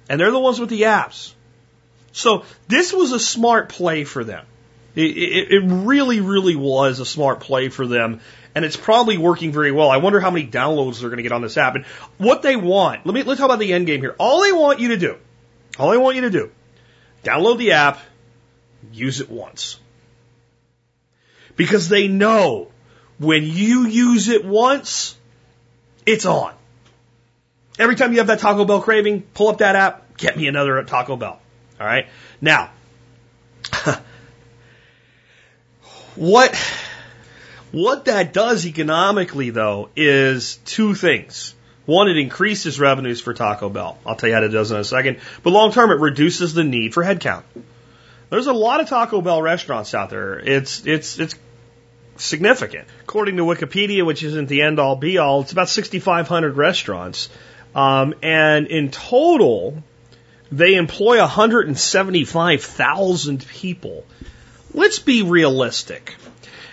And 0.08 0.22
they're 0.22 0.30
the 0.30 0.40
ones 0.40 0.60
with 0.60 0.70
the 0.70 0.84
apps. 0.84 1.34
So 2.12 2.46
this 2.68 2.94
was 2.94 3.12
a 3.12 3.20
smart 3.20 3.70
play 3.70 4.04
for 4.04 4.24
them. 4.24 4.46
It, 4.94 5.18
it, 5.18 5.52
it, 5.52 5.64
really, 5.66 6.22
really 6.22 6.56
was 6.56 7.00
a 7.00 7.06
smart 7.06 7.40
play 7.40 7.70
for 7.70 7.88
them. 7.88 8.22
And 8.54 8.64
it's 8.64 8.78
probably 8.78 9.18
working 9.18 9.52
very 9.52 9.72
well. 9.72 9.90
I 9.90 9.98
wonder 9.98 10.20
how 10.20 10.30
many 10.30 10.46
downloads 10.46 11.00
they're 11.00 11.10
going 11.10 11.18
to 11.18 11.24
get 11.24 11.32
on 11.32 11.42
this 11.42 11.58
app. 11.58 11.74
And 11.74 11.86
what 12.20 12.44
they 12.44 12.56
want, 12.56 13.04
let 13.04 13.16
me, 13.16 13.24
let's 13.24 13.40
talk 13.40 13.50
about 13.50 13.58
the 13.58 13.74
end 13.74 13.88
game 13.88 14.02
here. 14.02 14.16
All 14.20 14.44
they 14.44 14.52
want 14.52 14.80
you 14.80 14.90
to 14.90 14.98
do, 14.98 15.18
all 15.80 15.90
they 15.90 15.98
want 15.98 16.18
you 16.18 16.22
to 16.22 16.30
do, 16.30 16.52
download 17.24 17.58
the 17.58 17.72
app, 17.72 18.00
use 18.92 19.22
it 19.22 19.30
once. 19.32 19.80
Because 21.56 21.90
they 21.90 22.08
know 22.08 22.68
when 23.18 23.44
you 23.44 23.88
use 23.88 24.30
it 24.30 24.46
once, 24.46 25.18
it's 26.06 26.28
on. 26.28 26.54
Every 27.78 27.96
time 27.96 28.12
you 28.14 28.20
have 28.20 28.28
that 28.28 28.40
Taco 28.40 28.66
Bell 28.66 28.82
craving, 28.82 29.22
pull 29.34 29.50
up 29.50 29.58
that 29.60 29.76
app, 29.76 30.18
get 30.18 30.38
me 30.38 30.48
another 30.48 30.82
Taco 30.84 31.16
Bell. 31.18 31.40
All 31.80 31.86
right. 31.86 32.08
Now, 32.40 32.70
what 36.16 36.56
what 37.72 38.06
that 38.06 38.32
does 38.32 38.66
economically, 38.66 39.50
though, 39.50 39.90
is 39.96 40.56
two 40.64 40.96
things. 40.96 41.54
One, 41.86 42.08
it 42.08 42.18
increases 42.18 42.80
revenues 42.80 43.20
for 43.22 43.34
Taco 43.34 43.70
Bell. 43.70 43.98
I'll 44.06 44.16
tell 44.16 44.30
you 44.30 44.36
how 44.36 44.42
it 44.42 44.48
does 44.48 44.72
in 44.72 44.78
a 44.78 44.84
second. 44.84 45.20
But 45.44 45.52
long 45.52 45.72
term, 45.72 45.92
it 45.92 46.00
reduces 46.00 46.54
the 46.54 46.64
need 46.64 46.94
for 46.94 47.04
headcount. 47.04 47.44
There's 48.30 48.48
a 48.48 48.54
lot 48.54 48.80
of 48.80 48.90
Taco 48.90 49.22
Bell 49.22 49.42
restaurants 49.42 49.94
out 49.94 50.10
there. 50.10 50.40
It's 50.40 50.86
it's 50.86 51.20
it's 51.20 51.36
significant. 52.16 52.88
According 53.02 53.38
to 53.38 53.44
Wikipedia, 53.44 54.06
which 54.06 54.24
isn't 54.24 54.48
the 54.48 54.62
end 54.62 54.80
all 54.80 54.96
be 54.96 55.18
all, 55.18 55.42
it's 55.42 55.52
about 55.52 55.70
6,500 55.70 56.58
restaurants. 56.58 57.30
Um, 57.76 58.16
and 58.24 58.66
in 58.68 58.90
total, 58.90 59.84
they 60.52 60.76
employ 60.76 61.20
175,000 61.20 63.48
people. 63.48 64.06
Let's 64.74 65.00
be 65.00 65.24
realistic. 65.24 66.16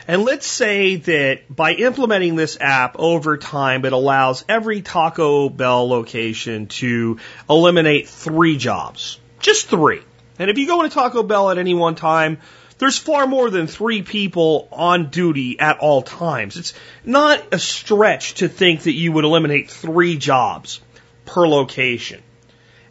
And 0.06 0.24
let's 0.24 0.46
say 0.46 0.96
that 0.96 1.54
by 1.54 1.74
implementing 1.74 2.36
this 2.36 2.56
app 2.60 2.96
over 2.98 3.36
time, 3.36 3.84
it 3.84 3.92
allows 3.92 4.44
every 4.48 4.80
Taco 4.82 5.48
Bell 5.48 5.88
location 5.88 6.66
to 6.66 7.18
eliminate 7.48 8.08
three 8.08 8.56
jobs. 8.56 9.20
Just 9.40 9.68
three. 9.68 10.02
And 10.38 10.50
if 10.50 10.58
you 10.58 10.66
go 10.66 10.82
into 10.82 10.94
Taco 10.94 11.22
Bell 11.22 11.50
at 11.50 11.58
any 11.58 11.74
one 11.74 11.94
time, 11.94 12.38
there's 12.78 12.98
far 12.98 13.28
more 13.28 13.50
than 13.50 13.68
three 13.68 14.02
people 14.02 14.68
on 14.72 15.10
duty 15.10 15.60
at 15.60 15.78
all 15.78 16.02
times. 16.02 16.56
It's 16.56 16.74
not 17.04 17.40
a 17.52 17.58
stretch 17.58 18.34
to 18.34 18.48
think 18.48 18.82
that 18.82 18.92
you 18.92 19.12
would 19.12 19.24
eliminate 19.24 19.70
three 19.70 20.16
jobs 20.16 20.80
per 21.24 21.46
location. 21.46 22.22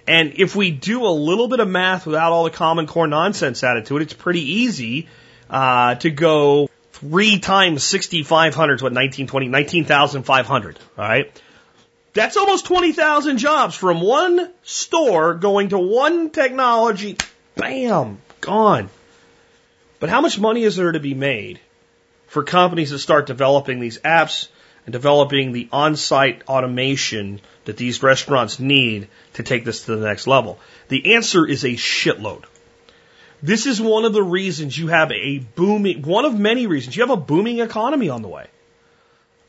And 0.07 0.33
if 0.37 0.55
we 0.55 0.71
do 0.71 1.05
a 1.05 1.09
little 1.09 1.47
bit 1.47 1.59
of 1.59 1.67
math 1.67 2.05
without 2.05 2.31
all 2.31 2.43
the 2.43 2.49
common 2.49 2.87
core 2.87 3.07
nonsense 3.07 3.63
added 3.63 3.85
to 3.87 3.97
it, 3.97 4.01
it's 4.01 4.13
pretty 4.13 4.41
easy 4.41 5.07
uh, 5.49 5.95
to 5.95 6.09
go 6.09 6.69
three 6.93 7.39
times 7.39 7.83
6,500 7.83 8.75
is 8.75 8.81
what 8.81 8.93
1920, 8.93 9.47
19,500. 9.47 10.79
All 10.97 11.03
right. 11.03 11.41
That's 12.13 12.35
almost 12.35 12.65
20,000 12.65 13.37
jobs 13.37 13.75
from 13.75 14.01
one 14.01 14.51
store 14.63 15.35
going 15.35 15.69
to 15.69 15.77
one 15.77 16.29
technology. 16.29 17.17
Bam, 17.55 18.19
gone. 18.41 18.89
But 19.99 20.09
how 20.09 20.19
much 20.19 20.39
money 20.39 20.63
is 20.63 20.75
there 20.75 20.91
to 20.91 20.99
be 20.99 21.13
made 21.13 21.59
for 22.27 22.43
companies 22.43 22.89
that 22.89 22.99
start 22.99 23.27
developing 23.27 23.79
these 23.79 23.99
apps 23.99 24.47
and 24.91 24.93
developing 24.93 25.53
the 25.53 25.69
on-site 25.71 26.43
automation 26.49 27.39
that 27.63 27.77
these 27.77 28.03
restaurants 28.03 28.59
need 28.59 29.07
to 29.33 29.43
take 29.43 29.63
this 29.63 29.85
to 29.85 29.95
the 29.95 30.05
next 30.05 30.27
level? 30.27 30.59
The 30.89 31.15
answer 31.15 31.47
is 31.47 31.63
a 31.63 31.69
shitload. 31.69 32.43
This 33.41 33.65
is 33.65 33.79
one 33.79 34.03
of 34.03 34.11
the 34.11 34.21
reasons 34.21 34.77
you 34.77 34.87
have 34.87 35.11
a 35.13 35.39
booming, 35.39 36.01
one 36.01 36.25
of 36.25 36.37
many 36.37 36.67
reasons 36.67 36.95
you 36.97 37.03
have 37.03 37.09
a 37.09 37.15
booming 37.15 37.59
economy 37.59 38.09
on 38.09 38.21
the 38.21 38.27
way. 38.27 38.47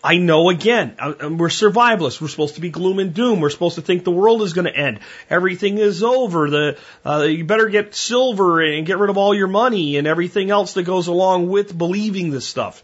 I 0.05 0.17
know 0.17 0.49
again, 0.49 0.95
uh, 0.99 1.15
uh, 1.25 1.29
we're 1.29 1.49
survivalists. 1.49 2.21
We're 2.21 2.29
supposed 2.29 2.55
to 2.55 2.61
be 2.61 2.71
gloom 2.71 3.01
and 3.01 3.13
doom. 3.13 3.41
We're 3.41 3.51
supposed 3.51 3.77
to 3.77 3.83
think 3.83 4.05
the 4.05 4.11
world 4.13 4.43
is 4.43 4.53
going 4.53 4.65
to 4.67 4.77
end. 4.77 5.01
Everything 5.29 5.79
is 5.79 6.03
over. 6.03 6.51
The, 6.51 6.79
uh, 7.05 7.23
you 7.23 7.45
better 7.45 7.69
get 7.69 7.95
silver 7.95 8.61
and 8.61 8.87
get 8.87 8.99
rid 8.99 9.11
of 9.11 9.19
all 9.19 9.35
your 9.35 9.49
money 9.49 9.97
and 9.97 10.07
everything 10.07 10.51
else 10.51 10.75
that 10.75 10.85
goes 10.85 11.09
along 11.09 11.49
with 11.49 11.77
believing 11.77 12.31
this 12.31 12.47
stuff. 12.47 12.83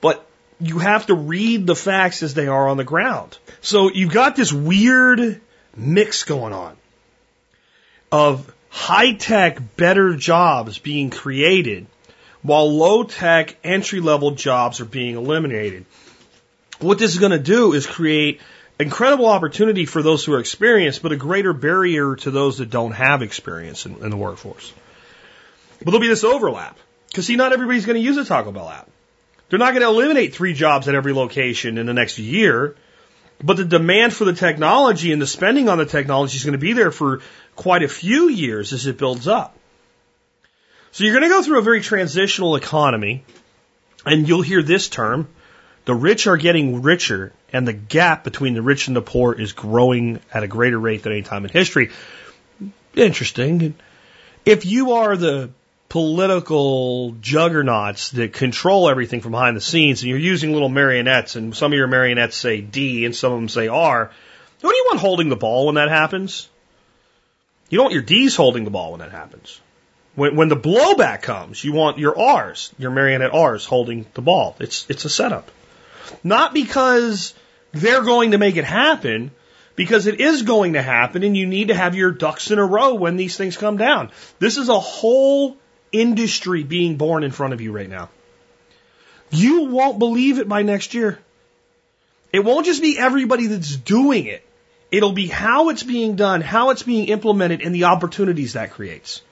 But 0.00 0.26
you 0.60 0.78
have 0.78 1.06
to 1.06 1.14
read 1.14 1.66
the 1.66 1.76
facts 1.76 2.22
as 2.22 2.34
they 2.34 2.48
are 2.48 2.68
on 2.68 2.76
the 2.76 2.84
ground. 2.84 3.36
So 3.60 3.90
you've 3.90 4.12
got 4.12 4.36
this 4.36 4.52
weird 4.52 5.40
mix 5.76 6.24
going 6.24 6.52
on 6.52 6.76
of 8.10 8.52
high 8.70 9.12
tech, 9.12 9.76
better 9.76 10.16
jobs 10.16 10.78
being 10.78 11.10
created 11.10 11.86
while 12.42 12.72
low 12.72 13.02
tech, 13.02 13.56
entry 13.64 14.00
level 14.00 14.32
jobs 14.32 14.80
are 14.80 14.84
being 14.84 15.16
eliminated 15.16 15.84
what 16.80 16.98
this 16.98 17.12
is 17.12 17.18
going 17.18 17.32
to 17.32 17.38
do 17.38 17.72
is 17.72 17.86
create 17.86 18.40
incredible 18.78 19.26
opportunity 19.26 19.86
for 19.86 20.02
those 20.02 20.24
who 20.24 20.34
are 20.34 20.40
experienced, 20.40 21.02
but 21.02 21.12
a 21.12 21.16
greater 21.16 21.52
barrier 21.52 22.16
to 22.16 22.30
those 22.30 22.58
that 22.58 22.70
don't 22.70 22.92
have 22.92 23.22
experience 23.22 23.86
in, 23.86 23.96
in 23.96 24.10
the 24.10 24.16
workforce. 24.16 24.72
But 25.78 25.86
there'll 25.86 26.00
be 26.00 26.08
this 26.08 26.24
overlap. 26.24 26.78
Because 27.08 27.26
see, 27.26 27.36
not 27.36 27.52
everybody's 27.52 27.86
going 27.86 27.96
to 27.96 28.02
use 28.02 28.16
a 28.16 28.24
Taco 28.24 28.52
Bell 28.52 28.68
app. 28.68 28.88
They're 29.48 29.58
not 29.58 29.72
going 29.72 29.82
to 29.82 29.88
eliminate 29.88 30.34
three 30.34 30.54
jobs 30.54 30.88
at 30.88 30.94
every 30.94 31.12
location 31.12 31.78
in 31.78 31.86
the 31.86 31.94
next 31.94 32.18
year, 32.18 32.74
but 33.42 33.56
the 33.56 33.64
demand 33.64 34.12
for 34.12 34.24
the 34.24 34.32
technology 34.32 35.12
and 35.12 35.22
the 35.22 35.26
spending 35.26 35.68
on 35.68 35.78
the 35.78 35.86
technology 35.86 36.36
is 36.36 36.44
going 36.44 36.52
to 36.52 36.58
be 36.58 36.72
there 36.72 36.90
for 36.90 37.20
quite 37.54 37.82
a 37.82 37.88
few 37.88 38.28
years 38.28 38.72
as 38.72 38.86
it 38.86 38.98
builds 38.98 39.28
up. 39.28 39.56
So 40.92 41.04
you're 41.04 41.12
going 41.12 41.28
to 41.28 41.34
go 41.34 41.42
through 41.42 41.58
a 41.58 41.62
very 41.62 41.80
transitional 41.80 42.56
economy, 42.56 43.24
and 44.04 44.26
you'll 44.26 44.42
hear 44.42 44.62
this 44.62 44.88
term, 44.88 45.28
the 45.84 45.94
rich 45.94 46.26
are 46.26 46.36
getting 46.36 46.82
richer, 46.82 47.32
and 47.52 47.68
the 47.68 47.72
gap 47.72 48.24
between 48.24 48.54
the 48.54 48.62
rich 48.62 48.88
and 48.88 48.96
the 48.96 49.02
poor 49.02 49.32
is 49.32 49.52
growing 49.52 50.20
at 50.32 50.42
a 50.42 50.48
greater 50.48 50.78
rate 50.78 51.02
than 51.02 51.12
any 51.12 51.22
time 51.22 51.44
in 51.44 51.50
history. 51.50 51.90
Interesting. 52.94 53.74
If 54.44 54.64
you 54.64 54.92
are 54.92 55.16
the 55.16 55.50
political 55.88 57.12
juggernauts 57.20 58.10
that 58.10 58.32
control 58.32 58.88
everything 58.88 59.20
from 59.20 59.32
behind 59.32 59.56
the 59.56 59.60
scenes, 59.60 60.02
and 60.02 60.10
you're 60.10 60.18
using 60.18 60.52
little 60.52 60.68
marionettes, 60.68 61.36
and 61.36 61.54
some 61.54 61.72
of 61.72 61.76
your 61.76 61.86
marionettes 61.86 62.36
say 62.36 62.60
D 62.60 63.04
and 63.04 63.14
some 63.14 63.32
of 63.32 63.38
them 63.38 63.48
say 63.48 63.68
R, 63.68 64.10
who 64.62 64.68
do 64.68 64.74
you 64.74 64.84
want 64.88 65.00
holding 65.00 65.28
the 65.28 65.36
ball 65.36 65.66
when 65.66 65.76
that 65.76 65.88
happens? 65.88 66.48
You 67.68 67.78
don't 67.78 67.86
want 67.86 67.94
your 67.94 68.02
D's 68.02 68.36
holding 68.36 68.64
the 68.64 68.70
ball 68.70 68.92
when 68.92 69.00
that 69.00 69.12
happens. 69.12 69.60
When, 70.14 70.34
when 70.36 70.48
the 70.48 70.56
blowback 70.56 71.22
comes, 71.22 71.62
you 71.62 71.72
want 71.72 71.98
your 71.98 72.18
R's, 72.18 72.72
your 72.78 72.90
marionette 72.90 73.34
R's 73.34 73.64
holding 73.64 74.06
the 74.14 74.22
ball. 74.22 74.56
It's, 74.58 74.86
it's 74.88 75.04
a 75.04 75.10
setup. 75.10 75.50
Not 76.24 76.54
because 76.54 77.34
they're 77.72 78.02
going 78.02 78.30
to 78.30 78.38
make 78.38 78.56
it 78.56 78.64
happen, 78.64 79.30
because 79.74 80.06
it 80.06 80.20
is 80.20 80.42
going 80.42 80.72
to 80.72 80.82
happen 80.82 81.22
and 81.22 81.36
you 81.36 81.46
need 81.46 81.68
to 81.68 81.74
have 81.74 81.94
your 81.94 82.10
ducks 82.10 82.50
in 82.50 82.58
a 82.58 82.64
row 82.64 82.94
when 82.94 83.16
these 83.16 83.36
things 83.36 83.56
come 83.56 83.76
down. 83.76 84.10
This 84.38 84.56
is 84.56 84.68
a 84.68 84.80
whole 84.80 85.56
industry 85.92 86.62
being 86.62 86.96
born 86.96 87.24
in 87.24 87.30
front 87.30 87.52
of 87.52 87.60
you 87.60 87.72
right 87.72 87.88
now. 87.88 88.08
You 89.30 89.64
won't 89.64 89.98
believe 89.98 90.38
it 90.38 90.48
by 90.48 90.62
next 90.62 90.94
year. 90.94 91.18
It 92.32 92.40
won't 92.40 92.66
just 92.66 92.82
be 92.82 92.98
everybody 92.98 93.46
that's 93.46 93.76
doing 93.76 94.26
it. 94.26 94.44
It'll 94.90 95.12
be 95.12 95.26
how 95.26 95.70
it's 95.70 95.82
being 95.82 96.16
done, 96.16 96.40
how 96.40 96.70
it's 96.70 96.82
being 96.82 97.08
implemented, 97.08 97.60
and 97.60 97.74
the 97.74 97.84
opportunities 97.84 98.52
that 98.52 98.70
creates. 98.70 99.22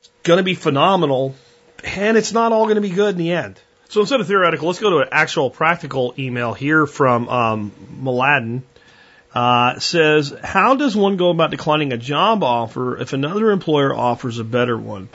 It's 0.00 0.10
going 0.22 0.36
to 0.36 0.42
be 0.42 0.54
phenomenal, 0.54 1.34
and 1.82 2.16
it's 2.16 2.32
not 2.32 2.52
all 2.52 2.64
going 2.64 2.74
to 2.76 2.82
be 2.82 2.90
good 2.90 3.12
in 3.14 3.18
the 3.18 3.32
end. 3.32 3.60
So 3.88 4.00
instead 4.00 4.20
of 4.20 4.26
theoretical, 4.26 4.68
let's 4.68 4.78
go 4.78 4.90
to 4.90 4.98
an 4.98 5.08
actual 5.12 5.50
practical 5.50 6.14
email 6.18 6.52
here 6.52 6.86
from 6.86 7.28
um, 7.28 7.72
Mladen. 8.02 8.62
Uh, 9.34 9.78
says, 9.78 10.34
How 10.42 10.76
does 10.76 10.96
one 10.96 11.16
go 11.16 11.30
about 11.30 11.50
declining 11.50 11.92
a 11.92 11.96
job 11.96 12.42
offer 12.42 12.98
if 12.98 13.12
another 13.12 13.50
employer 13.50 13.94
offers 13.94 14.38
a 14.38 14.44
better 14.44 14.76
one? 14.76 15.08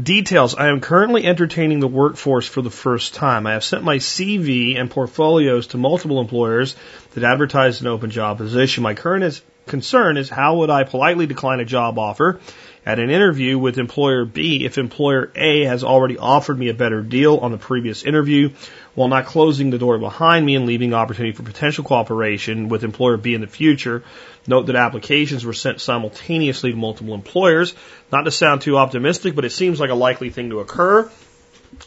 Details. 0.00 0.54
I 0.54 0.68
am 0.68 0.80
currently 0.80 1.24
entertaining 1.24 1.80
the 1.80 1.88
workforce 1.88 2.46
for 2.46 2.62
the 2.62 2.70
first 2.70 3.14
time. 3.14 3.48
I 3.48 3.54
have 3.54 3.64
sent 3.64 3.82
my 3.82 3.96
CV 3.96 4.78
and 4.78 4.88
portfolios 4.88 5.68
to 5.68 5.76
multiple 5.76 6.20
employers 6.20 6.76
that 7.14 7.24
advertise 7.24 7.80
an 7.80 7.88
open 7.88 8.10
job 8.10 8.38
position. 8.38 8.84
My 8.84 8.94
current 8.94 9.24
is, 9.24 9.42
concern 9.66 10.16
is 10.16 10.30
how 10.30 10.58
would 10.58 10.70
I 10.70 10.84
politely 10.84 11.26
decline 11.26 11.58
a 11.58 11.64
job 11.64 11.98
offer 11.98 12.38
at 12.86 13.00
an 13.00 13.10
interview 13.10 13.58
with 13.58 13.76
employer 13.76 14.24
B 14.24 14.64
if 14.64 14.78
employer 14.78 15.32
A 15.34 15.64
has 15.64 15.82
already 15.82 16.16
offered 16.16 16.58
me 16.58 16.68
a 16.68 16.74
better 16.74 17.02
deal 17.02 17.36
on 17.36 17.50
the 17.50 17.58
previous 17.58 18.04
interview 18.04 18.50
while 18.98 19.06
not 19.06 19.26
closing 19.26 19.70
the 19.70 19.78
door 19.78 19.96
behind 19.96 20.44
me 20.44 20.56
and 20.56 20.66
leaving 20.66 20.92
opportunity 20.92 21.30
for 21.30 21.44
potential 21.44 21.84
cooperation 21.84 22.68
with 22.68 22.82
employer 22.82 23.16
B 23.16 23.32
in 23.32 23.40
the 23.40 23.46
future. 23.46 24.02
Note 24.44 24.66
that 24.66 24.74
applications 24.74 25.44
were 25.44 25.52
sent 25.52 25.80
simultaneously 25.80 26.72
to 26.72 26.76
multiple 26.76 27.14
employers. 27.14 27.74
Not 28.10 28.22
to 28.22 28.32
sound 28.32 28.62
too 28.62 28.76
optimistic, 28.76 29.36
but 29.36 29.44
it 29.44 29.52
seems 29.52 29.78
like 29.78 29.90
a 29.90 29.94
likely 29.94 30.30
thing 30.30 30.50
to 30.50 30.58
occur. 30.58 31.08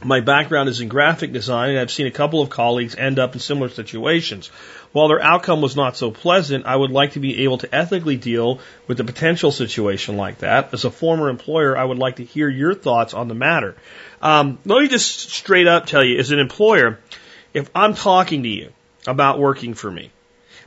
My 0.01 0.21
background 0.21 0.69
is 0.69 0.79
in 0.79 0.87
graphic 0.87 1.33
design 1.33 1.71
and 1.71 1.79
I've 1.79 1.91
seen 1.91 2.07
a 2.07 2.11
couple 2.11 2.41
of 2.41 2.49
colleagues 2.49 2.95
end 2.95 3.19
up 3.19 3.33
in 3.33 3.41
similar 3.41 3.67
situations. 3.67 4.49
While 4.91 5.07
their 5.07 5.21
outcome 5.21 5.61
was 5.61 5.75
not 5.75 5.95
so 5.95 6.11
pleasant, 6.11 6.65
I 6.65 6.75
would 6.75 6.91
like 6.91 7.13
to 7.13 7.19
be 7.19 7.43
able 7.43 7.59
to 7.59 7.73
ethically 7.73 8.17
deal 8.17 8.59
with 8.87 8.99
a 8.99 9.05
potential 9.05 9.51
situation 9.51 10.17
like 10.17 10.39
that. 10.39 10.73
As 10.73 10.83
a 10.83 10.91
former 10.91 11.29
employer, 11.29 11.77
I 11.77 11.85
would 11.85 11.97
like 11.97 12.17
to 12.17 12.25
hear 12.25 12.49
your 12.49 12.73
thoughts 12.73 13.13
on 13.13 13.29
the 13.29 13.33
matter. 13.33 13.75
Um, 14.21 14.59
let 14.65 14.81
me 14.81 14.89
just 14.89 15.29
straight 15.29 15.67
up 15.67 15.85
tell 15.85 16.03
you, 16.03 16.19
as 16.19 16.31
an 16.31 16.39
employer, 16.39 16.99
if 17.53 17.69
I'm 17.73 17.93
talking 17.93 18.43
to 18.43 18.49
you 18.49 18.71
about 19.07 19.39
working 19.39 19.75
for 19.75 19.89
me, 19.89 20.11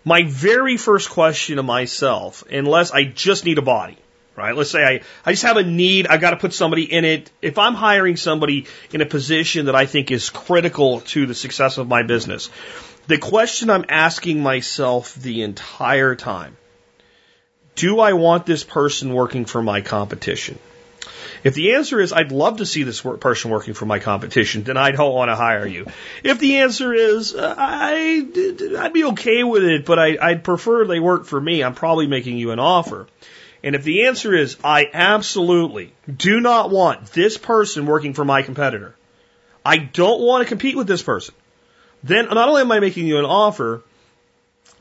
my 0.04 0.22
very 0.22 0.76
first 0.76 1.10
question 1.10 1.56
to 1.56 1.62
myself, 1.62 2.44
unless 2.50 2.92
I 2.92 3.04
just 3.04 3.44
need 3.44 3.58
a 3.58 3.62
body, 3.62 3.96
right? 4.36 4.56
Let's 4.56 4.70
say 4.70 4.84
I, 4.84 5.00
I 5.24 5.32
just 5.32 5.44
have 5.44 5.56
a 5.56 5.62
need. 5.62 6.06
I've 6.06 6.20
got 6.20 6.30
to 6.30 6.36
put 6.36 6.52
somebody 6.52 6.90
in 6.90 7.04
it. 7.04 7.30
If 7.40 7.58
I'm 7.58 7.74
hiring 7.74 8.16
somebody 8.16 8.66
in 8.92 9.00
a 9.00 9.06
position 9.06 9.66
that 9.66 9.74
I 9.74 9.86
think 9.86 10.10
is 10.10 10.30
critical 10.30 11.00
to 11.00 11.26
the 11.26 11.34
success 11.34 11.78
of 11.78 11.88
my 11.88 12.02
business, 12.02 12.50
the 13.06 13.18
question 13.18 13.70
I'm 13.70 13.84
asking 13.88 14.42
myself 14.42 15.14
the 15.14 15.42
entire 15.42 16.14
time 16.14 16.56
do 17.76 17.98
I 17.98 18.12
want 18.12 18.46
this 18.46 18.62
person 18.62 19.12
working 19.12 19.46
for 19.46 19.60
my 19.60 19.80
competition? 19.80 20.60
If 21.42 21.54
the 21.54 21.74
answer 21.74 22.00
is 22.00 22.12
I'd 22.12 22.32
love 22.32 22.58
to 22.58 22.66
see 22.66 22.84
this 22.84 23.02
person 23.02 23.50
working 23.50 23.74
for 23.74 23.84
my 23.84 23.98
competition, 23.98 24.62
then 24.62 24.76
I 24.76 24.92
don't 24.92 25.12
want 25.12 25.28
to 25.28 25.34
hire 25.34 25.66
you. 25.66 25.86
If 26.22 26.38
the 26.38 26.58
answer 26.58 26.94
is 26.94 27.34
uh, 27.34 27.54
I, 27.58 28.26
I'd 28.78 28.92
be 28.92 29.04
okay 29.04 29.44
with 29.44 29.64
it, 29.64 29.84
but 29.84 29.98
I, 29.98 30.16
I'd 30.20 30.44
prefer 30.44 30.86
they 30.86 31.00
work 31.00 31.26
for 31.26 31.40
me, 31.40 31.62
I'm 31.62 31.74
probably 31.74 32.06
making 32.06 32.38
you 32.38 32.52
an 32.52 32.60
offer. 32.60 33.06
And 33.62 33.74
if 33.74 33.82
the 33.82 34.06
answer 34.06 34.34
is 34.34 34.56
I 34.62 34.88
absolutely 34.92 35.92
do 36.14 36.40
not 36.40 36.70
want 36.70 37.06
this 37.06 37.36
person 37.36 37.86
working 37.86 38.14
for 38.14 38.24
my 38.24 38.42
competitor, 38.42 38.94
I 39.66 39.78
don't 39.78 40.20
want 40.20 40.44
to 40.44 40.48
compete 40.48 40.76
with 40.76 40.86
this 40.86 41.02
person 41.02 41.34
then 42.04 42.26
not 42.26 42.48
only 42.48 42.60
am 42.60 42.70
I 42.70 42.80
making 42.80 43.06
you 43.06 43.18
an 43.18 43.24
offer, 43.24 43.82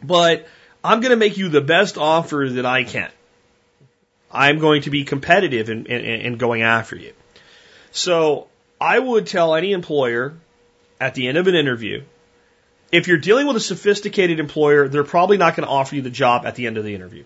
but 0.04 0.46
I'm 0.84 1.00
going 1.00 1.12
to 1.12 1.18
make 1.18 1.38
you 1.38 1.48
the 1.48 1.62
best 1.62 1.98
offer 1.98 2.50
that 2.50 2.66
I 2.66 2.84
can. 2.84 3.10
I'm 4.30 4.60
going 4.60 4.82
to 4.84 4.90
be 4.90 5.06
competitive 5.06 5.70
in, 5.70 5.86
in, 5.86 6.02
in 6.02 6.38
going 6.38 6.64
after 6.64 6.98
you. 6.98 7.14
So 7.92 8.48
I 8.82 9.00
would 9.00 9.28
tell 9.28 9.56
any 9.56 9.72
employer 9.72 10.34
at 11.00 11.14
the 11.16 11.28
end 11.28 11.38
of 11.38 11.48
an 11.48 11.56
interview, 11.56 12.04
if 12.92 13.08
you're 13.08 13.18
dealing 13.18 13.48
with 13.48 13.56
a 13.56 13.62
sophisticated 13.62 14.40
employer, 14.40 14.90
they're 14.90 15.04
probably 15.06 15.38
not 15.38 15.56
going 15.56 15.66
to 15.66 15.72
offer 15.72 15.96
you 15.96 16.02
the 16.02 16.10
job 16.10 16.46
at 16.46 16.56
the 16.56 16.68
end 16.68 16.78
of 16.78 16.84
the 16.84 16.94
interview. 16.94 17.24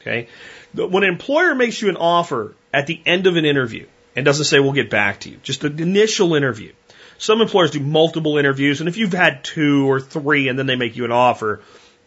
Okay? 0.00 0.28
When 0.72 1.02
an 1.02 1.08
employer 1.08 1.54
makes 1.56 1.82
you 1.82 1.88
an 1.88 1.96
offer 1.96 2.54
at 2.72 2.86
the 2.86 3.00
end 3.04 3.26
of 3.26 3.36
an 3.36 3.44
interview 3.44 3.86
and 4.14 4.24
doesn't 4.24 4.44
say, 4.44 4.60
we'll 4.60 4.72
get 4.72 4.88
back 4.88 5.20
to 5.20 5.30
you, 5.30 5.38
just 5.42 5.64
an 5.64 5.80
initial 5.80 6.34
interview, 6.34 6.72
some 7.20 7.42
employers 7.42 7.70
do 7.70 7.80
multiple 7.80 8.38
interviews, 8.38 8.80
and 8.80 8.88
if 8.88 8.96
you've 8.96 9.12
had 9.12 9.44
two 9.44 9.88
or 9.88 10.00
three 10.00 10.48
and 10.48 10.58
then 10.58 10.64
they 10.64 10.74
make 10.74 10.96
you 10.96 11.04
an 11.04 11.12
offer, 11.12 11.60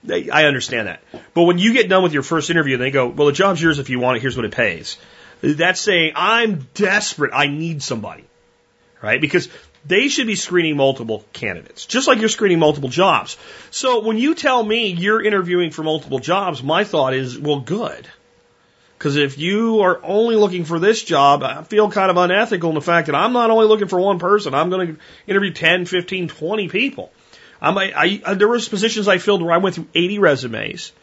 they, 0.03 0.31
I 0.31 0.45
understand 0.45 0.88
that. 0.88 1.02
But 1.35 1.44
when 1.44 1.60
you 1.60 1.72
get 1.72 1.88
done 1.88 2.02
with 2.02 2.14
your 2.14 2.23
first 2.23 2.49
interview 2.49 2.73
and 2.73 2.84
they 2.84 2.90
go, 2.90 3.07
well, 3.07 3.27
the 3.27 3.34
job's 3.34 3.61
yours 3.61 3.77
if 3.77 3.91
you 3.91 3.99
want 3.99 4.18
it, 4.18 4.22
here's 4.22 4.35
what 4.35 4.45
it 4.45 4.52
pays. 4.52 4.98
That's 5.41 5.80
saying, 5.80 6.14
I'm 6.15 6.68
desperate, 6.73 7.31
I 7.31 7.45
need 7.45 7.84
somebody. 7.84 8.23
Right? 9.03 9.22
Because 9.22 9.49
they 9.85 10.07
should 10.07 10.26
be 10.26 10.35
screening 10.35 10.77
multiple 10.77 11.23
candidates, 11.31 11.85
just 11.85 12.07
like 12.07 12.19
you're 12.19 12.30
screening 12.30 12.57
multiple 12.57 12.90
jobs. 12.90 13.38
So 13.69 13.99
when 13.99 14.18
you 14.18 14.34
tell 14.34 14.64
me 14.64 14.88
you're 14.88 15.22
interviewing 15.22 15.69
for 15.69 15.84
multiple 15.84 16.19
jobs, 16.19 16.64
my 16.64 16.85
thought 16.85 17.14
is, 17.14 17.38
well, 17.38 17.60
good. 17.60 18.07
Because 19.04 19.18
if 19.18 19.38
you 19.38 19.82
are 19.82 20.00
only 20.02 20.38
looking 20.38 20.64
for 20.64 20.80
this 20.80 21.04
job, 21.04 21.44
I 21.44 21.64
feel 21.64 21.92
kind 21.92 22.10
of 22.10 22.16
unethical 22.16 22.70
in 22.70 22.76
the 22.76 22.80
fact 22.80 23.08
that 23.08 23.16
I'm 23.16 23.34
not 23.34 23.52
only 23.52 23.68
looking 23.68 23.90
for 23.90 24.00
one 24.00 24.18
person, 24.18 24.54
I'm 24.54 24.70
going 24.70 24.96
to 24.96 25.02
interview 25.28 25.52
10, 25.52 25.84
15, 25.84 26.30
20 26.30 26.70
people. 26.70 27.12
I'm, 27.62 27.78
I, 27.78 28.22
I, 28.26 28.34
there 28.36 28.48
was 28.48 28.70
positions 28.70 29.10
I 29.10 29.18
filled 29.18 29.42
where 29.42 29.52
I 29.52 29.58
went 29.58 29.76
through 29.76 29.90
80 29.94 30.20
resumes, 30.20 30.94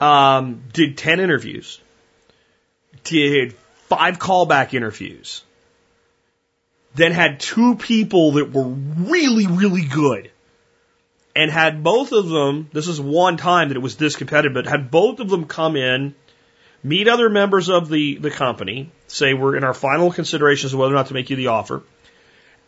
um, 0.00 0.62
did 0.72 0.96
10 0.96 1.20
interviews, 1.20 1.78
did 3.02 3.52
five 3.90 4.18
callback 4.18 4.72
interviews, 4.72 5.42
then 6.94 7.12
had 7.12 7.38
two 7.38 7.76
people 7.76 8.32
that 8.32 8.50
were 8.50 8.64
really, 8.64 9.46
really 9.46 9.84
good 9.84 10.30
and 11.36 11.50
had 11.50 11.84
both 11.84 12.12
of 12.12 12.30
them, 12.30 12.70
this 12.72 12.88
is 12.88 12.98
one 12.98 13.36
time 13.36 13.68
that 13.68 13.76
it 13.76 13.80
was 13.80 13.96
this 13.96 14.16
competitive, 14.16 14.54
but 14.54 14.66
had 14.66 14.90
both 14.90 15.20
of 15.20 15.28
them 15.28 15.44
come 15.44 15.76
in 15.76 16.14
meet 16.84 17.08
other 17.08 17.30
members 17.30 17.68
of 17.70 17.88
the, 17.88 18.16
the 18.16 18.30
company, 18.30 18.90
say 19.08 19.34
we're 19.34 19.56
in 19.56 19.64
our 19.64 19.74
final 19.74 20.12
considerations 20.12 20.72
of 20.74 20.78
whether 20.78 20.92
or 20.92 20.96
not 20.96 21.08
to 21.08 21.14
make 21.14 21.30
you 21.30 21.36
the 21.36 21.48
offer, 21.48 21.82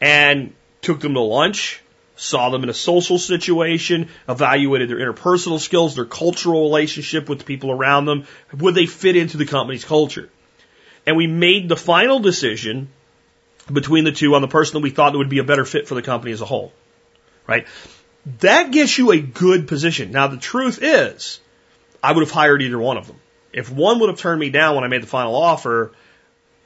and 0.00 0.54
took 0.80 1.00
them 1.00 1.14
to 1.14 1.20
lunch, 1.20 1.82
saw 2.16 2.48
them 2.48 2.62
in 2.62 2.70
a 2.70 2.74
social 2.74 3.18
situation, 3.18 4.08
evaluated 4.28 4.88
their 4.88 4.96
interpersonal 4.96 5.60
skills, 5.60 5.94
their 5.94 6.06
cultural 6.06 6.62
relationship 6.62 7.28
with 7.28 7.40
the 7.40 7.44
people 7.44 7.70
around 7.70 8.06
them, 8.06 8.26
would 8.54 8.74
they 8.74 8.86
fit 8.86 9.16
into 9.16 9.36
the 9.36 9.46
company's 9.46 9.84
culture? 9.84 10.30
And 11.06 11.16
we 11.16 11.26
made 11.26 11.68
the 11.68 11.76
final 11.76 12.18
decision 12.18 12.88
between 13.70 14.04
the 14.04 14.12
two 14.12 14.34
on 14.34 14.42
the 14.42 14.48
person 14.48 14.74
that 14.74 14.82
we 14.82 14.90
thought 14.90 15.14
would 15.16 15.28
be 15.28 15.38
a 15.38 15.44
better 15.44 15.64
fit 15.64 15.86
for 15.86 15.94
the 15.94 16.02
company 16.02 16.32
as 16.32 16.40
a 16.40 16.46
whole. 16.46 16.72
Right? 17.46 17.66
That 18.40 18.70
gets 18.70 18.96
you 18.96 19.12
a 19.12 19.20
good 19.20 19.68
position. 19.68 20.10
Now 20.10 20.28
the 20.28 20.36
truth 20.36 20.78
is, 20.82 21.38
I 22.02 22.12
would 22.12 22.22
have 22.22 22.30
hired 22.30 22.62
either 22.62 22.78
one 22.78 22.96
of 22.96 23.06
them. 23.06 23.20
If 23.56 23.72
one 23.72 23.98
would 24.00 24.10
have 24.10 24.18
turned 24.18 24.38
me 24.38 24.50
down 24.50 24.74
when 24.74 24.84
I 24.84 24.88
made 24.88 25.02
the 25.02 25.06
final 25.06 25.34
offer, 25.34 25.92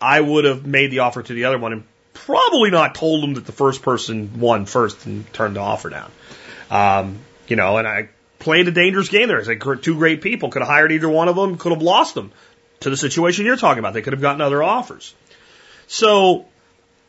I 0.01 0.21
would 0.21 0.45
have 0.45 0.67
made 0.67 0.91
the 0.91 0.99
offer 0.99 1.23
to 1.23 1.33
the 1.33 1.45
other 1.45 1.57
one 1.57 1.73
and 1.73 1.85
probably 2.13 2.71
not 2.71 2.97
told 2.97 3.23
them 3.23 3.35
that 3.35 3.47
the 3.47 3.53
first 3.53 3.83
person 3.83 4.41
won 4.41 4.67
first 4.67 5.07
and 5.07 5.33
turned 5.33 5.55
the 5.55 5.61
offer 5.61 5.89
down. 5.89 6.11
Um, 6.69 7.21
you 7.47 7.55
know, 7.55 7.77
and 7.77 7.87
I 7.87 8.09
played 8.41 8.67
a 8.67 8.73
dangerous 8.73 9.09
game 9.09 9.29
there. 9.29 9.39
It's 9.39 9.47
like 9.47 9.63
two 9.83 9.95
great 9.95 10.21
people 10.21 10.51
could 10.51 10.63
have 10.63 10.69
hired 10.69 10.91
either 10.91 11.09
one 11.09 11.29
of 11.29 11.37
them, 11.37 11.59
could 11.59 11.71
have 11.71 11.81
lost 11.81 12.17
them 12.17 12.33
to 12.81 12.91
the 12.91 12.97
situation 12.97 13.47
you're 13.47 13.57
talking 13.57 13.79
about. 13.79 13.95
They 13.95 14.03
could 14.03 14.13
have 14.13 14.23
gotten 14.23 14.41
other 14.41 14.61
offers. 14.61 15.15
So 15.87 16.47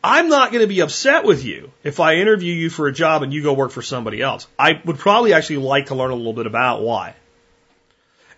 I'm 0.03 0.29
not 0.29 0.51
going 0.51 0.61
to 0.61 0.67
be 0.67 0.81
upset 0.81 1.25
with 1.25 1.43
you 1.43 1.71
if 1.83 1.99
I 1.99 2.17
interview 2.17 2.53
you 2.53 2.69
for 2.69 2.87
a 2.87 2.93
job 2.93 3.23
and 3.23 3.33
you 3.33 3.41
go 3.41 3.53
work 3.53 3.71
for 3.71 3.81
somebody 3.81 4.21
else. 4.21 4.47
I 4.59 4.79
would 4.85 4.99
probably 4.99 5.33
actually 5.33 5.57
like 5.57 5.87
to 5.87 5.95
learn 5.95 6.11
a 6.11 6.15
little 6.15 6.33
bit 6.33 6.45
about 6.45 6.83
why. 6.83 7.15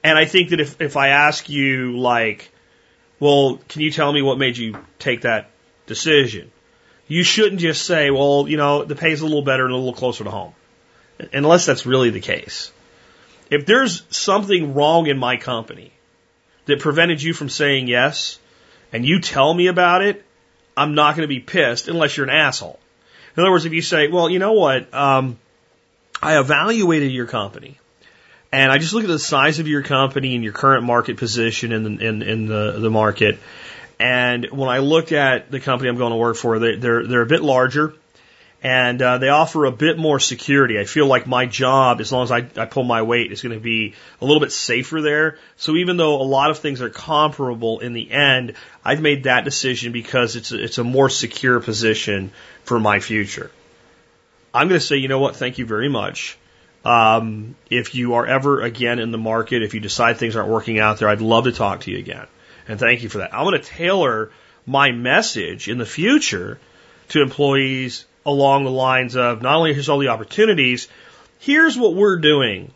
And 0.03 0.17
I 0.17 0.25
think 0.25 0.49
that 0.49 0.59
if, 0.59 0.81
if 0.81 0.97
I 0.97 1.09
ask 1.09 1.49
you, 1.49 1.97
like, 1.97 2.51
well, 3.19 3.59
can 3.69 3.81
you 3.81 3.91
tell 3.91 4.11
me 4.11 4.21
what 4.21 4.37
made 4.37 4.57
you 4.57 4.77
take 4.99 5.21
that 5.21 5.49
decision? 5.85 6.51
You 7.07 7.23
shouldn't 7.23 7.61
just 7.61 7.85
say, 7.85 8.11
well, 8.11 8.47
you 8.47 8.57
know, 8.57 8.83
the 8.83 8.95
pay's 8.95 9.21
a 9.21 9.25
little 9.25 9.43
better 9.43 9.63
and 9.63 9.73
a 9.73 9.77
little 9.77 9.93
closer 9.93 10.23
to 10.23 10.29
home. 10.29 10.53
Unless 11.31 11.65
that's 11.65 11.85
really 11.85 12.09
the 12.09 12.19
case. 12.19 12.71
If 13.49 13.65
there's 13.65 14.03
something 14.09 14.73
wrong 14.73 15.07
in 15.07 15.17
my 15.17 15.37
company 15.37 15.91
that 16.65 16.79
prevented 16.79 17.21
you 17.21 17.33
from 17.33 17.49
saying 17.49 17.87
yes, 17.87 18.39
and 18.91 19.05
you 19.05 19.19
tell 19.19 19.53
me 19.53 19.67
about 19.67 20.01
it, 20.01 20.25
I'm 20.75 20.95
not 20.95 21.15
going 21.15 21.23
to 21.23 21.33
be 21.33 21.39
pissed 21.39 21.87
unless 21.87 22.17
you're 22.17 22.27
an 22.27 22.35
asshole. 22.35 22.79
In 23.37 23.43
other 23.43 23.51
words, 23.51 23.65
if 23.65 23.73
you 23.73 23.81
say, 23.81 24.07
well, 24.07 24.29
you 24.29 24.39
know 24.39 24.53
what, 24.53 24.93
um, 24.93 25.39
I 26.21 26.39
evaluated 26.39 27.11
your 27.11 27.27
company 27.27 27.77
and 28.53 28.71
I 28.71 28.77
just 28.77 28.93
look 28.93 29.03
at 29.03 29.07
the 29.07 29.17
size 29.17 29.57
of 29.57 29.67
your 29.67 29.81
company 29.81 30.35
and 30.35 30.43
your 30.43 30.53
current 30.53 30.83
market 30.83 31.17
position 31.17 31.71
in 31.71 31.83
the, 31.83 32.07
in, 32.07 32.21
in 32.21 32.45
the, 32.45 32.77
the 32.79 32.91
market. 32.91 33.39
And 33.99 34.45
when 34.51 34.69
I 34.69 34.77
look 34.77 35.11
at 35.11 35.49
the 35.49 35.59
company 35.59 35.89
I'm 35.89 35.97
going 35.97 36.11
to 36.11 36.17
work 36.17 36.37
for, 36.37 36.59
they, 36.59 36.75
they're, 36.75 37.07
they're 37.07 37.23
a 37.23 37.25
bit 37.25 37.41
larger 37.41 37.95
and 38.61 39.01
uh, 39.01 39.17
they 39.17 39.29
offer 39.29 39.65
a 39.65 39.71
bit 39.71 39.97
more 39.97 40.19
security. 40.19 40.79
I 40.79 40.83
feel 40.83 41.07
like 41.07 41.25
my 41.25 41.47
job, 41.47 41.99
as 41.99 42.11
long 42.11 42.25
as 42.25 42.31
I, 42.31 42.45
I 42.55 42.65
pull 42.65 42.83
my 42.83 43.01
weight, 43.01 43.31
is 43.31 43.41
going 43.41 43.55
to 43.55 43.59
be 43.59 43.95
a 44.21 44.25
little 44.25 44.39
bit 44.39 44.51
safer 44.51 45.01
there. 45.01 45.39
So 45.57 45.75
even 45.75 45.97
though 45.97 46.21
a 46.21 46.23
lot 46.23 46.51
of 46.51 46.59
things 46.59 46.79
are 46.83 46.91
comparable 46.91 47.79
in 47.79 47.93
the 47.93 48.11
end, 48.11 48.53
I've 48.85 49.01
made 49.01 49.23
that 49.23 49.45
decision 49.45 49.93
because 49.93 50.35
it's 50.35 50.51
a, 50.51 50.63
it's 50.63 50.77
a 50.77 50.83
more 50.83 51.09
secure 51.09 51.59
position 51.59 52.31
for 52.65 52.79
my 52.79 52.99
future. 52.99 53.49
I'm 54.53 54.67
going 54.67 54.79
to 54.79 54.85
say, 54.85 54.97
you 54.97 55.07
know 55.07 55.19
what? 55.19 55.37
Thank 55.37 55.57
you 55.57 55.65
very 55.65 55.89
much 55.89 56.37
Um, 56.83 57.55
if 57.69 57.95
you 57.95 58.15
are 58.15 58.25
ever 58.25 58.61
again 58.61 58.99
in 58.99 59.11
the 59.11 59.17
market, 59.17 59.63
if 59.63 59.73
you 59.73 59.79
decide 59.79 60.17
things 60.17 60.35
aren't 60.35 60.49
working 60.49 60.79
out 60.79 60.99
there, 60.99 61.07
I'd 61.07 61.21
love 61.21 61.45
to 61.45 61.51
talk 61.51 61.81
to 61.81 61.91
you 61.91 61.97
again. 61.97 62.27
And 62.67 62.79
thank 62.79 63.03
you 63.03 63.09
for 63.09 63.19
that. 63.19 63.33
I'm 63.33 63.45
going 63.45 63.59
to 63.59 63.67
tailor 63.67 64.31
my 64.65 64.91
message 64.91 65.67
in 65.69 65.77
the 65.77 65.85
future 65.85 66.59
to 67.09 67.21
employees 67.21 68.05
along 68.25 68.63
the 68.63 68.71
lines 68.71 69.15
of 69.15 69.41
not 69.41 69.55
only 69.55 69.73
here's 69.73 69.89
all 69.89 69.99
the 69.99 70.09
opportunities, 70.09 70.87
here's 71.39 71.77
what 71.77 71.93
we're 71.93 72.19
doing 72.19 72.71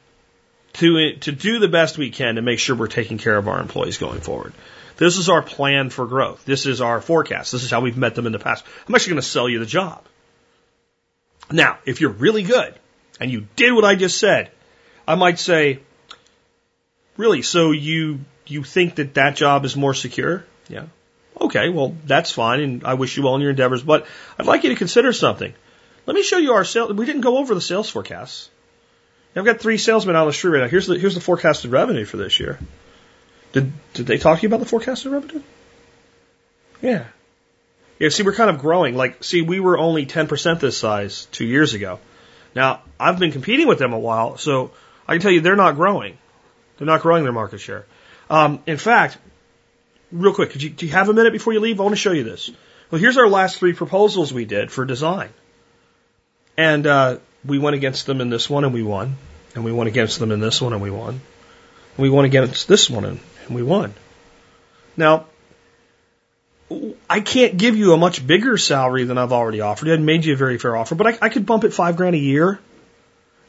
to, 0.74 1.16
to 1.16 1.32
do 1.32 1.60
the 1.60 1.68
best 1.68 1.98
we 1.98 2.10
can 2.10 2.36
to 2.36 2.42
make 2.42 2.60
sure 2.60 2.76
we're 2.76 2.88
taking 2.88 3.18
care 3.18 3.38
of 3.38 3.48
our 3.48 3.60
employees 3.60 3.98
going 3.98 4.20
forward. 4.20 4.54
This 4.98 5.18
is 5.18 5.30
our 5.30 5.42
plan 5.42 5.90
for 5.90 6.06
growth. 6.06 6.44
This 6.46 6.66
is 6.66 6.82
our 6.82 7.02
forecast. 7.02 7.52
This 7.52 7.64
is 7.64 7.72
how 7.72 7.82
we've 7.82 7.98
met 7.98 8.16
them 8.16 8.26
in 8.26 8.32
the 8.32 8.40
past. 8.40 8.66
I'm 8.88 8.96
actually 8.96 9.12
going 9.12 9.22
to 9.22 9.28
sell 9.28 9.48
you 9.48 9.60
the 9.60 9.66
job. 9.66 10.04
Now, 11.52 11.78
if 11.86 12.02
you're 12.02 12.12
really 12.12 12.44
good 12.44 12.74
and 13.20 13.32
you 13.32 13.48
did 13.56 13.74
what 13.74 13.86
I 13.86 13.96
just 13.96 14.18
said, 14.18 14.52
I 15.08 15.16
might 15.16 15.40
say, 15.40 15.80
really, 17.16 17.42
so 17.42 17.72
you, 17.72 18.20
you 18.46 18.64
think 18.64 18.96
that 18.96 19.16
that 19.16 19.36
job 19.36 19.66
is 19.66 19.76
more 19.76 19.94
secure? 19.94 20.46
Yeah. 20.70 20.86
Okay, 21.40 21.70
well, 21.70 21.96
that's 22.06 22.32
fine, 22.32 22.60
and 22.62 22.84
I 22.84 22.96
wish 22.96 23.16
you 23.16 23.24
well 23.24 23.36
in 23.36 23.42
your 23.42 23.52
endeavors, 23.52 23.84
but 23.84 24.08
I'd 24.38 24.46
like 24.46 24.64
you 24.64 24.70
to 24.70 24.76
consider 24.76 25.14
something. 25.14 25.54
Let 26.06 26.16
me 26.16 26.24
show 26.24 26.38
you 26.38 26.54
our 26.54 26.64
sales. 26.64 26.94
We 26.94 27.06
didn't 27.06 27.22
go 27.22 27.38
over 27.38 27.54
the 27.54 27.62
sales 27.62 27.90
forecasts. 27.90 28.50
I've 29.36 29.46
got 29.46 29.60
three 29.60 29.78
salesmen 29.78 30.16
on 30.16 30.26
the 30.26 30.34
street 30.34 30.52
right 30.52 30.62
now. 30.64 30.68
Here's 30.68 30.88
the, 30.88 30.98
here's 30.98 31.14
the 31.14 31.22
forecasted 31.22 31.72
revenue 31.72 32.06
for 32.06 32.18
this 32.18 32.40
year. 32.40 32.58
Did, 33.52 33.72
did 33.94 34.08
they 34.08 34.18
talk 34.18 34.40
to 34.40 34.44
you 34.44 34.48
about 34.48 34.62
the 34.62 34.66
forecasted 34.66 35.12
revenue? 35.12 35.44
Yeah. 36.82 37.06
Yeah, 38.00 38.10
see, 38.10 38.24
we're 38.24 38.34
kind 38.34 38.50
of 38.50 38.60
growing. 38.60 38.96
Like, 38.96 39.24
see, 39.24 39.42
we 39.42 39.60
were 39.60 39.78
only 39.78 40.06
10% 40.06 40.60
this 40.60 40.78
size 40.78 41.28
two 41.32 41.46
years 41.46 41.74
ago. 41.74 42.00
Now, 42.56 42.82
I've 43.00 43.20
been 43.20 43.32
competing 43.32 43.68
with 43.68 43.80
them 43.80 43.94
a 43.94 44.00
while, 44.00 44.38
so 44.38 44.72
I 45.08 45.14
can 45.14 45.22
tell 45.22 45.32
you 45.32 45.42
they're 45.42 45.56
not 45.56 45.76
growing. 45.76 46.18
They're 46.78 46.88
not 46.88 47.02
growing 47.02 47.24
their 47.24 47.34
market 47.34 47.60
share. 47.60 47.86
Um, 48.30 48.62
in 48.66 48.78
fact, 48.78 49.18
real 50.12 50.34
quick, 50.34 50.62
you, 50.62 50.70
do 50.70 50.86
you 50.86 50.92
have 50.92 51.10
a 51.10 51.14
minute 51.14 51.34
before 51.34 51.54
you 51.54 51.60
leave? 51.60 51.80
I 51.80 51.84
want 51.84 51.94
to 51.94 52.02
show 52.02 52.12
you 52.12 52.24
this. 52.24 52.52
Well, 52.92 53.02
here's 53.02 53.18
our 53.18 53.28
last 53.28 53.58
three 53.58 53.74
proposals 53.74 54.34
we 54.34 54.46
did 54.46 54.72
for 54.72 54.86
design. 54.86 55.30
And 56.58 56.88
uh, 56.88 57.18
we 57.46 57.60
went 57.60 57.76
against 57.76 58.06
them 58.06 58.22
in 58.22 58.30
this 58.30 58.50
one 58.50 58.64
and 58.64 58.74
we 58.74 58.84
won. 58.84 59.16
And 59.56 59.64
we 59.64 59.72
went 59.72 59.88
against 59.88 60.20
them 60.20 60.32
in 60.32 60.40
this 60.40 60.62
one 60.62 60.74
and 60.74 60.82
we 60.82 60.92
won. 60.92 61.14
And 61.16 61.22
we 61.98 62.10
won 62.10 62.26
against 62.26 62.68
this 62.68 62.90
one 62.90 63.06
and, 63.06 63.20
and 63.46 63.56
we 63.56 63.64
won. 63.64 63.94
Now, 64.96 65.28
I 67.10 67.22
can't 67.22 67.58
give 67.58 67.78
you 67.78 67.94
a 67.94 67.98
much 67.98 68.26
bigger 68.26 68.58
salary 68.58 69.06
than 69.06 69.18
I've 69.18 69.32
already 69.32 69.62
offered. 69.62 69.90
I 69.90 69.98
made 69.98 70.26
you 70.26 70.34
a 70.34 70.38
very 70.38 70.58
fair 70.58 70.76
offer, 70.76 70.96
but 70.96 71.08
I, 71.08 71.18
I 71.22 71.30
could 71.30 71.46
bump 71.46 71.64
it 71.64 71.74
five 71.74 71.96
grand 71.96 72.16
a 72.16 72.20
year. 72.20 72.60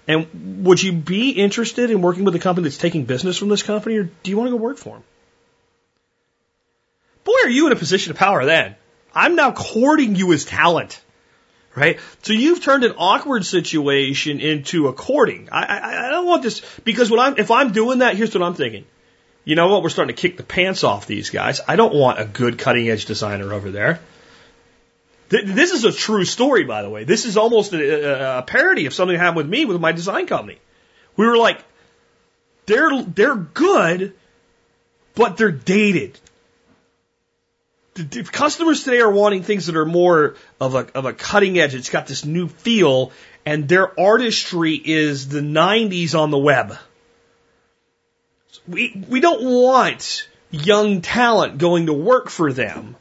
And 0.06 0.64
would 0.64 0.82
you 0.82 0.92
be 0.92 1.30
interested 1.30 1.90
in 1.90 2.00
working 2.00 2.24
with 2.24 2.34
a 2.34 2.38
company 2.38 2.64
that's 2.64 2.78
taking 2.78 3.04
business 3.04 3.36
from 3.36 3.48
this 3.48 3.62
company, 3.62 3.96
or 3.96 4.04
do 4.04 4.30
you 4.30 4.36
want 4.36 4.48
to 4.48 4.52
go 4.52 4.56
work 4.56 4.78
for 4.78 4.94
them? 4.94 5.04
Boy, 7.24 7.34
are 7.44 7.50
you 7.50 7.66
in 7.66 7.72
a 7.72 7.76
position 7.76 8.12
of 8.12 8.16
power 8.16 8.44
then. 8.44 8.76
I'm 9.14 9.34
now 9.34 9.52
courting 9.52 10.14
you 10.14 10.32
as 10.32 10.44
talent. 10.44 11.00
Right? 11.74 12.00
So 12.22 12.32
you've 12.32 12.62
turned 12.62 12.84
an 12.84 12.94
awkward 12.96 13.44
situation 13.44 14.40
into 14.40 14.88
a 14.88 14.92
courting. 14.92 15.48
I, 15.52 15.64
I, 15.64 16.06
I 16.06 16.10
don't 16.10 16.26
want 16.26 16.42
this 16.42 16.62
because 16.84 17.10
when 17.10 17.20
I'm 17.20 17.38
if 17.38 17.50
I'm 17.50 17.72
doing 17.72 17.98
that, 17.98 18.16
here's 18.16 18.34
what 18.34 18.42
I'm 18.42 18.54
thinking. 18.54 18.84
You 19.48 19.54
know 19.54 19.68
what? 19.68 19.82
We're 19.82 19.88
starting 19.88 20.14
to 20.14 20.20
kick 20.20 20.36
the 20.36 20.42
pants 20.42 20.84
off 20.84 21.06
these 21.06 21.30
guys. 21.30 21.62
I 21.66 21.76
don't 21.76 21.94
want 21.94 22.20
a 22.20 22.26
good 22.26 22.58
cutting 22.58 22.90
edge 22.90 23.06
designer 23.06 23.50
over 23.54 23.70
there. 23.70 23.98
Th- 25.30 25.42
this 25.46 25.72
is 25.72 25.84
a 25.84 25.92
true 25.92 26.26
story, 26.26 26.64
by 26.64 26.82
the 26.82 26.90
way. 26.90 27.04
This 27.04 27.24
is 27.24 27.38
almost 27.38 27.72
a, 27.72 28.40
a 28.40 28.42
parody 28.42 28.84
of 28.84 28.92
something 28.92 29.16
that 29.16 29.20
happened 29.20 29.38
with 29.38 29.48
me 29.48 29.64
with 29.64 29.80
my 29.80 29.92
design 29.92 30.26
company. 30.26 30.58
We 31.16 31.26
were 31.26 31.38
like, 31.38 31.64
they're 32.66 33.02
they're 33.02 33.36
good, 33.36 34.12
but 35.14 35.38
they're 35.38 35.50
dated 35.50 36.20
customers 38.30 38.84
today 38.84 39.00
are 39.00 39.10
wanting 39.10 39.42
things 39.42 39.66
that 39.66 39.76
are 39.76 39.86
more 39.86 40.36
of 40.60 40.74
a, 40.74 40.86
of 40.94 41.04
a 41.04 41.12
cutting 41.12 41.58
edge. 41.58 41.74
It's 41.74 41.90
got 41.90 42.06
this 42.06 42.24
new 42.24 42.48
feel, 42.48 43.12
and 43.44 43.68
their 43.68 43.98
artistry 43.98 44.74
is 44.74 45.28
the 45.28 45.40
90s 45.40 46.18
on 46.18 46.30
the 46.30 46.38
web. 46.38 46.76
We, 48.68 49.04
we 49.08 49.20
don't 49.20 49.42
want 49.44 50.28
young 50.50 51.00
talent 51.00 51.58
going 51.58 51.86
to 51.86 51.92
work 51.92 52.28
for 52.28 52.52
them. 52.52 52.96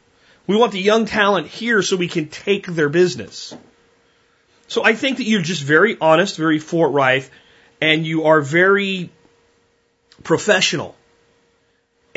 We 0.47 0.55
want 0.55 0.71
the 0.71 0.81
young 0.81 1.05
talent 1.05 1.47
here 1.47 1.81
so 1.81 1.97
we 1.97 2.07
can 2.07 2.29
take 2.29 2.65
their 2.67 2.89
business. 2.89 3.53
So 4.67 4.83
I 4.83 4.95
think 4.95 5.17
that 5.17 5.23
you're 5.23 5.41
just 5.41 5.63
very 5.63 5.97
honest, 5.99 6.37
very 6.37 6.59
forthright, 6.59 7.29
and 7.81 8.05
you 8.05 8.25
are 8.25 8.41
very 8.41 9.09
professional 10.23 10.95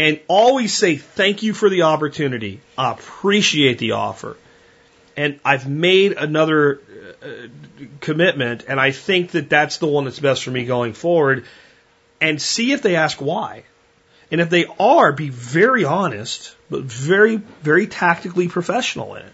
and 0.01 0.19
always 0.29 0.73
say 0.73 0.97
thank 0.97 1.43
you 1.43 1.53
for 1.53 1.69
the 1.69 1.83
opportunity. 1.83 2.61
I 2.79 2.93
appreciate 2.93 3.79
the 3.79 3.93
offer. 3.93 4.39
And 5.15 5.39
I've 5.45 5.69
made 5.69 6.13
another 6.13 6.81
uh, 7.23 7.49
commitment, 8.01 8.65
and 8.67 8.81
I 8.81 8.93
think 8.93 9.33
that 9.33 9.51
that's 9.51 9.77
the 9.77 9.87
one 9.87 10.05
that's 10.05 10.19
best 10.19 10.45
for 10.45 10.51
me 10.51 10.65
going 10.65 10.95
forward. 10.95 11.45
And 12.21 12.41
see 12.41 12.73
if 12.73 12.83
they 12.83 12.97
ask 12.97 13.21
why. 13.21 13.65
And 14.31 14.41
if 14.41 14.51
they 14.51 14.67
are, 14.79 15.13
be 15.13 15.29
very 15.29 15.85
honest, 15.85 16.55
but 16.69 16.83
very, 16.83 17.37
very 17.37 17.87
tactically 17.87 18.49
professional 18.49 19.15
in 19.17 19.23
it. 19.23 19.33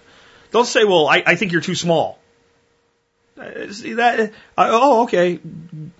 Don't 0.52 0.66
say, 0.66 0.84
well, 0.84 1.06
I, 1.06 1.22
I 1.26 1.34
think 1.34 1.52
you're 1.52 1.60
too 1.60 1.74
small. 1.74 2.18
Uh, 3.38 3.72
see 3.72 3.94
that? 3.94 4.32
I, 4.56 4.68
oh, 4.70 5.02
okay. 5.02 5.38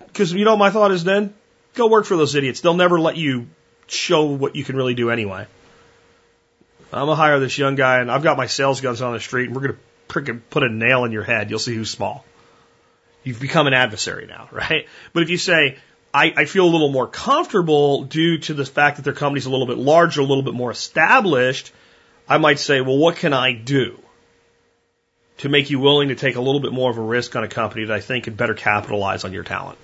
Because 0.06 0.32
you 0.32 0.44
know, 0.44 0.56
my 0.56 0.70
thought 0.70 0.92
is 0.92 1.04
then 1.04 1.34
go 1.74 1.88
work 1.88 2.06
for 2.06 2.16
those 2.16 2.34
idiots. 2.34 2.60
They'll 2.60 2.74
never 2.74 2.98
let 2.98 3.16
you 3.16 3.48
show 3.86 4.24
what 4.24 4.56
you 4.56 4.64
can 4.64 4.76
really 4.76 4.94
do 4.94 5.10
anyway. 5.10 5.46
I'm 6.92 7.00
gonna 7.00 7.14
hire 7.14 7.38
this 7.38 7.58
young 7.58 7.74
guy, 7.74 8.00
and 8.00 8.10
I've 8.10 8.22
got 8.22 8.36
my 8.36 8.46
sales 8.46 8.80
guns 8.80 9.02
on 9.02 9.12
the 9.12 9.20
street, 9.20 9.48
and 9.48 9.56
we're 9.56 9.62
gonna 9.62 9.78
freaking 10.08 10.40
put 10.48 10.62
a 10.62 10.68
nail 10.68 11.04
in 11.04 11.12
your 11.12 11.24
head. 11.24 11.50
You'll 11.50 11.58
see 11.58 11.74
who's 11.74 11.90
small. 11.90 12.24
You've 13.24 13.40
become 13.40 13.66
an 13.66 13.74
adversary 13.74 14.26
now, 14.26 14.48
right? 14.52 14.86
But 15.12 15.22
if 15.22 15.30
you 15.30 15.36
say, 15.36 15.78
I, 16.16 16.32
I 16.34 16.44
feel 16.47 16.64
a 16.64 16.72
little 16.72 16.88
more 16.88 17.06
comfortable 17.06 18.05
due 18.05 18.38
to 18.38 18.55
the 18.55 18.64
fact 18.64 18.97
that 18.97 19.02
their 19.02 19.12
company's 19.12 19.44
a 19.44 19.51
little 19.51 19.66
bit 19.66 19.76
larger, 19.76 20.22
a 20.22 20.24
little 20.24 20.43
bit 20.43 20.55
more 20.55 20.70
established, 20.70 21.74
I 22.26 22.38
might 22.38 22.59
say, 22.59 22.80
well, 22.80 22.97
what 22.97 23.16
can 23.16 23.34
I 23.34 23.52
do 23.52 24.01
to 25.38 25.51
make 25.51 25.68
you 25.68 25.78
willing 25.78 26.09
to 26.09 26.14
take 26.14 26.36
a 26.36 26.40
little 26.40 26.60
bit 26.60 26.72
more 26.72 26.90
of 26.90 26.97
a 26.97 27.02
risk 27.02 27.36
on 27.36 27.44
a 27.44 27.48
company 27.48 27.84
that 27.84 27.93
I 27.93 28.01
think 28.01 28.24
could 28.24 28.34
better 28.38 28.55
capitalize 28.55 29.24
on 29.24 29.34
your 29.34 29.44
talent? 29.44 29.76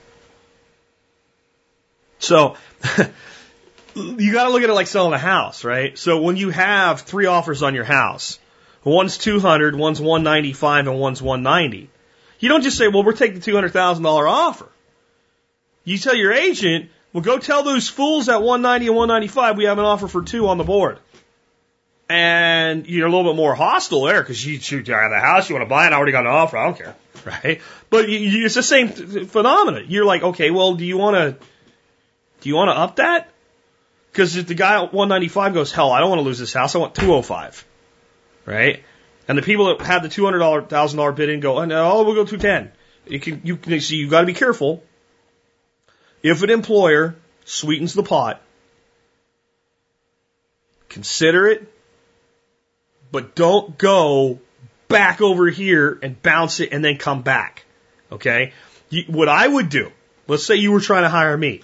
So 2.19 2.57
you 3.95 4.33
got 4.33 4.45
to 4.45 4.51
look 4.53 4.63
at 4.63 4.71
it 4.71 4.73
like 4.73 4.87
selling 4.87 5.13
a 5.13 5.19
house, 5.19 5.65
right? 5.65 5.99
So 5.99 6.23
when 6.23 6.39
you 6.39 6.49
have 6.49 7.03
three 7.03 7.27
offers 7.27 7.63
on 7.63 7.75
your 7.75 7.85
house, 7.85 8.39
one's 8.85 9.19
200, 9.19 9.77
one's 9.77 10.01
195, 10.01 10.87
and 10.87 10.99
one's 10.99 11.21
190, 11.21 11.91
you 12.39 12.49
don't 12.49 12.63
just 12.63 12.79
say, 12.79 12.89
well, 12.89 13.03
we're 13.03 13.13
taking 13.13 13.39
the 13.39 13.51
$200,000 13.53 14.31
offer. 14.31 14.71
You 15.85 15.99
tell 15.99 16.15
your 16.15 16.33
agent, 16.33 16.91
well, 17.13 17.23
go 17.23 17.39
tell 17.39 17.63
those 17.63 17.89
fools 17.89 18.29
at 18.29 18.43
190 18.43 18.87
and 18.87 18.97
195 18.97 19.57
we 19.57 19.65
have 19.65 19.79
an 19.79 19.85
offer 19.85 20.09
for 20.09 20.23
two 20.23 20.49
on 20.49 20.59
the 20.59 20.65
board. 20.65 20.99
And 22.09 22.87
you're 22.87 23.07
a 23.07 23.11
little 23.11 23.33
bit 23.33 23.37
more 23.37 23.55
hostile 23.55 24.05
there 24.05 24.21
because 24.21 24.45
you, 24.45 24.55
you 24.55 24.95
have 24.95 25.11
the 25.11 25.19
house, 25.19 25.49
you 25.49 25.55
want 25.55 25.67
to 25.67 25.71
buy 25.71 25.87
it, 25.87 25.93
I 25.93 25.97
already 25.97 26.13
got 26.13 26.27
an 26.27 26.33
offer, 26.33 26.59
I 26.59 26.65
don't 26.67 26.77
care, 26.77 26.95
right? 27.25 27.61
But 27.91 28.09
you, 28.09 28.19
you, 28.19 28.47
it's 28.47 28.55
the 28.55 28.63
same 28.63 28.89
phenomenon. 28.89 29.87
You're 29.89 30.05
like, 30.05 30.23
okay, 30.23 30.51
well, 30.51 30.75
do 30.75 30.85
you 30.85 30.99
want 30.99 31.17
to, 31.17 31.47
do 32.41 32.49
you 32.49 32.55
want 32.55 32.69
to 32.69 32.79
up 32.79 32.97
that? 32.97 33.31
Because 34.11 34.37
if 34.37 34.47
the 34.47 34.55
guy 34.55 34.75
at 34.75 34.93
195 34.93 35.55
goes, 35.55 35.73
hell, 35.73 35.91
I 35.91 36.01
don't 36.01 36.11
want 36.11 36.21
to 36.21 36.25
lose 36.25 36.39
this 36.39 36.53
house, 36.53 36.75
I 36.75 36.79
want 36.79 36.95
205. 36.95 37.67
Right? 38.45 38.85
And 39.27 39.39
the 39.39 39.43
people 39.43 39.67
that 39.67 39.87
had 39.87 40.03
the 40.03 40.09
$200,000 40.09 40.69
$1,000 40.69 41.17
bid 41.17 41.31
in 41.31 41.41
go, 41.41 41.59
oh, 41.59 41.65
no, 41.65 42.03
we'll 42.03 42.15
go 42.15 42.27
210. 42.27 42.73
You 43.07 43.21
can, 43.21 43.41
you 43.45 43.57
can 43.57 43.81
see, 43.81 43.97
you 43.97 44.09
got 44.09 44.21
to 44.21 44.27
be 44.27 44.35
careful. 44.35 44.83
If 46.23 46.43
an 46.43 46.51
employer 46.51 47.15
sweetens 47.45 47.95
the 47.95 48.03
pot, 48.03 48.41
consider 50.89 51.49
it, 51.49 51.73
but 53.11 53.35
don't 53.35 53.77
go 53.77 54.39
back 54.89 55.21
over 55.21 55.49
here 55.49 55.99
and 56.03 56.21
bounce 56.23 56.61
it 56.61 56.71
and 56.73 56.85
then 56.85 56.99
come 56.99 57.23
back. 57.23 57.65
Okay? 58.11 58.53
You, 58.91 59.05
what 59.09 59.29
I 59.29 59.47
would 59.47 59.69
do, 59.69 59.91
let's 60.29 60.45
say 60.45 60.57
you 60.57 60.73
were 60.73 60.81
trying 60.81 61.03
to 61.03 61.09
hire 61.09 61.37
me 61.37 61.63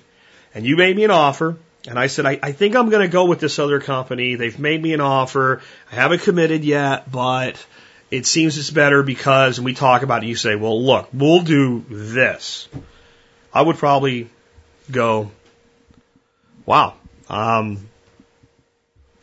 and 0.55 0.67
you 0.67 0.77
made 0.77 0.97
me 0.97 1.05
an 1.05 1.11
offer 1.11 1.57
and 1.87 1.99
I 1.99 2.09
said, 2.09 2.27
I, 2.27 2.39
I 2.43 2.53
think 2.53 2.75
I'm 2.75 2.91
going 2.91 3.07
to 3.07 3.13
go 3.13 3.27
with 3.27 3.41
this 3.41 3.59
other 3.59 3.81
company. 3.81 4.35
They've 4.35 4.59
made 4.59 4.83
me 4.83 4.93
an 4.93 5.01
offer. 5.01 5.63
I 5.91 5.95
haven't 5.95 6.23
committed 6.23 6.65
yet, 6.65 7.11
but 7.11 7.65
it 8.11 8.27
seems 8.27 8.59
it's 8.59 8.71
better 8.71 9.03
because, 9.03 9.59
and 9.59 9.65
we 9.65 9.75
talk 9.75 10.03
about 10.03 10.25
it, 10.25 10.27
you 10.27 10.37
say, 10.37 10.57
well, 10.57 10.83
look, 10.83 11.09
we'll 11.13 11.43
do 11.43 11.85
this. 11.89 12.69
I 13.55 13.63
would 13.63 13.77
probably 13.77 14.29
go, 14.91 15.31
wow, 16.67 16.95
um, 17.29 17.89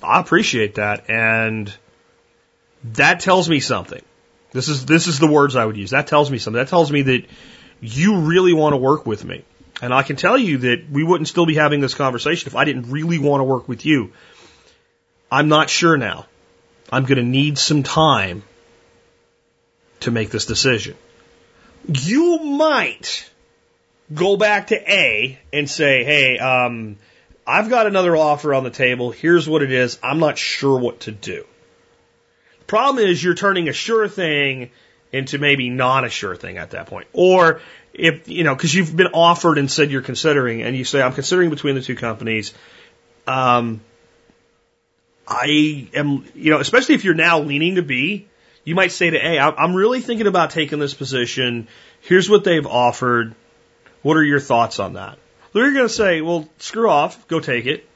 I 0.02 0.20
appreciate 0.20 0.76
that. 0.76 1.10
And 1.10 1.74
that 2.94 3.20
tells 3.20 3.50
me 3.50 3.60
something. 3.60 4.02
This 4.52 4.70
is, 4.70 4.86
this 4.86 5.08
is 5.08 5.20
the 5.20 5.28
words 5.28 5.56
I 5.56 5.66
would 5.66 5.78
use. 5.78 5.92
That 5.92 6.08
tells 6.08 6.32
me 6.32 6.38
something. 6.38 6.60
That 6.60 6.70
tells 6.70 6.92
me 6.92 7.02
that 7.04 7.26
you 7.82 8.22
really 8.22 8.54
want 8.54 8.74
to 8.74 8.78
work 8.78 9.06
with 9.06 9.26
me. 9.26 9.44
And 9.82 9.94
I 9.94 10.04
can 10.04 10.16
tell 10.16 10.38
you 10.38 10.60
that 10.60 10.86
we 10.90 11.04
wouldn't 11.04 11.28
still 11.28 11.46
be 11.46 11.56
having 11.56 11.82
this 11.82 11.94
conversation 11.94 12.48
if 12.48 12.56
I 12.56 12.64
didn't 12.64 12.90
really 12.92 13.20
want 13.20 13.42
to 13.42 13.44
work 13.44 13.68
with 13.68 13.86
you. 13.86 14.14
I'm 15.30 15.50
not 15.50 15.70
sure 15.70 15.98
now. 15.98 16.28
I'm 16.92 17.04
going 17.04 17.18
to 17.18 17.24
need 17.24 17.58
some 17.58 17.84
time 17.84 18.44
to 20.02 20.12
make 20.12 20.30
this 20.30 20.46
decision. 20.46 20.96
You 21.88 22.40
might 22.40 23.30
go 24.14 24.38
back 24.38 24.68
to 24.68 24.76
A 24.92 25.40
and 25.52 25.70
say, 25.70 26.04
hey, 26.04 26.38
um, 26.38 26.98
I've 27.48 27.70
got 27.70 27.88
another 27.88 28.16
offer 28.16 28.54
on 28.54 28.64
the 28.64 28.70
table. 28.70 29.12
Here's 29.12 29.48
what 29.48 29.62
it 29.62 29.72
is. 29.72 30.00
I'm 30.02 30.20
not 30.20 30.38
sure 30.38 30.80
what 30.80 31.02
to 31.02 31.12
do. 31.12 31.46
Problem 32.68 33.06
is, 33.06 33.24
you're 33.24 33.36
turning 33.36 33.70
a 33.70 33.74
sure 33.74 34.08
thing 34.08 34.72
into 35.12 35.38
maybe 35.38 35.70
not 35.70 36.04
a 36.04 36.10
sure 36.10 36.36
thing 36.36 36.58
at 36.58 36.72
that 36.72 36.88
point. 36.88 37.08
Or 37.14 37.62
if, 37.94 38.28
you 38.28 38.44
know, 38.44 38.56
because 38.56 38.74
you've 38.74 38.96
been 38.96 39.14
offered 39.14 39.58
and 39.58 39.70
said 39.70 39.92
you're 39.92 40.02
considering, 40.02 40.64
and 40.64 40.76
you 40.76 40.84
say, 40.84 41.02
I'm 41.02 41.14
considering 41.14 41.52
between 41.52 41.76
the 41.76 41.82
two 41.82 41.96
companies. 41.96 42.54
Um, 43.28 43.82
I 45.28 45.90
am, 45.94 46.26
you 46.36 46.52
know, 46.52 46.60
especially 46.60 46.96
if 46.96 47.04
you're 47.04 47.14
now 47.14 47.40
leaning 47.40 47.76
to 47.76 47.82
B, 47.82 48.28
you 48.64 48.76
might 48.76 48.92
say 48.92 49.12
to 49.12 49.18
A, 49.18 49.40
I'm 49.40 49.76
really 49.76 50.02
thinking 50.02 50.28
about 50.28 50.50
taking 50.50 50.80
this 50.80 50.94
position. 50.94 51.68
Here's 52.02 52.30
what 52.30 52.44
they've 52.44 52.66
offered. 52.66 53.36
What 54.06 54.18
are 54.18 54.24
your 54.24 54.40
thoughts 54.40 54.78
on 54.78 54.94
that? 54.94 55.18
They're 55.52 55.74
going 55.74 55.88
to 55.88 55.90
say, 55.90 56.22
well, 56.22 56.48
screw 56.60 56.88
off, 56.88 57.28
go 57.28 57.40
take 57.40 57.66
it. 57.66 57.90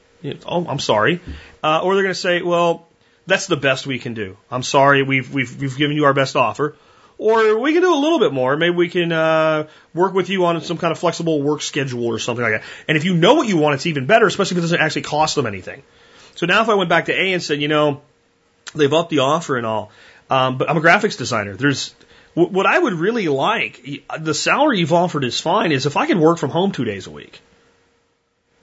Oh, 0.44 0.66
I'm 0.66 0.80
sorry. 0.80 1.20
Uh, 1.62 1.82
or 1.84 1.94
they're 1.94 2.02
going 2.02 2.14
to 2.14 2.20
say, 2.20 2.42
well, 2.42 2.88
that's 3.28 3.46
the 3.46 3.56
best 3.56 3.86
we 3.86 4.00
can 4.00 4.12
do. 4.12 4.36
I'm 4.50 4.64
sorry, 4.64 5.04
we've, 5.04 5.32
we've, 5.32 5.60
we've 5.60 5.76
given 5.76 5.94
you 5.96 6.06
our 6.06 6.12
best 6.12 6.34
offer. 6.34 6.74
Or 7.16 7.60
we 7.60 7.74
can 7.74 7.82
do 7.82 7.94
a 7.94 8.00
little 8.00 8.18
bit 8.18 8.32
more. 8.32 8.56
Maybe 8.56 8.74
we 8.74 8.88
can 8.88 9.12
uh, 9.12 9.68
work 9.94 10.12
with 10.12 10.30
you 10.30 10.46
on 10.46 10.60
some 10.62 10.78
kind 10.78 10.90
of 10.90 10.98
flexible 10.98 11.40
work 11.40 11.62
schedule 11.62 12.06
or 12.06 12.18
something 12.18 12.42
like 12.42 12.54
that. 12.54 12.64
And 12.88 12.96
if 12.96 13.04
you 13.04 13.14
know 13.14 13.34
what 13.34 13.46
you 13.46 13.56
want, 13.58 13.76
it's 13.76 13.86
even 13.86 14.06
better, 14.06 14.26
especially 14.26 14.56
if 14.56 14.58
it 14.58 14.62
doesn't 14.62 14.80
actually 14.80 15.02
cost 15.02 15.36
them 15.36 15.46
anything. 15.46 15.84
So 16.34 16.46
now 16.46 16.60
if 16.62 16.68
I 16.68 16.74
went 16.74 16.90
back 16.90 17.04
to 17.04 17.12
A 17.12 17.34
and 17.34 17.40
said, 17.40 17.62
you 17.62 17.68
know, 17.68 18.02
they've 18.74 18.92
upped 18.92 19.10
the 19.10 19.20
offer 19.20 19.56
and 19.56 19.64
all, 19.64 19.92
um, 20.28 20.58
but 20.58 20.68
I'm 20.68 20.76
a 20.76 20.80
graphics 20.80 21.16
designer. 21.16 21.54
There's 21.54 21.94
what 22.34 22.66
I 22.66 22.78
would 22.78 22.94
really 22.94 23.28
like. 23.28 24.06
The 24.18 24.34
salary 24.34 24.78
you've 24.78 24.92
offered 24.92 25.24
is 25.24 25.40
fine. 25.40 25.72
Is 25.72 25.86
if 25.86 25.96
I 25.96 26.06
could 26.06 26.18
work 26.18 26.38
from 26.38 26.50
home 26.50 26.72
two 26.72 26.84
days 26.84 27.06
a 27.06 27.10
week, 27.10 27.40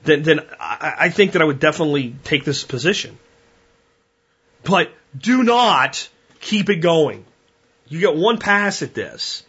then 0.03 0.23
then 0.23 0.41
I, 0.59 0.95
I 0.99 1.09
think 1.09 1.33
that 1.33 1.41
I 1.41 1.45
would 1.45 1.59
definitely 1.59 2.15
take 2.23 2.45
this 2.45 2.63
position. 2.63 3.17
But 4.63 4.91
do 5.17 5.43
not 5.43 6.09
keep 6.39 6.69
it 6.69 6.77
going. 6.77 7.25
You 7.87 7.99
get 7.99 8.15
one 8.15 8.37
pass 8.37 8.81
at 8.81 8.93
this, 8.93 9.43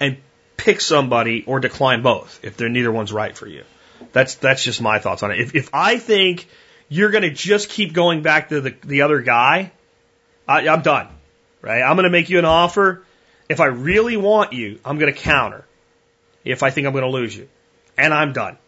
and 0.00 0.18
pick 0.56 0.80
somebody 0.80 1.44
or 1.46 1.60
decline 1.60 2.02
both 2.02 2.40
if 2.42 2.56
they're 2.56 2.68
neither 2.68 2.92
one's 2.92 3.12
right 3.12 3.36
for 3.36 3.46
you. 3.46 3.64
That's 4.12 4.36
that's 4.36 4.62
just 4.62 4.80
my 4.80 4.98
thoughts 4.98 5.22
on 5.22 5.30
it. 5.30 5.40
If 5.40 5.54
if 5.54 5.70
I 5.72 5.98
think 5.98 6.48
you're 6.88 7.10
going 7.10 7.22
to 7.22 7.30
just 7.30 7.70
keep 7.70 7.92
going 7.92 8.22
back 8.22 8.50
to 8.50 8.60
the 8.60 8.74
the 8.84 9.02
other 9.02 9.20
guy, 9.20 9.72
I, 10.46 10.68
I'm 10.68 10.82
done 10.82 11.08
right? 11.64 11.82
I'm 11.82 11.96
going 11.96 12.04
to 12.04 12.10
make 12.10 12.28
you 12.28 12.38
an 12.38 12.44
offer. 12.44 13.02
If 13.48 13.60
I 13.60 13.66
really 13.66 14.16
want 14.16 14.52
you, 14.52 14.78
I'm 14.84 14.98
going 14.98 15.12
to 15.12 15.18
counter 15.18 15.64
if 16.44 16.62
I 16.62 16.70
think 16.70 16.86
I'm 16.86 16.92
going 16.92 17.04
to 17.04 17.10
lose 17.10 17.36
you. 17.36 17.48
And 17.96 18.12
I'm 18.12 18.32
done. 18.32 18.58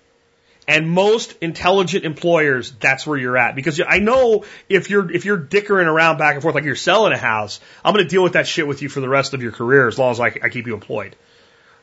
And 0.68 0.90
most 0.90 1.36
intelligent 1.40 2.04
employers, 2.04 2.72
that's 2.72 3.06
where 3.06 3.16
you're 3.16 3.36
at. 3.36 3.54
Because 3.54 3.80
I 3.86 3.98
know 3.98 4.44
if 4.68 4.90
you're, 4.90 5.10
if 5.10 5.24
you're 5.24 5.36
dickering 5.36 5.86
around 5.86 6.18
back 6.18 6.34
and 6.34 6.42
forth 6.42 6.54
like 6.54 6.64
you're 6.64 6.74
selling 6.74 7.12
a 7.12 7.18
house, 7.18 7.60
I'm 7.84 7.94
going 7.94 8.04
to 8.04 8.10
deal 8.10 8.22
with 8.22 8.32
that 8.32 8.48
shit 8.48 8.66
with 8.66 8.82
you 8.82 8.88
for 8.88 9.00
the 9.00 9.08
rest 9.08 9.32
of 9.32 9.42
your 9.42 9.52
career 9.52 9.86
as 9.86 9.98
long 9.98 10.10
as 10.10 10.20
I, 10.20 10.26
I 10.26 10.48
keep 10.48 10.66
you 10.66 10.74
employed. 10.74 11.14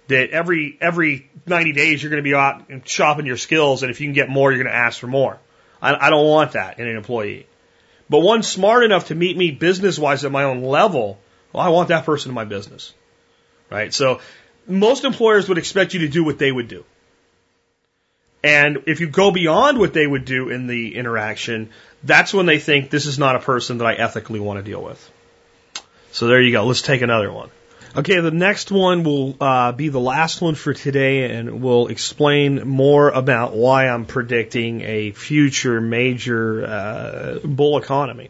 That 0.10 0.32
every, 0.32 0.78
every 0.82 1.30
90 1.46 1.72
days 1.72 2.04
you're 2.04 2.10
going 2.10 2.22
to 2.22 2.30
be 2.30 2.36
out 2.36 2.70
and 2.70 2.86
shopping 2.86 3.26
your 3.26 3.38
skills 3.38 3.84
and 3.84 3.90
if 3.90 4.02
you 4.02 4.08
can 4.08 4.14
get 4.14 4.30
more, 4.30 4.52
you're 4.52 4.62
going 4.62 4.74
to 4.74 4.78
ask 4.78 5.00
for 5.00 5.08
more. 5.08 5.40
I, 5.82 6.08
I 6.08 6.10
don't 6.10 6.28
want 6.28 6.54
that 6.54 6.80
in 6.80 6.88
an 6.88 6.98
employee. 6.98 7.48
But 8.10 8.20
one 8.20 8.44
smart 8.44 8.84
enough 8.84 9.08
to 9.08 9.16
meet 9.16 9.38
me 9.38 9.52
business 9.52 9.98
wise 9.98 10.26
at 10.26 10.32
my 10.32 10.44
own 10.44 10.62
level, 10.62 11.20
well, 11.54 11.64
I 11.64 11.70
want 11.70 11.90
that 11.90 12.06
person 12.06 12.32
in 12.32 12.36
my 12.36 12.46
business. 12.46 12.94
Right? 13.70 13.94
So 13.94 14.20
most 14.68 15.04
employers 15.04 15.48
would 15.50 15.58
expect 15.58 15.94
you 15.94 16.02
to 16.02 16.08
do 16.08 16.24
what 16.24 16.40
they 16.40 16.52
would 16.52 16.68
do. 16.68 16.84
And 18.44 18.84
if 18.88 19.00
you 19.00 19.08
go 19.08 19.32
beyond 19.32 19.78
what 19.78 19.94
they 19.94 20.06
would 20.06 20.26
do 20.26 20.50
in 20.50 20.68
the 20.68 20.96
interaction, 20.96 21.70
that's 22.04 22.34
when 22.34 22.46
they 22.46 22.60
think 22.60 22.90
this 22.90 23.06
is 23.06 23.18
not 23.18 23.38
a 23.38 23.40
person 23.40 23.78
that 23.78 23.86
I 23.86 23.94
ethically 23.94 24.42
want 24.42 24.58
to 24.58 24.70
deal 24.70 24.84
with. 24.84 25.12
So 26.12 26.28
there 26.28 26.42
you 26.42 26.52
go. 26.52 26.66
Let's 26.66 26.82
take 26.82 27.02
another 27.02 27.32
one. 27.32 27.50
Okay, 27.96 28.20
the 28.20 28.32
next 28.32 28.72
one 28.72 29.04
will 29.04 29.38
uh, 29.40 29.72
be 29.72 29.90
the 29.90 30.00
last 30.00 30.42
one 30.42 30.56
for 30.56 30.74
today, 30.74 31.32
and 31.32 31.62
we'll 31.62 31.88
explain 31.88 32.68
more 32.68 33.10
about 33.10 33.56
why 33.56 33.88
I'm 33.88 34.06
predicting 34.06 34.82
a 34.82 35.12
future 35.12 35.80
major 35.80 36.66
uh, 36.66 37.40
bull 37.44 37.78
economy. 37.78 38.30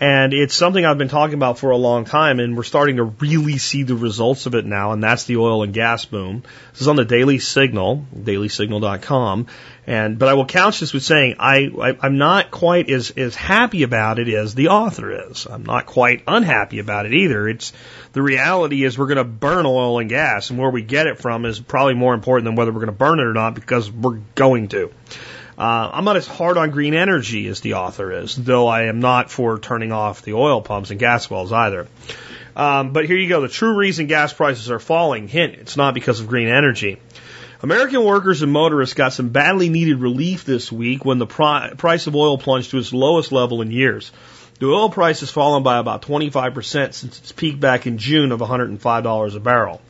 And 0.00 0.32
it's 0.32 0.54
something 0.54 0.82
I've 0.82 0.96
been 0.96 1.10
talking 1.10 1.34
about 1.34 1.58
for 1.58 1.72
a 1.72 1.76
long 1.76 2.06
time, 2.06 2.40
and 2.40 2.56
we're 2.56 2.62
starting 2.62 2.96
to 2.96 3.04
really 3.04 3.58
see 3.58 3.82
the 3.82 3.94
results 3.94 4.46
of 4.46 4.54
it 4.54 4.64
now, 4.64 4.92
and 4.92 5.02
that's 5.02 5.24
the 5.24 5.36
oil 5.36 5.62
and 5.62 5.74
gas 5.74 6.06
boom. 6.06 6.42
This 6.72 6.80
is 6.80 6.88
on 6.88 6.96
the 6.96 7.04
Daily 7.04 7.38
Signal, 7.38 8.06
dailysignal.com. 8.16 9.46
And, 9.86 10.18
but 10.18 10.30
I 10.30 10.34
will 10.34 10.46
couch 10.46 10.80
this 10.80 10.94
with 10.94 11.02
saying 11.02 11.36
I, 11.38 11.68
I, 11.78 12.06
am 12.06 12.16
not 12.16 12.50
quite 12.50 12.88
as, 12.88 13.10
as 13.10 13.34
happy 13.34 13.82
about 13.82 14.18
it 14.18 14.28
as 14.28 14.54
the 14.54 14.68
author 14.68 15.30
is. 15.30 15.46
I'm 15.46 15.64
not 15.64 15.84
quite 15.84 16.22
unhappy 16.26 16.78
about 16.78 17.04
it 17.04 17.12
either. 17.12 17.46
It's, 17.46 17.74
the 18.14 18.22
reality 18.22 18.84
is 18.84 18.96
we're 18.96 19.06
going 19.06 19.18
to 19.18 19.24
burn 19.24 19.66
oil 19.66 19.98
and 19.98 20.08
gas, 20.08 20.48
and 20.48 20.58
where 20.58 20.70
we 20.70 20.80
get 20.80 21.08
it 21.08 21.18
from 21.18 21.44
is 21.44 21.60
probably 21.60 21.94
more 21.94 22.14
important 22.14 22.46
than 22.46 22.54
whether 22.54 22.72
we're 22.72 22.80
going 22.80 22.86
to 22.86 22.92
burn 22.92 23.20
it 23.20 23.26
or 23.26 23.34
not 23.34 23.54
because 23.54 23.90
we're 23.92 24.20
going 24.34 24.68
to. 24.68 24.90
Uh, 25.60 25.90
I'm 25.92 26.04
not 26.04 26.16
as 26.16 26.26
hard 26.26 26.56
on 26.56 26.70
green 26.70 26.94
energy 26.94 27.46
as 27.48 27.60
the 27.60 27.74
author 27.74 28.10
is, 28.12 28.34
though 28.34 28.66
I 28.66 28.84
am 28.84 29.00
not 29.00 29.30
for 29.30 29.58
turning 29.58 29.92
off 29.92 30.22
the 30.22 30.32
oil 30.32 30.62
pumps 30.62 30.90
and 30.90 30.98
gas 30.98 31.28
wells 31.28 31.52
either. 31.52 31.86
Um, 32.56 32.94
but 32.94 33.04
here 33.04 33.18
you 33.18 33.28
go. 33.28 33.42
The 33.42 33.48
true 33.48 33.76
reason 33.76 34.06
gas 34.06 34.32
prices 34.32 34.70
are 34.70 34.78
falling, 34.78 35.28
hint, 35.28 35.56
it's 35.56 35.76
not 35.76 35.92
because 35.92 36.18
of 36.18 36.28
green 36.28 36.48
energy. 36.48 36.98
American 37.62 38.02
workers 38.02 38.40
and 38.40 38.50
motorists 38.50 38.94
got 38.94 39.12
some 39.12 39.28
badly 39.28 39.68
needed 39.68 39.98
relief 39.98 40.46
this 40.46 40.72
week 40.72 41.04
when 41.04 41.18
the 41.18 41.26
pri- 41.26 41.74
price 41.76 42.06
of 42.06 42.16
oil 42.16 42.38
plunged 42.38 42.70
to 42.70 42.78
its 42.78 42.94
lowest 42.94 43.30
level 43.30 43.60
in 43.60 43.70
years. 43.70 44.12
The 44.60 44.66
oil 44.66 44.90
price 44.90 45.20
has 45.20 45.30
fallen 45.30 45.62
by 45.62 45.78
about 45.78 46.02
25% 46.02 46.92
since 46.92 47.18
its 47.18 47.32
peak 47.32 47.58
back 47.58 47.86
in 47.86 47.96
June 47.96 48.30
of 48.30 48.40
$105 48.40 49.34
a 49.34 49.40
barrel. 49.40 49.80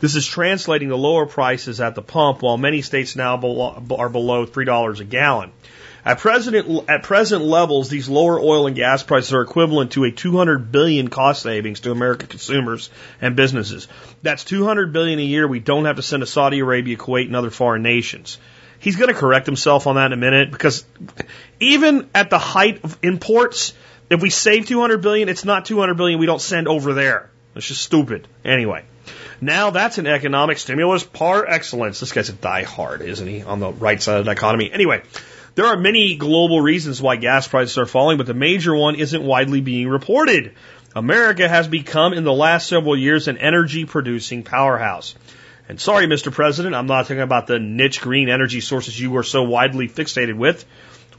This 0.00 0.16
is 0.16 0.26
translating 0.26 0.90
to 0.90 0.96
lower 0.96 1.24
prices 1.24 1.80
at 1.80 1.94
the 1.94 2.02
pump, 2.02 2.42
while 2.42 2.58
many 2.58 2.82
states 2.82 3.16
now 3.16 3.36
are 3.36 4.08
below 4.10 4.44
$3 4.46 5.00
a 5.00 5.04
gallon. 5.04 5.50
At 6.04 6.18
present, 6.18 6.84
at 6.90 7.02
present 7.04 7.42
levels, 7.42 7.88
these 7.88 8.06
lower 8.10 8.38
oil 8.38 8.66
and 8.66 8.76
gas 8.76 9.02
prices 9.02 9.32
are 9.32 9.40
equivalent 9.40 9.92
to 9.92 10.04
a 10.04 10.12
200 10.12 10.70
billion 10.70 11.08
cost 11.08 11.42
savings 11.42 11.80
to 11.80 11.90
American 11.90 12.28
consumers 12.28 12.90
and 13.22 13.34
businesses. 13.34 13.88
That's 14.22 14.44
200 14.44 14.92
billion 14.92 15.18
a 15.20 15.22
year 15.22 15.48
we 15.48 15.58
don't 15.58 15.86
have 15.86 15.96
to 15.96 16.02
send 16.02 16.20
to 16.20 16.26
Saudi 16.26 16.58
Arabia, 16.58 16.98
Kuwait, 16.98 17.26
and 17.26 17.34
other 17.34 17.50
foreign 17.50 17.82
nations. 17.82 18.36
He's 18.78 18.96
going 18.96 19.08
to 19.08 19.18
correct 19.18 19.46
himself 19.46 19.86
on 19.86 19.96
that 19.96 20.06
in 20.06 20.12
a 20.12 20.16
minute 20.16 20.52
because 20.52 20.84
even 21.60 22.10
at 22.14 22.28
the 22.28 22.38
height 22.38 22.84
of 22.84 22.98
imports, 23.02 23.72
if 24.10 24.22
we 24.22 24.30
save 24.30 24.66
200 24.66 25.02
billion, 25.02 25.28
it's 25.28 25.44
not 25.44 25.64
200 25.64 25.94
billion 25.94 26.18
we 26.18 26.26
don't 26.26 26.40
send 26.40 26.68
over 26.68 26.94
there. 26.94 27.30
It's 27.54 27.66
just 27.66 27.82
stupid. 27.82 28.28
Anyway. 28.44 28.84
Now 29.40 29.70
that's 29.70 29.98
an 29.98 30.06
economic 30.06 30.58
stimulus 30.58 31.04
par 31.04 31.46
excellence. 31.46 32.00
This 32.00 32.12
guy's 32.12 32.28
a 32.28 32.32
diehard, 32.32 33.02
isn't 33.02 33.26
he, 33.26 33.42
on 33.42 33.60
the 33.60 33.70
right 33.70 34.02
side 34.02 34.18
of 34.18 34.24
the 34.24 34.32
economy? 34.32 34.70
Anyway, 34.72 35.02
there 35.54 35.66
are 35.66 35.76
many 35.76 36.16
global 36.16 36.60
reasons 36.60 37.00
why 37.00 37.16
gas 37.16 37.46
prices 37.46 37.78
are 37.78 37.86
falling, 37.86 38.16
but 38.16 38.26
the 38.26 38.34
major 38.34 38.74
one 38.74 38.96
isn't 38.96 39.22
widely 39.22 39.60
being 39.60 39.88
reported. 39.88 40.54
America 40.94 41.48
has 41.48 41.68
become, 41.68 42.14
in 42.14 42.24
the 42.24 42.32
last 42.32 42.68
several 42.68 42.96
years, 42.96 43.28
an 43.28 43.38
energy 43.38 43.84
producing 43.84 44.42
powerhouse. 44.42 45.14
And 45.68 45.80
sorry, 45.80 46.06
Mr. 46.06 46.32
President, 46.32 46.74
I'm 46.74 46.86
not 46.86 47.02
talking 47.02 47.20
about 47.20 47.46
the 47.46 47.58
niche 47.58 48.00
green 48.00 48.28
energy 48.28 48.60
sources 48.60 48.98
you 48.98 49.16
are 49.18 49.22
so 49.22 49.42
widely 49.44 49.88
fixated 49.88 50.36
with. 50.36 50.64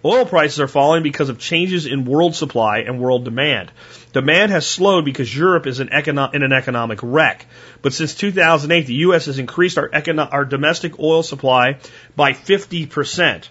Oil 0.03 0.25
prices 0.25 0.61
are 0.61 0.67
falling 0.67 1.03
because 1.03 1.27
of 1.27 1.39
changes 1.39 1.85
in 1.85 2.05
world 2.05 2.33
supply 2.33 2.79
and 2.79 3.01
world 3.01 3.25
demand. 3.25 3.69
Demand 4.13 4.51
has 4.51 4.65
slowed 4.65 5.03
because 5.03 5.35
Europe 5.35 5.67
is 5.67 5.81
in, 5.81 5.89
econo- 5.89 6.33
in 6.33 6.41
an 6.41 6.53
economic 6.53 6.99
wreck. 7.03 7.45
But 7.81 7.93
since 7.93 8.15
2008, 8.15 8.87
the 8.87 8.93
U.S. 8.93 9.25
has 9.25 9.39
increased 9.39 9.77
our, 9.77 9.89
econo- 9.89 10.31
our 10.31 10.45
domestic 10.45 10.99
oil 10.99 11.21
supply 11.21 11.79
by 12.15 12.31
50%. 12.31 13.49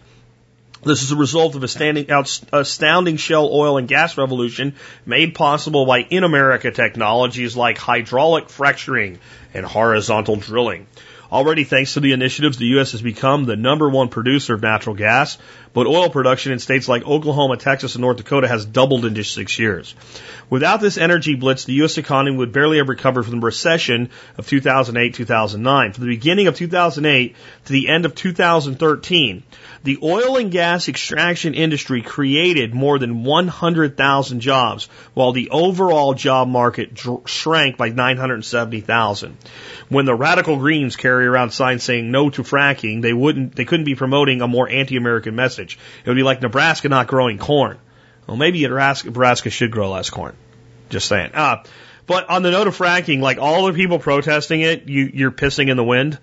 This 0.85 1.03
is 1.03 1.11
a 1.12 1.16
result 1.16 1.55
of 1.55 1.65
a 1.65 1.69
standing, 1.69 2.11
out 2.11 2.41
astounding 2.53 3.16
shale 3.16 3.51
oil 3.53 3.79
and 3.79 3.89
gas 3.89 4.16
revolution 4.16 4.77
made 5.05 5.35
possible 5.35 5.85
by 5.87 5.99
in 5.99 6.25
America 6.25 6.70
technologies 6.70 7.57
like 7.57 7.79
hydraulic 7.79 8.49
fracturing 8.49 9.19
and 9.53 9.66
horizontal 9.66 10.37
drilling. 10.37 10.87
Already, 11.31 11.65
thanks 11.65 11.93
to 11.95 12.01
the 12.01 12.12
initiatives, 12.12 12.57
the 12.57 12.66
U.S. 12.77 12.93
has 12.93 13.03
become 13.03 13.45
the 13.45 13.57
number 13.57 13.89
one 13.89 14.09
producer 14.09 14.55
of 14.55 14.62
natural 14.62 14.97
gas, 14.97 15.37
but 15.79 15.87
oil 15.87 16.11
production 16.11 16.51
in 16.51 16.59
states 16.59 16.89
like 16.89 17.07
Oklahoma, 17.07 17.57
Texas, 17.57 17.95
and 17.95 18.03
North 18.03 18.17
Dakota 18.17 18.49
has 18.49 18.65
doubled 18.65 19.05
in 19.05 19.15
just 19.15 19.33
six 19.33 19.61
years. 19.61 19.95
Without 20.51 20.81
this 20.81 20.99
energy 20.99 21.37
blitz, 21.37 21.67
the 21.67 21.75
U.S. 21.75 21.99
economy 21.99 22.37
would 22.37 22.51
barely 22.51 22.79
have 22.79 22.89
recovered 22.89 23.23
from 23.23 23.39
the 23.39 23.47
recession 23.47 24.11
of 24.37 24.49
2008-2009. 24.49 25.95
From 25.95 26.05
the 26.05 26.17
beginning 26.17 26.49
of 26.49 26.57
2008 26.57 27.37
to 27.67 27.73
the 27.73 27.89
end 27.89 28.07
of 28.07 28.17
2013, 28.17 29.45
the 29.85 29.99
oil 30.03 30.37
and 30.37 30.51
gas 30.51 30.89
extraction 30.89 31.55
industry 31.55 32.03
created 32.03 32.75
more 32.75 32.99
than 32.99 33.23
100,000 33.23 34.41
jobs, 34.41 34.89
while 35.15 35.33
the 35.33 35.51
overall 35.51 36.15
job 36.15 36.49
market 36.49 36.99
shrank 37.27 37.77
by 37.77 37.91
970,000. 37.91 39.37
When 39.89 40.07
the 40.07 40.15
radical 40.15 40.57
Greens 40.57 40.97
carry 40.97 41.27
around 41.27 41.51
signs 41.51 41.85
saying 41.85 42.11
no 42.11 42.31
to 42.31 42.43
fracking, 42.43 43.03
they 43.03 43.13
wouldn't, 43.13 43.55
they 43.55 43.65
couldn't 43.65 43.85
be 43.85 43.95
promoting 43.95 44.41
a 44.41 44.49
more 44.49 44.69
anti-American 44.69 45.37
message. 45.37 45.68
It 45.77 46.09
would 46.09 46.16
be 46.16 46.23
like 46.23 46.40
Nebraska 46.40 46.89
not 46.89 47.07
growing 47.07 47.39
corn. 47.39 47.78
Well, 48.27 48.36
maybe 48.36 48.62
Nebraska, 48.62 49.51
should 49.51 49.70
grow 49.70 49.90
less 49.90 50.11
corn. 50.11 50.36
Just 50.90 51.09
saying. 51.09 51.32
Uh, 51.35 51.65
but 52.07 52.31
on 52.31 52.43
the 52.43 52.51
note 52.51 52.66
of 52.66 52.77
fracking, 52.77 53.20
like 53.20 53.39
all 53.39 53.66
the 53.66 53.73
people 53.73 53.99
protesting 53.99 54.61
it, 54.61 54.89
you, 54.89 55.11
you're 55.12 55.31
pissing 55.31 55.69
in 55.69 55.77
the 55.77 55.85
wind. 55.85 56.19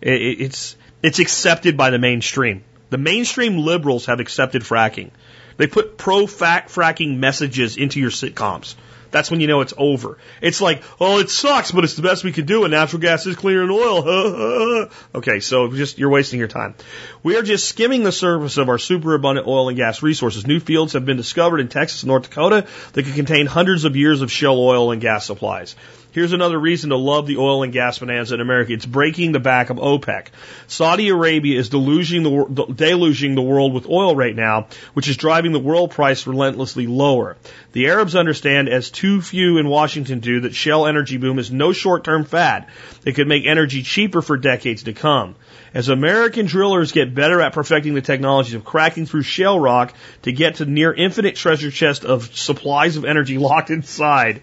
It, 0.00 0.40
it's 0.40 0.76
it's 1.02 1.18
accepted 1.18 1.76
by 1.76 1.90
the 1.90 1.98
mainstream. 1.98 2.64
The 2.90 2.98
mainstream 2.98 3.58
liberals 3.58 4.06
have 4.06 4.20
accepted 4.20 4.62
fracking. 4.62 5.10
They 5.56 5.66
put 5.66 5.96
pro 5.96 6.24
fracking 6.24 7.18
messages 7.18 7.76
into 7.76 8.00
your 8.00 8.10
sitcoms. 8.10 8.74
That's 9.10 9.30
when 9.30 9.40
you 9.40 9.46
know 9.46 9.60
it's 9.60 9.74
over. 9.76 10.18
It's 10.40 10.60
like, 10.60 10.82
oh, 11.00 11.18
it 11.18 11.30
sucks, 11.30 11.72
but 11.72 11.84
it's 11.84 11.96
the 11.96 12.02
best 12.02 12.24
we 12.24 12.32
can 12.32 12.46
do, 12.46 12.64
and 12.64 12.72
natural 12.72 13.00
gas 13.00 13.26
is 13.26 13.36
cleaner 13.36 13.60
than 13.60 13.70
oil. 13.70 14.88
okay, 15.14 15.40
so 15.40 15.68
just 15.68 15.98
you're 15.98 16.10
wasting 16.10 16.38
your 16.38 16.48
time. 16.48 16.74
We 17.22 17.36
are 17.36 17.42
just 17.42 17.68
skimming 17.68 18.02
the 18.02 18.12
surface 18.12 18.56
of 18.56 18.68
our 18.68 18.78
super 18.78 19.14
abundant 19.14 19.46
oil 19.46 19.68
and 19.68 19.76
gas 19.76 20.02
resources. 20.02 20.46
New 20.46 20.60
fields 20.60 20.92
have 20.94 21.04
been 21.04 21.16
discovered 21.16 21.60
in 21.60 21.68
Texas 21.68 22.02
and 22.02 22.08
North 22.08 22.24
Dakota 22.24 22.66
that 22.92 23.04
could 23.04 23.14
contain 23.14 23.46
hundreds 23.46 23.84
of 23.84 23.96
years 23.96 24.22
of 24.22 24.30
shale 24.30 24.58
oil 24.58 24.92
and 24.92 25.00
gas 25.00 25.26
supplies. 25.26 25.76
Here's 26.12 26.32
another 26.32 26.58
reason 26.58 26.90
to 26.90 26.96
love 26.96 27.28
the 27.28 27.36
oil 27.36 27.62
and 27.62 27.72
gas 27.72 28.00
bonanza 28.00 28.34
in 28.34 28.40
America. 28.40 28.72
It's 28.72 28.84
breaking 28.84 29.30
the 29.30 29.38
back 29.38 29.70
of 29.70 29.76
OPEC. 29.76 30.26
Saudi 30.66 31.08
Arabia 31.08 31.58
is 31.58 31.68
deluging 31.68 32.24
the, 32.24 32.66
deluging 32.74 33.36
the 33.36 33.42
world 33.42 33.72
with 33.72 33.88
oil 33.88 34.16
right 34.16 34.34
now, 34.34 34.66
which 34.94 35.08
is 35.08 35.16
driving 35.16 35.52
the 35.52 35.60
world 35.60 35.92
price 35.92 36.26
relentlessly 36.26 36.88
lower. 36.88 37.36
The 37.72 37.86
Arabs 37.86 38.16
understand, 38.16 38.68
as 38.68 38.90
too 38.90 39.22
few 39.22 39.58
in 39.58 39.68
Washington 39.68 40.18
do, 40.18 40.40
that 40.40 40.54
shale 40.54 40.86
energy 40.86 41.16
boom 41.16 41.38
is 41.38 41.52
no 41.52 41.72
short-term 41.72 42.24
fad. 42.24 42.66
It 43.04 43.12
could 43.12 43.28
make 43.28 43.46
energy 43.46 43.84
cheaper 43.84 44.20
for 44.20 44.36
decades 44.36 44.84
to 44.84 44.92
come. 44.92 45.36
As 45.72 45.88
American 45.88 46.46
drillers 46.46 46.90
get 46.90 47.14
better 47.14 47.40
at 47.40 47.52
perfecting 47.52 47.94
the 47.94 48.00
technologies 48.00 48.54
of 48.54 48.64
cracking 48.64 49.06
through 49.06 49.22
shale 49.22 49.60
rock 49.60 49.94
to 50.22 50.32
get 50.32 50.56
to 50.56 50.64
near 50.64 50.92
infinite 50.92 51.36
treasure 51.36 51.70
chest 51.70 52.04
of 52.04 52.36
supplies 52.36 52.96
of 52.96 53.04
energy 53.04 53.38
locked 53.38 53.70
inside, 53.70 54.42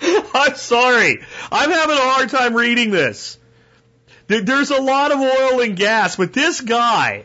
I'm 0.34 0.54
sorry. 0.56 1.20
I'm 1.50 1.70
having 1.70 1.96
a 1.96 2.00
hard 2.00 2.30
time 2.30 2.54
reading 2.54 2.90
this. 2.90 3.38
There's 4.26 4.70
a 4.70 4.80
lot 4.80 5.10
of 5.10 5.18
oil 5.18 5.60
and 5.60 5.76
gas, 5.76 6.16
but 6.16 6.32
this 6.32 6.60
guy, 6.60 7.24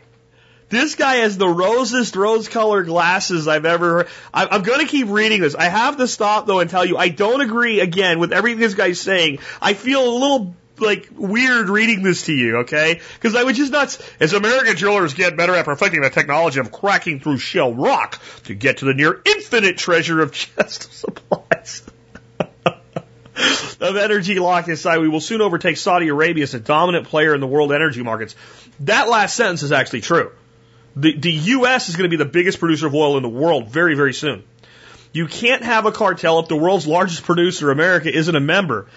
this 0.69 0.95
guy 0.95 1.18
has 1.18 1.38
the 1.38 1.47
rosest 1.47 2.15
rose 2.15 2.49
colored 2.49 2.88
glasses 2.88 3.47
I've 3.47 3.65
ever 3.65 3.97
heard. 3.97 4.07
I'm 4.34 4.64
going 4.64 4.80
to 4.80 4.91
keep 4.91 5.10
reading 5.10 5.41
this. 5.41 5.53
I 5.53 5.65
have 5.65 5.97
to 5.97 6.07
stop 6.07 6.47
though 6.47 6.60
and 6.60 6.69
tell 6.69 6.84
you 6.84 6.97
I 6.97 7.10
don't 7.10 7.41
agree 7.41 7.80
again 7.80 8.19
with 8.19 8.34
everything 8.34 8.60
this 8.60 8.73
guy's 8.73 8.99
saying. 8.99 9.39
I 9.61 9.76
feel 9.76 10.02
a 10.02 10.14
little 10.18 10.56
like 10.80 11.10
weird 11.15 11.69
reading 11.69 12.02
this 12.02 12.26
to 12.26 12.34
you, 12.34 12.57
okay? 12.57 12.99
Because 13.14 13.35
I 13.35 13.43
would 13.43 13.56
just 13.56 13.72
not. 13.72 13.97
As 14.19 14.34
American 14.34 14.76
drillers 14.76 15.14
get 15.14 15.38
better 15.38 15.53
at 15.53 15.65
perfecting 15.65 16.02
the 16.02 16.10
technology 16.10 16.60
of 16.60 16.72
cracking 16.72 17.19
through 17.19 17.38
shale 17.38 17.73
rock 17.73 18.19
to 18.45 18.56
get 18.56 18.77
to 18.77 18.85
the 18.85 18.95
near 18.95 19.22
infinite 19.26 19.77
treasure 19.77 20.22
of 20.22 20.31
chest 20.34 20.91
supplies 20.91 21.84
of 23.82 23.98
energy 23.98 24.40
locked 24.40 24.70
inside, 24.70 24.99
we 24.99 25.10
will 25.10 25.22
soon 25.22 25.41
overtake 25.41 25.78
Saudi 25.78 26.07
Arabia 26.07 26.44
as 26.44 26.53
a 26.53 26.60
dominant 26.60 27.07
player 27.07 27.34
in 27.34 27.41
the 27.41 27.48
world 27.48 27.72
energy 27.72 28.03
markets. 28.03 28.36
That 28.82 29.10
last 29.10 29.36
sentence 29.36 29.64
is 29.64 29.72
actually 29.72 30.02
true. 30.02 30.32
The, 30.95 31.18
the 31.18 31.32
U.S. 31.32 31.90
is 31.90 31.95
going 31.95 32.10
to 32.10 32.18
be 32.18 32.22
the 32.22 32.30
biggest 32.30 32.60
producer 32.60 32.88
of 32.88 32.95
oil 32.95 33.18
in 33.18 33.24
the 33.24 33.30
world 33.30 33.70
very, 33.70 33.95
very 33.95 34.14
soon. 34.14 34.44
You 35.12 35.28
can't 35.28 35.64
have 35.64 35.86
a 35.86 35.91
cartel 35.91 36.40
if 36.40 36.48
the 36.48 36.57
world's 36.57 36.88
largest 36.88 37.24
producer, 37.24 37.72
America, 37.72 38.14
isn't 38.14 38.36
a 38.36 38.40
member. 38.40 38.88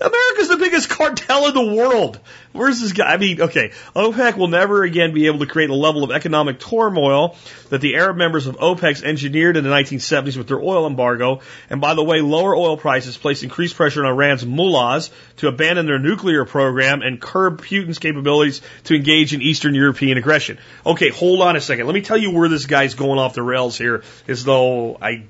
America's 0.00 0.48
the 0.48 0.56
biggest 0.56 0.88
cartel 0.88 1.48
in 1.48 1.54
the 1.54 1.74
world. 1.74 2.18
Where's 2.52 2.80
this 2.80 2.92
guy? 2.92 3.12
I 3.12 3.16
mean, 3.16 3.40
okay, 3.40 3.72
OPEC 3.94 4.36
will 4.36 4.48
never 4.48 4.82
again 4.82 5.12
be 5.12 5.26
able 5.26 5.40
to 5.40 5.46
create 5.46 5.70
a 5.70 5.74
level 5.74 6.04
of 6.04 6.10
economic 6.10 6.58
turmoil 6.58 7.36
that 7.70 7.80
the 7.80 7.96
Arab 7.96 8.16
members 8.16 8.46
of 8.46 8.56
OPEC 8.56 9.02
engineered 9.02 9.56
in 9.56 9.64
the 9.64 9.70
1970s 9.70 10.36
with 10.36 10.48
their 10.48 10.60
oil 10.60 10.86
embargo. 10.86 11.40
And 11.68 11.80
by 11.80 11.94
the 11.94 12.04
way, 12.04 12.20
lower 12.20 12.54
oil 12.54 12.76
prices 12.76 13.16
place 13.16 13.42
increased 13.42 13.76
pressure 13.76 14.04
on 14.04 14.10
Iran's 14.10 14.46
mullahs 14.46 15.10
to 15.38 15.48
abandon 15.48 15.86
their 15.86 15.98
nuclear 15.98 16.44
program 16.44 17.02
and 17.02 17.20
curb 17.20 17.60
Putin's 17.60 17.98
capabilities 17.98 18.60
to 18.84 18.94
engage 18.94 19.34
in 19.34 19.42
Eastern 19.42 19.74
European 19.74 20.16
aggression. 20.16 20.58
Okay, 20.86 21.10
hold 21.10 21.42
on 21.42 21.56
a 21.56 21.60
second. 21.60 21.86
Let 21.86 21.94
me 21.94 22.02
tell 22.02 22.18
you 22.18 22.30
where 22.30 22.48
this 22.48 22.66
guy's 22.66 22.94
going 22.94 23.18
off 23.18 23.34
the 23.34 23.42
rails 23.42 23.76
here, 23.76 24.02
as 24.26 24.44
though 24.44 24.96
I 25.00 25.24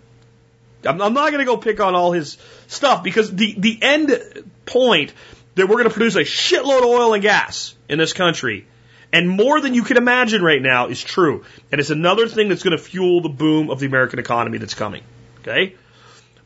I'm, 0.84 1.00
I'm 1.02 1.14
not 1.14 1.30
going 1.30 1.40
to 1.40 1.44
go 1.44 1.56
pick 1.56 1.80
on 1.80 1.94
all 1.94 2.12
his 2.12 2.38
stuff 2.68 3.02
because 3.02 3.34
the, 3.34 3.54
the 3.58 3.78
end 3.82 4.16
point 4.64 5.12
that 5.56 5.66
we're 5.68 5.76
going 5.76 5.88
to 5.88 5.90
produce 5.90 6.14
a 6.14 6.20
shitload 6.20 6.78
of 6.78 6.84
oil 6.86 7.14
and 7.14 7.22
gas 7.22 7.74
in 7.88 7.98
this 7.98 8.12
country 8.12 8.66
and 9.12 9.28
more 9.28 9.60
than 9.60 9.74
you 9.74 9.82
can 9.82 9.96
imagine 9.96 10.42
right 10.42 10.60
now 10.60 10.88
is 10.88 11.02
true. 11.02 11.44
And 11.72 11.80
it's 11.80 11.90
another 11.90 12.28
thing 12.28 12.48
that's 12.48 12.62
going 12.62 12.76
to 12.76 12.82
fuel 12.82 13.22
the 13.22 13.28
boom 13.28 13.70
of 13.70 13.80
the 13.80 13.86
American 13.86 14.18
economy 14.18 14.58
that's 14.58 14.74
coming. 14.74 15.02
Okay? 15.40 15.74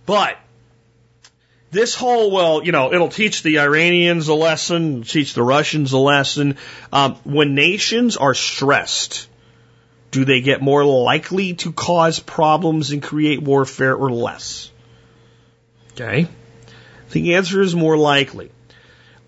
But 0.07 0.39
this 1.73 1.95
whole, 1.95 2.31
well, 2.31 2.65
you 2.65 2.71
know, 2.71 2.93
it'll 2.93 3.09
teach 3.09 3.43
the 3.43 3.59
Iranians 3.61 4.29
a 4.29 4.35
lesson, 4.35 5.03
teach 5.03 5.35
the 5.35 5.43
Russians 5.43 5.93
a 5.93 5.99
lesson. 5.99 6.57
Um, 6.93 7.17
when 7.25 7.55
nations 7.55 8.17
are 8.17 8.35
stressed, 8.35 9.29
do 10.13 10.25
they 10.25 10.41
get 10.41 10.61
more 10.61 10.85
likely 10.85 11.55
to 11.55 11.73
cause 11.73 12.21
problems 12.21 12.93
and 12.93 13.03
create 13.03 13.43
warfare 13.43 13.97
or 13.97 14.11
less? 14.11 14.71
Okay. 15.95 16.27
The 17.11 17.35
answer 17.35 17.61
is 17.61 17.75
more 17.75 17.97
likely. 17.97 18.51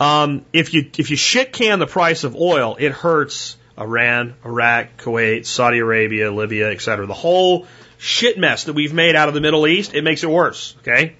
Um, 0.00 0.44
if 0.52 0.74
you 0.74 0.90
if 0.98 1.10
you 1.10 1.16
shit 1.16 1.52
can 1.52 1.78
the 1.78 1.86
price 1.86 2.24
of 2.24 2.34
oil, 2.36 2.76
it 2.78 2.92
hurts 2.92 3.56
Iran, 3.78 4.34
Iraq, 4.44 4.96
Kuwait, 4.98 5.46
Saudi 5.46 5.78
Arabia, 5.78 6.32
Libya, 6.32 6.70
etc. 6.70 7.06
The 7.06 7.14
whole 7.14 7.66
shit 7.98 8.38
mess 8.38 8.64
that 8.64 8.72
we've 8.72 8.92
made 8.92 9.16
out 9.16 9.28
of 9.28 9.34
the 9.34 9.40
Middle 9.40 9.66
East, 9.66 9.94
it 9.94 10.02
makes 10.02 10.22
it 10.22 10.30
worse. 10.30 10.74
Okay. 10.80 11.14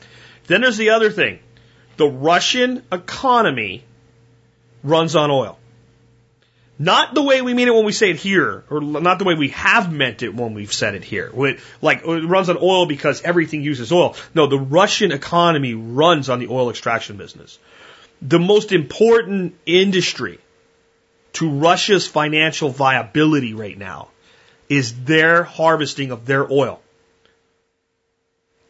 Then 0.46 0.60
there's 0.60 0.76
the 0.76 0.90
other 0.90 1.10
thing. 1.10 1.38
The 1.96 2.08
Russian 2.08 2.82
economy 2.90 3.84
runs 4.82 5.16
on 5.16 5.30
oil. 5.30 5.58
Not 6.78 7.14
the 7.14 7.22
way 7.22 7.40
we 7.40 7.54
mean 7.54 7.68
it 7.68 7.74
when 7.74 7.84
we 7.84 7.92
say 7.92 8.10
it 8.10 8.16
here, 8.16 8.64
or 8.68 8.80
not 8.80 9.20
the 9.20 9.24
way 9.24 9.34
we 9.34 9.50
have 9.50 9.92
meant 9.92 10.22
it 10.22 10.34
when 10.34 10.54
we've 10.54 10.72
said 10.72 10.96
it 10.96 11.04
here. 11.04 11.30
Like, 11.80 12.02
it 12.04 12.26
runs 12.26 12.48
on 12.48 12.58
oil 12.60 12.86
because 12.86 13.22
everything 13.22 13.62
uses 13.62 13.92
oil. 13.92 14.16
No, 14.34 14.48
the 14.48 14.58
Russian 14.58 15.12
economy 15.12 15.74
runs 15.74 16.28
on 16.28 16.40
the 16.40 16.48
oil 16.48 16.70
extraction 16.70 17.16
business. 17.16 17.58
The 18.20 18.40
most 18.40 18.72
important 18.72 19.54
industry 19.66 20.38
to 21.34 21.50
Russia's 21.50 22.08
financial 22.08 22.70
viability 22.70 23.54
right 23.54 23.78
now 23.78 24.08
is 24.68 25.04
their 25.04 25.44
harvesting 25.44 26.10
of 26.10 26.26
their 26.26 26.50
oil. 26.50 26.80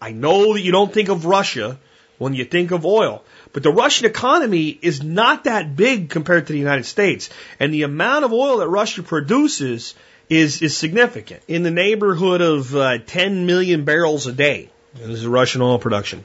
I 0.00 0.12
know 0.12 0.52
that 0.52 0.60
you 0.60 0.72
don't 0.72 0.92
think 0.92 1.08
of 1.08 1.24
Russia 1.24 1.78
when 2.18 2.34
you 2.34 2.44
think 2.44 2.70
of 2.70 2.84
oil, 2.84 3.24
but 3.54 3.62
the 3.62 3.72
Russian 3.72 4.04
economy 4.04 4.76
is 4.82 5.02
not 5.02 5.44
that 5.44 5.76
big 5.76 6.10
compared 6.10 6.48
to 6.48 6.52
the 6.52 6.58
United 6.58 6.84
States. 6.86 7.30
And 7.60 7.72
the 7.72 7.84
amount 7.84 8.24
of 8.24 8.32
oil 8.32 8.58
that 8.58 8.68
Russia 8.68 9.04
produces 9.04 9.94
is, 10.28 10.60
is 10.60 10.76
significant 10.76 11.40
in 11.46 11.62
the 11.62 11.70
neighborhood 11.70 12.40
of 12.40 12.74
uh, 12.74 12.98
10 12.98 13.46
million 13.46 13.84
barrels 13.84 14.26
a 14.26 14.32
day. 14.32 14.70
This 14.94 15.20
is 15.20 15.26
Russian 15.26 15.62
oil 15.62 15.78
production. 15.78 16.24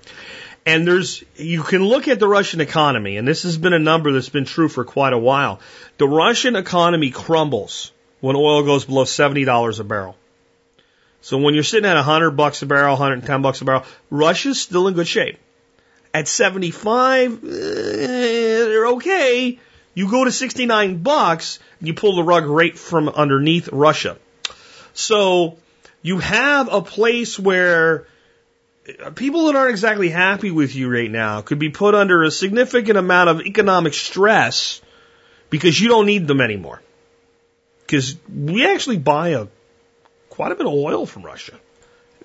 And 0.66 0.88
there's, 0.88 1.24
you 1.36 1.62
can 1.62 1.86
look 1.86 2.08
at 2.08 2.20
the 2.20 2.28
Russian 2.28 2.62
economy, 2.62 3.18
and 3.18 3.28
this 3.28 3.44
has 3.44 3.60
been 3.60 3.74
a 3.74 3.80
number 3.80 4.12
that's 4.12 4.30
been 4.30 4.46
true 4.46 4.68
for 4.68 4.84
quite 4.84 5.14
a 5.14 5.18
while. 5.18 5.60
The 6.00 6.08
Russian 6.08 6.56
economy 6.56 7.12
crumbles 7.12 7.92
when 8.22 8.36
oil 8.36 8.64
goes 8.64 8.86
below 8.86 9.04
$70 9.04 9.80
a 9.80 9.84
barrel. 9.84 10.16
So 11.22 11.38
when 11.38 11.54
you're 11.54 11.62
sitting 11.62 11.88
at 11.88 11.96
100 11.96 12.32
bucks 12.32 12.64
a 12.64 12.66
barrel, 12.66 12.94
110 12.94 13.44
bucks 13.44 13.62
a 13.62 13.66
barrel, 13.66 13.86
Russia's 14.10 14.60
still 14.60 14.88
in 14.88 14.96
good 14.96 15.08
shape. 15.08 15.38
At 16.14 16.28
75, 16.28 17.44
uh, 17.44 17.48
they're 17.48 18.88
okay. 18.88 19.60
You 19.94 20.10
go 20.10 20.24
to 20.24 20.32
69 20.32 21.04
bucks, 21.04 21.60
and 21.80 21.88
you 21.88 21.94
pull 21.94 22.16
the 22.16 22.24
rug 22.24 22.46
right 22.46 22.78
from 22.78 23.10
underneath 23.10 23.70
Russia. 23.72 24.18
So 24.94 25.58
you 26.02 26.20
have 26.20 26.72
a 26.74 26.82
place 26.82 27.38
where 27.38 28.06
people 29.16 29.46
that 29.48 29.56
aren't 29.56 29.72
exactly 29.72 30.10
happy 30.10 30.52
with 30.52 30.76
you 30.76 30.90
right 30.90 31.12
now 31.12 31.42
could 31.42 31.60
be 31.60 31.70
put 31.70 31.94
under 31.94 32.24
a 32.24 32.32
significant 32.32 32.98
amount 32.98 33.30
of 33.30 33.42
economic 33.42 33.94
stress 33.94 34.82
because 35.50 35.80
you 35.80 35.90
don't 35.90 36.06
need 36.06 36.28
them 36.28 36.42
anymore. 36.42 36.82
because 37.86 38.16
we 38.30 38.66
actually 38.68 38.98
buy 38.98 39.30
a 39.30 39.48
quite 40.30 40.52
a 40.52 40.56
bit 40.56 40.68
of 40.68 40.74
oil 40.74 41.06
from 41.06 41.24
Russia. 41.24 41.54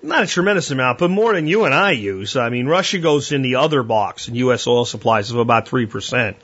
Not 0.04 0.24
a 0.24 0.26
tremendous 0.26 0.70
amount, 0.70 0.98
but 0.98 1.10
more 1.10 1.32
than 1.32 1.46
you 1.46 1.64
and 1.64 1.72
I 1.72 1.92
use. 1.92 2.36
I 2.36 2.50
mean, 2.50 2.66
Russia 2.66 2.98
goes 2.98 3.32
in 3.32 3.40
the 3.40 3.54
other 3.54 3.82
box 3.82 4.28
in 4.28 4.34
U.S. 4.34 4.66
oil 4.66 4.84
supplies 4.84 5.30
of 5.30 5.38
about 5.38 5.66
3%. 5.66 6.34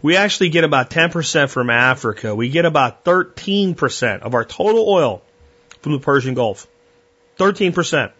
We 0.00 0.16
actually 0.16 0.48
get 0.48 0.64
about 0.64 0.88
10% 0.88 1.50
from 1.50 1.68
Africa. 1.68 2.34
We 2.34 2.48
get 2.48 2.64
about 2.64 3.04
13% 3.04 4.20
of 4.20 4.32
our 4.32 4.46
total 4.46 4.88
oil 4.88 5.22
from 5.82 5.92
the 5.92 5.98
Persian 5.98 6.32
Gulf. 6.32 6.66
13%. 7.36 8.12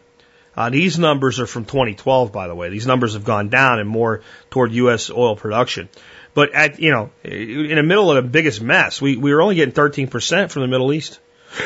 Uh, 0.55 0.69
these 0.69 0.99
numbers 0.99 1.41
are 1.41 1.47
from 1.47 1.65
2012, 1.65 2.31
by 2.31 2.47
the 2.47 2.55
way. 2.55 2.69
These 2.69 2.87
numbers 2.87 3.15
have 3.15 3.25
gone 3.25 3.49
down 3.49 3.79
and 3.79 3.89
more 3.89 4.21
toward 4.51 4.73
U.S. 4.73 5.11
oil 5.11 5.37
production. 5.37 5.89
But 6.35 6.53
at, 6.53 6.81
you 6.81 6.91
know, 6.91 7.11
in 7.25 7.77
the 7.77 7.83
middle 7.83 8.11
of 8.11 8.23
the 8.23 8.31
biggest 8.31 8.61
mess, 8.61 9.01
we, 9.01 9.17
we 9.17 9.33
were 9.33 9.41
only 9.41 9.55
getting 9.55 9.73
13% 9.73 10.51
from 10.51 10.61
the 10.61 10.69
Middle 10.69 10.93
East. 10.93 11.19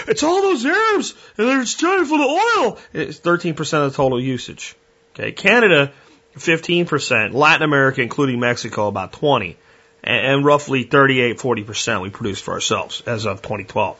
It's 0.08 0.22
all 0.22 0.42
those 0.42 0.64
Arabs 0.64 1.14
and 1.38 1.48
they're 1.48 1.64
trying 1.64 2.04
for 2.04 2.18
the 2.18 2.24
oil. 2.24 2.78
It's 2.92 3.20
13% 3.20 3.58
of 3.84 3.92
the 3.92 3.96
total 3.96 4.20
usage. 4.20 4.76
Okay. 5.14 5.32
Canada, 5.32 5.92
15%. 6.36 7.32
Latin 7.32 7.62
America, 7.62 8.02
including 8.02 8.40
Mexico, 8.40 8.88
about 8.88 9.12
20. 9.12 9.56
And, 10.04 10.44
roughly 10.44 10.84
38, 10.84 11.38
40% 11.38 12.02
we 12.02 12.10
produce 12.10 12.40
for 12.40 12.54
ourselves 12.54 13.02
as 13.06 13.26
of 13.26 13.42
2012. 13.42 13.96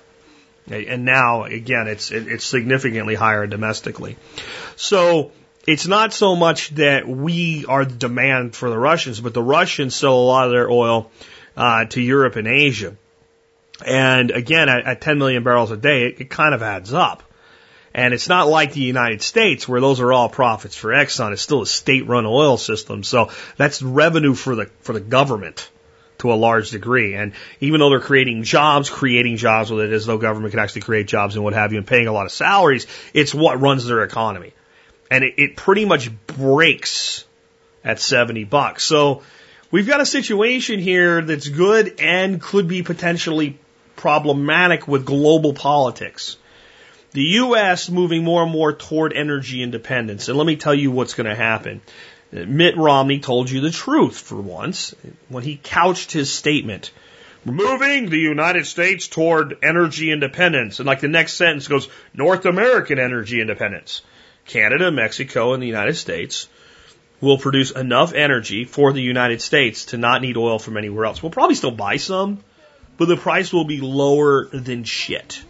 And 0.68 1.04
now, 1.04 1.44
again, 1.44 1.88
it's, 1.88 2.12
it's 2.12 2.44
significantly 2.44 3.16
higher 3.16 3.46
domestically. 3.48 4.16
So, 4.76 5.32
it's 5.66 5.88
not 5.88 6.12
so 6.12 6.36
much 6.36 6.70
that 6.76 7.08
we 7.08 7.64
are 7.66 7.84
the 7.84 7.94
demand 7.94 8.54
for 8.54 8.70
the 8.70 8.78
Russians, 8.78 9.20
but 9.20 9.34
the 9.34 9.42
Russians 9.42 9.96
sell 9.96 10.14
a 10.14 10.26
lot 10.26 10.46
of 10.46 10.52
their 10.52 10.70
oil 10.70 11.10
uh, 11.56 11.86
to 11.86 12.00
Europe 12.00 12.36
and 12.36 12.46
Asia. 12.46 12.96
And 13.84 14.30
again, 14.30 14.68
at, 14.68 14.84
at 14.86 15.00
10 15.00 15.18
million 15.18 15.42
barrels 15.42 15.70
a 15.70 15.76
day, 15.76 16.06
it, 16.06 16.20
it 16.22 16.30
kind 16.30 16.54
of 16.54 16.62
adds 16.62 16.92
up. 16.92 17.22
And 17.92 18.12
it's 18.12 18.28
not 18.28 18.48
like 18.48 18.74
the 18.74 18.80
United 18.80 19.22
States 19.22 19.66
where 19.66 19.80
those 19.80 20.00
are 20.00 20.12
all 20.12 20.28
profits 20.28 20.76
for 20.76 20.90
Exxon. 20.90 21.32
It's 21.32 21.40
still 21.40 21.62
a 21.62 21.66
state-run 21.66 22.26
oil 22.26 22.58
system. 22.58 23.02
So 23.02 23.30
that's 23.56 23.82
revenue 23.82 24.34
for 24.34 24.54
the, 24.54 24.66
for 24.80 24.92
the 24.92 25.00
government 25.00 25.70
to 26.18 26.32
a 26.32 26.34
large 26.34 26.70
degree. 26.70 27.14
And 27.14 27.32
even 27.60 27.80
though 27.80 27.90
they're 27.90 28.00
creating 28.00 28.42
jobs, 28.42 28.90
creating 28.90 29.38
jobs 29.38 29.70
with 29.70 29.86
it 29.86 29.92
as 29.92 30.06
though 30.06 30.18
government 30.18 30.50
can 30.50 30.60
actually 30.60 30.82
create 30.82 31.06
jobs 31.06 31.36
and 31.36 31.44
what 31.44 31.54
have 31.54 31.72
you 31.72 31.78
and 31.78 31.86
paying 31.86 32.06
a 32.06 32.12
lot 32.12 32.26
of 32.26 32.32
salaries, 32.32 32.86
it's 33.14 33.34
what 33.34 33.60
runs 33.60 33.86
their 33.86 34.02
economy. 34.02 34.52
And 35.10 35.24
it, 35.24 35.34
it 35.38 35.56
pretty 35.56 35.84
much 35.84 36.10
breaks 36.26 37.24
at 37.84 37.98
70 37.98 38.44
bucks. 38.44 38.84
So 38.84 39.22
we've 39.70 39.86
got 39.86 40.00
a 40.00 40.06
situation 40.06 40.80
here 40.80 41.22
that's 41.22 41.48
good 41.48 41.98
and 42.00 42.42
could 42.42 42.68
be 42.68 42.82
potentially 42.82 43.58
problematic 43.96 44.86
with 44.86 45.04
global 45.04 45.52
politics. 45.54 46.36
The 47.12 47.22
U.S. 47.22 47.88
moving 47.88 48.24
more 48.24 48.42
and 48.42 48.52
more 48.52 48.72
toward 48.72 49.12
energy 49.12 49.62
independence. 49.62 50.28
And 50.28 50.36
let 50.36 50.46
me 50.46 50.56
tell 50.56 50.74
you 50.74 50.90
what's 50.90 51.14
going 51.14 51.28
to 51.28 51.34
happen. 51.34 51.80
Mitt 52.30 52.76
Romney 52.76 53.20
told 53.20 53.48
you 53.50 53.60
the 53.60 53.70
truth 53.70 54.18
for 54.18 54.36
once 54.36 54.94
when 55.28 55.42
he 55.42 55.58
couched 55.62 56.12
his 56.12 56.30
statement. 56.30 56.90
Moving 57.44 58.10
the 58.10 58.18
United 58.18 58.66
States 58.66 59.06
toward 59.06 59.56
energy 59.62 60.10
independence. 60.10 60.80
And 60.80 60.86
like 60.86 61.00
the 61.00 61.08
next 61.08 61.34
sentence 61.34 61.68
goes, 61.68 61.88
North 62.12 62.44
American 62.44 62.98
energy 62.98 63.40
independence. 63.40 64.02
Canada, 64.46 64.90
Mexico, 64.90 65.54
and 65.54 65.62
the 65.62 65.66
United 65.68 65.94
States 65.94 66.48
will 67.20 67.38
produce 67.38 67.70
enough 67.70 68.12
energy 68.12 68.64
for 68.64 68.92
the 68.92 69.00
United 69.00 69.40
States 69.40 69.86
to 69.86 69.96
not 69.96 70.22
need 70.22 70.36
oil 70.36 70.58
from 70.58 70.76
anywhere 70.76 71.06
else. 71.06 71.22
We'll 71.22 71.32
probably 71.32 71.54
still 71.54 71.70
buy 71.70 71.96
some, 71.96 72.42
but 72.98 73.08
the 73.08 73.16
price 73.16 73.52
will 73.52 73.64
be 73.64 73.80
lower 73.80 74.46
than 74.46 74.84
shit. 74.84 75.42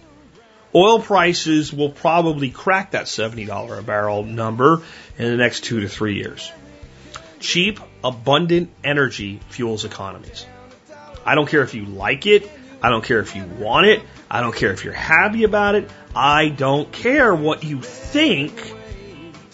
Oil 0.74 1.00
prices 1.00 1.72
will 1.72 1.90
probably 1.90 2.50
crack 2.50 2.90
that 2.90 3.06
$70 3.06 3.78
a 3.78 3.82
barrel 3.82 4.24
number 4.24 4.82
in 5.16 5.30
the 5.30 5.36
next 5.36 5.64
two 5.64 5.80
to 5.80 5.88
three 5.88 6.16
years. 6.16 6.50
Cheap, 7.40 7.80
abundant 8.02 8.70
energy 8.84 9.40
fuels 9.48 9.84
economies. 9.84 10.44
I 11.24 11.34
don't 11.34 11.48
care 11.48 11.62
if 11.62 11.74
you 11.74 11.84
like 11.84 12.26
it. 12.26 12.50
I 12.82 12.90
don't 12.90 13.04
care 13.04 13.20
if 13.20 13.34
you 13.34 13.44
want 13.44 13.86
it. 13.86 14.02
I 14.30 14.40
don't 14.40 14.54
care 14.54 14.72
if 14.72 14.84
you're 14.84 14.92
happy 14.92 15.44
about 15.44 15.76
it. 15.76 15.90
I 16.14 16.48
don't 16.48 16.90
care 16.92 17.34
what 17.34 17.64
you 17.64 17.80
think. 17.80 18.74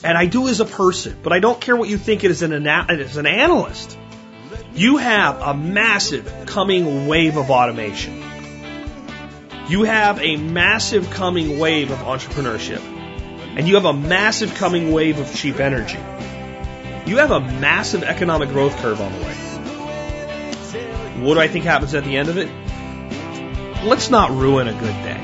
And 0.02 0.18
I 0.18 0.26
do 0.26 0.48
as 0.48 0.60
a 0.60 0.64
person, 0.64 1.16
but 1.22 1.32
I 1.32 1.38
don't 1.38 1.60
care 1.60 1.76
what 1.76 1.88
you 1.88 1.98
think 1.98 2.24
as 2.24 2.42
an, 2.42 2.66
as 2.66 3.16
an 3.16 3.26
analyst. 3.26 3.96
You 4.74 4.96
have 4.96 5.40
a 5.40 5.54
massive 5.54 6.30
coming 6.46 7.06
wave 7.06 7.36
of 7.36 7.50
automation. 7.50 8.22
You 9.68 9.84
have 9.84 10.20
a 10.20 10.36
massive 10.36 11.10
coming 11.10 11.58
wave 11.58 11.90
of 11.90 11.98
entrepreneurship. 11.98 12.80
And 13.56 13.68
you 13.68 13.74
have 13.74 13.84
a 13.84 13.92
massive 13.92 14.54
coming 14.54 14.92
wave 14.92 15.18
of 15.18 15.34
cheap 15.34 15.60
energy. 15.60 15.98
You 17.10 17.18
have 17.18 17.30
a 17.30 17.40
massive 17.40 18.02
economic 18.02 18.48
growth 18.48 18.76
curve 18.78 19.00
on 19.00 19.12
the 19.12 19.18
way. 19.18 19.34
What 21.26 21.34
do 21.34 21.40
I 21.40 21.48
think 21.48 21.64
happens 21.64 21.94
at 21.94 22.04
the 22.04 22.16
end 22.16 22.28
of 22.28 22.38
it? 22.38 22.48
Let's 23.84 24.10
not 24.10 24.30
ruin 24.30 24.68
a 24.68 24.72
good 24.72 24.94
day. 25.02 25.20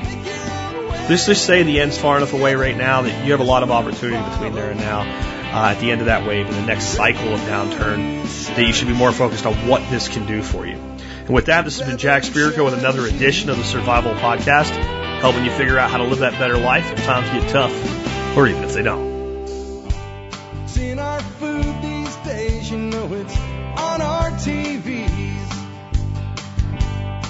Let's 1.09 1.25
just 1.25 1.45
say 1.45 1.63
the 1.63 1.81
end's 1.81 1.97
far 1.97 2.17
enough 2.17 2.33
away 2.33 2.55
right 2.55 2.77
now 2.77 3.01
that 3.01 3.25
you 3.25 3.31
have 3.31 3.39
a 3.39 3.45
lot 3.45 3.63
of 3.63 3.71
opportunity 3.71 4.23
between 4.29 4.53
there 4.53 4.69
and 4.69 4.79
now 4.79 5.38
uh, 5.51 5.73
at 5.75 5.79
the 5.79 5.91
end 5.91 6.01
of 6.01 6.05
that 6.07 6.27
wave 6.27 6.47
in 6.47 6.53
the 6.53 6.65
next 6.65 6.89
cycle 6.89 7.33
of 7.33 7.39
downturn 7.41 8.23
that 8.55 8.65
you 8.65 8.71
should 8.71 8.87
be 8.87 8.93
more 8.93 9.11
focused 9.11 9.45
on 9.45 9.53
what 9.67 9.89
this 9.89 10.07
can 10.07 10.27
do 10.27 10.43
for 10.43 10.65
you. 10.65 10.75
And 10.75 11.29
with 11.29 11.47
that, 11.47 11.65
this 11.65 11.79
has 11.79 11.87
been 11.87 11.97
Jack 11.97 12.23
Spirko 12.23 12.65
with 12.65 12.75
another 12.75 13.05
edition 13.05 13.49
of 13.49 13.57
the 13.57 13.63
Survival 13.63 14.13
Podcast, 14.13 14.75
helping 15.19 15.43
you 15.45 15.51
figure 15.51 15.79
out 15.79 15.89
how 15.89 15.97
to 15.97 16.03
live 16.03 16.19
that 16.19 16.33
better 16.33 16.57
life 16.57 16.91
if 16.91 17.03
times 17.03 17.29
get 17.29 17.49
tough, 17.49 18.37
or 18.37 18.47
even 18.47 18.63
if 18.63 18.73
they 18.73 18.83
don't. 18.83 19.09
in 20.77 20.99
our 20.99 21.19
food 21.19 21.81
these 21.81 22.15
days, 22.17 22.71
you 22.71 22.77
know 22.77 23.13
it's 23.13 23.37
on 23.79 24.01
our 24.01 24.29
TVs. 24.31 25.09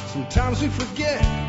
Sometimes 0.08 0.62
we 0.62 0.68
forget 0.68 1.49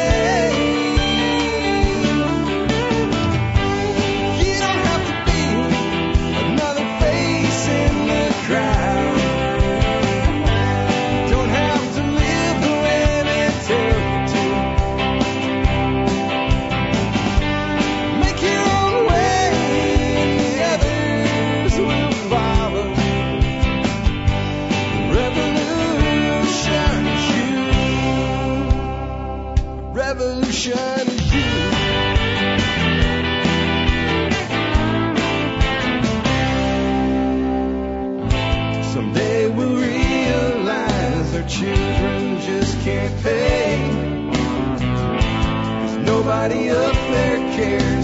Nobody 46.41 46.71
up 46.71 46.95
there 47.11 47.37
cares. 47.55 48.00